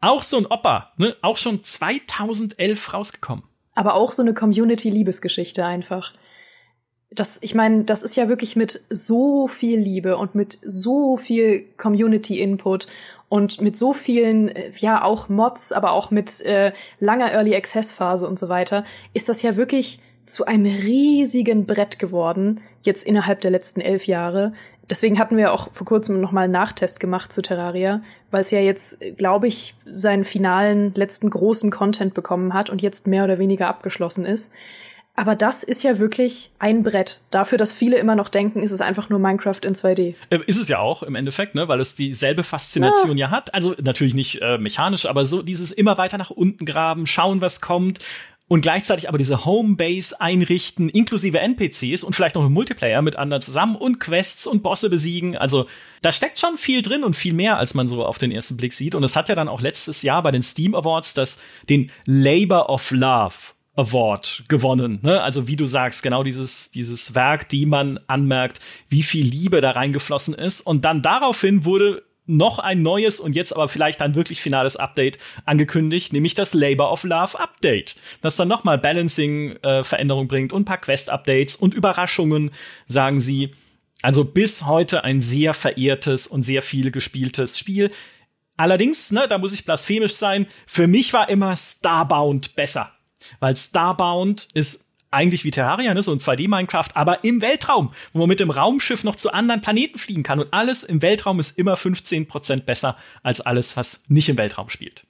Auch 0.00 0.22
so 0.22 0.36
ein 0.38 0.46
Opa, 0.46 0.92
ne? 0.98 1.16
Auch 1.22 1.36
schon 1.36 1.62
2011 1.62 2.92
rausgekommen. 2.92 3.44
Aber 3.74 3.94
auch 3.94 4.12
so 4.12 4.22
eine 4.22 4.34
Community-Liebesgeschichte 4.34 5.64
einfach. 5.64 6.12
Das, 7.10 7.38
ich 7.40 7.54
meine, 7.54 7.84
das 7.84 8.02
ist 8.02 8.16
ja 8.16 8.28
wirklich 8.28 8.56
mit 8.56 8.82
so 8.88 9.48
viel 9.48 9.78
Liebe 9.78 10.16
und 10.16 10.34
mit 10.34 10.58
so 10.62 11.16
viel 11.16 11.62
Community-Input 11.76 12.88
und 13.28 13.60
mit 13.60 13.76
so 13.76 13.92
vielen, 13.92 14.48
äh, 14.48 14.70
ja, 14.78 15.02
auch 15.02 15.28
Mods, 15.28 15.72
aber 15.72 15.92
auch 15.92 16.10
mit 16.10 16.40
äh, 16.42 16.72
langer 17.00 17.32
Early 17.32 17.54
Access 17.54 17.92
Phase 17.92 18.28
und 18.28 18.38
so 18.38 18.48
weiter, 18.48 18.84
ist 19.14 19.28
das 19.28 19.42
ja 19.42 19.56
wirklich 19.56 20.00
zu 20.24 20.44
einem 20.44 20.66
riesigen 20.66 21.66
Brett 21.66 21.98
geworden, 21.98 22.60
jetzt 22.86 23.04
innerhalb 23.04 23.40
der 23.40 23.50
letzten 23.50 23.80
elf 23.80 24.06
Jahre. 24.06 24.52
Deswegen 24.88 25.18
hatten 25.18 25.36
wir 25.36 25.52
auch 25.52 25.72
vor 25.72 25.86
kurzem 25.86 26.20
nochmal 26.20 26.44
einen 26.44 26.52
Nachtest 26.52 27.00
gemacht 27.00 27.32
zu 27.32 27.42
Terraria, 27.42 28.02
weil 28.30 28.42
es 28.42 28.52
ja 28.52 28.60
jetzt, 28.60 29.00
glaube 29.16 29.48
ich, 29.48 29.74
seinen 29.84 30.24
finalen, 30.24 30.94
letzten 30.94 31.28
großen 31.28 31.70
Content 31.70 32.14
bekommen 32.14 32.54
hat 32.54 32.70
und 32.70 32.82
jetzt 32.82 33.06
mehr 33.06 33.24
oder 33.24 33.38
weniger 33.38 33.66
abgeschlossen 33.66 34.24
ist. 34.24 34.52
Aber 35.18 35.34
das 35.34 35.62
ist 35.62 35.82
ja 35.82 35.98
wirklich 35.98 36.50
ein 36.58 36.82
Brett. 36.82 37.22
Dafür, 37.30 37.56
dass 37.56 37.72
viele 37.72 37.96
immer 37.96 38.14
noch 38.14 38.28
denken, 38.28 38.62
ist 38.62 38.70
es 38.70 38.82
einfach 38.82 39.08
nur 39.08 39.18
Minecraft 39.18 39.60
in 39.64 39.74
2D. 39.74 40.14
Äh, 40.28 40.38
ist 40.46 40.58
es 40.58 40.68
ja 40.68 40.78
auch 40.78 41.02
im 41.02 41.14
Endeffekt, 41.14 41.54
ne? 41.54 41.68
weil 41.68 41.80
es 41.80 41.94
dieselbe 41.94 42.44
Faszination 42.44 43.16
ja, 43.16 43.28
ja 43.28 43.30
hat. 43.30 43.54
Also 43.54 43.74
natürlich 43.82 44.14
nicht 44.14 44.42
äh, 44.42 44.58
mechanisch, 44.58 45.06
aber 45.06 45.24
so 45.24 45.40
dieses 45.40 45.72
immer 45.72 45.96
weiter 45.96 46.18
nach 46.18 46.30
unten 46.30 46.66
graben, 46.66 47.06
schauen, 47.06 47.40
was 47.40 47.62
kommt 47.62 48.00
und 48.48 48.60
gleichzeitig 48.60 49.08
aber 49.08 49.18
diese 49.18 49.44
Homebase 49.44 50.20
einrichten, 50.20 50.88
inklusive 50.88 51.40
NPCs 51.40 52.04
und 52.04 52.14
vielleicht 52.14 52.36
noch 52.36 52.44
einen 52.44 52.54
Multiplayer 52.54 53.02
mit 53.02 53.16
anderen 53.16 53.40
zusammen 53.40 53.74
und 53.74 53.98
Quests 53.98 54.46
und 54.46 54.62
Bosse 54.62 54.88
besiegen. 54.88 55.36
Also 55.36 55.66
da 56.02 56.12
steckt 56.12 56.38
schon 56.38 56.56
viel 56.56 56.82
drin 56.82 57.02
und 57.02 57.16
viel 57.16 57.32
mehr, 57.32 57.58
als 57.58 57.74
man 57.74 57.88
so 57.88 58.04
auf 58.04 58.18
den 58.18 58.30
ersten 58.30 58.56
Blick 58.56 58.72
sieht. 58.72 58.94
Und 58.94 59.02
es 59.02 59.16
hat 59.16 59.28
ja 59.28 59.34
dann 59.34 59.48
auch 59.48 59.60
letztes 59.60 60.02
Jahr 60.02 60.22
bei 60.22 60.30
den 60.30 60.42
Steam 60.42 60.74
Awards 60.74 61.14
das 61.14 61.42
den 61.68 61.90
Labor 62.04 62.70
of 62.70 62.92
Love 62.92 63.34
Award 63.76 64.44
gewonnen. 64.48 65.00
Ne? 65.02 65.22
Also 65.22 65.48
wie 65.48 65.56
du 65.56 65.66
sagst, 65.66 66.02
genau 66.02 66.22
dieses, 66.22 66.70
dieses 66.70 67.14
Werk, 67.14 67.48
die 67.48 67.66
man 67.66 68.00
anmerkt, 68.06 68.60
wie 68.88 69.02
viel 69.02 69.26
Liebe 69.26 69.60
da 69.60 69.72
reingeflossen 69.72 70.34
ist. 70.34 70.62
Und 70.62 70.84
dann 70.84 71.02
daraufhin 71.02 71.64
wurde 71.64 72.02
noch 72.26 72.58
ein 72.58 72.82
neues 72.82 73.20
und 73.20 73.34
jetzt 73.34 73.52
aber 73.52 73.68
vielleicht 73.68 74.02
ein 74.02 74.14
wirklich 74.14 74.40
finales 74.40 74.76
Update 74.76 75.18
angekündigt, 75.44 76.12
nämlich 76.12 76.34
das 76.34 76.54
Labor 76.54 76.92
of 76.92 77.04
Love 77.04 77.38
Update, 77.38 77.96
das 78.20 78.36
dann 78.36 78.48
nochmal 78.48 78.78
Balancing-Veränderung 78.78 80.24
äh, 80.24 80.28
bringt 80.28 80.52
und 80.52 80.62
ein 80.62 80.64
paar 80.64 80.80
Quest-Updates 80.80 81.56
und 81.56 81.74
Überraschungen, 81.74 82.50
sagen 82.88 83.20
sie. 83.20 83.54
Also 84.02 84.24
bis 84.24 84.66
heute 84.66 85.04
ein 85.04 85.20
sehr 85.20 85.54
verehrtes 85.54 86.26
und 86.26 86.42
sehr 86.42 86.62
viel 86.62 86.90
gespieltes 86.90 87.58
Spiel. 87.58 87.90
Allerdings, 88.56 89.10
ne, 89.10 89.26
da 89.28 89.38
muss 89.38 89.52
ich 89.52 89.64
blasphemisch 89.64 90.14
sein, 90.14 90.46
für 90.66 90.86
mich 90.86 91.12
war 91.12 91.28
immer 91.28 91.56
Starbound 91.56 92.56
besser. 92.56 92.92
Weil 93.40 93.56
Starbound 93.56 94.48
ist 94.54 94.85
eigentlich 95.16 95.44
wie 95.44 95.50
Terraria, 95.50 95.94
ne, 95.94 96.02
so 96.02 96.12
ein 96.12 96.18
2D-Minecraft, 96.18 96.90
aber 96.94 97.24
im 97.24 97.40
Weltraum, 97.40 97.92
wo 98.12 98.20
man 98.20 98.28
mit 98.28 98.38
dem 98.38 98.50
Raumschiff 98.50 99.02
noch 99.02 99.16
zu 99.16 99.32
anderen 99.32 99.62
Planeten 99.62 99.98
fliegen 99.98 100.22
kann. 100.22 100.38
Und 100.38 100.52
alles 100.52 100.84
im 100.84 101.02
Weltraum 101.02 101.40
ist 101.40 101.58
immer 101.58 101.74
15% 101.74 102.60
besser 102.60 102.96
als 103.22 103.40
alles, 103.40 103.76
was 103.76 104.04
nicht 104.08 104.28
im 104.28 104.36
Weltraum 104.36 104.68
spielt. 104.68 105.04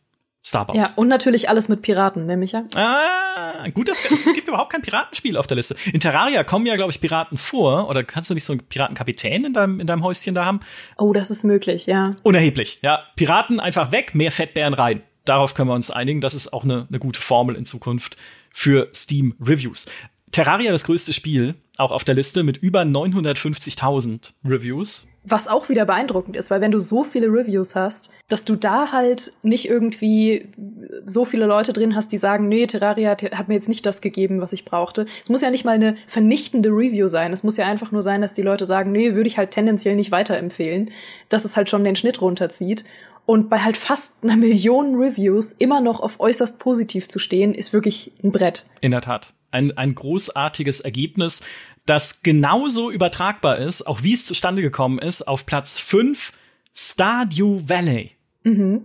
Starbound. 0.47 0.79
Ja, 0.79 0.93
und 0.95 1.09
natürlich 1.09 1.49
alles 1.49 1.69
mit 1.69 1.83
Piraten, 1.83 2.25
nämlich 2.27 2.53
ja. 2.53 2.63
Ah, 2.77 3.69
gut, 3.75 3.89
es 3.89 4.01
gibt 4.33 4.47
überhaupt 4.47 4.71
kein 4.71 4.81
Piratenspiel 4.81 5.37
auf 5.37 5.49
der 5.49 5.57
Liste. 5.57 5.75
In 5.93 5.99
Terraria 5.99 6.45
kommen 6.45 6.67
ja, 6.67 6.77
glaube 6.77 6.93
ich, 6.93 7.01
Piraten 7.01 7.37
vor. 7.37 7.89
Oder 7.89 8.05
kannst 8.05 8.31
du 8.31 8.35
nicht 8.35 8.45
so 8.45 8.53
einen 8.53 8.63
Piratenkapitän 8.63 9.45
in 9.45 9.53
deinem, 9.53 9.81
in 9.81 9.89
deinem 9.89 10.05
Häuschen 10.05 10.37
da 10.37 10.45
haben? 10.45 10.61
Oh, 10.99 11.13
das 11.13 11.33
ist 11.33 11.43
möglich, 11.43 11.87
ja. 11.87 12.15
Unerheblich, 12.23 12.79
ja. 12.83 13.01
Piraten 13.17 13.59
einfach 13.59 13.91
weg, 13.91 14.15
mehr 14.15 14.31
Fettbären 14.31 14.75
rein. 14.75 15.03
Darauf 15.25 15.55
können 15.55 15.69
wir 15.69 15.75
uns 15.75 15.91
einigen. 15.91 16.21
Das 16.21 16.35
ist 16.35 16.53
auch 16.53 16.63
eine, 16.63 16.87
eine 16.89 17.01
gute 17.01 17.21
Formel 17.21 17.57
in 17.57 17.65
Zukunft 17.65 18.17
für 18.57 18.89
Steam 18.95 19.35
Reviews. 19.39 19.85
Terraria 20.33 20.73
das 20.73 20.85
größte 20.85 21.13
Spiel, 21.13 21.55
auch 21.77 21.91
auf 21.91 22.05
der 22.05 22.15
Liste 22.15 22.43
mit 22.43 22.57
über 22.57 22.81
950.000 22.83 24.33
Reviews. 24.47 25.09
Was 25.25 25.47
auch 25.47 25.69
wieder 25.69 25.85
beeindruckend 25.85 26.37
ist, 26.37 26.51
weil 26.51 26.63
wenn 26.63 26.71
du 26.71 26.79
so 26.79 27.05
viele 27.05 27.27
Reviews 27.27 27.75
hast, 27.77 28.13
dass 28.29 28.47
du 28.47 28.57
da 28.57 28.93
halt 28.93 29.33
nicht 29.43 29.69
irgendwie 29.69 30.49
so 31.05 31.27
viele 31.27 31.45
Leute 31.45 31.75
drin 31.75 31.95
hast, 31.95 32.13
die 32.13 32.19
sagen, 32.19 32.49
nee, 32.49 32.67
Terraria 32.67 33.11
hat 33.11 33.49
mir 33.49 33.55
jetzt 33.55 33.69
nicht 33.69 33.85
das 33.85 34.01
gegeben, 34.01 34.41
was 34.41 34.55
ich 34.55 34.65
brauchte. 34.65 35.05
Es 35.23 35.29
muss 35.29 35.43
ja 35.43 35.51
nicht 35.51 35.67
mal 35.67 35.73
eine 35.73 35.95
vernichtende 36.07 36.71
Review 36.71 37.09
sein. 37.09 37.35
Es 37.35 37.45
muss 37.45 37.59
ja 37.59 37.67
einfach 37.67 37.93
nur 37.93 38.03
sein, 38.03 38.23
dass 38.23 38.35
die 38.35 38.43
Leute 38.43 38.65
sagen, 38.65 38.91
nee, 38.91 39.15
würde 39.15 39.29
ich 39.29 39.37
halt 39.37 39.51
tendenziell 39.51 39.97
nicht 39.97 40.13
weiterempfehlen, 40.13 40.91
dass 41.29 41.45
es 41.45 41.59
halt 41.59 41.69
schon 41.69 41.85
den 41.85 41.97
Schnitt 41.97 42.23
runterzieht. 42.23 42.85
Und 43.27 43.51
bei 43.51 43.59
halt 43.59 43.77
fast 43.77 44.22
einer 44.22 44.37
Million 44.37 44.95
Reviews 44.95 45.53
immer 45.53 45.81
noch 45.81 46.01
auf 46.01 46.20
äußerst 46.20 46.61
positiv 46.61 47.09
zu 47.09 47.18
stehen, 47.18 47.55
ist 47.55 47.72
wirklich 47.72 48.12
ein 48.22 48.31
Brett. 48.31 48.66
In 48.81 48.93
der 48.93 49.01
Tat. 49.01 49.35
Ein, 49.51 49.77
ein 49.77 49.95
großartiges 49.95 50.81
Ergebnis, 50.81 51.43
das 51.87 52.22
genauso 52.22 52.91
übertragbar 52.91 53.59
ist, 53.59 53.87
auch 53.87 54.03
wie 54.03 54.14
es 54.14 54.27
zustande 54.27 54.62
gekommen 54.62 54.99
ist, 54.99 55.22
auf 55.22 55.45
Platz 55.45 55.79
5 55.79 56.33
Stardew 56.74 57.62
Valley. 57.66 58.12
Mhm. 58.45 58.85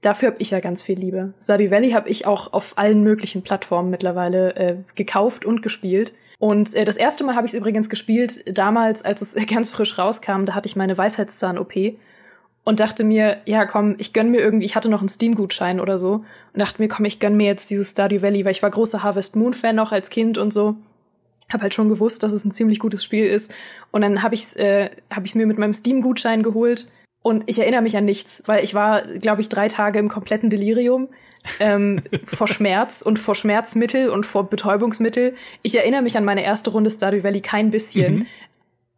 Dafür 0.00 0.30
habe 0.30 0.38
ich 0.40 0.50
ja 0.50 0.60
ganz 0.60 0.82
viel 0.82 0.98
Liebe. 0.98 1.32
Stardew 1.40 1.70
Valley 1.70 1.90
habe 1.92 2.08
ich 2.08 2.26
auch 2.26 2.52
auf 2.52 2.76
allen 2.76 3.02
möglichen 3.02 3.42
Plattformen 3.42 3.90
mittlerweile 3.90 4.56
äh, 4.56 4.76
gekauft 4.94 5.44
und 5.44 5.62
gespielt. 5.62 6.12
Und 6.38 6.74
äh, 6.74 6.84
das 6.84 6.96
erste 6.96 7.22
Mal 7.24 7.36
habe 7.36 7.46
ich 7.46 7.52
es 7.52 7.58
übrigens 7.58 7.88
gespielt, 7.88 8.42
damals, 8.58 9.04
als 9.04 9.22
es 9.22 9.46
ganz 9.46 9.70
frisch 9.70 9.98
rauskam, 9.98 10.44
da 10.44 10.54
hatte 10.54 10.66
ich 10.66 10.76
meine 10.76 10.98
Weisheitszahn-OP 10.98 11.72
und 12.64 12.80
dachte 12.80 13.04
mir, 13.04 13.38
ja, 13.46 13.66
komm, 13.66 13.96
ich 13.98 14.12
gönn 14.12 14.30
mir 14.30 14.40
irgendwie, 14.40 14.66
ich 14.66 14.76
hatte 14.76 14.88
noch 14.88 15.00
einen 15.00 15.08
Steam-Gutschein 15.08 15.80
oder 15.80 15.98
so 15.98 16.24
und 16.52 16.60
dachte 16.60 16.80
mir, 16.80 16.88
komm, 16.88 17.04
ich 17.04 17.18
gönn 17.18 17.36
mir 17.36 17.46
jetzt 17.46 17.70
dieses 17.70 17.90
Stardew 17.90 18.22
Valley, 18.22 18.44
weil 18.44 18.52
ich 18.52 18.62
war 18.62 18.70
großer 18.70 19.02
Harvest 19.02 19.36
Moon-Fan 19.36 19.74
noch 19.74 19.92
als 19.92 20.10
Kind 20.10 20.38
und 20.38 20.52
so. 20.52 20.76
Hab 21.52 21.62
halt 21.62 21.74
schon 21.74 21.88
gewusst, 21.88 22.22
dass 22.22 22.32
es 22.32 22.44
ein 22.44 22.52
ziemlich 22.52 22.78
gutes 22.78 23.02
Spiel 23.02 23.26
ist. 23.26 23.52
Und 23.90 24.02
dann 24.02 24.22
habe 24.22 24.34
ich 24.34 24.56
äh, 24.56 24.90
hab 25.12 25.24
ich's 25.24 25.34
mir 25.34 25.46
mit 25.46 25.58
meinem 25.58 25.72
Steam-Gutschein 25.72 26.42
geholt. 26.42 26.86
Und 27.22 27.44
ich 27.46 27.58
erinnere 27.58 27.82
mich 27.82 27.96
an 27.96 28.04
nichts, 28.04 28.42
weil 28.46 28.64
ich 28.64 28.74
war, 28.74 29.02
glaube 29.02 29.42
ich, 29.42 29.48
drei 29.48 29.68
Tage 29.68 29.98
im 29.98 30.08
kompletten 30.08 30.50
Delirium 30.50 31.08
ähm, 31.60 32.02
vor 32.24 32.48
Schmerz 32.48 33.02
und 33.02 33.18
vor 33.18 33.34
Schmerzmittel 33.34 34.08
und 34.08 34.24
vor 34.26 34.48
Betäubungsmittel. 34.48 35.34
Ich 35.62 35.76
erinnere 35.76 36.02
mich 36.02 36.16
an 36.16 36.24
meine 36.24 36.44
erste 36.44 36.70
Runde 36.70 36.90
Stardew 36.90 37.22
Valley 37.22 37.40
kein 37.40 37.70
bisschen. 37.70 38.14
Mhm. 38.14 38.26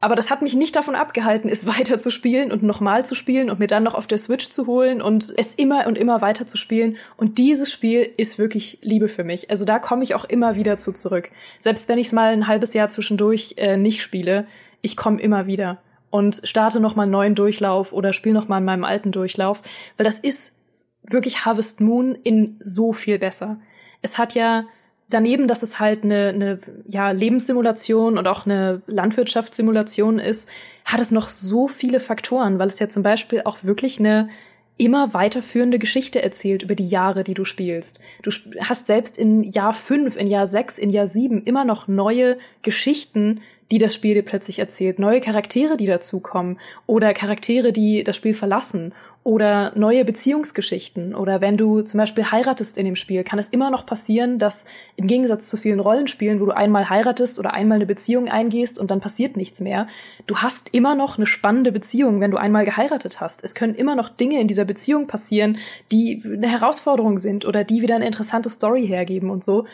Aber 0.05 0.17
das 0.17 0.31
hat 0.31 0.43
mich 0.43 0.55
nicht 0.55 0.77
davon 0.77 0.97
abgehalten, 0.97 1.49
es 1.49 1.67
weiter 1.79 1.99
zu 1.99 2.11
spielen 2.11 2.53
und 2.53 2.63
nochmal 2.63 3.07
zu 3.07 3.15
spielen 3.15 3.49
und 3.49 3.59
mir 3.59 3.69
dann 3.69 3.83
noch 3.83 3.95
auf 3.95 4.07
der 4.07 4.19
Switch 4.19 4.51
zu 4.51 4.67
holen 4.67 5.01
und 5.01 5.33
es 5.35 5.55
immer 5.55 5.87
und 5.87 5.97
immer 5.97 6.21
weiter 6.21 6.47
zu 6.47 6.59
spielen. 6.59 6.99
Und 7.17 7.39
dieses 7.39 7.73
Spiel 7.73 8.13
ist 8.19 8.39
wirklich 8.39 8.81
Liebe 8.83 9.09
für 9.09 9.25
mich. 9.25 9.49
Also 9.49 9.65
da 9.65 9.79
komme 9.79 10.05
ich 10.05 10.15
auch 10.15 10.27
immer 10.27 10.57
wieder 10.57 10.77
zu 10.77 10.93
zurück. 10.93 11.31
Selbst 11.59 11.89
wenn 11.89 11.97
ich 11.97 12.09
es 12.09 12.13
mal 12.13 12.35
ein 12.35 12.49
halbes 12.49 12.75
Jahr 12.75 12.91
zwischendurch 12.91 13.55
äh, 13.57 13.79
nicht 13.79 14.03
spiele, 14.03 14.47
ich 14.83 14.95
komme 14.95 15.23
immer 15.23 15.47
wieder 15.47 15.79
und 16.11 16.43
starte 16.45 16.81
noch 16.81 16.97
mal 16.97 17.05
einen 17.05 17.13
neuen 17.13 17.35
Durchlauf 17.35 17.95
oder 17.95 18.13
spiele 18.13 18.35
noch 18.35 18.47
mal 18.47 18.59
in 18.59 18.67
meinem 18.67 18.85
alten 18.85 19.11
Durchlauf, 19.11 19.63
weil 19.97 20.05
das 20.05 20.19
ist 20.19 20.59
wirklich 21.03 21.47
Harvest 21.47 21.81
Moon 21.81 22.15
in 22.15 22.61
so 22.63 22.93
viel 22.93 23.19
besser. 23.19 23.59
Es 24.03 24.19
hat 24.19 24.35
ja 24.35 24.67
daneben, 25.15 25.47
dass 25.47 25.63
es 25.63 25.81
halt 25.81 26.05
eine, 26.05 26.29
eine 26.29 26.59
ja, 26.87 27.11
Lebenssimulation 27.11 28.19
und 28.19 28.27
auch 28.27 28.47
eine 28.47 28.83
Landwirtschaftssimulation 28.87 30.19
ist, 30.19 30.49
hat 30.85 31.01
es 31.01 31.11
noch 31.11 31.29
so 31.29 31.69
viele 31.69 32.01
Faktoren, 32.01 32.59
weil 32.59 32.69
es 32.69 32.79
ja 32.79 32.89
zum 32.89 33.03
Beispiel 33.03 33.43
auch 33.45 33.63
wirklich 33.63 33.99
eine 34.01 34.29
immer 34.77 35.15
weiterführende 35.15 35.79
Geschichte 35.79 36.21
erzählt 36.23 36.63
über 36.63 36.75
die 36.75 36.87
Jahre, 36.87 37.23
die 37.23 37.35
du 37.35 37.45
spielst. 37.45 38.01
Du 38.23 38.33
hast 38.61 38.87
selbst 38.87 39.19
in 39.19 39.45
Jahr 39.45 39.73
fünf, 39.73 40.17
in 40.17 40.27
Jahr 40.27 40.47
sechs, 40.49 40.79
in 40.79 40.91
Jahr 40.91 41.07
sieben 41.07 41.45
immer 41.45 41.65
noch 41.65 41.87
neue 41.87 42.39
Geschichten, 42.63 43.41
die 43.71 43.79
das 43.79 43.95
Spiel 43.95 44.15
dir 44.15 44.23
plötzlich 44.23 44.59
erzählt, 44.59 44.99
neue 44.99 45.21
Charaktere, 45.21 45.77
die 45.77 45.87
dazukommen 45.87 46.59
oder 46.87 47.15
Charaktere, 47.15 47.73
die 47.73 48.03
das 48.03 48.17
Spiel 48.17 48.35
verlassen 48.35 48.93
oder 49.25 49.73
neue 49.75 50.05
Beziehungsgeschichten 50.05 51.15
oder 51.15 51.41
wenn 51.41 51.57
du 51.57 51.81
zum 51.81 51.97
Beispiel 51.97 52.31
heiratest 52.31 52.77
in 52.77 52.85
dem 52.85 52.95
Spiel, 52.95 53.25
kann 53.25 53.39
es 53.39 53.49
immer 53.49 53.71
noch 53.71 53.87
passieren, 53.87 54.39
dass 54.39 54.67
im 54.97 55.07
Gegensatz 55.07 55.49
zu 55.49 55.57
vielen 55.57 55.81
Rollenspielen, 55.81 56.41
wo 56.41 56.45
du 56.45 56.55
einmal 56.55 56.91
heiratest 56.91 57.39
oder 57.39 57.55
einmal 57.55 57.77
eine 57.77 57.87
Beziehung 57.87 58.29
eingehst 58.29 58.79
und 58.79 58.91
dann 58.91 59.01
passiert 59.01 59.39
nichts 59.39 59.63
mehr, 59.63 59.89
du 60.27 60.37
hast 60.37 60.69
immer 60.73 60.95
noch 60.95 61.17
eine 61.17 61.27
spannende 61.27 61.73
Beziehung, 61.73 62.21
wenn 62.21 62.31
du 62.31 62.37
einmal 62.37 62.67
geheiratet 62.67 63.23
hast. 63.23 63.43
Es 63.43 63.55
können 63.55 63.75
immer 63.75 63.97
noch 63.97 64.11
Dinge 64.11 64.39
in 64.41 64.47
dieser 64.47 64.67
Beziehung 64.67 65.07
passieren, 65.07 65.57
die 65.91 66.23
eine 66.23 66.49
Herausforderung 66.49 67.19
sind 67.19 67.47
oder 67.47 67.65
die 67.65 67.81
wieder 67.81 67.95
eine 67.95 68.07
interessante 68.07 68.51
Story 68.51 68.87
hergeben 68.87 69.31
und 69.31 69.43
so. 69.43 69.65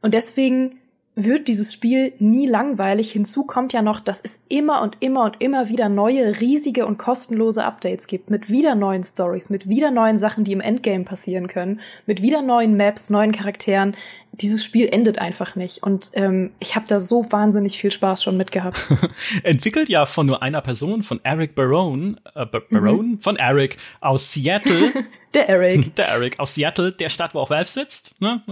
Und 0.00 0.14
deswegen 0.14 0.78
wird 1.14 1.48
dieses 1.48 1.74
Spiel 1.74 2.14
nie 2.18 2.46
langweilig. 2.46 3.12
Hinzu 3.12 3.44
kommt 3.44 3.74
ja 3.74 3.82
noch, 3.82 4.00
dass 4.00 4.20
es 4.20 4.42
immer 4.48 4.80
und 4.80 4.96
immer 5.00 5.24
und 5.24 5.42
immer 5.42 5.68
wieder 5.68 5.90
neue, 5.90 6.40
riesige 6.40 6.86
und 6.86 6.96
kostenlose 6.96 7.64
Updates 7.64 8.06
gibt, 8.06 8.30
mit 8.30 8.48
wieder 8.48 8.74
neuen 8.74 9.04
Stories, 9.04 9.50
mit 9.50 9.68
wieder 9.68 9.90
neuen 9.90 10.18
Sachen, 10.18 10.44
die 10.44 10.52
im 10.52 10.62
Endgame 10.62 11.04
passieren 11.04 11.48
können, 11.48 11.80
mit 12.06 12.22
wieder 12.22 12.40
neuen 12.40 12.76
Maps, 12.76 13.10
neuen 13.10 13.32
Charakteren. 13.32 13.94
Dieses 14.32 14.64
Spiel 14.64 14.88
endet 14.90 15.18
einfach 15.18 15.54
nicht. 15.54 15.82
Und 15.82 16.12
ähm, 16.14 16.52
ich 16.60 16.76
habe 16.76 16.86
da 16.88 16.98
so 16.98 17.30
wahnsinnig 17.30 17.78
viel 17.78 17.90
Spaß 17.90 18.22
schon 18.22 18.38
mitgehabt. 18.38 18.86
Entwickelt 19.42 19.90
ja 19.90 20.06
von 20.06 20.26
nur 20.26 20.42
einer 20.42 20.62
Person, 20.62 21.02
von 21.02 21.20
Eric 21.24 21.54
Barone, 21.54 22.16
äh, 22.34 22.46
Barone, 22.46 23.02
mhm. 23.02 23.20
von 23.20 23.36
Eric 23.36 23.76
aus 24.00 24.32
Seattle. 24.32 24.92
Der 25.34 25.48
Eric. 25.48 25.94
Der 25.96 26.08
Eric 26.08 26.38
aus 26.38 26.54
Seattle, 26.54 26.92
der 26.92 27.08
Stadt, 27.08 27.34
wo 27.34 27.40
auch 27.40 27.50
Valve 27.50 27.68
sitzt, 27.68 28.20
ne? 28.20 28.42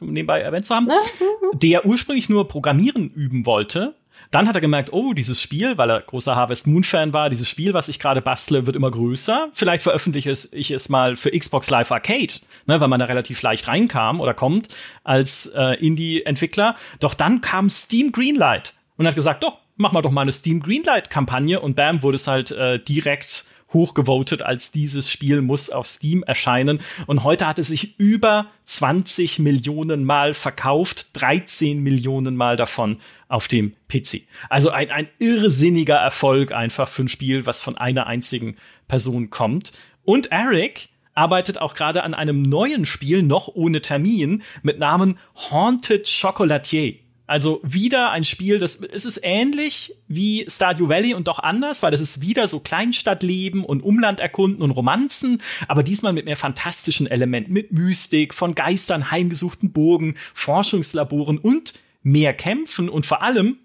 nebenbei 0.00 0.40
erwähnt 0.40 0.66
zu 0.66 0.74
haben, 0.74 0.88
der 1.54 1.86
ursprünglich 1.86 2.28
nur 2.28 2.48
Programmieren 2.48 3.08
üben 3.10 3.46
wollte. 3.46 3.94
Dann 4.30 4.48
hat 4.48 4.54
er 4.54 4.62
gemerkt, 4.62 4.92
oh, 4.92 5.12
dieses 5.12 5.42
Spiel, 5.42 5.76
weil 5.76 5.90
er 5.90 6.00
großer 6.00 6.34
Harvest 6.34 6.66
Moon 6.66 6.84
Fan 6.84 7.12
war, 7.12 7.28
dieses 7.28 7.48
Spiel, 7.48 7.74
was 7.74 7.88
ich 7.88 7.98
gerade 7.98 8.22
bastle, 8.22 8.66
wird 8.66 8.76
immer 8.76 8.90
größer. 8.90 9.50
Vielleicht 9.52 9.82
veröffentliche 9.82 10.30
ich 10.30 10.70
es 10.70 10.88
mal 10.88 11.16
für 11.16 11.30
Xbox 11.30 11.68
Live 11.68 11.92
Arcade, 11.92 12.32
ne, 12.66 12.80
weil 12.80 12.88
man 12.88 12.98
da 12.98 13.06
relativ 13.06 13.42
leicht 13.42 13.68
reinkam 13.68 14.20
oder 14.20 14.32
kommt 14.32 14.68
als 15.04 15.52
äh, 15.54 15.74
Indie-Entwickler. 15.84 16.76
Doch 16.98 17.12
dann 17.12 17.42
kam 17.42 17.68
Steam 17.68 18.10
Greenlight 18.10 18.74
und 18.96 19.06
hat 19.06 19.14
gesagt, 19.14 19.42
doch, 19.42 19.58
mach 19.76 19.92
mal 19.92 20.00
doch 20.00 20.10
mal 20.10 20.22
eine 20.22 20.32
Steam 20.32 20.60
Greenlight-Kampagne 20.60 21.60
und 21.60 21.76
bam, 21.76 22.02
wurde 22.02 22.14
es 22.14 22.26
halt 22.26 22.52
äh, 22.52 22.78
direkt 22.78 23.44
hochgevotet 23.72 24.42
als 24.42 24.70
dieses 24.70 25.10
Spiel 25.10 25.40
muss 25.40 25.70
auf 25.70 25.86
Steam 25.86 26.22
erscheinen. 26.22 26.80
Und 27.06 27.24
heute 27.24 27.46
hat 27.46 27.58
es 27.58 27.68
sich 27.68 27.98
über 27.98 28.46
20 28.64 29.38
Millionen 29.38 30.04
Mal 30.04 30.34
verkauft, 30.34 31.08
13 31.14 31.80
Millionen 31.80 32.36
Mal 32.36 32.56
davon 32.56 32.98
auf 33.28 33.48
dem 33.48 33.72
PC. 33.88 34.22
Also 34.48 34.70
ein, 34.70 34.90
ein 34.90 35.08
irrsinniger 35.18 35.96
Erfolg 35.96 36.52
einfach 36.52 36.88
für 36.88 37.04
ein 37.04 37.08
Spiel, 37.08 37.46
was 37.46 37.60
von 37.60 37.76
einer 37.78 38.06
einzigen 38.06 38.56
Person 38.88 39.30
kommt. 39.30 39.72
Und 40.04 40.32
Eric 40.32 40.88
arbeitet 41.14 41.58
auch 41.58 41.74
gerade 41.74 42.02
an 42.02 42.14
einem 42.14 42.42
neuen 42.42 42.86
Spiel, 42.86 43.22
noch 43.22 43.48
ohne 43.48 43.80
Termin, 43.82 44.42
mit 44.62 44.78
Namen 44.78 45.18
Haunted 45.50 46.08
Chocolatier. 46.20 47.01
Also 47.32 47.60
wieder 47.62 48.10
ein 48.10 48.24
Spiel, 48.24 48.58
das 48.58 48.82
es 48.82 49.06
ist 49.06 49.18
ähnlich 49.22 49.94
wie 50.06 50.44
Stardew 50.50 50.90
Valley 50.90 51.14
und 51.14 51.28
doch 51.28 51.38
anders, 51.38 51.82
weil 51.82 51.94
es 51.94 52.00
ist 52.02 52.20
wieder 52.20 52.46
so 52.46 52.60
Kleinstadtleben 52.60 53.64
und 53.64 53.82
Umland 53.82 54.20
erkunden 54.20 54.60
und 54.60 54.70
Romanzen, 54.70 55.40
aber 55.66 55.82
diesmal 55.82 56.12
mit 56.12 56.26
mehr 56.26 56.36
fantastischen 56.36 57.06
Elementen, 57.06 57.54
mit 57.54 57.72
Mystik, 57.72 58.34
von 58.34 58.54
Geistern 58.54 59.10
heimgesuchten 59.10 59.72
Burgen, 59.72 60.16
Forschungslaboren 60.34 61.38
und 61.38 61.72
mehr 62.02 62.34
Kämpfen 62.34 62.90
und 62.90 63.06
vor 63.06 63.22
allem 63.22 63.56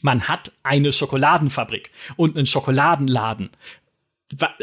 man 0.00 0.26
hat 0.26 0.52
eine 0.62 0.90
Schokoladenfabrik 0.90 1.90
und 2.16 2.34
einen 2.34 2.46
Schokoladenladen. 2.46 3.50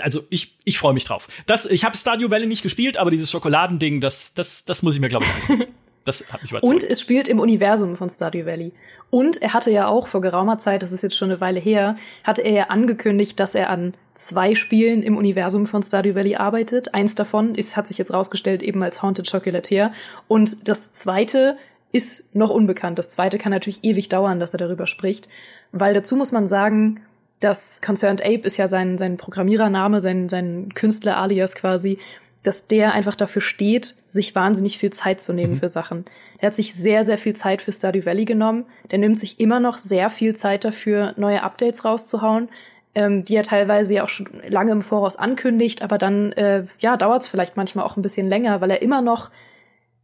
Also 0.02 0.22
ich, 0.32 0.58
ich 0.66 0.80
freue 0.80 0.96
mich 0.96 1.04
drauf. 1.04 1.28
Das, 1.46 1.68
ich 1.68 1.86
habe 1.86 1.96
Stardew 1.96 2.32
Valley 2.32 2.48
nicht 2.48 2.64
gespielt, 2.64 2.98
aber 2.98 3.12
dieses 3.12 3.30
Schokoladending, 3.30 4.02
das, 4.02 4.34
das, 4.34 4.66
das 4.66 4.82
muss 4.82 4.96
ich 4.96 5.02
mir 5.02 5.10
glaube 5.10 5.26
ich 5.50 5.68
Das 6.06 6.26
hat 6.32 6.42
mich 6.42 6.52
überzeugt. 6.52 6.74
Und 6.74 6.84
es 6.84 7.00
spielt 7.00 7.28
im 7.28 7.40
Universum 7.40 7.96
von 7.96 8.10
Stardew 8.10 8.46
Valley. 8.46 8.74
Und 9.10 9.42
er 9.42 9.54
hatte 9.54 9.72
ja 9.72 9.88
auch 9.88 10.08
vor 10.08 10.22
geraumer 10.22 10.60
Zeit, 10.60 10.84
das 10.84 10.92
ist 10.92 11.02
jetzt 11.02 11.16
schon 11.16 11.32
eine 11.32 11.40
Weile 11.40 11.60
her, 11.60 11.96
hatte 12.24 12.42
er 12.42 12.52
ja 12.52 12.64
angekündigt, 12.66 13.40
dass 13.40 13.56
er 13.56 13.70
an 13.70 13.94
zwei 14.14 14.56
Spielen 14.56 15.02
im 15.02 15.18
Universum 15.18 15.66
von 15.66 15.82
Stardew 15.82 16.16
Valley 16.16 16.36
arbeitet. 16.36 16.94
Eins 16.94 17.16
davon 17.16 17.56
ist, 17.56 17.78
hat 17.78 17.88
sich 17.88 17.98
jetzt 17.98 18.14
rausgestellt, 18.14 18.62
eben 18.62 18.84
als 18.84 19.02
Haunted 19.02 19.30
Chocolatier. 19.32 19.92
Und 20.28 20.68
das 20.68 20.92
zweite 20.92 21.58
ist 21.94 22.36
noch 22.36 22.50
unbekannt. 22.50 23.00
Das 23.00 23.10
zweite 23.10 23.38
kann 23.38 23.52
natürlich 23.52 23.84
ewig 23.84 24.10
dauern, 24.10 24.40
dass 24.40 24.54
er 24.54 24.58
darüber 24.58 24.88
spricht. 24.88 25.30
Weil 25.72 25.94
dazu 25.94 26.16
muss 26.16 26.32
man 26.32 26.48
sagen, 26.48 27.02
dass 27.40 27.82
Concerned 27.82 28.22
Ape 28.22 28.42
ist 28.42 28.58
ja 28.58 28.68
sein, 28.68 28.98
sein 28.98 29.18
Programmierername, 29.18 30.02
sein, 30.02 30.30
sein 30.30 30.74
Künstler-Alias 30.74 31.56
quasi 31.56 32.00
dass 32.44 32.68
der 32.68 32.94
einfach 32.94 33.16
dafür 33.16 33.42
steht, 33.42 33.96
sich 34.08 34.36
wahnsinnig 34.36 34.78
viel 34.78 34.92
Zeit 34.92 35.22
zu 35.22 35.34
nehmen 35.34 35.54
mhm. 35.54 35.58
für 35.58 35.70
Sachen. 35.70 36.06
Er 36.40 36.48
hat 36.48 36.56
sich 36.56 36.74
sehr, 36.76 37.06
sehr 37.06 37.18
viel 37.18 37.36
Zeit 37.36 37.62
für 37.62 37.72
Stardew 37.72 38.06
Valley 38.06 38.26
genommen. 38.26 38.66
Der 38.92 39.00
nimmt 39.00 39.20
sich 39.20 39.40
immer 39.40 39.60
noch 39.60 39.78
sehr 39.78 40.10
viel 40.10 40.36
Zeit 40.36 40.66
dafür, 40.66 41.14
neue 41.16 41.42
Updates 41.42 41.86
rauszuhauen, 41.86 42.50
ähm, 42.96 43.24
die 43.24 43.36
er 43.36 43.44
teilweise 43.44 43.94
ja 43.94 44.04
auch 44.04 44.10
schon 44.10 44.28
lange 44.48 44.74
im 44.74 44.82
Voraus 44.82 45.16
ankündigt, 45.16 45.82
aber 45.82 45.98
dann 45.98 46.34
äh, 46.34 46.66
ja 46.80 46.98
dauert 46.98 47.24
es 47.24 47.28
vielleicht 47.28 47.58
manchmal 47.58 47.86
auch 47.86 47.98
ein 47.98 48.04
bisschen 48.04 48.28
länger, 48.28 48.62
weil 48.62 48.72
er 48.72 48.82
immer 48.82 49.02
noch 49.02 49.32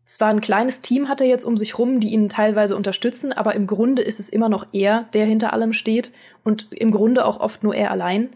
zwar 0.06 0.30
ein 0.30 0.42
kleines 0.42 0.82
Team 0.82 1.08
hat 1.08 1.22
er 1.22 1.28
jetzt 1.28 1.46
um 1.46 1.56
sich 1.56 1.78
rum, 1.78 2.00
die 2.00 2.14
ihn 2.14 2.30
teilweise 2.30 2.76
unterstützen, 2.76 3.32
aber 3.32 3.54
im 3.54 3.68
Grunde 3.68 4.02
ist 4.02 4.20
es 4.20 4.30
immer 4.30 4.50
noch 4.50 4.66
er, 4.74 5.06
der 5.14 5.26
hinter 5.26 5.54
allem 5.54 5.72
steht 5.72 6.12
und 6.44 6.68
im 6.72 6.90
Grunde 6.90 7.26
auch 7.26 7.40
oft 7.40 7.64
nur 7.64 7.76
er 7.76 7.92
allein. 7.92 8.30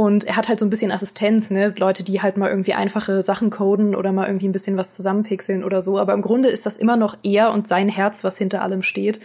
Und 0.00 0.24
er 0.24 0.36
hat 0.36 0.48
halt 0.48 0.58
so 0.58 0.64
ein 0.64 0.70
bisschen 0.70 0.92
Assistenz, 0.92 1.50
ne? 1.50 1.74
Leute, 1.76 2.02
die 2.02 2.22
halt 2.22 2.38
mal 2.38 2.48
irgendwie 2.48 2.72
einfache 2.72 3.20
Sachen 3.20 3.50
coden 3.50 3.94
oder 3.94 4.12
mal 4.12 4.28
irgendwie 4.28 4.48
ein 4.48 4.52
bisschen 4.52 4.78
was 4.78 4.94
zusammenpixeln 4.96 5.62
oder 5.62 5.82
so. 5.82 5.98
Aber 5.98 6.14
im 6.14 6.22
Grunde 6.22 6.48
ist 6.48 6.64
das 6.64 6.78
immer 6.78 6.96
noch 6.96 7.18
er 7.22 7.52
und 7.52 7.68
sein 7.68 7.90
Herz, 7.90 8.24
was 8.24 8.38
hinter 8.38 8.62
allem 8.62 8.82
steht. 8.82 9.20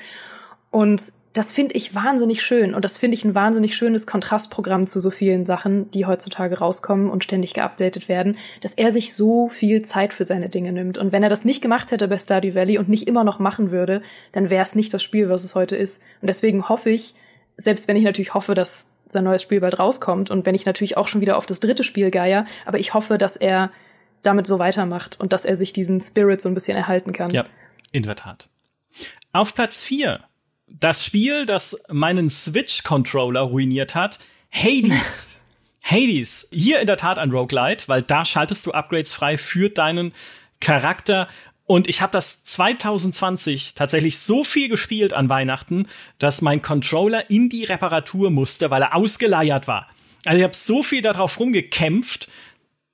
Und 0.71 1.13
das 1.32 1.53
finde 1.53 1.76
ich 1.76 1.95
wahnsinnig 1.95 2.43
schön. 2.43 2.76
Und 2.76 2.84
das 2.84 2.97
finde 2.97 3.15
ich 3.15 3.23
ein 3.23 3.36
wahnsinnig 3.36 3.78
schönes 3.78 4.05
Kontrastprogramm 4.05 4.86
zu 4.86 4.99
so 4.99 5.11
vielen 5.11 5.45
Sachen, 5.45 5.89
die 5.91 6.05
heutzutage 6.05 6.59
rauskommen 6.59 7.09
und 7.09 7.23
ständig 7.23 7.53
geupdatet 7.53 8.09
werden, 8.09 8.38
dass 8.59 8.73
er 8.73 8.91
sich 8.91 9.13
so 9.13 9.47
viel 9.47 9.82
Zeit 9.84 10.13
für 10.13 10.26
seine 10.26 10.49
Dinge 10.49 10.73
nimmt. 10.73 10.97
Und 10.97 11.13
wenn 11.13 11.23
er 11.23 11.30
das 11.30 11.45
nicht 11.45 11.61
gemacht 11.61 11.93
hätte 11.93 12.09
bei 12.09 12.17
Stardew 12.17 12.53
Valley 12.53 12.80
und 12.80 12.89
nicht 12.89 13.07
immer 13.07 13.23
noch 13.23 13.39
machen 13.39 13.71
würde, 13.71 14.01
dann 14.34 14.49
wäre 14.49 14.63
es 14.63 14.76
nicht 14.76 14.93
das 14.93 15.01
Spiel, 15.01 15.30
was 15.30 15.45
es 15.45 15.55
heute 15.55 15.78
ist. 15.78 16.01
Und 16.19 16.28
deswegen 16.28 16.67
hoffe 16.67 16.89
ich, 16.89 17.15
selbst 17.55 17.88
wenn 17.88 17.95
ich 17.95 18.03
natürlich 18.03 18.34
hoffe, 18.34 18.55
dass 18.55 18.88
sein 19.08 19.24
neues 19.24 19.41
Spiel 19.41 19.60
bald 19.60 19.80
rauskommt. 19.80 20.32
Und 20.32 20.45
wenn 20.45 20.56
ich 20.56 20.66
natürlich 20.66 20.97
auch 20.97 21.08
schon 21.08 21.22
wieder 21.22 21.38
auf 21.38 21.45
das 21.45 21.60
dritte 21.60 21.84
Spiel 21.84 22.12
geier, 22.12 22.45
aber 22.66 22.80
ich 22.80 22.93
hoffe, 22.93 23.18
dass 23.18 23.36
er 23.36 23.72
damit 24.24 24.47
so 24.47 24.60
weitermacht 24.60 25.20
und 25.20 25.34
dass 25.34 25.45
er 25.45 25.56
sich 25.56 25.74
diesen 25.74 26.01
Spirit 26.01 26.41
so 26.41 26.49
ein 26.49 26.56
bisschen 26.56 26.78
erhalten 26.78 27.14
kann. 27.14 27.32
Ja, 27.32 27.45
in 27.91 28.03
der 28.03 28.16
Tat. 28.16 28.49
Auf 29.32 29.53
Platz 29.53 29.84
4, 29.84 30.22
das 30.68 31.06
Spiel, 31.06 31.45
das 31.45 31.84
meinen 31.89 32.30
Switch-Controller 32.30 33.41
ruiniert 33.41 33.95
hat, 33.95 34.20
Hades. 34.51 35.30
Hades, 35.84 36.47
hier 36.51 36.80
in 36.80 36.88
der 36.88 36.97
Tat 36.97 37.20
ein 37.20 37.30
Roguelite, 37.30 37.88
weil 37.88 38.01
da 38.01 38.26
schaltest 38.26 38.66
du 38.66 38.72
Upgrades 38.72 39.14
frei 39.14 39.38
für 39.38 39.70
deinen 39.70 40.14
Charakter. 40.60 41.28
Und 41.68 41.88
ich 41.88 42.01
habe 42.01 42.11
das 42.11 42.43
2020 42.43 43.74
tatsächlich 43.74 44.20
so 44.20 44.43
viel 44.43 44.70
gespielt 44.70 45.13
an 45.13 45.30
Weihnachten, 45.30 45.88
dass 46.20 46.41
mein 46.41 46.61
Controller 46.61 47.30
in 47.30 47.49
die 47.49 47.63
Reparatur 47.63 48.30
musste, 48.30 48.70
weil 48.70 48.84
er 48.84 48.95
ausgeleiert 48.95 49.68
war. 49.68 49.88
Also 50.26 50.38
ich 50.38 50.43
habe 50.43 50.55
so 50.55 50.84
viel 50.84 51.01
darauf 51.01 51.39
rumgekämpft, 51.39 52.30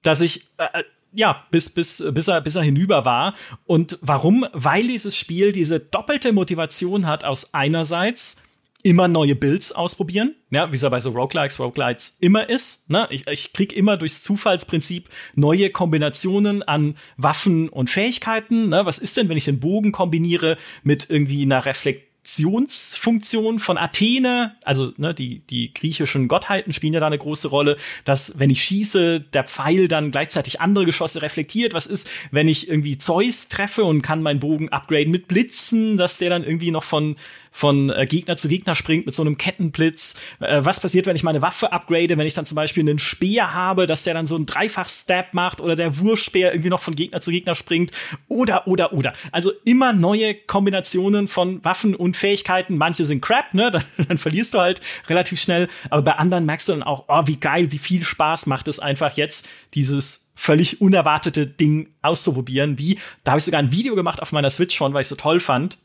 dass 0.03 0.22
ich 0.22 0.45
äh, 0.57 0.80
äh, 0.80 0.84
ja 1.13 1.45
bis 1.51 1.69
bis 1.69 2.03
bis 2.11 2.30
er 2.30 2.39
bis 2.41 2.55
er 2.55 2.63
hinüber 2.63 3.03
war. 3.03 3.36
Und 3.65 3.97
warum? 4.01 4.45
Weil 4.53 4.88
dieses 4.88 5.17
Spiel 5.17 5.51
diese 5.51 5.80
doppelte 5.80 6.32
Motivation 6.32 7.07
hat 7.07 7.26
aus 7.26 7.53
einerseits 7.53 8.41
immer 8.84 9.07
neue 9.07 9.36
Builds 9.36 9.71
ausprobieren, 9.71 10.36
ja, 10.49 10.71
wie 10.71 10.75
es 10.75 10.82
ja 10.82 10.89
bei 10.89 10.99
so 10.99 11.11
Roguelikes, 11.11 11.59
Roguelites 11.59 12.17
immer 12.19 12.49
ist. 12.49 12.89
Ne? 12.89 13.07
Ich, 13.11 13.27
ich 13.27 13.53
krieg 13.53 13.73
immer 13.73 13.97
durchs 13.97 14.23
Zufallsprinzip 14.23 15.09
neue 15.36 15.69
Kombinationen 15.69 16.63
an 16.63 16.97
Waffen 17.17 17.69
und 17.69 17.89
Fähigkeiten. 17.89 18.69
Ne? 18.69 18.86
Was 18.86 18.97
ist 18.97 19.17
denn, 19.17 19.29
wenn 19.29 19.38
ich 19.38 19.45
den 19.45 19.59
Bogen 19.59 19.91
kombiniere 19.91 20.57
mit 20.84 21.09
irgendwie 21.09 21.43
einer 21.43 21.65
Reflexionsfunktion 21.65 23.59
von 23.59 23.77
Athene, 23.77 24.55
also 24.63 24.93
ne, 24.97 25.13
die, 25.13 25.39
die 25.39 25.73
griechischen 25.73 26.27
Gottheiten 26.27 26.73
spielen 26.73 26.93
ja 26.93 26.99
da 26.99 27.07
eine 27.07 27.17
große 27.17 27.47
Rolle, 27.47 27.77
dass 28.05 28.39
wenn 28.39 28.49
ich 28.49 28.63
schieße, 28.63 29.21
der 29.21 29.43
Pfeil 29.43 29.88
dann 29.88 30.11
gleichzeitig 30.11 30.61
andere 30.61 30.86
Geschosse 30.86 31.21
reflektiert. 31.21 31.73
Was 31.73 31.88
ist, 31.88 32.09
wenn 32.32 32.47
ich 32.47 32.67
irgendwie 32.69 32.97
Zeus 32.97 33.47
treffe 33.49 33.84
und 33.84 34.01
kann 34.01 34.21
meinen 34.21 34.39
Bogen 34.39 34.69
upgraden 34.69 35.11
mit 35.11 35.27
Blitzen, 35.27 35.97
dass 35.97 36.17
der 36.17 36.29
dann 36.29 36.43
irgendwie 36.43 36.71
noch 36.71 36.84
von 36.84 37.15
von 37.52 37.89
äh, 37.89 38.06
Gegner 38.06 38.38
zu 38.38 38.47
Gegner 38.47 38.76
springt 38.76 39.06
mit 39.06 39.14
so 39.14 39.22
einem 39.22 39.38
Kettenblitz. 39.38 40.16
Äh, 40.39 40.64
was 40.64 40.80
passiert, 40.80 41.06
wenn 41.06 41.16
ich 41.16 41.24
meine 41.24 41.41
Waffe 41.41 41.72
upgrade, 41.72 42.18
wenn 42.18 42.26
ich 42.26 42.34
dann 42.34 42.45
zum 42.45 42.56
Beispiel 42.56 42.82
einen 42.82 42.97
Speer 42.97 43.54
habe, 43.54 43.88
dass 43.88 44.04
der 44.04 44.14
dann 44.14 44.26
so 44.26 44.36
einen 44.36 44.45
Dreifach-Stab 44.45 45.34
macht 45.34 45.60
oder 45.60 45.76
der 45.76 45.99
Wurfspeer 45.99 46.54
irgendwie 46.54 46.70
noch 46.70 46.80
von 46.80 46.95
Gegner 46.95 47.20
zu 47.22 47.32
Gegner 47.32 47.56
springt. 47.56 47.91
Oder, 48.28 48.68
oder, 48.68 48.93
oder. 48.93 49.14
Also 49.32 49.52
immer 49.66 49.93
neue 49.93 50.34
Kombinationen 50.34 51.28
von 51.28 51.64
Waffen 51.64 51.93
und 51.93 52.16
Fähigkeiten. 52.16 52.78
Manche 52.78 53.06
sind 53.06 53.22
crap, 53.22 53.54
ne? 53.54 53.70
Dann, 53.72 53.84
dann 54.08 54.18
verlierst 54.18 54.54
du 54.54 54.60
halt 54.60 54.82
relativ 55.08 55.39
schnell. 55.39 55.68
Aber 55.89 56.02
bei 56.02 56.14
anderen 56.14 56.45
merkst 56.45 56.68
du 56.68 56.74
dann 56.74 56.84
auch, 56.84 57.06
oh, 57.08 57.22
wie 57.26 57.38
geil, 57.38 57.72
wie 57.72 57.78
viel 57.78 58.04
Spaß 58.04 58.47
macht 58.47 58.68
es 58.68 58.80
einfach 58.80 59.16
jetzt, 59.18 59.47
dieses 59.74 60.32
völlig 60.36 60.82
unerwartete 60.82 61.47
Ding 61.47 61.89
auszuprobieren. 62.02 62.80
Wie, 62.80 62.97
da 63.24 63.32
habe 63.32 63.39
ich 63.39 63.45
sogar 63.45 63.60
ein 63.60 63.72
Video 63.72 63.95
gemacht 63.95 64.22
auf 64.22 64.32
meiner 64.32 64.49
Switch 64.49 64.76
schon, 64.76 64.93
weil 64.93 65.02
ich 65.02 65.08
so 65.08 65.16
toll 65.16 65.39
fand. 65.39 65.78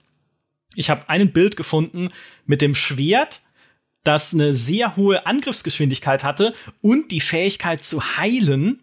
Ich 0.77 0.91
habe 0.91 1.09
ein 1.09 1.33
Bild 1.33 1.57
gefunden 1.57 2.11
mit 2.45 2.62
dem 2.62 2.74
Schwert, 2.74 3.41
das 4.05 4.33
eine 4.33 4.55
sehr 4.55 4.97
hohe 4.97 5.27
Angriffsgeschwindigkeit 5.27 6.22
hatte 6.22 6.55
und 6.81 7.11
die 7.11 7.20
Fähigkeit 7.20 7.85
zu 7.85 8.16
heilen. 8.16 8.81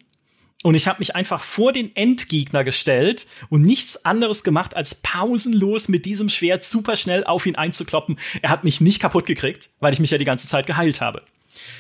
Und 0.64 0.76
ich 0.76 0.88
habe 0.88 1.00
mich 1.00 1.16
einfach 1.16 1.42
vor 1.42 1.74
den 1.74 1.94
Endgegner 1.96 2.64
gestellt 2.64 3.28
und 3.50 3.64
nichts 3.64 4.06
anderes 4.06 4.44
gemacht, 4.44 4.76
als 4.76 4.96
pausenlos 4.96 5.90
mit 5.90 6.06
diesem 6.06 6.30
Schwert 6.30 6.64
super 6.64 6.96
schnell 6.96 7.26
auf 7.26 7.46
ihn 7.46 7.56
einzukloppen. 7.56 8.18
Er 8.42 8.50
hat 8.50 8.64
mich 8.64 8.80
nicht 8.80 9.02
kaputt 9.02 9.26
gekriegt, 9.26 9.70
weil 9.80 9.94
ich 9.94 10.00
mich 10.00 10.12
ja 10.12 10.18
die 10.18 10.26
ganze 10.26 10.48
Zeit 10.48 10.66
geheilt 10.66 11.02
habe. 11.02 11.22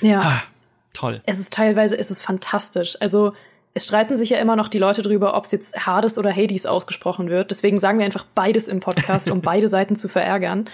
Ja. 0.01 0.21
Ah, 0.21 0.43
toll. 0.91 1.21
Es 1.25 1.39
ist 1.39 1.53
teilweise, 1.53 1.97
es 1.97 2.11
ist 2.11 2.21
fantastisch. 2.21 2.97
Also 2.99 3.33
es 3.73 3.85
streiten 3.85 4.15
sich 4.15 4.29
ja 4.29 4.37
immer 4.37 4.55
noch 4.55 4.69
die 4.69 4.77
Leute 4.77 5.01
drüber, 5.01 5.35
ob 5.35 5.45
es 5.45 5.51
jetzt 5.51 5.85
Hades 5.85 6.17
oder 6.17 6.35
Hades 6.35 6.65
ausgesprochen 6.65 7.29
wird. 7.29 7.49
Deswegen 7.49 7.79
sagen 7.79 7.97
wir 7.97 8.05
einfach 8.05 8.25
beides 8.35 8.67
im 8.67 8.79
Podcast, 8.79 9.31
um 9.31 9.41
beide 9.41 9.67
Seiten 9.67 9.95
zu 9.95 10.07
verärgern. 10.07 10.69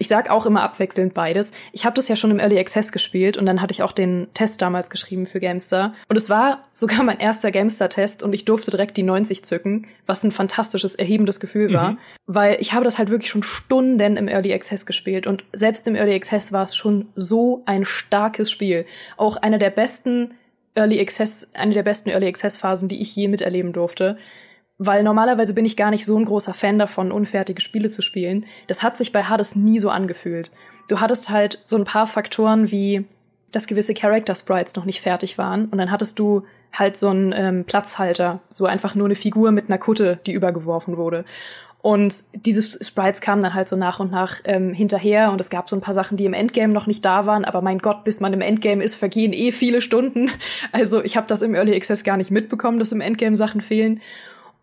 Ich 0.00 0.08
sag 0.08 0.30
auch 0.30 0.46
immer 0.46 0.62
abwechselnd 0.62 1.12
beides. 1.12 1.50
Ich 1.72 1.84
habe 1.84 1.94
das 1.94 2.06
ja 2.08 2.14
schon 2.14 2.30
im 2.30 2.38
Early 2.38 2.58
Access 2.58 2.92
gespielt 2.92 3.36
und 3.36 3.46
dann 3.46 3.60
hatte 3.60 3.72
ich 3.72 3.82
auch 3.82 3.92
den 3.92 4.28
Test 4.32 4.62
damals 4.62 4.90
geschrieben 4.90 5.26
für 5.26 5.40
Gamestar. 5.40 5.92
Und 6.08 6.16
es 6.16 6.30
war 6.30 6.62
sogar 6.70 7.02
mein 7.02 7.18
erster 7.18 7.50
Gamestar-Test 7.50 8.22
und 8.22 8.32
ich 8.32 8.44
durfte 8.44 8.70
direkt 8.70 8.96
die 8.96 9.02
90 9.02 9.44
zücken, 9.44 9.88
was 10.06 10.22
ein 10.22 10.30
fantastisches, 10.30 10.94
erhebendes 10.94 11.40
Gefühl 11.40 11.74
war. 11.74 11.92
Mhm. 11.92 11.98
Weil 12.26 12.58
ich 12.60 12.72
habe 12.72 12.84
das 12.84 12.98
halt 12.98 13.10
wirklich 13.10 13.30
schon 13.30 13.42
Stunden 13.42 14.16
im 14.16 14.28
Early 14.28 14.54
Access 14.54 14.86
gespielt 14.86 15.26
und 15.26 15.44
selbst 15.52 15.86
im 15.88 15.96
Early 15.96 16.14
Access 16.14 16.52
war 16.52 16.62
es 16.62 16.76
schon 16.76 17.08
so 17.16 17.62
ein 17.66 17.84
starkes 17.84 18.50
Spiel. 18.50 18.86
Auch 19.16 19.36
einer 19.36 19.58
der 19.58 19.70
besten 19.70 20.32
Early 20.78 21.00
Access, 21.00 21.50
eine 21.54 21.74
der 21.74 21.82
besten 21.82 22.10
Early 22.10 22.28
Access 22.28 22.56
Phasen, 22.56 22.88
die 22.88 23.02
ich 23.02 23.14
je 23.14 23.28
miterleben 23.28 23.72
durfte. 23.72 24.16
Weil 24.78 25.02
normalerweise 25.02 25.54
bin 25.54 25.64
ich 25.64 25.76
gar 25.76 25.90
nicht 25.90 26.04
so 26.04 26.16
ein 26.16 26.24
großer 26.24 26.54
Fan 26.54 26.78
davon, 26.78 27.10
unfertige 27.10 27.60
Spiele 27.60 27.90
zu 27.90 28.00
spielen. 28.00 28.46
Das 28.68 28.84
hat 28.84 28.96
sich 28.96 29.10
bei 29.10 29.24
Hades 29.24 29.56
nie 29.56 29.80
so 29.80 29.90
angefühlt. 29.90 30.52
Du 30.88 31.00
hattest 31.00 31.30
halt 31.30 31.60
so 31.64 31.76
ein 31.76 31.84
paar 31.84 32.06
Faktoren 32.06 32.70
wie, 32.70 33.04
dass 33.50 33.66
gewisse 33.66 33.92
Character 33.92 34.36
Sprites 34.36 34.76
noch 34.76 34.84
nicht 34.84 35.00
fertig 35.00 35.36
waren. 35.36 35.66
Und 35.66 35.78
dann 35.78 35.90
hattest 35.90 36.18
du 36.20 36.44
halt 36.72 36.96
so 36.96 37.08
einen 37.08 37.34
ähm, 37.36 37.64
Platzhalter, 37.64 38.40
so 38.48 38.66
einfach 38.66 38.94
nur 38.94 39.06
eine 39.06 39.16
Figur 39.16 39.50
mit 39.50 39.68
einer 39.68 39.78
Kutte, 39.78 40.20
die 40.26 40.32
übergeworfen 40.32 40.96
wurde. 40.96 41.24
Und 41.80 42.24
diese 42.44 42.84
Sprites 42.84 43.20
kamen 43.20 43.40
dann 43.40 43.54
halt 43.54 43.68
so 43.68 43.76
nach 43.76 44.00
und 44.00 44.10
nach 44.10 44.40
ähm, 44.44 44.72
hinterher 44.74 45.30
und 45.30 45.40
es 45.40 45.48
gab 45.48 45.70
so 45.70 45.76
ein 45.76 45.80
paar 45.80 45.94
Sachen, 45.94 46.16
die 46.16 46.24
im 46.24 46.32
Endgame 46.32 46.72
noch 46.72 46.88
nicht 46.88 47.04
da 47.04 47.24
waren, 47.24 47.44
aber 47.44 47.62
mein 47.62 47.78
Gott, 47.78 48.02
bis 48.02 48.18
man 48.18 48.32
im 48.32 48.40
Endgame 48.40 48.82
ist, 48.82 48.96
vergehen 48.96 49.32
eh 49.32 49.52
viele 49.52 49.80
Stunden. 49.80 50.30
Also 50.72 51.02
ich 51.02 51.16
habe 51.16 51.26
das 51.26 51.42
im 51.42 51.54
Early 51.54 51.74
Access 51.74 52.04
gar 52.04 52.16
nicht 52.16 52.30
mitbekommen, 52.30 52.78
dass 52.78 52.92
im 52.92 53.00
Endgame 53.00 53.36
Sachen 53.36 53.60
fehlen. 53.60 54.00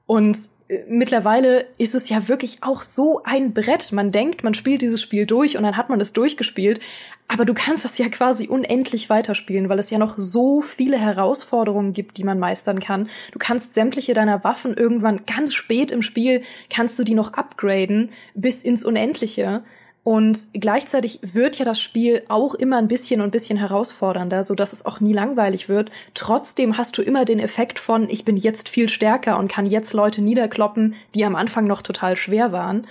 Und 0.05 0.37
äh, 0.67 0.79
mittlerweile 0.87 1.65
ist 1.77 1.95
es 1.95 2.09
ja 2.09 2.27
wirklich 2.27 2.57
auch 2.61 2.81
so 2.81 3.21
ein 3.23 3.53
Brett. 3.53 3.91
Man 3.91 4.11
denkt, 4.11 4.43
man 4.43 4.53
spielt 4.53 4.81
dieses 4.81 5.01
Spiel 5.01 5.25
durch 5.25 5.57
und 5.57 5.63
dann 5.63 5.77
hat 5.77 5.89
man 5.89 6.01
es 6.01 6.13
durchgespielt. 6.13 6.79
Aber 7.27 7.45
du 7.45 7.53
kannst 7.53 7.83
das 7.83 7.97
ja 7.97 8.07
quasi 8.07 8.47
unendlich 8.47 9.09
weiterspielen, 9.09 9.67
weil 9.67 9.79
es 9.79 9.89
ja 9.89 9.97
noch 9.97 10.13
so 10.17 10.61
viele 10.61 10.97
Herausforderungen 10.97 11.91
gibt, 11.93 12.17
die 12.17 12.23
man 12.23 12.37
meistern 12.37 12.79
kann. 12.79 13.09
Du 13.31 13.39
kannst 13.39 13.73
sämtliche 13.73 14.13
deiner 14.13 14.43
Waffen 14.43 14.75
irgendwann 14.75 15.25
ganz 15.25 15.53
spät 15.53 15.91
im 15.91 16.03
Spiel, 16.03 16.43
kannst 16.69 16.99
du 16.99 17.03
die 17.03 17.15
noch 17.15 17.33
upgraden 17.33 18.11
bis 18.35 18.61
ins 18.61 18.85
Unendliche. 18.85 19.63
Und 20.03 20.49
gleichzeitig 20.53 21.19
wird 21.23 21.57
ja 21.57 21.65
das 21.65 21.81
Spiel 21.81 22.21
auch 22.29 22.53
immer 22.53 22.77
ein 22.77 22.87
bisschen 22.87 23.21
und 23.21 23.31
bisschen 23.31 23.57
herausfordernder, 23.57 24.43
so 24.43 24.53
dass 24.53 24.71
es 24.71 24.85
auch 24.85 24.99
nie 24.99 25.13
langweilig 25.13 25.67
wird. 25.67 25.89
Trotzdem 26.13 26.77
hast 26.77 26.95
du 26.99 27.01
immer 27.01 27.25
den 27.25 27.39
Effekt 27.39 27.79
von, 27.79 28.07
ich 28.07 28.23
bin 28.23 28.37
jetzt 28.37 28.69
viel 28.69 28.87
stärker 28.87 29.39
und 29.39 29.51
kann 29.51 29.65
jetzt 29.65 29.93
Leute 29.93 30.21
niederkloppen, 30.21 30.93
die 31.15 31.25
am 31.25 31.35
Anfang 31.35 31.65
noch 31.65 31.81
total 31.81 32.17
schwer 32.17 32.51
waren. 32.51 32.85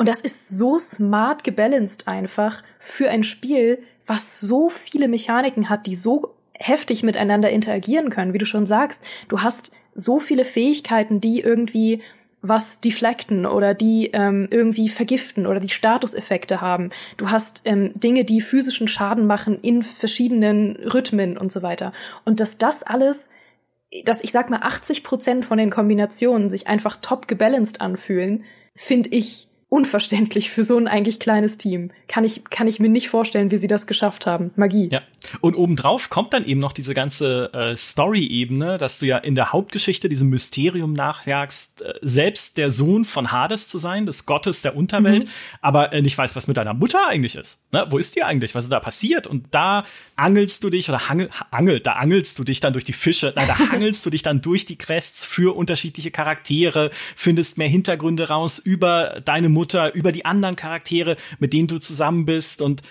Und 0.00 0.06
das 0.06 0.22
ist 0.22 0.48
so 0.48 0.78
smart 0.78 1.44
gebalanced 1.44 2.08
einfach 2.08 2.62
für 2.78 3.10
ein 3.10 3.22
Spiel, 3.22 3.82
was 4.06 4.40
so 4.40 4.70
viele 4.70 5.08
Mechaniken 5.08 5.68
hat, 5.68 5.84
die 5.84 5.94
so 5.94 6.36
heftig 6.54 7.02
miteinander 7.02 7.50
interagieren 7.50 8.08
können, 8.08 8.32
wie 8.32 8.38
du 8.38 8.46
schon 8.46 8.64
sagst. 8.64 9.04
Du 9.28 9.42
hast 9.42 9.72
so 9.94 10.18
viele 10.18 10.46
Fähigkeiten, 10.46 11.20
die 11.20 11.40
irgendwie 11.40 12.00
was 12.40 12.80
deflecten 12.80 13.44
oder 13.44 13.74
die 13.74 14.06
ähm, 14.14 14.48
irgendwie 14.50 14.88
vergiften 14.88 15.46
oder 15.46 15.60
die 15.60 15.68
Statuseffekte 15.68 16.62
haben. 16.62 16.88
Du 17.18 17.30
hast 17.30 17.68
ähm, 17.68 17.92
Dinge, 17.92 18.24
die 18.24 18.40
physischen 18.40 18.88
Schaden 18.88 19.26
machen 19.26 19.58
in 19.60 19.82
verschiedenen 19.82 20.76
Rhythmen 20.76 21.36
und 21.36 21.52
so 21.52 21.60
weiter. 21.60 21.92
Und 22.24 22.40
dass 22.40 22.56
das 22.56 22.84
alles, 22.84 23.28
dass 24.06 24.24
ich 24.24 24.32
sag 24.32 24.48
mal 24.48 24.60
80 24.62 25.04
Prozent 25.04 25.44
von 25.44 25.58
den 25.58 25.68
Kombinationen 25.68 26.48
sich 26.48 26.68
einfach 26.68 26.96
top 27.02 27.28
gebalanced 27.28 27.82
anfühlen, 27.82 28.44
finde 28.74 29.10
ich 29.10 29.49
unverständlich 29.70 30.50
für 30.50 30.62
so 30.62 30.76
ein 30.76 30.86
eigentlich 30.86 31.18
kleines 31.18 31.56
Team. 31.56 31.90
Kann 32.08 32.24
ich, 32.24 32.44
kann 32.50 32.66
ich 32.66 32.78
mir 32.80 32.90
nicht 32.90 33.08
vorstellen, 33.08 33.50
wie 33.50 33.56
sie 33.56 33.68
das 33.68 33.86
geschafft 33.86 34.26
haben. 34.26 34.50
Magie. 34.56 34.90
Ja. 34.90 35.00
Und 35.40 35.54
obendrauf 35.54 36.10
kommt 36.10 36.32
dann 36.32 36.44
eben 36.44 36.60
noch 36.60 36.72
diese 36.72 36.94
ganze 36.94 37.52
äh, 37.52 37.76
Story-Ebene, 37.76 38.78
dass 38.78 38.98
du 38.98 39.06
ja 39.06 39.18
in 39.18 39.34
der 39.34 39.52
Hauptgeschichte 39.52 40.08
diesem 40.08 40.30
Mysterium 40.30 40.92
nachjagst, 40.92 41.82
äh, 41.82 41.94
selbst 42.02 42.58
der 42.58 42.70
Sohn 42.70 43.04
von 43.04 43.30
Hades 43.30 43.68
zu 43.68 43.78
sein, 43.78 44.06
des 44.06 44.26
Gottes 44.26 44.62
der 44.62 44.76
Unterwelt, 44.76 45.24
mhm. 45.24 45.30
aber 45.60 45.92
äh, 45.92 46.02
nicht 46.02 46.16
weißt, 46.16 46.36
was 46.36 46.48
mit 46.48 46.56
deiner 46.56 46.74
Mutter 46.74 47.06
eigentlich 47.06 47.36
ist. 47.36 47.62
Ne? 47.72 47.86
Wo 47.90 47.98
ist 47.98 48.16
die 48.16 48.22
eigentlich? 48.22 48.54
Was 48.54 48.64
ist 48.64 48.72
da 48.72 48.80
passiert? 48.80 49.26
Und 49.26 49.46
da 49.50 49.84
angelst 50.16 50.64
du 50.64 50.70
dich 50.70 50.88
oder 50.88 51.08
hangel, 51.08 51.30
angelt, 51.50 51.86
da 51.86 51.92
angelst 51.92 52.38
du 52.38 52.44
dich 52.44 52.60
dann 52.60 52.72
durch 52.72 52.84
die 52.84 52.92
Fische, 52.92 53.32
nein, 53.36 53.46
da 53.46 53.58
hangelst 53.72 54.04
du 54.04 54.10
dich 54.10 54.22
dann 54.22 54.40
durch 54.42 54.64
die 54.64 54.76
Quests 54.76 55.24
für 55.24 55.54
unterschiedliche 55.56 56.10
Charaktere, 56.10 56.90
findest 57.14 57.58
mehr 57.58 57.68
Hintergründe 57.68 58.28
raus 58.28 58.58
über 58.58 59.20
deine 59.24 59.48
Mutter, 59.48 59.94
über 59.94 60.12
die 60.12 60.24
anderen 60.24 60.56
Charaktere, 60.56 61.16
mit 61.38 61.52
denen 61.52 61.68
du 61.68 61.78
zusammen 61.78 62.24
bist 62.24 62.62
und 62.62 62.82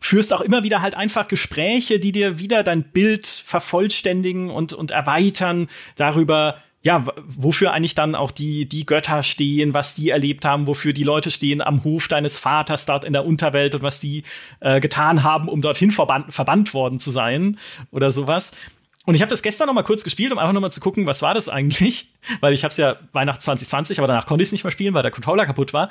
führst 0.00 0.32
auch 0.32 0.40
immer 0.40 0.62
wieder 0.62 0.82
halt 0.82 0.94
einfach 0.94 1.28
Gespräche, 1.28 1.98
die 1.98 2.12
dir 2.12 2.38
wieder 2.38 2.62
dein 2.62 2.84
Bild 2.84 3.26
vervollständigen 3.26 4.50
und, 4.50 4.72
und 4.72 4.90
erweitern 4.90 5.68
darüber, 5.96 6.56
ja, 6.82 7.04
wofür 7.26 7.72
eigentlich 7.72 7.94
dann 7.94 8.14
auch 8.14 8.30
die, 8.30 8.66
die 8.66 8.86
Götter 8.86 9.22
stehen, 9.22 9.74
was 9.74 9.94
die 9.94 10.08
erlebt 10.08 10.46
haben, 10.46 10.66
wofür 10.66 10.94
die 10.94 11.04
Leute 11.04 11.30
stehen 11.30 11.60
am 11.60 11.84
Hof 11.84 12.08
deines 12.08 12.38
Vaters 12.38 12.86
dort 12.86 13.04
in 13.04 13.12
der 13.12 13.26
Unterwelt 13.26 13.74
und 13.74 13.82
was 13.82 14.00
die 14.00 14.24
äh, 14.60 14.80
getan 14.80 15.22
haben, 15.22 15.48
um 15.48 15.60
dorthin 15.60 15.90
verbannt, 15.90 16.32
verbannt 16.32 16.72
worden 16.72 16.98
zu 16.98 17.10
sein 17.10 17.58
oder 17.90 18.10
sowas. 18.10 18.56
Und 19.04 19.14
ich 19.14 19.22
habe 19.22 19.30
das 19.30 19.42
gestern 19.42 19.66
noch 19.66 19.74
mal 19.74 19.82
kurz 19.82 20.04
gespielt, 20.04 20.32
um 20.32 20.38
einfach 20.38 20.52
noch 20.52 20.60
mal 20.60 20.70
zu 20.70 20.80
gucken, 20.80 21.06
was 21.06 21.20
war 21.20 21.34
das 21.34 21.48
eigentlich? 21.48 22.08
Weil 22.40 22.52
ich 22.54 22.64
habe 22.64 22.70
es 22.70 22.76
ja 22.76 22.96
Weihnachten 23.12 23.40
2020, 23.40 23.98
aber 23.98 24.08
danach 24.08 24.26
konnte 24.26 24.42
ich 24.42 24.48
es 24.48 24.52
nicht 24.52 24.64
mehr 24.64 24.70
spielen, 24.70 24.94
weil 24.94 25.02
der 25.02 25.10
Controller 25.10 25.46
kaputt 25.46 25.72
war. 25.72 25.90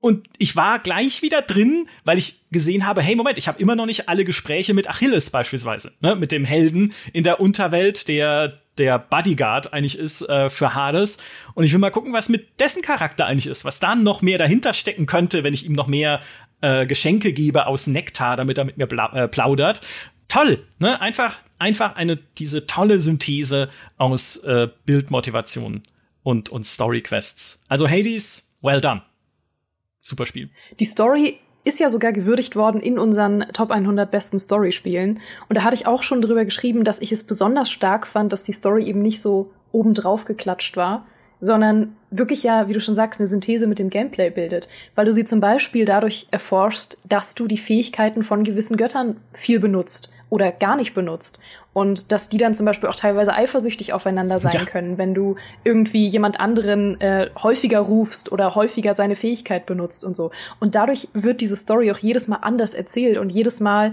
Und 0.00 0.26
ich 0.38 0.56
war 0.56 0.78
gleich 0.78 1.20
wieder 1.22 1.42
drin, 1.42 1.86
weil 2.04 2.16
ich 2.16 2.40
gesehen 2.50 2.86
habe, 2.86 3.02
hey, 3.02 3.14
Moment, 3.14 3.36
ich 3.36 3.48
habe 3.48 3.60
immer 3.60 3.76
noch 3.76 3.86
nicht 3.86 4.08
alle 4.08 4.24
Gespräche 4.24 4.72
mit 4.72 4.88
Achilles 4.88 5.30
beispielsweise, 5.30 5.92
ne, 6.00 6.16
mit 6.16 6.32
dem 6.32 6.44
Helden 6.44 6.94
in 7.12 7.22
der 7.22 7.40
Unterwelt, 7.40 8.08
der 8.08 8.60
der 8.78 8.98
Bodyguard 8.98 9.74
eigentlich 9.74 9.98
ist 9.98 10.22
äh, 10.22 10.48
für 10.48 10.74
Hades. 10.74 11.18
Und 11.54 11.64
ich 11.64 11.72
will 11.72 11.80
mal 11.80 11.90
gucken, 11.90 12.14
was 12.14 12.30
mit 12.30 12.60
dessen 12.60 12.80
Charakter 12.80 13.26
eigentlich 13.26 13.48
ist, 13.48 13.66
was 13.66 13.78
da 13.78 13.94
noch 13.94 14.22
mehr 14.22 14.38
dahinter 14.38 14.72
stecken 14.72 15.04
könnte, 15.04 15.44
wenn 15.44 15.52
ich 15.52 15.66
ihm 15.66 15.74
noch 15.74 15.86
mehr 15.86 16.22
äh, 16.62 16.86
Geschenke 16.86 17.34
gebe 17.34 17.66
aus 17.66 17.86
Nektar, 17.86 18.36
damit 18.36 18.56
er 18.56 18.64
mit 18.64 18.78
mir 18.78 18.88
äh, 18.90 19.28
plaudert 19.28 19.82
toll, 20.30 20.64
ne? 20.78 21.00
Einfach, 21.00 21.38
einfach 21.58 21.96
eine, 21.96 22.16
diese 22.16 22.66
tolle 22.66 23.00
Synthese 23.00 23.68
aus 23.98 24.36
äh, 24.38 24.68
Bildmotivation 24.86 25.82
und, 26.22 26.48
und 26.48 26.64
Story-Quests. 26.64 27.64
Also 27.68 27.88
Hades, 27.88 28.56
well 28.62 28.80
done. 28.80 29.02
Super 30.00 30.26
Spiel. 30.26 30.50
Die 30.78 30.84
Story 30.84 31.38
ist 31.64 31.78
ja 31.78 31.90
sogar 31.90 32.12
gewürdigt 32.12 32.56
worden 32.56 32.80
in 32.80 32.98
unseren 32.98 33.46
Top 33.52 33.70
100 33.70 34.10
besten 34.10 34.38
Story-Spielen. 34.38 35.20
Und 35.48 35.56
da 35.56 35.62
hatte 35.62 35.74
ich 35.74 35.86
auch 35.86 36.02
schon 36.02 36.22
drüber 36.22 36.44
geschrieben, 36.44 36.84
dass 36.84 37.00
ich 37.00 37.12
es 37.12 37.24
besonders 37.24 37.70
stark 37.70 38.06
fand, 38.06 38.32
dass 38.32 38.42
die 38.42 38.52
Story 38.52 38.84
eben 38.84 39.02
nicht 39.02 39.20
so 39.20 39.52
obendrauf 39.72 40.24
geklatscht 40.24 40.76
war, 40.76 41.06
sondern 41.38 41.96
wirklich 42.10 42.42
ja, 42.42 42.68
wie 42.68 42.72
du 42.72 42.80
schon 42.80 42.94
sagst, 42.94 43.20
eine 43.20 43.26
Synthese 43.26 43.66
mit 43.66 43.78
dem 43.78 43.90
Gameplay 43.90 44.30
bildet, 44.30 44.68
weil 44.94 45.06
du 45.06 45.12
sie 45.12 45.24
zum 45.24 45.40
Beispiel 45.40 45.84
dadurch 45.84 46.26
erforschst, 46.30 46.98
dass 47.08 47.34
du 47.34 47.46
die 47.46 47.58
Fähigkeiten 47.58 48.22
von 48.22 48.44
gewissen 48.44 48.76
Göttern 48.76 49.16
viel 49.32 49.60
benutzt 49.60 50.10
oder 50.30 50.52
gar 50.52 50.76
nicht 50.76 50.94
benutzt 50.94 51.40
und 51.72 52.12
dass 52.12 52.28
die 52.28 52.38
dann 52.38 52.54
zum 52.54 52.64
Beispiel 52.64 52.88
auch 52.88 52.94
teilweise 52.94 53.34
eifersüchtig 53.34 53.92
aufeinander 53.92 54.40
sein 54.40 54.54
ja. 54.54 54.64
können, 54.64 54.96
wenn 54.96 55.12
du 55.12 55.36
irgendwie 55.64 56.08
jemand 56.08 56.40
anderen 56.40 57.00
äh, 57.00 57.30
häufiger 57.42 57.80
rufst 57.80 58.32
oder 58.32 58.54
häufiger 58.54 58.94
seine 58.94 59.16
Fähigkeit 59.16 59.66
benutzt 59.66 60.04
und 60.04 60.16
so. 60.16 60.30
Und 60.60 60.74
dadurch 60.74 61.08
wird 61.12 61.40
diese 61.40 61.56
Story 61.56 61.90
auch 61.92 61.98
jedes 61.98 62.28
Mal 62.28 62.38
anders 62.38 62.74
erzählt 62.74 63.18
und 63.18 63.30
jedes 63.30 63.60
Mal 63.60 63.92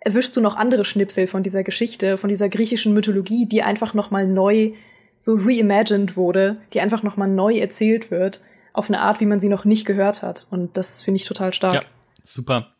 erwischst 0.00 0.36
du 0.36 0.40
noch 0.40 0.56
andere 0.56 0.84
Schnipsel 0.84 1.26
von 1.26 1.42
dieser 1.42 1.62
Geschichte, 1.62 2.16
von 2.16 2.30
dieser 2.30 2.48
griechischen 2.48 2.94
Mythologie, 2.94 3.46
die 3.46 3.62
einfach 3.62 3.92
noch 3.92 4.10
mal 4.10 4.26
neu 4.26 4.72
so 5.18 5.34
reimagined 5.38 6.16
wurde, 6.16 6.56
die 6.72 6.80
einfach 6.80 7.02
noch 7.02 7.16
mal 7.16 7.28
neu 7.28 7.58
erzählt 7.58 8.10
wird 8.10 8.40
auf 8.72 8.88
eine 8.88 9.00
Art, 9.00 9.20
wie 9.20 9.26
man 9.26 9.40
sie 9.40 9.48
noch 9.48 9.64
nicht 9.64 9.84
gehört 9.84 10.22
hat. 10.22 10.46
Und 10.50 10.76
das 10.76 11.02
finde 11.02 11.16
ich 11.16 11.26
total 11.26 11.52
stark. 11.52 11.74
Ja, 11.74 11.82
super. 12.24 12.72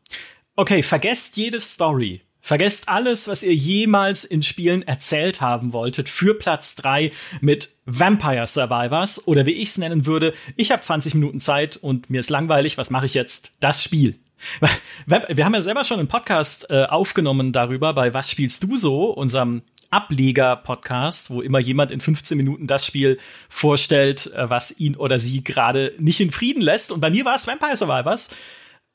Okay, 0.57 0.83
vergesst 0.83 1.37
jede 1.37 1.61
Story. 1.61 2.23
Vergesst 2.41 2.89
alles, 2.89 3.29
was 3.29 3.43
ihr 3.43 3.55
jemals 3.55 4.25
in 4.25 4.43
Spielen 4.43 4.83
erzählt 4.83 5.41
haben 5.41 5.73
wolltet, 5.73 6.09
für 6.09 6.35
Platz 6.35 6.75
drei 6.75 7.13
mit 7.41 7.71
Vampire 7.85 8.47
Survivors 8.47 9.27
oder 9.27 9.47
wie 9.47 9.53
ich 9.53 9.69
es 9.69 9.79
nennen 9.79 10.07
würde, 10.07 10.33
ich 10.57 10.71
habe 10.71 10.81
20 10.81 11.15
Minuten 11.15 11.41
Zeit 11.41 11.77
und 11.77 12.09
mir 12.09 12.21
ist 12.21 12.31
langweilig, 12.31 12.79
was 12.79 12.91
mache 12.91 13.07
ich 13.07 13.15
jetzt? 13.15 13.53
Das 13.61 13.83
Spiel. 13.83 14.19
Wir 15.07 15.45
haben 15.45 15.55
ja 15.55 15.61
selber 15.61 15.85
schon 15.85 15.99
einen 15.99 16.09
Podcast 16.09 16.71
äh, 16.71 16.85
aufgenommen 16.85 17.53
darüber, 17.53 17.93
bei 17.93 18.15
Was 18.15 18.31
spielst 18.31 18.65
du 18.65 18.79
so, 18.79 19.11
unserem 19.11 19.63
Ableger-Podcast, 19.91 21.31
wo 21.31 21.43
immer 21.43 21.59
jemand 21.59 21.91
in 21.91 22.01
15 22.01 22.37
Minuten 22.37 22.67
das 22.67 22.87
Spiel 22.87 23.19
vorstellt, 23.49 24.33
äh, 24.35 24.49
was 24.49 24.79
ihn 24.79 24.97
oder 24.97 25.19
sie 25.19 25.45
gerade 25.45 25.93
nicht 25.99 26.21
in 26.21 26.31
Frieden 26.31 26.63
lässt. 26.63 26.93
Und 26.93 27.01
bei 27.01 27.11
mir 27.11 27.25
war 27.25 27.35
es 27.35 27.47
Vampire 27.47 27.77
Survivors, 27.77 28.35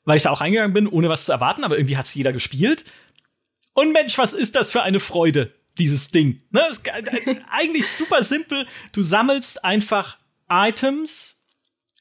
weil 0.04 0.16
ich 0.16 0.22
da 0.22 0.30
auch 0.30 0.40
reingegangen 0.40 0.72
bin, 0.72 0.88
ohne 0.88 1.08
was 1.08 1.26
zu 1.26 1.32
erwarten, 1.32 1.64
aber 1.64 1.76
irgendwie 1.76 1.96
hat 1.96 2.06
es 2.06 2.14
jeder 2.14 2.32
gespielt. 2.32 2.84
Und 3.76 3.92
Mensch, 3.92 4.16
was 4.16 4.32
ist 4.32 4.56
das 4.56 4.72
für 4.72 4.82
eine 4.82 5.00
Freude, 5.00 5.52
dieses 5.76 6.10
Ding. 6.10 6.40
Ne? 6.50 6.66
Ist 6.70 6.88
eigentlich 7.50 7.86
super 7.86 8.22
simpel. 8.24 8.66
Du 8.92 9.02
sammelst 9.02 9.66
einfach 9.66 10.16
Items 10.48 11.44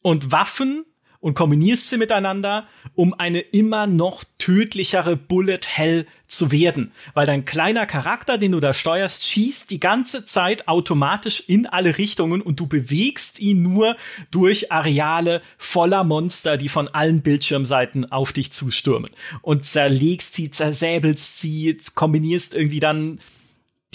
und 0.02 0.32
Waffen 0.32 0.86
und 1.26 1.34
kombinierst 1.34 1.90
sie 1.90 1.98
miteinander, 1.98 2.68
um 2.94 3.16
eine 3.16 3.40
immer 3.40 3.88
noch 3.88 4.24
tödlichere 4.38 5.18
Bullet 5.18 5.62
Hell 5.66 6.06
zu 6.28 6.52
werden. 6.52 6.92
Weil 7.16 7.26
dein 7.26 7.46
kleiner 7.46 7.88
Charakter, 7.88 8.38
den 8.38 8.52
du 8.52 8.60
da 8.60 8.74
steuerst, 8.74 9.26
schießt 9.26 9.72
die 9.72 9.80
ganze 9.80 10.26
Zeit 10.26 10.68
automatisch 10.68 11.42
in 11.48 11.66
alle 11.66 11.98
Richtungen 11.98 12.44
und 12.44 12.60
du 12.60 12.68
bewegst 12.68 13.40
ihn 13.40 13.64
nur 13.64 13.96
durch 14.30 14.72
Areale 14.72 15.42
voller 15.58 16.04
Monster, 16.04 16.58
die 16.58 16.70
von 16.70 16.90
allen 16.90 17.24
Bildschirmseiten 17.24 18.12
auf 18.12 18.32
dich 18.32 18.52
zustürmen. 18.52 19.10
Und 19.42 19.66
zerlegst 19.66 20.36
sie, 20.36 20.52
zersäbelst 20.52 21.40
sie, 21.40 21.76
kombinierst 21.96 22.54
irgendwie 22.54 22.80
dann 22.80 23.20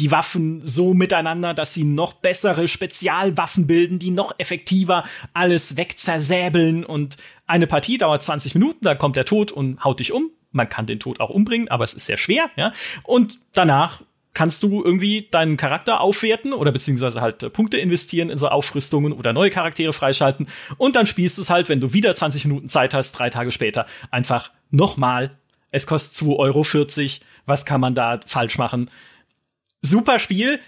die 0.00 0.10
Waffen 0.10 0.64
so 0.64 0.94
miteinander, 0.94 1.54
dass 1.54 1.74
sie 1.74 1.84
noch 1.84 2.14
bessere 2.14 2.66
Spezialwaffen 2.68 3.66
bilden, 3.66 3.98
die 3.98 4.10
noch 4.10 4.34
effektiver 4.38 5.04
alles 5.34 5.76
wegzersäbeln 5.76 6.84
und 6.84 7.18
eine 7.46 7.66
Partie 7.66 7.98
dauert 7.98 8.22
20 8.22 8.54
Minuten, 8.54 8.84
da 8.84 8.94
kommt 8.94 9.16
der 9.16 9.24
Tod 9.24 9.52
und 9.52 9.84
haut 9.84 10.00
dich 10.00 10.12
um. 10.12 10.30
Man 10.52 10.68
kann 10.68 10.86
den 10.86 11.00
Tod 11.00 11.20
auch 11.20 11.30
umbringen, 11.30 11.68
aber 11.68 11.84
es 11.84 11.94
ist 11.94 12.06
sehr 12.06 12.16
schwer, 12.16 12.50
ja. 12.56 12.72
Und 13.02 13.38
danach 13.52 14.02
kannst 14.32 14.62
du 14.62 14.82
irgendwie 14.82 15.28
deinen 15.30 15.56
Charakter 15.56 16.00
aufwerten 16.00 16.52
oder 16.52 16.72
beziehungsweise 16.72 17.20
halt 17.20 17.42
äh, 17.42 17.50
Punkte 17.50 17.78
investieren 17.78 18.30
in 18.30 18.38
so 18.38 18.48
Aufrüstungen 18.48 19.12
oder 19.12 19.32
neue 19.32 19.50
Charaktere 19.50 19.92
freischalten 19.92 20.48
und 20.78 20.96
dann 20.96 21.06
spielst 21.06 21.36
du 21.36 21.42
es 21.42 21.50
halt, 21.50 21.68
wenn 21.68 21.80
du 21.80 21.92
wieder 21.92 22.14
20 22.14 22.44
Minuten 22.46 22.68
Zeit 22.68 22.94
hast, 22.94 23.12
drei 23.12 23.30
Tage 23.30 23.50
später, 23.50 23.86
einfach 24.10 24.50
nochmal. 24.70 25.36
Es 25.72 25.86
kostet 25.86 26.26
2,40 26.28 26.38
Euro. 26.38 27.26
Was 27.46 27.66
kann 27.66 27.80
man 27.80 27.94
da 27.94 28.20
falsch 28.26 28.58
machen? 28.58 28.90
Super 29.82 30.18
Spiel. 30.18 30.60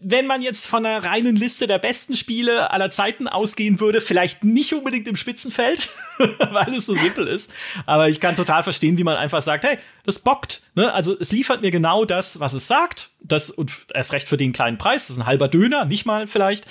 Wenn 0.00 0.26
man 0.26 0.42
jetzt 0.42 0.66
von 0.66 0.84
einer 0.84 1.02
reinen 1.02 1.34
Liste 1.34 1.66
der 1.66 1.78
besten 1.78 2.14
Spiele 2.14 2.70
aller 2.70 2.90
Zeiten 2.90 3.26
ausgehen 3.26 3.80
würde, 3.80 4.00
vielleicht 4.00 4.44
nicht 4.44 4.72
unbedingt 4.74 5.08
im 5.08 5.16
Spitzenfeld, 5.16 5.90
weil 6.50 6.74
es 6.74 6.86
so 6.86 6.94
simpel 6.94 7.26
ist. 7.26 7.52
Aber 7.86 8.08
ich 8.08 8.20
kann 8.20 8.36
total 8.36 8.62
verstehen, 8.62 8.98
wie 8.98 9.04
man 9.04 9.16
einfach 9.16 9.40
sagt, 9.40 9.64
hey, 9.64 9.78
das 10.04 10.18
bockt. 10.18 10.62
Ne? 10.74 10.92
Also 10.92 11.16
es 11.18 11.32
liefert 11.32 11.62
mir 11.62 11.70
genau 11.70 12.04
das, 12.04 12.38
was 12.38 12.52
es 12.52 12.68
sagt. 12.68 13.10
Das 13.20 13.50
und 13.50 13.72
erst 13.94 14.12
recht 14.12 14.28
für 14.28 14.36
den 14.36 14.52
kleinen 14.52 14.78
Preis. 14.78 15.06
Das 15.06 15.16
ist 15.16 15.22
ein 15.22 15.26
halber 15.26 15.48
Döner, 15.48 15.86
nicht 15.86 16.04
mal 16.04 16.26
vielleicht. 16.26 16.66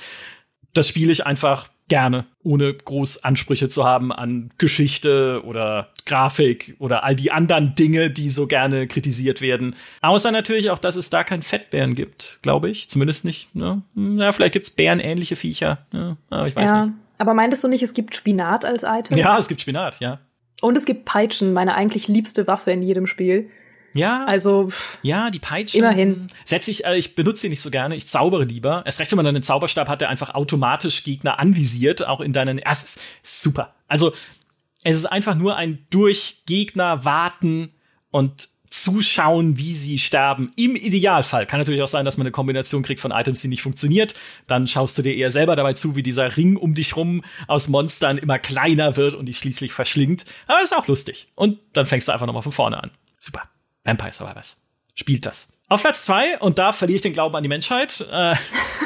Das 0.73 0.87
spiele 0.87 1.11
ich 1.11 1.25
einfach 1.25 1.69
gerne, 1.87 2.25
ohne 2.43 2.73
groß 2.73 3.23
Ansprüche 3.23 3.69
zu 3.69 3.85
haben 3.85 4.11
an 4.11 4.51
Geschichte 4.57 5.41
oder 5.45 5.89
Grafik 6.05 6.75
oder 6.79 7.03
all 7.03 7.15
die 7.15 7.31
anderen 7.31 7.75
Dinge, 7.75 8.09
die 8.09 8.29
so 8.29 8.47
gerne 8.47 8.87
kritisiert 8.87 9.41
werden. 9.41 9.75
Außer 10.01 10.31
natürlich 10.31 10.69
auch, 10.69 10.79
dass 10.79 10.95
es 10.95 11.09
da 11.09 11.23
kein 11.23 11.43
Fettbären 11.43 11.95
gibt, 11.95 12.39
glaube 12.41 12.69
ich. 12.69 12.89
Zumindest 12.89 13.25
nicht. 13.25 13.55
Ne? 13.55 13.81
Ja, 13.95 14.31
vielleicht 14.31 14.53
gibt's 14.53 14.71
bärenähnliche 14.71 15.35
Viecher. 15.35 15.79
Ne? 15.91 16.17
Aber 16.29 16.47
ich 16.47 16.55
weiß 16.55 16.69
ja, 16.69 16.85
nicht. 16.85 16.95
Aber 17.19 17.33
meintest 17.33 17.63
du 17.63 17.67
nicht, 17.67 17.83
es 17.83 17.93
gibt 17.93 18.15
Spinat 18.15 18.65
als 18.65 18.83
Item? 18.83 19.17
Ja, 19.17 19.37
es 19.37 19.47
gibt 19.47 19.61
Spinat, 19.61 19.99
ja. 19.99 20.19
Und 20.61 20.75
es 20.75 20.85
gibt 20.85 21.05
Peitschen, 21.05 21.53
meine 21.53 21.75
eigentlich 21.75 22.07
liebste 22.07 22.47
Waffe 22.47 22.71
in 22.71 22.81
jedem 22.81 23.07
Spiel. 23.07 23.49
Ja. 23.97 24.25
Also. 24.25 24.69
Ja, 25.01 25.29
die 25.29 25.39
Peitsche. 25.39 25.77
Immerhin. 25.77 26.27
Setze 26.45 26.71
ich, 26.71 26.85
äh, 26.85 26.97
ich 26.97 27.15
benutze 27.15 27.41
sie 27.41 27.49
nicht 27.49 27.61
so 27.61 27.71
gerne. 27.71 27.95
Ich 27.95 28.07
zaubere 28.07 28.43
lieber. 28.43 28.83
Erst 28.85 28.99
recht, 28.99 29.11
wenn 29.11 29.17
man 29.17 29.25
dann 29.25 29.35
einen 29.35 29.43
Zauberstab 29.43 29.89
hat, 29.89 30.01
der 30.01 30.09
einfach 30.09 30.33
automatisch 30.33 31.03
Gegner 31.03 31.39
anvisiert, 31.39 32.05
auch 32.05 32.21
in 32.21 32.33
deinen. 32.33 32.59
Ja, 32.59 32.71
es 32.71 32.97
ist 33.23 33.41
super. 33.41 33.75
Also, 33.87 34.13
es 34.83 34.95
ist 34.95 35.05
einfach 35.05 35.35
nur 35.35 35.55
ein 35.55 35.85
durch 35.89 36.43
Gegner 36.45 37.03
warten 37.03 37.73
und 38.11 38.49
zuschauen, 38.69 39.57
wie 39.57 39.73
sie 39.73 39.97
sterben. 39.97 40.51
Im 40.55 40.75
Idealfall 40.75 41.45
kann 41.45 41.59
natürlich 41.59 41.81
auch 41.81 41.87
sein, 41.87 42.05
dass 42.05 42.17
man 42.17 42.27
eine 42.27 42.31
Kombination 42.31 42.83
kriegt 42.83 42.99
von 42.99 43.11
Items, 43.11 43.41
die 43.41 43.47
nicht 43.47 43.61
funktioniert. 43.61 44.13
Dann 44.45 44.67
schaust 44.67 44.97
du 44.97 45.01
dir 45.01 45.15
eher 45.15 45.31
selber 45.31 45.55
dabei 45.55 45.73
zu, 45.73 45.95
wie 45.95 46.03
dieser 46.03 46.35
Ring 46.37 46.57
um 46.57 46.73
dich 46.73 46.95
rum 46.95 47.23
aus 47.47 47.69
Monstern 47.69 48.17
immer 48.17 48.39
kleiner 48.39 48.97
wird 48.97 49.13
und 49.13 49.27
dich 49.27 49.37
schließlich 49.37 49.71
verschlingt. 49.71 50.25
Aber 50.47 50.61
ist 50.61 50.75
auch 50.75 50.87
lustig. 50.87 51.29
Und 51.35 51.59
dann 51.73 51.85
fängst 51.85 52.07
du 52.07 52.11
einfach 52.11 52.27
nochmal 52.27 52.43
von 52.43 52.51
vorne 52.51 52.81
an. 52.83 52.91
Super. 53.17 53.43
Vampire 53.87 54.11
Survivors. 54.11 54.61
Spielt 54.93 55.25
das. 55.25 55.57
Auf 55.69 55.81
Platz 55.81 56.05
zwei, 56.05 56.37
und 56.39 56.59
da 56.59 56.73
verliere 56.73 56.97
ich 56.97 57.01
den 57.01 57.13
Glauben 57.13 57.35
an 57.35 57.43
die 57.43 57.49
Menschheit, 57.49 58.05
äh, 58.11 58.35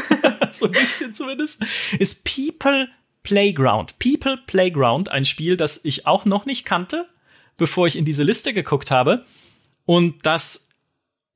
so 0.52 0.68
ein 0.68 0.72
bisschen 0.72 1.14
zumindest, 1.16 1.64
ist 2.00 2.24
People 2.24 2.88
Playground. 3.24 3.98
People 4.00 4.38
Playground, 4.48 5.10
ein 5.10 5.26
Spiel, 5.26 5.58
das 5.58 5.84
ich 5.86 6.08
auch 6.08 6.26
noch 6.26 6.46
nicht 6.46 6.66
kannte, 6.66 7.08
bevor 7.58 7.88
ich 7.88 7.98
in 7.98 8.06
diese 8.06 8.24
Liste 8.24 8.54
geguckt 8.54 8.92
habe. 8.92 9.26
Und 9.86 10.26
das 10.26 10.70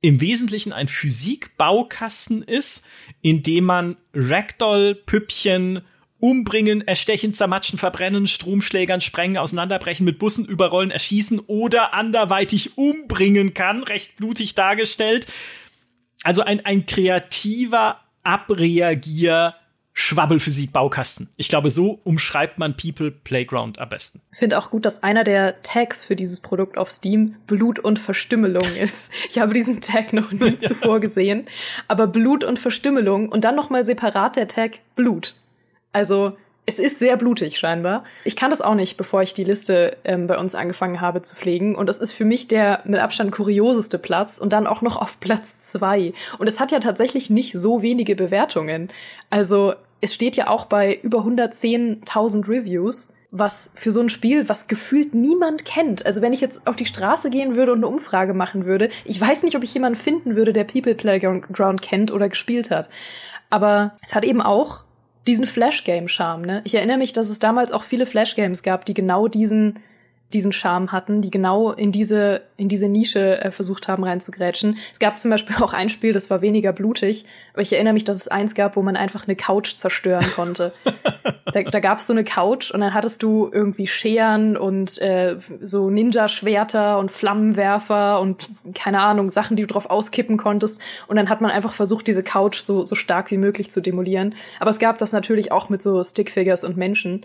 im 0.00 0.20
Wesentlichen 0.20 0.72
ein 0.72 0.88
Physikbaukasten 0.88 2.42
ist, 2.42 2.86
in 3.22 3.42
dem 3.42 3.64
man 3.64 3.96
Ragdoll-Püppchen 4.14 5.82
umbringen, 6.18 6.86
erstechen, 6.86 7.34
zermatschen, 7.34 7.78
verbrennen, 7.78 8.26
Stromschlägern 8.26 9.00
sprengen, 9.00 9.36
auseinanderbrechen, 9.36 10.04
mit 10.04 10.18
Bussen 10.18 10.46
überrollen, 10.46 10.90
erschießen 10.90 11.40
oder 11.40 11.94
anderweitig 11.94 12.78
umbringen 12.78 13.54
kann, 13.54 13.82
recht 13.82 14.16
blutig 14.16 14.54
dargestellt. 14.54 15.26
Also 16.22 16.42
ein, 16.42 16.64
ein 16.64 16.86
kreativer 16.86 18.00
Abreagier 18.22 19.54
Schwabbelphysik-Baukasten. 19.98 21.30
Ich 21.36 21.48
glaube, 21.48 21.70
so 21.70 22.00
umschreibt 22.04 22.58
man 22.58 22.76
People 22.76 23.10
Playground 23.10 23.80
am 23.80 23.88
besten. 23.88 24.20
Ich 24.30 24.38
finde 24.38 24.58
auch 24.58 24.70
gut, 24.70 24.84
dass 24.84 25.02
einer 25.02 25.24
der 25.24 25.62
Tags 25.62 26.04
für 26.04 26.14
dieses 26.14 26.40
Produkt 26.40 26.76
auf 26.76 26.90
Steam 26.90 27.36
Blut 27.46 27.78
und 27.78 27.98
Verstümmelung 27.98 28.76
ist. 28.78 29.10
Ich 29.30 29.38
habe 29.38 29.54
diesen 29.54 29.80
Tag 29.80 30.12
noch 30.12 30.32
nie 30.32 30.50
ja. 30.50 30.60
zuvor 30.60 31.00
gesehen. 31.00 31.46
Aber 31.88 32.08
Blut 32.08 32.44
und 32.44 32.58
Verstümmelung 32.58 33.30
und 33.30 33.44
dann 33.44 33.56
noch 33.56 33.70
mal 33.70 33.86
separat 33.86 34.36
der 34.36 34.48
Tag 34.48 34.80
Blut. 34.96 35.34
Also 35.96 36.36
es 36.66 36.78
ist 36.78 36.98
sehr 36.98 37.16
blutig 37.16 37.58
scheinbar. 37.58 38.04
Ich 38.24 38.36
kann 38.36 38.50
das 38.50 38.60
auch 38.60 38.74
nicht, 38.74 38.98
bevor 38.98 39.22
ich 39.22 39.32
die 39.32 39.44
Liste 39.44 39.96
ähm, 40.04 40.26
bei 40.26 40.36
uns 40.36 40.54
angefangen 40.54 41.00
habe 41.00 41.22
zu 41.22 41.34
pflegen. 41.34 41.74
Und 41.74 41.88
es 41.88 42.00
ist 42.00 42.12
für 42.12 42.26
mich 42.26 42.48
der 42.48 42.82
mit 42.84 43.00
Abstand 43.00 43.32
kurioseste 43.32 43.98
Platz 43.98 44.36
und 44.36 44.52
dann 44.52 44.66
auch 44.66 44.82
noch 44.82 45.00
auf 45.00 45.20
Platz 45.20 45.58
zwei. 45.60 46.12
Und 46.38 46.48
es 46.48 46.60
hat 46.60 46.70
ja 46.70 46.80
tatsächlich 46.80 47.30
nicht 47.30 47.58
so 47.58 47.80
wenige 47.80 48.14
Bewertungen. 48.14 48.90
Also 49.30 49.72
es 50.02 50.12
steht 50.12 50.36
ja 50.36 50.48
auch 50.48 50.66
bei 50.66 51.00
über 51.02 51.20
110.000 51.20 52.46
Reviews, 52.46 53.14
was 53.30 53.72
für 53.74 53.90
so 53.90 54.00
ein 54.00 54.10
Spiel, 54.10 54.50
was 54.50 54.68
gefühlt 54.68 55.14
niemand 55.14 55.64
kennt. 55.64 56.04
Also 56.04 56.20
wenn 56.20 56.34
ich 56.34 56.42
jetzt 56.42 56.66
auf 56.66 56.76
die 56.76 56.84
Straße 56.84 57.30
gehen 57.30 57.56
würde 57.56 57.72
und 57.72 57.78
eine 57.78 57.88
Umfrage 57.88 58.34
machen 58.34 58.66
würde, 58.66 58.90
ich 59.06 59.18
weiß 59.18 59.44
nicht, 59.44 59.56
ob 59.56 59.64
ich 59.64 59.72
jemanden 59.72 59.98
finden 59.98 60.36
würde, 60.36 60.52
der 60.52 60.64
People 60.64 60.94
Playground 60.94 61.80
kennt 61.80 62.12
oder 62.12 62.28
gespielt 62.28 62.70
hat. 62.70 62.90
Aber 63.48 63.96
es 64.02 64.14
hat 64.14 64.26
eben 64.26 64.42
auch 64.42 64.85
diesen 65.26 65.46
Flash-Game-Charme. 65.46 66.42
Ne? 66.42 66.62
Ich 66.64 66.74
erinnere 66.74 66.98
mich, 66.98 67.12
dass 67.12 67.28
es 67.28 67.38
damals 67.38 67.72
auch 67.72 67.82
viele 67.82 68.06
Flash-Games 68.06 68.62
gab, 68.62 68.84
die 68.84 68.94
genau 68.94 69.28
diesen 69.28 69.78
diesen 70.32 70.52
Charme 70.52 70.90
hatten, 70.90 71.22
die 71.22 71.30
genau 71.30 71.70
in 71.70 71.92
diese, 71.92 72.42
in 72.56 72.68
diese 72.68 72.88
Nische 72.88 73.40
äh, 73.40 73.50
versucht 73.52 73.86
haben 73.86 74.02
reinzugrätschen. 74.02 74.76
Es 74.92 74.98
gab 74.98 75.18
zum 75.18 75.30
Beispiel 75.30 75.56
auch 75.60 75.72
ein 75.72 75.88
Spiel, 75.88 76.12
das 76.12 76.30
war 76.30 76.40
weniger 76.40 76.72
blutig, 76.72 77.24
aber 77.52 77.62
ich 77.62 77.72
erinnere 77.72 77.94
mich, 77.94 78.04
dass 78.04 78.16
es 78.16 78.28
eins 78.28 78.54
gab, 78.54 78.76
wo 78.76 78.82
man 78.82 78.96
einfach 78.96 79.26
eine 79.26 79.36
Couch 79.36 79.76
zerstören 79.76 80.26
konnte. 80.34 80.72
da 81.52 81.62
da 81.62 81.80
gab 81.80 81.98
es 81.98 82.06
so 82.06 82.12
eine 82.12 82.24
Couch 82.24 82.72
und 82.72 82.80
dann 82.80 82.92
hattest 82.92 83.22
du 83.22 83.48
irgendwie 83.52 83.86
Scheren 83.86 84.56
und 84.56 84.98
äh, 84.98 85.36
so 85.60 85.90
Ninja-Schwerter 85.90 86.98
und 86.98 87.12
Flammenwerfer 87.12 88.20
und 88.20 88.48
keine 88.74 89.00
Ahnung, 89.00 89.30
Sachen, 89.30 89.56
die 89.56 89.62
du 89.62 89.68
drauf 89.68 89.88
auskippen 89.88 90.36
konntest. 90.36 90.80
Und 91.06 91.16
dann 91.16 91.28
hat 91.28 91.40
man 91.40 91.50
einfach 91.50 91.72
versucht, 91.72 92.06
diese 92.08 92.22
Couch 92.22 92.58
so, 92.58 92.84
so 92.84 92.96
stark 92.96 93.30
wie 93.30 93.38
möglich 93.38 93.70
zu 93.70 93.80
demolieren. 93.80 94.34
Aber 94.58 94.70
es 94.70 94.78
gab 94.78 94.98
das 94.98 95.12
natürlich 95.12 95.52
auch 95.52 95.68
mit 95.68 95.82
so 95.82 96.02
Stickfigures 96.02 96.64
und 96.64 96.76
Menschen 96.76 97.24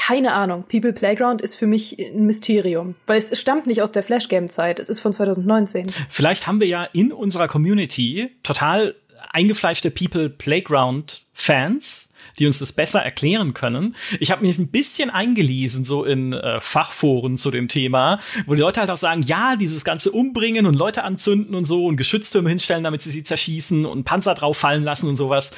keine 0.00 0.32
Ahnung. 0.32 0.64
People 0.66 0.94
Playground 0.94 1.42
ist 1.42 1.56
für 1.56 1.66
mich 1.66 1.98
ein 1.98 2.24
Mysterium, 2.24 2.94
weil 3.06 3.18
es 3.18 3.38
stammt 3.38 3.66
nicht 3.66 3.82
aus 3.82 3.92
der 3.92 4.02
Flash 4.02 4.28
Game 4.28 4.48
Zeit. 4.48 4.78
Es 4.78 4.88
ist 4.88 5.00
von 5.00 5.12
2019. 5.12 5.90
Vielleicht 6.08 6.46
haben 6.46 6.58
wir 6.58 6.66
ja 6.66 6.84
in 6.84 7.12
unserer 7.12 7.48
Community 7.48 8.30
total 8.42 8.94
eingefleischte 9.28 9.90
People 9.90 10.30
Playground 10.30 11.26
Fans, 11.34 12.14
die 12.38 12.46
uns 12.46 12.58
das 12.58 12.72
besser 12.72 13.00
erklären 13.00 13.52
können. 13.52 13.94
Ich 14.18 14.30
habe 14.30 14.46
mich 14.46 14.58
ein 14.58 14.68
bisschen 14.68 15.10
eingelesen 15.10 15.84
so 15.84 16.04
in 16.04 16.32
äh, 16.32 16.60
Fachforen 16.62 17.36
zu 17.36 17.50
dem 17.50 17.68
Thema, 17.68 18.20
wo 18.46 18.54
die 18.54 18.60
Leute 18.60 18.80
halt 18.80 18.90
auch 18.90 18.96
sagen, 18.96 19.20
ja, 19.20 19.56
dieses 19.56 19.84
ganze 19.84 20.12
Umbringen 20.12 20.64
und 20.64 20.74
Leute 20.74 21.04
anzünden 21.04 21.54
und 21.54 21.66
so 21.66 21.84
und 21.84 21.96
Geschütztürme 21.96 22.48
hinstellen, 22.48 22.84
damit 22.84 23.02
sie 23.02 23.10
sie 23.10 23.22
zerschießen 23.22 23.84
und 23.84 24.04
Panzer 24.04 24.34
drauf 24.34 24.56
fallen 24.56 24.82
lassen 24.82 25.08
und 25.08 25.16
sowas. 25.16 25.54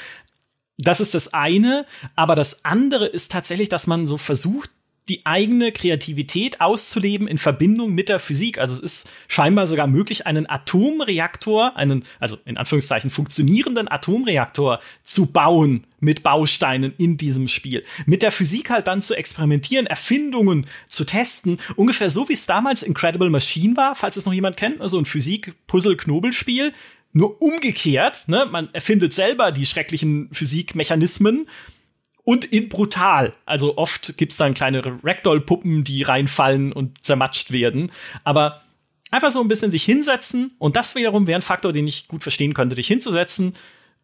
Das 0.83 1.01
ist 1.01 1.15
das 1.15 1.33
eine, 1.33 1.87
aber 2.17 2.35
das 2.35 2.65
andere 2.65 3.07
ist 3.07 3.33
tatsächlich, 3.33 3.69
dass 3.69 3.87
man 3.87 4.07
so 4.07 4.19
versucht, 4.19 4.71
die 5.09 5.27
eigene 5.27 5.73
Kreativität 5.73 6.61
auszuleben 6.61 7.27
in 7.27 7.39
Verbindung 7.39 7.93
mit 7.93 8.09
der 8.09 8.21
Physik. 8.21 8.59
Also 8.59 8.75
es 8.75 8.81
ist 8.81 9.13
scheinbar 9.27 9.67
sogar 9.67 9.89
möglich, 9.89 10.27
einen 10.27 10.49
Atomreaktor, 10.49 11.77
einen, 11.77 12.05
also 12.21 12.37
in 12.45 12.57
Anführungszeichen 12.57 13.11
funktionierenden 13.11 13.91
Atomreaktor 13.91 14.81
zu 15.03 15.27
bauen 15.27 15.87
mit 15.99 16.23
Bausteinen 16.23 16.95
in 16.99 17.17
diesem 17.17 17.49
Spiel. 17.49 17.85
Mit 18.07 18.23
der 18.23 18.31
Physik 18.31 18.71
halt 18.71 18.87
dann 18.87 19.03
zu 19.03 19.15
experimentieren, 19.15 19.87
Erfindungen 19.87 20.67
zu 20.87 21.05
testen. 21.05 21.59
Ungefähr 21.75 22.09
so 22.09 22.29
wie 22.29 22.35
es 22.35 22.47
damals 22.47 22.85
Incredible 22.85 23.31
Machine 23.31 23.77
war, 23.77 23.97
falls 23.97 24.17
es 24.17 24.25
noch 24.25 24.33
jemand 24.33 24.57
kennt, 24.57 24.81
also 24.81 24.99
ein 24.99 25.07
Physik-Puzzle-Knobelspiel 25.07 26.73
nur 27.13 27.41
umgekehrt, 27.43 28.27
ne? 28.29 28.47
Man 28.51 28.73
erfindet 28.73 29.13
selber 29.13 29.53
die 29.53 29.67
schrecklichen 29.67 30.29
Physikmechanismen 30.33 31.49
und 32.25 32.45
in 32.45 32.69
brutal. 32.69 33.35
Also 33.45 33.77
oft 33.77 34.17
gibt's 34.17 34.37
dann 34.37 34.55
kleine 34.55 34.83
Ragdoll-Puppen, 35.03 35.85
die 35.85 36.03
reinfallen 36.03 36.73
und 36.73 37.05
zermatscht 37.05 37.53
werden. 37.53 37.93
Aber 38.25 38.63
einfach 39.11 39.31
so 39.31 39.41
ein 39.41 39.49
bisschen 39.49 39.71
sich 39.71 39.85
hinsetzen 39.85 40.53
und 40.59 40.77
das 40.77 40.95
wiederum 40.95 41.27
wäre 41.27 41.39
ein 41.39 41.43
Faktor, 41.43 41.73
den 41.73 41.87
ich 41.87 42.09
gut 42.09 42.23
verstehen 42.23 42.55
könnte, 42.55 42.77
dich 42.77 42.87
hinzusetzen 42.87 43.55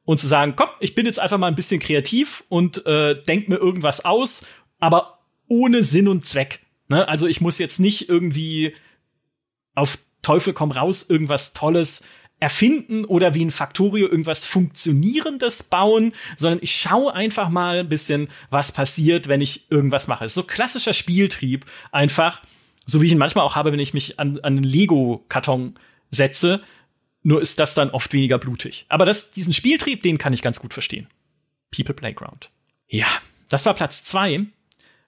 und 0.04 0.18
zu 0.18 0.26
sagen, 0.26 0.54
komm, 0.56 0.68
ich 0.80 0.94
bin 0.94 1.06
jetzt 1.06 1.20
einfach 1.20 1.38
mal 1.38 1.48
ein 1.48 1.54
bisschen 1.54 1.80
kreativ 1.80 2.44
und 2.48 2.84
äh, 2.86 3.22
denk 3.24 3.48
mir 3.48 3.56
irgendwas 3.56 4.04
aus, 4.04 4.46
aber 4.78 5.18
ohne 5.48 5.82
Sinn 5.82 6.08
und 6.08 6.26
Zweck. 6.26 6.60
Ne? 6.88 7.08
Also 7.08 7.26
ich 7.26 7.40
muss 7.40 7.58
jetzt 7.58 7.78
nicht 7.78 8.08
irgendwie 8.08 8.74
auf 9.74 9.98
Teufel 10.22 10.52
komm 10.52 10.72
raus 10.72 11.08
irgendwas 11.08 11.52
Tolles 11.52 12.04
erfinden 12.40 13.04
oder 13.04 13.34
wie 13.34 13.44
ein 13.44 13.50
Factorio 13.50 14.08
irgendwas 14.08 14.44
Funktionierendes 14.44 15.64
bauen, 15.64 16.12
sondern 16.36 16.60
ich 16.62 16.74
schaue 16.74 17.14
einfach 17.14 17.48
mal 17.48 17.80
ein 17.80 17.88
bisschen, 17.88 18.28
was 18.50 18.72
passiert, 18.72 19.28
wenn 19.28 19.40
ich 19.40 19.70
irgendwas 19.70 20.06
mache. 20.06 20.28
So 20.28 20.44
klassischer 20.44 20.92
Spieltrieb 20.92 21.66
einfach, 21.90 22.42
so 22.86 23.00
wie 23.00 23.06
ich 23.06 23.12
ihn 23.12 23.18
manchmal 23.18 23.44
auch 23.44 23.56
habe, 23.56 23.72
wenn 23.72 23.80
ich 23.80 23.94
mich 23.94 24.20
an, 24.20 24.38
an 24.38 24.56
einen 24.56 24.62
Lego-Karton 24.62 25.78
setze. 26.10 26.62
Nur 27.22 27.42
ist 27.42 27.58
das 27.58 27.74
dann 27.74 27.90
oft 27.90 28.12
weniger 28.12 28.38
blutig. 28.38 28.86
Aber 28.88 29.04
das, 29.04 29.32
diesen 29.32 29.52
Spieltrieb, 29.52 30.02
den 30.02 30.18
kann 30.18 30.32
ich 30.32 30.42
ganz 30.42 30.60
gut 30.60 30.72
verstehen. 30.72 31.08
People 31.74 31.94
Playground. 31.94 32.50
Ja, 32.86 33.08
das 33.48 33.66
war 33.66 33.74
Platz 33.74 34.04
zwei. 34.04 34.46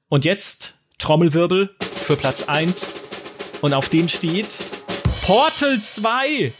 Und 0.08 0.24
jetzt 0.24 0.74
Trommelwirbel 0.98 1.74
für 1.80 2.16
Platz 2.16 2.42
eins. 2.42 3.00
Und 3.62 3.72
auf 3.74 3.88
den 3.88 4.08
steht 4.08 4.48
Portal 5.22 5.80
2. 5.80 6.52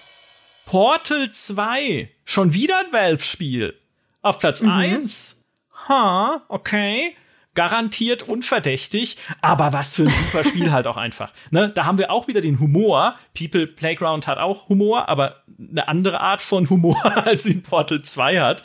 Portal 0.71 1.33
2. 1.33 2.09
Schon 2.25 2.55
wieder 2.55 2.79
ein 2.79 2.93
Valve-Spiel. 2.93 3.75
Auf 4.23 4.39
Platz 4.39 4.63
mhm. 4.63 4.71
1. 4.71 5.45
Ha, 5.89 6.45
okay. 6.47 7.17
Garantiert 7.57 8.23
unverdächtig, 8.23 9.17
aber 9.41 9.73
was 9.73 9.97
für 9.97 10.03
ein 10.05 10.09
super 10.11 10.45
Spiel 10.45 10.71
halt 10.73 10.87
auch 10.87 10.97
einfach. 10.97 11.33
Ne? 11.51 11.71
Da 11.71 11.87
haben 11.87 11.99
wir 11.99 12.13
auch 12.13 12.29
wieder 12.29 12.41
den 12.41 12.61
Humor. 12.61 13.17
People 13.37 13.67
Playground 13.67 14.29
hat 14.29 14.39
auch 14.39 14.69
Humor, 14.69 15.09
aber 15.09 15.43
eine 15.59 15.89
andere 15.89 16.21
Art 16.21 16.41
von 16.41 16.71
Humor, 16.71 17.05
als 17.27 17.47
ihn 17.47 17.65
Portal 17.65 18.03
2 18.03 18.39
hat. 18.39 18.63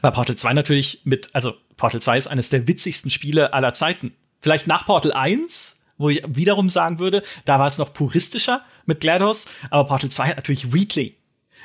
Weil 0.00 0.12
Portal 0.12 0.36
2 0.36 0.54
natürlich 0.54 1.02
mit, 1.04 1.34
also 1.34 1.52
Portal 1.76 2.00
2 2.00 2.16
ist 2.16 2.28
eines 2.28 2.48
der 2.48 2.66
witzigsten 2.66 3.10
Spiele 3.10 3.52
aller 3.52 3.74
Zeiten. 3.74 4.16
Vielleicht 4.40 4.66
nach 4.66 4.86
Portal 4.86 5.12
1, 5.12 5.77
wo 5.98 6.08
ich 6.08 6.22
wiederum 6.26 6.70
sagen 6.70 6.98
würde, 6.98 7.22
da 7.44 7.58
war 7.58 7.66
es 7.66 7.78
noch 7.78 7.92
puristischer 7.92 8.62
mit 8.86 9.00
GLaDOS, 9.00 9.48
aber 9.70 9.88
Portal 9.88 10.10
2 10.10 10.28
hat 10.28 10.36
natürlich 10.36 10.72
Wheatley. 10.72 11.16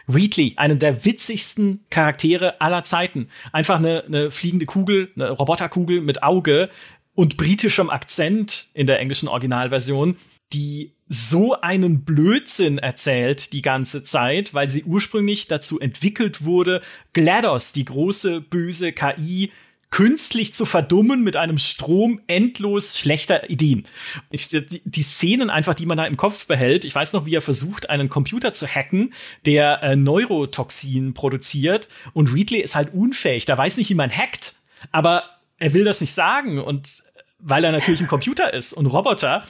Wheatley, 0.08 0.54
einen 0.58 0.80
der 0.80 1.06
witzigsten 1.06 1.86
Charaktere 1.90 2.60
aller 2.60 2.84
Zeiten. 2.84 3.30
Einfach 3.54 3.78
eine, 3.78 4.04
eine 4.04 4.32
fliegende 4.32 4.66
Kugel, 4.66 5.12
eine 5.16 5.30
Roboterkugel 5.30 6.02
mit 6.02 6.24
Auge 6.24 6.70
und 7.16 7.38
britischem 7.38 7.90
Akzent 7.90 8.68
in 8.74 8.88
der 8.88 9.00
englischen 9.00 9.30
Originalversion, 9.30 10.18
die 10.52 10.94
so 11.08 11.60
einen 11.60 12.04
Blödsinn 12.04 12.80
erzählt 12.80 13.54
die 13.54 13.62
ganze 13.62 14.04
Zeit, 14.04 14.54
weil 14.54 14.70
sie 14.70 14.84
ursprünglich 14.84 15.48
dazu 15.48 15.80
entwickelt 15.80 16.44
wurde, 16.44 16.82
GLaDOS, 17.14 17.72
die 17.74 17.86
große 17.86 18.42
böse 18.42 18.94
KI, 18.94 19.52
künstlich 19.94 20.56
zu 20.56 20.66
verdummen 20.66 21.24
mit 21.24 21.36
einem 21.36 21.60
Strom 21.60 22.20
endlos 22.26 22.98
schlechter 22.98 23.52
Ideen. 23.52 23.86
Ich, 24.32 24.48
die, 24.48 24.82
die, 24.84 25.02
Szenen 25.04 25.52
einfach, 25.52 25.76
die 25.76 25.86
man 25.86 26.00
da 26.00 26.06
im 26.06 26.18
Kopf 26.18 26.48
behält. 26.48 26.84
Ich 26.84 26.96
weiß 26.96 27.14
noch, 27.14 27.28
wie 27.28 27.36
er 27.36 27.44
versucht, 27.44 27.92
einen 27.92 28.10
Computer 28.10 28.54
zu 28.54 28.66
hacken, 28.66 29.14
der 29.46 29.84
äh, 29.84 29.96
Neurotoxin 29.96 31.14
produziert. 31.14 31.90
Und 32.14 32.34
Wheatley 32.34 32.62
ist 32.62 32.76
halt 32.76 32.92
unfähig. 32.92 33.46
Da 33.46 33.56
weiß 33.56 33.78
nicht, 33.78 33.92
wie 33.92 33.94
man 33.94 34.10
hackt. 34.10 34.56
Aber 34.92 35.26
er 35.60 35.76
will 35.76 35.84
das 35.84 36.02
nicht 36.02 36.14
sagen. 36.14 36.60
Und 36.60 37.04
weil 37.38 37.64
er 37.64 37.72
natürlich 37.72 38.02
ein 38.02 38.08
Computer 38.08 38.52
ist 38.52 38.74
und 38.74 38.88
Roboter, 38.88 39.46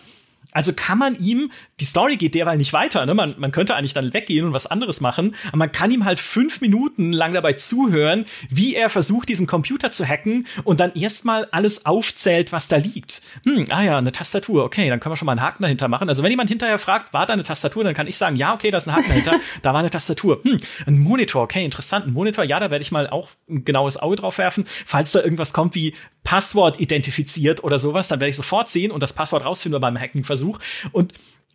also 0.51 0.73
kann 0.73 0.97
man 0.97 1.15
ihm, 1.15 1.53
die 1.79 1.85
Story 1.85 2.17
geht 2.17 2.35
derweil 2.35 2.57
nicht 2.57 2.71
weiter, 2.73 3.05
ne? 3.05 3.13
Man, 3.13 3.35
man 3.37 3.51
könnte 3.51 3.75
eigentlich 3.75 3.93
dann 3.93 4.13
weggehen 4.13 4.45
und 4.45 4.53
was 4.53 4.67
anderes 4.67 5.01
machen, 5.01 5.35
aber 5.47 5.57
man 5.57 5.71
kann 5.71 5.89
ihm 5.91 6.05
halt 6.05 6.19
fünf 6.19 6.61
Minuten 6.61 7.11
lang 7.11 7.33
dabei 7.33 7.53
zuhören, 7.53 8.25
wie 8.49 8.75
er 8.75 8.89
versucht, 8.89 9.29
diesen 9.29 9.47
Computer 9.47 9.91
zu 9.91 10.07
hacken 10.07 10.45
und 10.63 10.79
dann 10.79 10.93
erstmal 10.93 11.45
alles 11.51 11.85
aufzählt, 11.85 12.51
was 12.51 12.67
da 12.67 12.77
liegt. 12.77 13.21
Hm, 13.43 13.65
ah 13.69 13.81
ja, 13.81 13.97
eine 13.97 14.11
Tastatur, 14.11 14.63
okay, 14.63 14.87
dann 14.89 14.99
können 14.99 15.13
wir 15.13 15.17
schon 15.17 15.25
mal 15.25 15.31
einen 15.33 15.41
Haken 15.41 15.63
dahinter 15.63 15.87
machen. 15.87 16.09
Also 16.09 16.21
wenn 16.21 16.31
jemand 16.31 16.49
hinterher 16.49 16.77
fragt, 16.77 17.13
war 17.13 17.25
da 17.25 17.33
eine 17.33 17.43
Tastatur, 17.43 17.83
dann 17.83 17.95
kann 17.95 18.07
ich 18.07 18.17
sagen, 18.17 18.35
ja, 18.35 18.53
okay, 18.53 18.69
da 18.69 18.77
ist 18.77 18.87
ein 18.87 18.95
Haken 18.95 19.09
dahinter, 19.09 19.35
da 19.63 19.73
war 19.73 19.79
eine 19.79 19.89
Tastatur. 19.89 20.41
Hm, 20.43 20.59
ein 20.85 20.99
Monitor, 20.99 21.43
okay, 21.43 21.65
interessant, 21.65 22.05
ein 22.05 22.13
Monitor, 22.13 22.43
ja, 22.43 22.59
da 22.59 22.69
werde 22.69 22.83
ich 22.83 22.91
mal 22.91 23.09
auch 23.09 23.29
ein 23.49 23.65
genaues 23.65 23.97
Auge 23.97 24.17
drauf 24.17 24.37
werfen, 24.37 24.65
falls 24.85 25.11
da 25.11 25.21
irgendwas 25.21 25.53
kommt 25.53 25.73
wie 25.73 25.95
Passwort 26.23 26.79
identifiziert 26.79 27.63
oder 27.63 27.79
sowas, 27.79 28.07
dann 28.07 28.19
werde 28.19 28.29
ich 28.29 28.35
sofort 28.35 28.69
sehen 28.69 28.91
und 28.91 29.03
das 29.03 29.13
Passwort 29.13 29.45
rausfinden 29.45 29.81
beim 29.81 29.99
Hacking-Versuch. 29.99 30.59
Und 30.91 31.13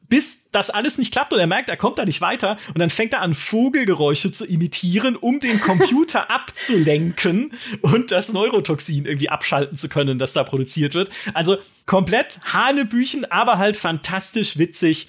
bis 0.08 0.50
das 0.50 0.70
alles 0.70 0.98
nicht 0.98 1.12
klappt 1.12 1.32
und 1.32 1.38
er 1.38 1.46
merkt, 1.46 1.68
er 1.68 1.76
kommt 1.76 1.98
da 1.98 2.04
nicht 2.04 2.20
weiter 2.20 2.56
und 2.68 2.78
dann 2.78 2.90
fängt 2.90 3.12
er 3.12 3.20
an, 3.20 3.34
Vogelgeräusche 3.34 4.32
zu 4.32 4.46
imitieren, 4.46 5.16
um 5.16 5.40
den 5.40 5.60
Computer 5.60 6.30
abzulenken 6.30 7.52
und 7.82 8.10
das 8.12 8.32
Neurotoxin 8.32 9.06
irgendwie 9.06 9.28
abschalten 9.28 9.76
zu 9.76 9.88
können, 9.88 10.18
das 10.18 10.32
da 10.32 10.44
produziert 10.44 10.94
wird. 10.94 11.10
Also 11.34 11.58
komplett 11.86 12.40
Hanebüchen, 12.44 13.24
aber 13.30 13.58
halt 13.58 13.76
fantastisch 13.76 14.58
witzig 14.58 15.08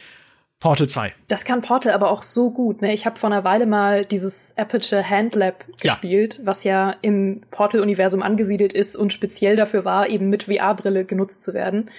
Portal 0.60 0.90
2. 0.90 1.14
Das 1.30 1.46
kann 1.46 1.62
Portal 1.62 1.94
aber 1.94 2.12
auch 2.12 2.22
so 2.22 2.52
gut. 2.52 2.82
Ne? 2.82 2.94
Ich 2.94 3.06
habe 3.06 3.18
vor 3.18 3.32
einer 3.32 3.46
Weile 3.46 3.66
mal 3.66 4.04
dieses 4.04 4.58
Aperture 4.58 5.10
Hand 5.10 5.36
Lab 5.36 5.66
gespielt, 5.80 6.40
ja. 6.40 6.46
was 6.46 6.66
ja 6.66 6.96
im 7.02 7.42
Portal-Universum 7.50 8.22
angesiedelt 8.22 8.74
ist 8.74 8.98
und 8.98 9.14
speziell 9.14 9.56
dafür 9.56 9.86
war, 9.86 10.10
eben 10.10 10.30
mit 10.30 10.44
VR-Brille 10.44 11.06
genutzt 11.06 11.42
zu 11.44 11.54
werden. 11.54 11.90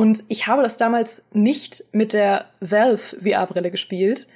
Und 0.00 0.24
ich 0.28 0.46
habe 0.46 0.62
das 0.62 0.78
damals 0.78 1.26
nicht 1.34 1.84
mit 1.92 2.14
der 2.14 2.46
Valve 2.60 3.18
VR-Brille 3.20 3.70
gespielt 3.70 4.28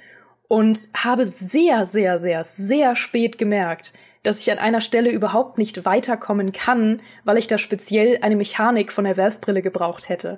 und 0.47 0.77
habe 0.95 1.25
sehr, 1.25 1.87
sehr, 1.87 2.19
sehr, 2.19 2.45
sehr 2.45 2.95
spät 2.95 3.39
gemerkt, 3.39 3.91
dass 4.21 4.41
ich 4.41 4.51
an 4.51 4.59
einer 4.59 4.79
Stelle 4.79 5.09
überhaupt 5.09 5.57
nicht 5.57 5.83
weiterkommen 5.83 6.51
kann, 6.51 7.01
weil 7.23 7.39
ich 7.39 7.47
da 7.47 7.57
speziell 7.57 8.19
eine 8.21 8.35
Mechanik 8.35 8.91
von 8.91 9.05
der 9.05 9.17
Valve-Brille 9.17 9.63
gebraucht 9.63 10.07
hätte. 10.07 10.37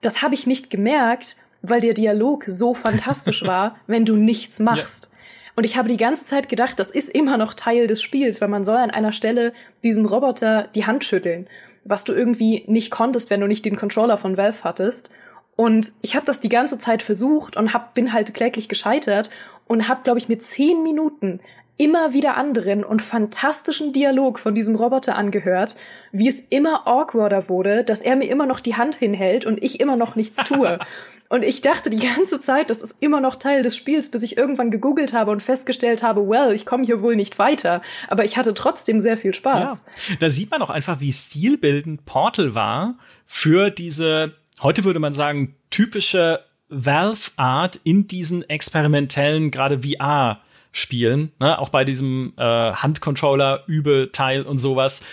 Das 0.00 0.22
habe 0.22 0.34
ich 0.34 0.46
nicht 0.46 0.70
gemerkt, 0.70 1.36
weil 1.60 1.82
der 1.82 1.92
Dialog 1.92 2.44
so 2.46 2.72
fantastisch 2.72 3.42
war, 3.46 3.76
wenn 3.86 4.06
du 4.06 4.16
nichts 4.16 4.58
machst. 4.58 5.10
Ja. 5.12 5.18
Und 5.56 5.64
ich 5.64 5.76
habe 5.76 5.90
die 5.90 5.98
ganze 5.98 6.24
Zeit 6.24 6.48
gedacht, 6.48 6.78
das 6.78 6.90
ist 6.90 7.10
immer 7.10 7.36
noch 7.36 7.52
Teil 7.52 7.88
des 7.88 8.00
Spiels, 8.00 8.40
weil 8.40 8.48
man 8.48 8.64
soll 8.64 8.78
an 8.78 8.90
einer 8.90 9.12
Stelle 9.12 9.52
diesem 9.84 10.06
Roboter 10.06 10.68
die 10.74 10.86
Hand 10.86 11.04
schütteln. 11.04 11.46
Was 11.84 12.04
du 12.04 12.12
irgendwie 12.12 12.64
nicht 12.66 12.90
konntest, 12.90 13.30
wenn 13.30 13.40
du 13.40 13.46
nicht 13.46 13.64
den 13.64 13.76
Controller 13.76 14.16
von 14.16 14.36
Valve 14.36 14.64
hattest. 14.64 15.10
Und 15.56 15.92
ich 16.00 16.16
habe 16.16 16.26
das 16.26 16.40
die 16.40 16.48
ganze 16.48 16.78
Zeit 16.78 17.02
versucht 17.02 17.56
und 17.56 17.74
hab, 17.74 17.94
bin 17.94 18.12
halt 18.12 18.34
kläglich 18.34 18.68
gescheitert 18.68 19.30
und 19.66 19.88
habe, 19.88 20.02
glaube 20.02 20.18
ich, 20.18 20.28
mit 20.28 20.42
zehn 20.42 20.82
Minuten 20.82 21.40
immer 21.78 22.12
wieder 22.12 22.36
anderen 22.36 22.84
und 22.84 23.02
fantastischen 23.02 23.92
Dialog 23.92 24.38
von 24.38 24.54
diesem 24.54 24.76
Roboter 24.76 25.16
angehört, 25.16 25.76
wie 26.12 26.28
es 26.28 26.40
immer 26.40 26.86
awkwarder 26.86 27.48
wurde, 27.48 27.82
dass 27.82 28.02
er 28.02 28.16
mir 28.16 28.30
immer 28.30 28.46
noch 28.46 28.60
die 28.60 28.76
Hand 28.76 28.96
hinhält 28.96 29.44
und 29.44 29.62
ich 29.62 29.80
immer 29.80 29.96
noch 29.96 30.14
nichts 30.14 30.44
tue. 30.44 30.78
und 31.28 31.42
ich 31.42 31.62
dachte 31.62 31.90
die 31.90 31.98
ganze 31.98 32.40
Zeit, 32.40 32.70
das 32.70 32.82
ist 32.82 32.96
immer 33.00 33.20
noch 33.20 33.36
Teil 33.36 33.62
des 33.62 33.76
Spiels, 33.76 34.10
bis 34.10 34.22
ich 34.22 34.36
irgendwann 34.36 34.70
gegoogelt 34.70 35.12
habe 35.12 35.30
und 35.30 35.42
festgestellt 35.42 36.02
habe, 36.02 36.28
well, 36.28 36.52
ich 36.52 36.66
komme 36.66 36.84
hier 36.84 37.00
wohl 37.00 37.16
nicht 37.16 37.38
weiter. 37.38 37.80
Aber 38.08 38.24
ich 38.24 38.36
hatte 38.36 38.54
trotzdem 38.54 39.00
sehr 39.00 39.16
viel 39.16 39.34
Spaß. 39.34 39.84
Ja, 40.10 40.16
da 40.20 40.30
sieht 40.30 40.50
man 40.50 40.62
auch 40.62 40.70
einfach, 40.70 41.00
wie 41.00 41.12
stilbildend 41.12 42.04
Portal 42.04 42.54
war 42.54 42.96
für 43.26 43.70
diese, 43.70 44.34
heute 44.62 44.84
würde 44.84 45.00
man 45.00 45.14
sagen, 45.14 45.56
typische 45.70 46.44
Valve-Art 46.68 47.80
in 47.82 48.06
diesen 48.06 48.48
experimentellen, 48.48 49.50
gerade 49.50 49.78
VR- 49.78 50.38
spielen. 50.72 51.32
Ne? 51.40 51.58
Auch 51.58 51.68
bei 51.68 51.84
diesem 51.84 52.32
äh, 52.36 52.42
Handcontroller-Übelteil 52.42 54.42
und 54.42 54.58
sowas. 54.58 55.04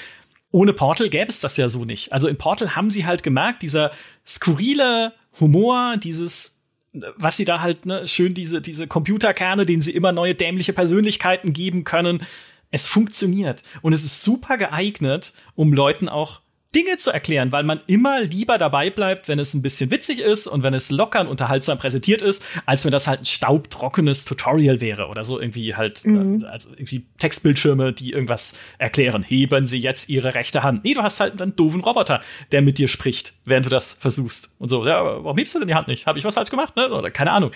Ohne 0.52 0.74
Portal 0.74 1.10
gäbe 1.10 1.30
es 1.30 1.42
das 1.42 1.58
ja 1.58 1.70
so 1.70 1.86
nicht. 1.86 2.12
Also 2.12 2.28
in 2.28 2.38
Portal 2.38 2.76
haben 2.76 2.90
sie 2.90 3.06
halt 3.06 3.22
gemerkt, 3.22 3.62
dieser 3.62 3.92
skurrile 4.26 5.14
Humor, 5.40 5.98
dieses, 5.98 6.64
was 6.92 7.38
sie 7.38 7.46
da 7.46 7.62
halt, 7.62 7.86
ne, 7.86 8.08
schön 8.08 8.34
diese, 8.34 8.62
diese 8.62 8.88
Computerkerne, 8.88 9.66
denen 9.66 9.84
sie 9.84 9.92
immer 9.92 10.12
neue 10.12 10.34
dämliche 10.34 10.74
Persönlichkeiten 10.74 11.54
geben 11.54 11.84
können. 11.84 12.24
Es 12.72 12.88
funktioniert. 12.88 13.62
Und 13.82 13.94
es 13.94 14.04
ist 14.04 14.24
super 14.24 14.58
geeignet, 14.58 15.34
um 15.56 15.74
Leuten 15.74 16.10
auch 16.10 16.42
Dinge 16.76 16.98
zu 16.98 17.10
erklären, 17.12 17.52
weil 17.52 17.64
man 17.64 17.82
immer 17.88 18.22
lieber 18.22 18.60
dabei 18.60 18.92
bleibt, 18.92 19.28
wenn 19.28 19.40
es 19.40 19.56
ein 19.56 19.64
bisschen 19.64 19.90
witzig 19.90 20.20
ist 20.20 20.46
und 20.46 20.62
wenn 20.62 20.76
es 20.76 20.92
locker 20.92 21.22
und 21.22 21.28
unterhaltsam 21.28 21.80
präsentiert 21.80 22.22
ist, 22.22 22.46
als 22.68 22.86
wenn 22.86 22.92
das 22.92 23.08
halt 23.08 23.22
ein 23.22 23.26
staubtrockenes 23.26 24.24
Tutorial 24.26 24.80
wäre 24.80 25.08
oder 25.08 25.24
so 25.24 25.40
irgendwie 25.40 25.76
halt, 25.76 26.06
mhm. 26.06 26.44
äh, 26.44 26.46
also 26.46 26.70
irgendwie 26.70 27.08
Textbildschirme, 27.18 27.92
die 27.92 28.12
irgendwas 28.12 28.60
erklären. 28.78 29.24
Heben 29.24 29.66
Sie 29.66 29.80
jetzt 29.80 30.10
Ihre 30.10 30.36
rechte 30.36 30.62
Hand. 30.62 30.84
Nee, 30.84 30.94
du 30.94 31.02
hast 31.02 31.20
halt 31.20 31.42
einen 31.42 31.56
doofen 31.56 31.82
Roboter, 31.82 32.22
der 32.52 32.62
mit 32.62 32.78
dir 32.78 32.88
spricht, 32.88 33.34
während 33.46 33.66
du 33.66 33.72
das 33.72 33.94
versuchst. 33.94 34.52
Und 34.60 34.70
so, 34.70 34.86
ja, 34.86 35.04
warum 35.04 35.38
hebst 35.38 35.56
du 35.56 35.60
denn 35.60 35.68
die 35.68 35.76
Hand 35.76 35.88
nicht? 35.88 36.06
Habe 36.06 36.20
ich 36.20 36.26
was 36.26 36.36
falsch 36.36 36.52
gemacht? 36.52 36.76
Ne? 36.76 36.92
Oder 36.92 37.10
keine 37.10 37.32
Ahnung. 37.32 37.52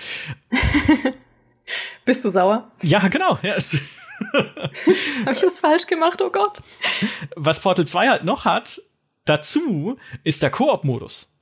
Bist 2.05 2.25
du 2.25 2.29
sauer? 2.29 2.71
Ja, 2.81 3.07
genau. 3.07 3.37
Ja, 3.43 3.55
Habe 4.33 5.31
ich 5.31 5.43
was 5.43 5.59
falsch 5.59 5.87
gemacht? 5.87 6.21
Oh 6.21 6.29
Gott. 6.29 6.59
Was 7.35 7.59
Portal 7.59 7.85
2 7.85 8.09
halt 8.09 8.23
noch 8.23 8.45
hat, 8.45 8.81
Dazu 9.25 9.97
ist 10.23 10.43
der 10.43 10.49
Koop-Modus, 10.51 11.39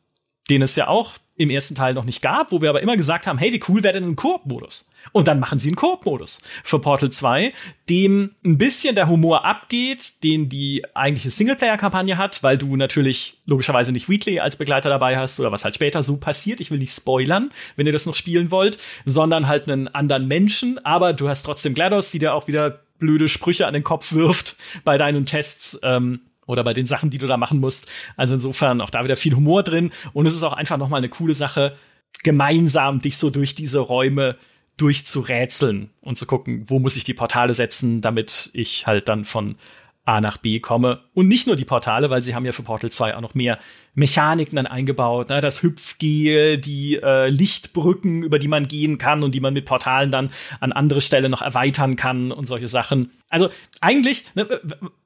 den 0.49 0.61
es 0.61 0.75
ja 0.75 0.87
auch 0.87 1.13
im 1.35 1.49
ersten 1.49 1.73
Teil 1.73 1.95
noch 1.95 2.03
nicht 2.03 2.21
gab, 2.21 2.51
wo 2.51 2.61
wir 2.61 2.69
aber 2.69 2.81
immer 2.81 2.95
gesagt 2.95 3.25
haben, 3.25 3.39
hey, 3.39 3.51
wie 3.51 3.63
cool 3.67 3.81
wäre 3.81 3.95
denn 3.95 4.03
ein 4.03 4.15
Koop-Modus? 4.15 4.91
Und 5.11 5.27
dann 5.27 5.39
machen 5.39 5.57
sie 5.57 5.69
einen 5.69 5.75
Koop-Modus 5.75 6.43
für 6.63 6.77
Portal 6.77 7.11
2, 7.11 7.51
dem 7.89 8.35
ein 8.45 8.59
bisschen 8.59 8.93
der 8.93 9.07
Humor 9.09 9.43
abgeht, 9.43 10.23
den 10.23 10.49
die 10.49 10.83
eigentliche 10.93 11.31
Singleplayer-Kampagne 11.31 12.17
hat, 12.17 12.43
weil 12.43 12.59
du 12.59 12.75
natürlich 12.75 13.41
logischerweise 13.45 13.91
nicht 13.91 14.07
Wheatley 14.07 14.39
als 14.39 14.57
Begleiter 14.57 14.89
dabei 14.89 15.17
hast 15.17 15.39
oder 15.39 15.51
was 15.51 15.63
halt 15.63 15.75
später 15.75 16.03
so 16.03 16.19
passiert. 16.19 16.59
Ich 16.59 16.69
will 16.69 16.77
nicht 16.77 16.93
spoilern, 16.93 17.49
wenn 17.75 17.87
ihr 17.87 17.93
das 17.93 18.05
noch 18.05 18.15
spielen 18.15 18.51
wollt, 18.51 18.77
sondern 19.05 19.47
halt 19.47 19.69
einen 19.69 19.87
anderen 19.87 20.27
Menschen, 20.27 20.77
aber 20.85 21.13
du 21.13 21.27
hast 21.27 21.43
trotzdem 21.43 21.73
GLaDOS, 21.73 22.11
die 22.11 22.19
dir 22.19 22.35
auch 22.35 22.47
wieder 22.47 22.81
blöde 22.99 23.27
Sprüche 23.27 23.65
an 23.65 23.73
den 23.73 23.83
Kopf 23.83 24.13
wirft 24.13 24.57
bei 24.83 24.99
deinen 24.99 25.25
Tests. 25.25 25.79
Ähm, 25.81 26.21
oder 26.45 26.63
bei 26.63 26.73
den 26.73 26.85
Sachen, 26.85 27.09
die 27.09 27.17
du 27.17 27.27
da 27.27 27.37
machen 27.37 27.59
musst. 27.59 27.89
Also 28.17 28.33
insofern 28.33 28.81
auch 28.81 28.89
da 28.89 29.03
wieder 29.03 29.15
viel 29.15 29.35
Humor 29.35 29.63
drin 29.63 29.91
und 30.13 30.25
es 30.25 30.35
ist 30.35 30.43
auch 30.43 30.53
einfach 30.53 30.77
noch 30.77 30.89
mal 30.89 30.97
eine 30.97 31.09
coole 31.09 31.33
Sache, 31.33 31.77
gemeinsam 32.23 33.01
dich 33.01 33.17
so 33.17 33.29
durch 33.29 33.55
diese 33.55 33.79
Räume 33.79 34.37
durchzurätseln 34.77 35.91
und 36.01 36.17
zu 36.17 36.25
gucken, 36.25 36.65
wo 36.67 36.79
muss 36.79 36.95
ich 36.95 37.03
die 37.03 37.13
Portale 37.13 37.53
setzen, 37.53 38.01
damit 38.01 38.49
ich 38.53 38.87
halt 38.87 39.09
dann 39.09 39.25
von 39.25 39.55
A 40.03 40.19
nach 40.19 40.37
B 40.37 40.59
komme. 40.59 41.01
Und 41.13 41.27
nicht 41.27 41.45
nur 41.45 41.55
die 41.55 41.65
Portale, 41.65 42.09
weil 42.09 42.23
sie 42.23 42.33
haben 42.33 42.45
ja 42.45 42.53
für 42.53 42.63
Portal 42.63 42.91
2 42.91 43.15
auch 43.15 43.21
noch 43.21 43.35
mehr 43.35 43.59
Mechaniken 43.93 44.55
dann 44.55 44.65
eingebaut. 44.65 45.29
Ne? 45.29 45.41
Das 45.41 45.61
Hüpfgel, 45.61 46.57
die 46.57 46.95
äh, 46.95 47.27
Lichtbrücken, 47.27 48.23
über 48.23 48.39
die 48.39 48.47
man 48.47 48.67
gehen 48.67 48.97
kann 48.97 49.23
und 49.23 49.35
die 49.35 49.39
man 49.39 49.53
mit 49.53 49.65
Portalen 49.65 50.09
dann 50.09 50.31
an 50.59 50.71
andere 50.71 51.01
Stelle 51.01 51.29
noch 51.29 51.43
erweitern 51.43 51.95
kann 51.95 52.31
und 52.31 52.47
solche 52.47 52.67
Sachen. 52.67 53.11
Also 53.29 53.49
eigentlich, 53.79 54.25
ne, 54.33 54.47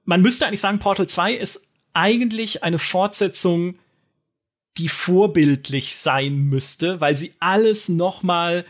man 0.06 0.22
müsste 0.22 0.48
eigentlich 0.48 0.62
sagen, 0.62 0.80
Portal 0.80 1.08
2 1.08 1.34
ist 1.34 1.74
eigentlich 1.94 2.64
eine 2.64 2.80
Fortsetzung, 2.80 3.76
die 4.78 4.90
vorbildlich 4.90 5.96
sein 5.96 6.38
müsste, 6.38 7.02
weil 7.02 7.16
sie 7.18 7.34
alles 7.40 7.90
noch 7.90 8.24
mal 8.24 8.66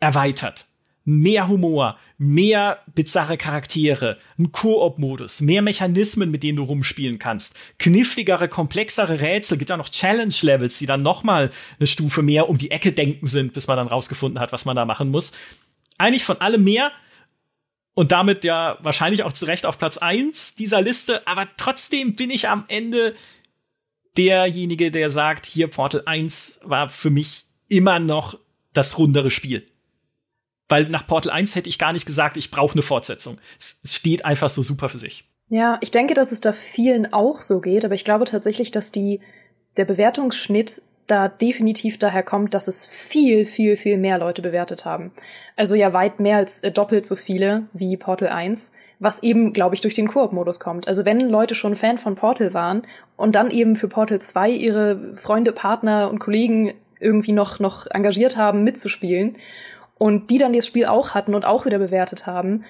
erweitert. 0.00 0.66
Mehr 1.08 1.46
Humor, 1.46 1.96
mehr 2.18 2.80
bizarre 2.94 3.36
Charaktere, 3.36 4.18
ein 4.38 4.50
Koop-Modus, 4.50 5.40
mehr 5.40 5.62
Mechanismen, 5.62 6.32
mit 6.32 6.42
denen 6.42 6.56
du 6.56 6.64
rumspielen 6.64 7.20
kannst, 7.20 7.56
kniffligere, 7.78 8.48
komplexere 8.48 9.20
Rätsel, 9.20 9.56
gibt 9.56 9.70
auch 9.70 9.76
noch 9.76 9.88
Challenge-Levels, 9.88 10.80
die 10.80 10.86
dann 10.86 11.02
noch 11.02 11.22
mal 11.22 11.52
eine 11.78 11.86
Stufe 11.86 12.22
mehr 12.22 12.48
um 12.48 12.58
die 12.58 12.72
Ecke 12.72 12.92
denken 12.92 13.28
sind, 13.28 13.54
bis 13.54 13.68
man 13.68 13.76
dann 13.76 13.86
rausgefunden 13.86 14.40
hat, 14.40 14.50
was 14.50 14.64
man 14.64 14.74
da 14.74 14.84
machen 14.84 15.10
muss. 15.10 15.32
Eigentlich 15.96 16.24
von 16.24 16.40
allem 16.40 16.64
mehr 16.64 16.90
und 17.94 18.10
damit 18.10 18.42
ja 18.42 18.76
wahrscheinlich 18.80 19.22
auch 19.22 19.32
zu 19.32 19.46
Recht 19.46 19.64
auf 19.64 19.78
Platz 19.78 19.98
eins 19.98 20.56
dieser 20.56 20.82
Liste, 20.82 21.26
aber 21.26 21.46
trotzdem 21.56 22.16
bin 22.16 22.30
ich 22.30 22.48
am 22.48 22.64
Ende 22.66 23.14
derjenige, 24.16 24.90
der 24.90 25.08
sagt, 25.08 25.46
hier 25.46 25.68
Portal 25.68 26.02
1 26.04 26.60
war 26.64 26.90
für 26.90 27.10
mich 27.10 27.44
immer 27.68 27.98
noch 28.00 28.38
das 28.72 28.98
rundere 28.98 29.30
Spiel. 29.30 29.66
Weil 30.68 30.88
nach 30.88 31.06
Portal 31.06 31.32
1 31.32 31.54
hätte 31.54 31.68
ich 31.68 31.78
gar 31.78 31.92
nicht 31.92 32.06
gesagt, 32.06 32.36
ich 32.36 32.50
brauche 32.50 32.72
eine 32.72 32.82
Fortsetzung. 32.82 33.38
Es 33.58 33.80
steht 33.84 34.24
einfach 34.24 34.48
so 34.48 34.62
super 34.62 34.88
für 34.88 34.98
sich. 34.98 35.24
Ja, 35.48 35.78
ich 35.80 35.92
denke, 35.92 36.14
dass 36.14 36.32
es 36.32 36.40
da 36.40 36.52
vielen 36.52 37.12
auch 37.12 37.40
so 37.40 37.60
geht, 37.60 37.84
aber 37.84 37.94
ich 37.94 38.04
glaube 38.04 38.24
tatsächlich, 38.24 38.72
dass 38.72 38.90
die, 38.90 39.20
der 39.76 39.84
Bewertungsschnitt 39.84 40.82
da 41.06 41.28
definitiv 41.28 41.98
daher 41.98 42.24
kommt, 42.24 42.52
dass 42.52 42.66
es 42.66 42.84
viel, 42.84 43.46
viel, 43.46 43.76
viel 43.76 43.96
mehr 43.96 44.18
Leute 44.18 44.42
bewertet 44.42 44.84
haben. 44.84 45.12
Also 45.54 45.76
ja 45.76 45.92
weit 45.92 46.18
mehr 46.18 46.38
als 46.38 46.62
äh, 46.62 46.72
doppelt 46.72 47.06
so 47.06 47.14
viele 47.14 47.68
wie 47.72 47.96
Portal 47.96 48.28
1, 48.28 48.72
was 48.98 49.22
eben, 49.22 49.52
glaube 49.52 49.76
ich, 49.76 49.80
durch 49.80 49.94
den 49.94 50.08
Koop-Modus 50.08 50.58
kommt. 50.58 50.88
Also 50.88 51.04
wenn 51.04 51.20
Leute 51.20 51.54
schon 51.54 51.76
Fan 51.76 51.98
von 51.98 52.16
Portal 52.16 52.54
waren 52.54 52.82
und 53.16 53.36
dann 53.36 53.52
eben 53.52 53.76
für 53.76 53.86
Portal 53.86 54.20
2 54.20 54.50
ihre 54.50 55.14
Freunde, 55.14 55.52
Partner 55.52 56.10
und 56.10 56.18
Kollegen 56.18 56.74
irgendwie 56.98 57.32
noch, 57.32 57.60
noch 57.60 57.86
engagiert 57.90 58.36
haben, 58.36 58.64
mitzuspielen 58.64 59.36
und 59.98 60.30
die 60.30 60.38
dann 60.38 60.52
das 60.52 60.66
Spiel 60.66 60.86
auch 60.86 61.14
hatten 61.14 61.34
und 61.34 61.44
auch 61.44 61.66
wieder 61.66 61.78
bewertet 61.78 62.26
haben, 62.26 62.64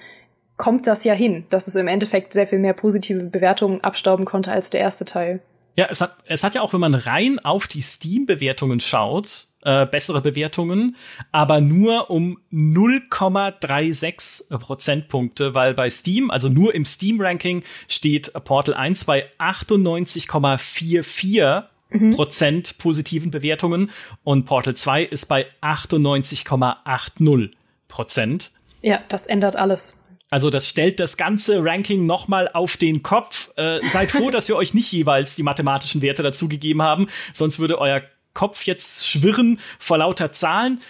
kommt 0.55 0.87
das 0.87 1.03
ja 1.03 1.13
hin, 1.13 1.45
dass 1.49 1.67
es 1.67 1.75
im 1.75 1.87
Endeffekt 1.87 2.33
sehr 2.33 2.47
viel 2.47 2.59
mehr 2.59 2.73
positive 2.73 3.23
Bewertungen 3.23 3.83
abstauben 3.83 4.25
konnte 4.25 4.51
als 4.51 4.69
der 4.69 4.81
erste 4.81 5.05
Teil. 5.05 5.41
Ja, 5.75 5.87
es 5.89 6.01
hat, 6.01 6.17
es 6.25 6.43
hat 6.43 6.55
ja 6.55 6.61
auch, 6.61 6.73
wenn 6.73 6.79
man 6.79 6.95
rein 6.95 7.37
auf 7.39 7.67
die 7.67 7.81
Steam-Bewertungen 7.81 8.79
schaut, 8.79 9.47
äh, 9.61 9.85
bessere 9.85 10.21
Bewertungen, 10.21 10.95
aber 11.31 11.61
nur 11.61 12.09
um 12.09 12.39
0,36 12.51 14.57
Prozentpunkte, 14.57 15.53
weil 15.53 15.75
bei 15.75 15.91
Steam, 15.91 16.31
also 16.31 16.49
nur 16.49 16.73
im 16.73 16.85
Steam-Ranking, 16.85 17.61
steht 17.87 18.33
Portal 18.43 18.73
1 18.73 19.05
bei 19.05 19.25
98,44 19.37 21.65
mhm. 21.89 22.15
Prozent 22.15 22.77
positiven 22.77 23.31
Bewertungen 23.31 23.91
und 24.23 24.45
Portal 24.45 24.75
2 24.75 25.03
ist 25.03 25.25
bei 25.25 25.47
98,80 25.61 27.51
Prozent. 27.87 28.51
Ja, 28.81 29.01
das 29.07 29.27
ändert 29.27 29.55
alles. 29.55 30.05
Also 30.29 30.49
das 30.49 30.67
stellt 30.67 30.99
das 30.99 31.15
ganze 31.15 31.63
Ranking 31.63 32.05
noch 32.05 32.27
mal 32.27 32.49
auf 32.49 32.77
den 32.77 33.01
Kopf. 33.01 33.49
Äh, 33.55 33.79
seid 33.81 34.11
froh, 34.11 34.29
dass 34.31 34.49
wir 34.49 34.57
euch 34.57 34.73
nicht 34.73 34.91
jeweils 34.91 35.35
die 35.35 35.43
mathematischen 35.43 36.01
Werte 36.01 36.23
dazugegeben 36.23 36.81
haben, 36.81 37.07
sonst 37.33 37.59
würde 37.59 37.79
euer 37.79 38.01
Kopf 38.33 38.63
jetzt 38.63 39.07
schwirren 39.07 39.59
vor 39.79 39.97
lauter 39.97 40.31
Zahlen. 40.31 40.81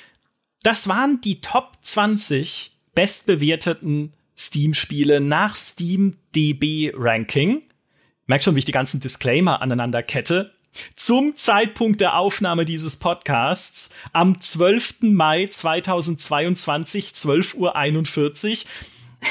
Das 0.63 0.87
waren 0.87 1.21
die 1.21 1.39
Top 1.39 1.77
20 1.81 2.71
bestbewerteten 2.93 4.13
Steam-Spiele 4.37 5.21
nach 5.21 5.55
Steam 5.55 6.17
DB 6.35 6.91
Ranking. 6.95 7.61
Merkt 8.25 8.43
schon, 8.43 8.55
wie 8.55 8.59
ich 8.59 8.65
die 8.65 8.71
ganzen 8.71 8.99
Disclaimer 8.99 9.61
aneinander 9.61 10.03
kette 10.03 10.51
zum 10.95 11.35
Zeitpunkt 11.35 12.01
der 12.01 12.17
Aufnahme 12.17 12.65
dieses 12.65 12.97
Podcasts 12.97 13.95
am 14.13 14.39
12. 14.39 14.95
Mai 15.01 15.47
2022, 15.47 17.07
12.41 17.07 17.55
Uhr. 17.55 18.69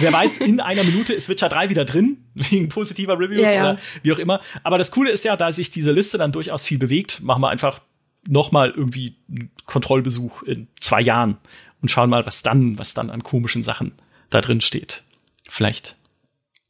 Wer 0.01 0.13
weiß, 0.13 0.39
in 0.39 0.61
einer 0.61 0.83
Minute 0.83 1.13
ist 1.13 1.29
Witcher 1.29 1.49
3 1.49 1.71
wieder 1.71 1.85
drin, 1.85 2.25
wegen 2.35 2.69
positiver 2.69 3.19
Reviews 3.19 3.49
ja, 3.49 3.55
ja. 3.55 3.63
oder 3.63 3.79
wie 4.03 4.13
auch 4.13 4.19
immer. 4.19 4.41
Aber 4.63 4.79
das 4.79 4.91
Coole 4.91 5.11
ist 5.11 5.25
ja, 5.25 5.37
da 5.37 5.53
sich 5.53 5.71
diese 5.71 5.93
Liste 5.93 6.19
dann 6.19 6.33
durchaus 6.33 6.65
viel 6.65 6.79
bewegt, 6.79 7.23
machen 7.23 7.41
wir 7.43 7.51
einfach 7.51 7.81
noch 8.29 8.51
mal 8.51 8.71
irgendwie 8.71 9.17
einen 9.29 9.51
Kontrollbesuch 9.67 10.43
in 10.43 10.69
zwei 10.81 11.01
Jahren 11.01 11.39
und 11.81 11.91
schauen 11.91 12.11
mal, 12.11 12.27
was 12.27 12.43
dann, 12.43 12.79
was 12.79 12.95
dann 12.95 13.11
an 13.11 13.23
komischen 13.23 13.63
Sachen 13.63 13.93
da 14.31 14.41
drin 14.41 14.61
steht. 14.61 15.05
Vielleicht, 15.49 15.97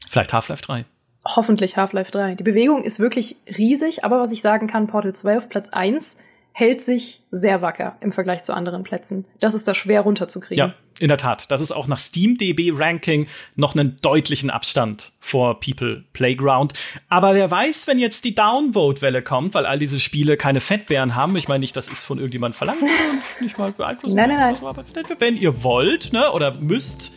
vielleicht 0.09 0.33
Half-Life 0.33 0.63
3. 0.63 0.85
hoffentlich 1.35 1.77
Half-Life 1.77 2.11
3. 2.11 2.37
Die 2.37 2.45
Bewegung 2.45 2.83
ist 2.83 3.01
wirklich 3.01 3.37
riesig, 3.59 4.05
aber 4.05 4.21
was 4.21 4.33
ich 4.33 4.41
sagen 4.41 4.67
kann, 4.67 4.87
Portal 4.87 5.15
2 5.15 5.39
auf 5.39 5.49
Platz 5.49 5.71
1 5.71 6.19
hält 6.53 6.81
sich 6.81 7.21
sehr 7.31 7.61
wacker 7.61 7.99
im 8.01 8.13
Vergleich 8.13 8.43
zu 8.43 8.55
anderen 8.55 8.83
Plätzen. 8.83 9.27
Das 9.41 9.53
ist 9.53 9.69
da 9.69 9.75
schwer 9.75 10.01
runterzukriegen. 10.01 10.57
Ja, 10.57 10.75
in 10.99 11.09
der 11.09 11.19
Tat. 11.19 11.51
Das 11.51 11.61
ist 11.61 11.71
auch 11.71 11.87
nach 11.87 11.99
SteamDB 11.99 12.73
Ranking 12.75 13.27
noch 13.57 13.75
einen 13.75 13.99
deutlichen 14.01 14.49
Abstand 14.49 15.13
vor 15.21 15.61
People 15.61 16.05
Playground. 16.15 16.73
Aber 17.11 17.35
wer 17.35 17.51
weiß, 17.51 17.89
wenn 17.89 17.99
jetzt 17.99 18.25
die 18.25 18.35
Downvote-Welle 18.35 19.21
kommt, 19.21 19.53
weil 19.53 19.67
all 19.67 19.79
diese 19.79 20.01
Spiele 20.01 20.39
keine 20.39 20.63
Fettbären 20.63 21.15
haben. 21.15 21.37
Ich 21.37 21.47
meine 21.47 21.61
nicht, 21.61 21.77
dass 21.77 21.89
ich 21.89 21.95
es 21.95 22.05
von 22.05 22.17
irgendjemandem 22.17 22.57
verlangt 22.57 22.81
und 22.81 23.43
nicht 23.43 23.59
mal 23.59 23.73
beeinflussen. 23.73 24.17
Nein, 24.17 24.31
nein, 24.31 24.57
nein. 24.63 24.85
Wenn 25.19 25.37
ihr 25.37 25.63
wollt, 25.63 26.15
ne, 26.15 26.33
oder 26.33 26.55
müsst, 26.55 27.13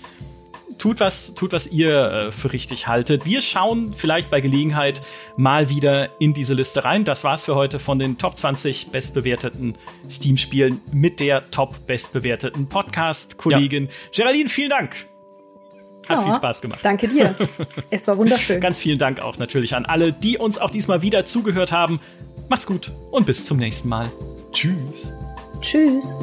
tut 0.80 1.00
was, 1.00 1.36
tut 1.36 1.54
was 1.54 1.68
ihr 1.68 2.02
äh, 2.02 2.32
für 2.32 2.52
richtig 2.52 2.88
haltet. 2.88 3.26
Wir 3.26 3.42
schauen 3.42 3.94
vielleicht 3.94 4.32
bei 4.32 4.42
Gelegenheit 4.42 5.02
mal 5.38 5.70
wieder 5.70 6.20
in 6.20 6.34
diese 6.34 6.56
Liste 6.56 6.86
rein. 6.86 7.06
Das 7.06 7.24
war's 7.24 7.46
für 7.46 7.56
heute 7.56 7.78
von 7.78 8.00
den 8.00 8.18
Top 8.18 8.38
20 8.38 8.90
bestbewerteten 8.92 9.78
Steam-Spielen 10.10 10.82
mit 10.92 11.20
der 11.20 11.52
top 11.52 11.86
bestbewerteten 11.86 12.68
Podcast-Kollegin 12.68 13.86
ja. 13.86 13.92
Geraldine. 14.16 14.50
Vielen 14.50 14.70
Dank. 14.70 14.96
Hat 16.08 16.20
ja, 16.20 16.24
viel 16.24 16.34
Spaß 16.34 16.62
gemacht. 16.62 16.80
Danke 16.82 17.08
dir. 17.08 17.36
es 17.92 18.08
war 18.08 18.18
wunderschön. 18.18 18.60
Ganz 18.60 18.80
vielen 18.80 18.98
Dank 18.98 19.20
auch 19.20 19.38
natürlich 19.38 19.76
an 19.76 19.86
alle, 19.86 20.12
die 20.12 20.40
uns 20.40 20.58
auch 20.58 20.72
diesmal 20.72 21.04
wieder 21.04 21.26
zugehört 21.26 21.72
haben. 21.72 22.00
Macht's 22.50 22.66
gut 22.66 22.92
und 23.12 23.28
bis 23.28 23.46
zum 23.46 23.58
nächsten 23.58 23.90
Mal. 23.90 24.12
Tschüss. 24.52 25.14
Tschüss. 25.62 26.18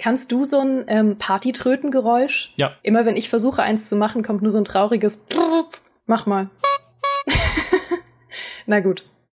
Kannst 0.00 0.32
du 0.32 0.44
so 0.44 0.60
ein 0.60 0.86
ähm, 0.88 1.18
Partytrötengeräusch? 1.18 2.52
Ja. 2.56 2.72
Immer 2.82 3.04
wenn 3.04 3.18
ich 3.18 3.28
versuche, 3.28 3.62
eins 3.62 3.86
zu 3.86 3.96
machen, 3.96 4.22
kommt 4.22 4.40
nur 4.40 4.50
so 4.50 4.56
ein 4.56 4.64
trauriges 4.64 5.26
Mach 6.06 6.24
mal. 6.24 6.48
Na 8.66 8.80
gut. 8.80 9.04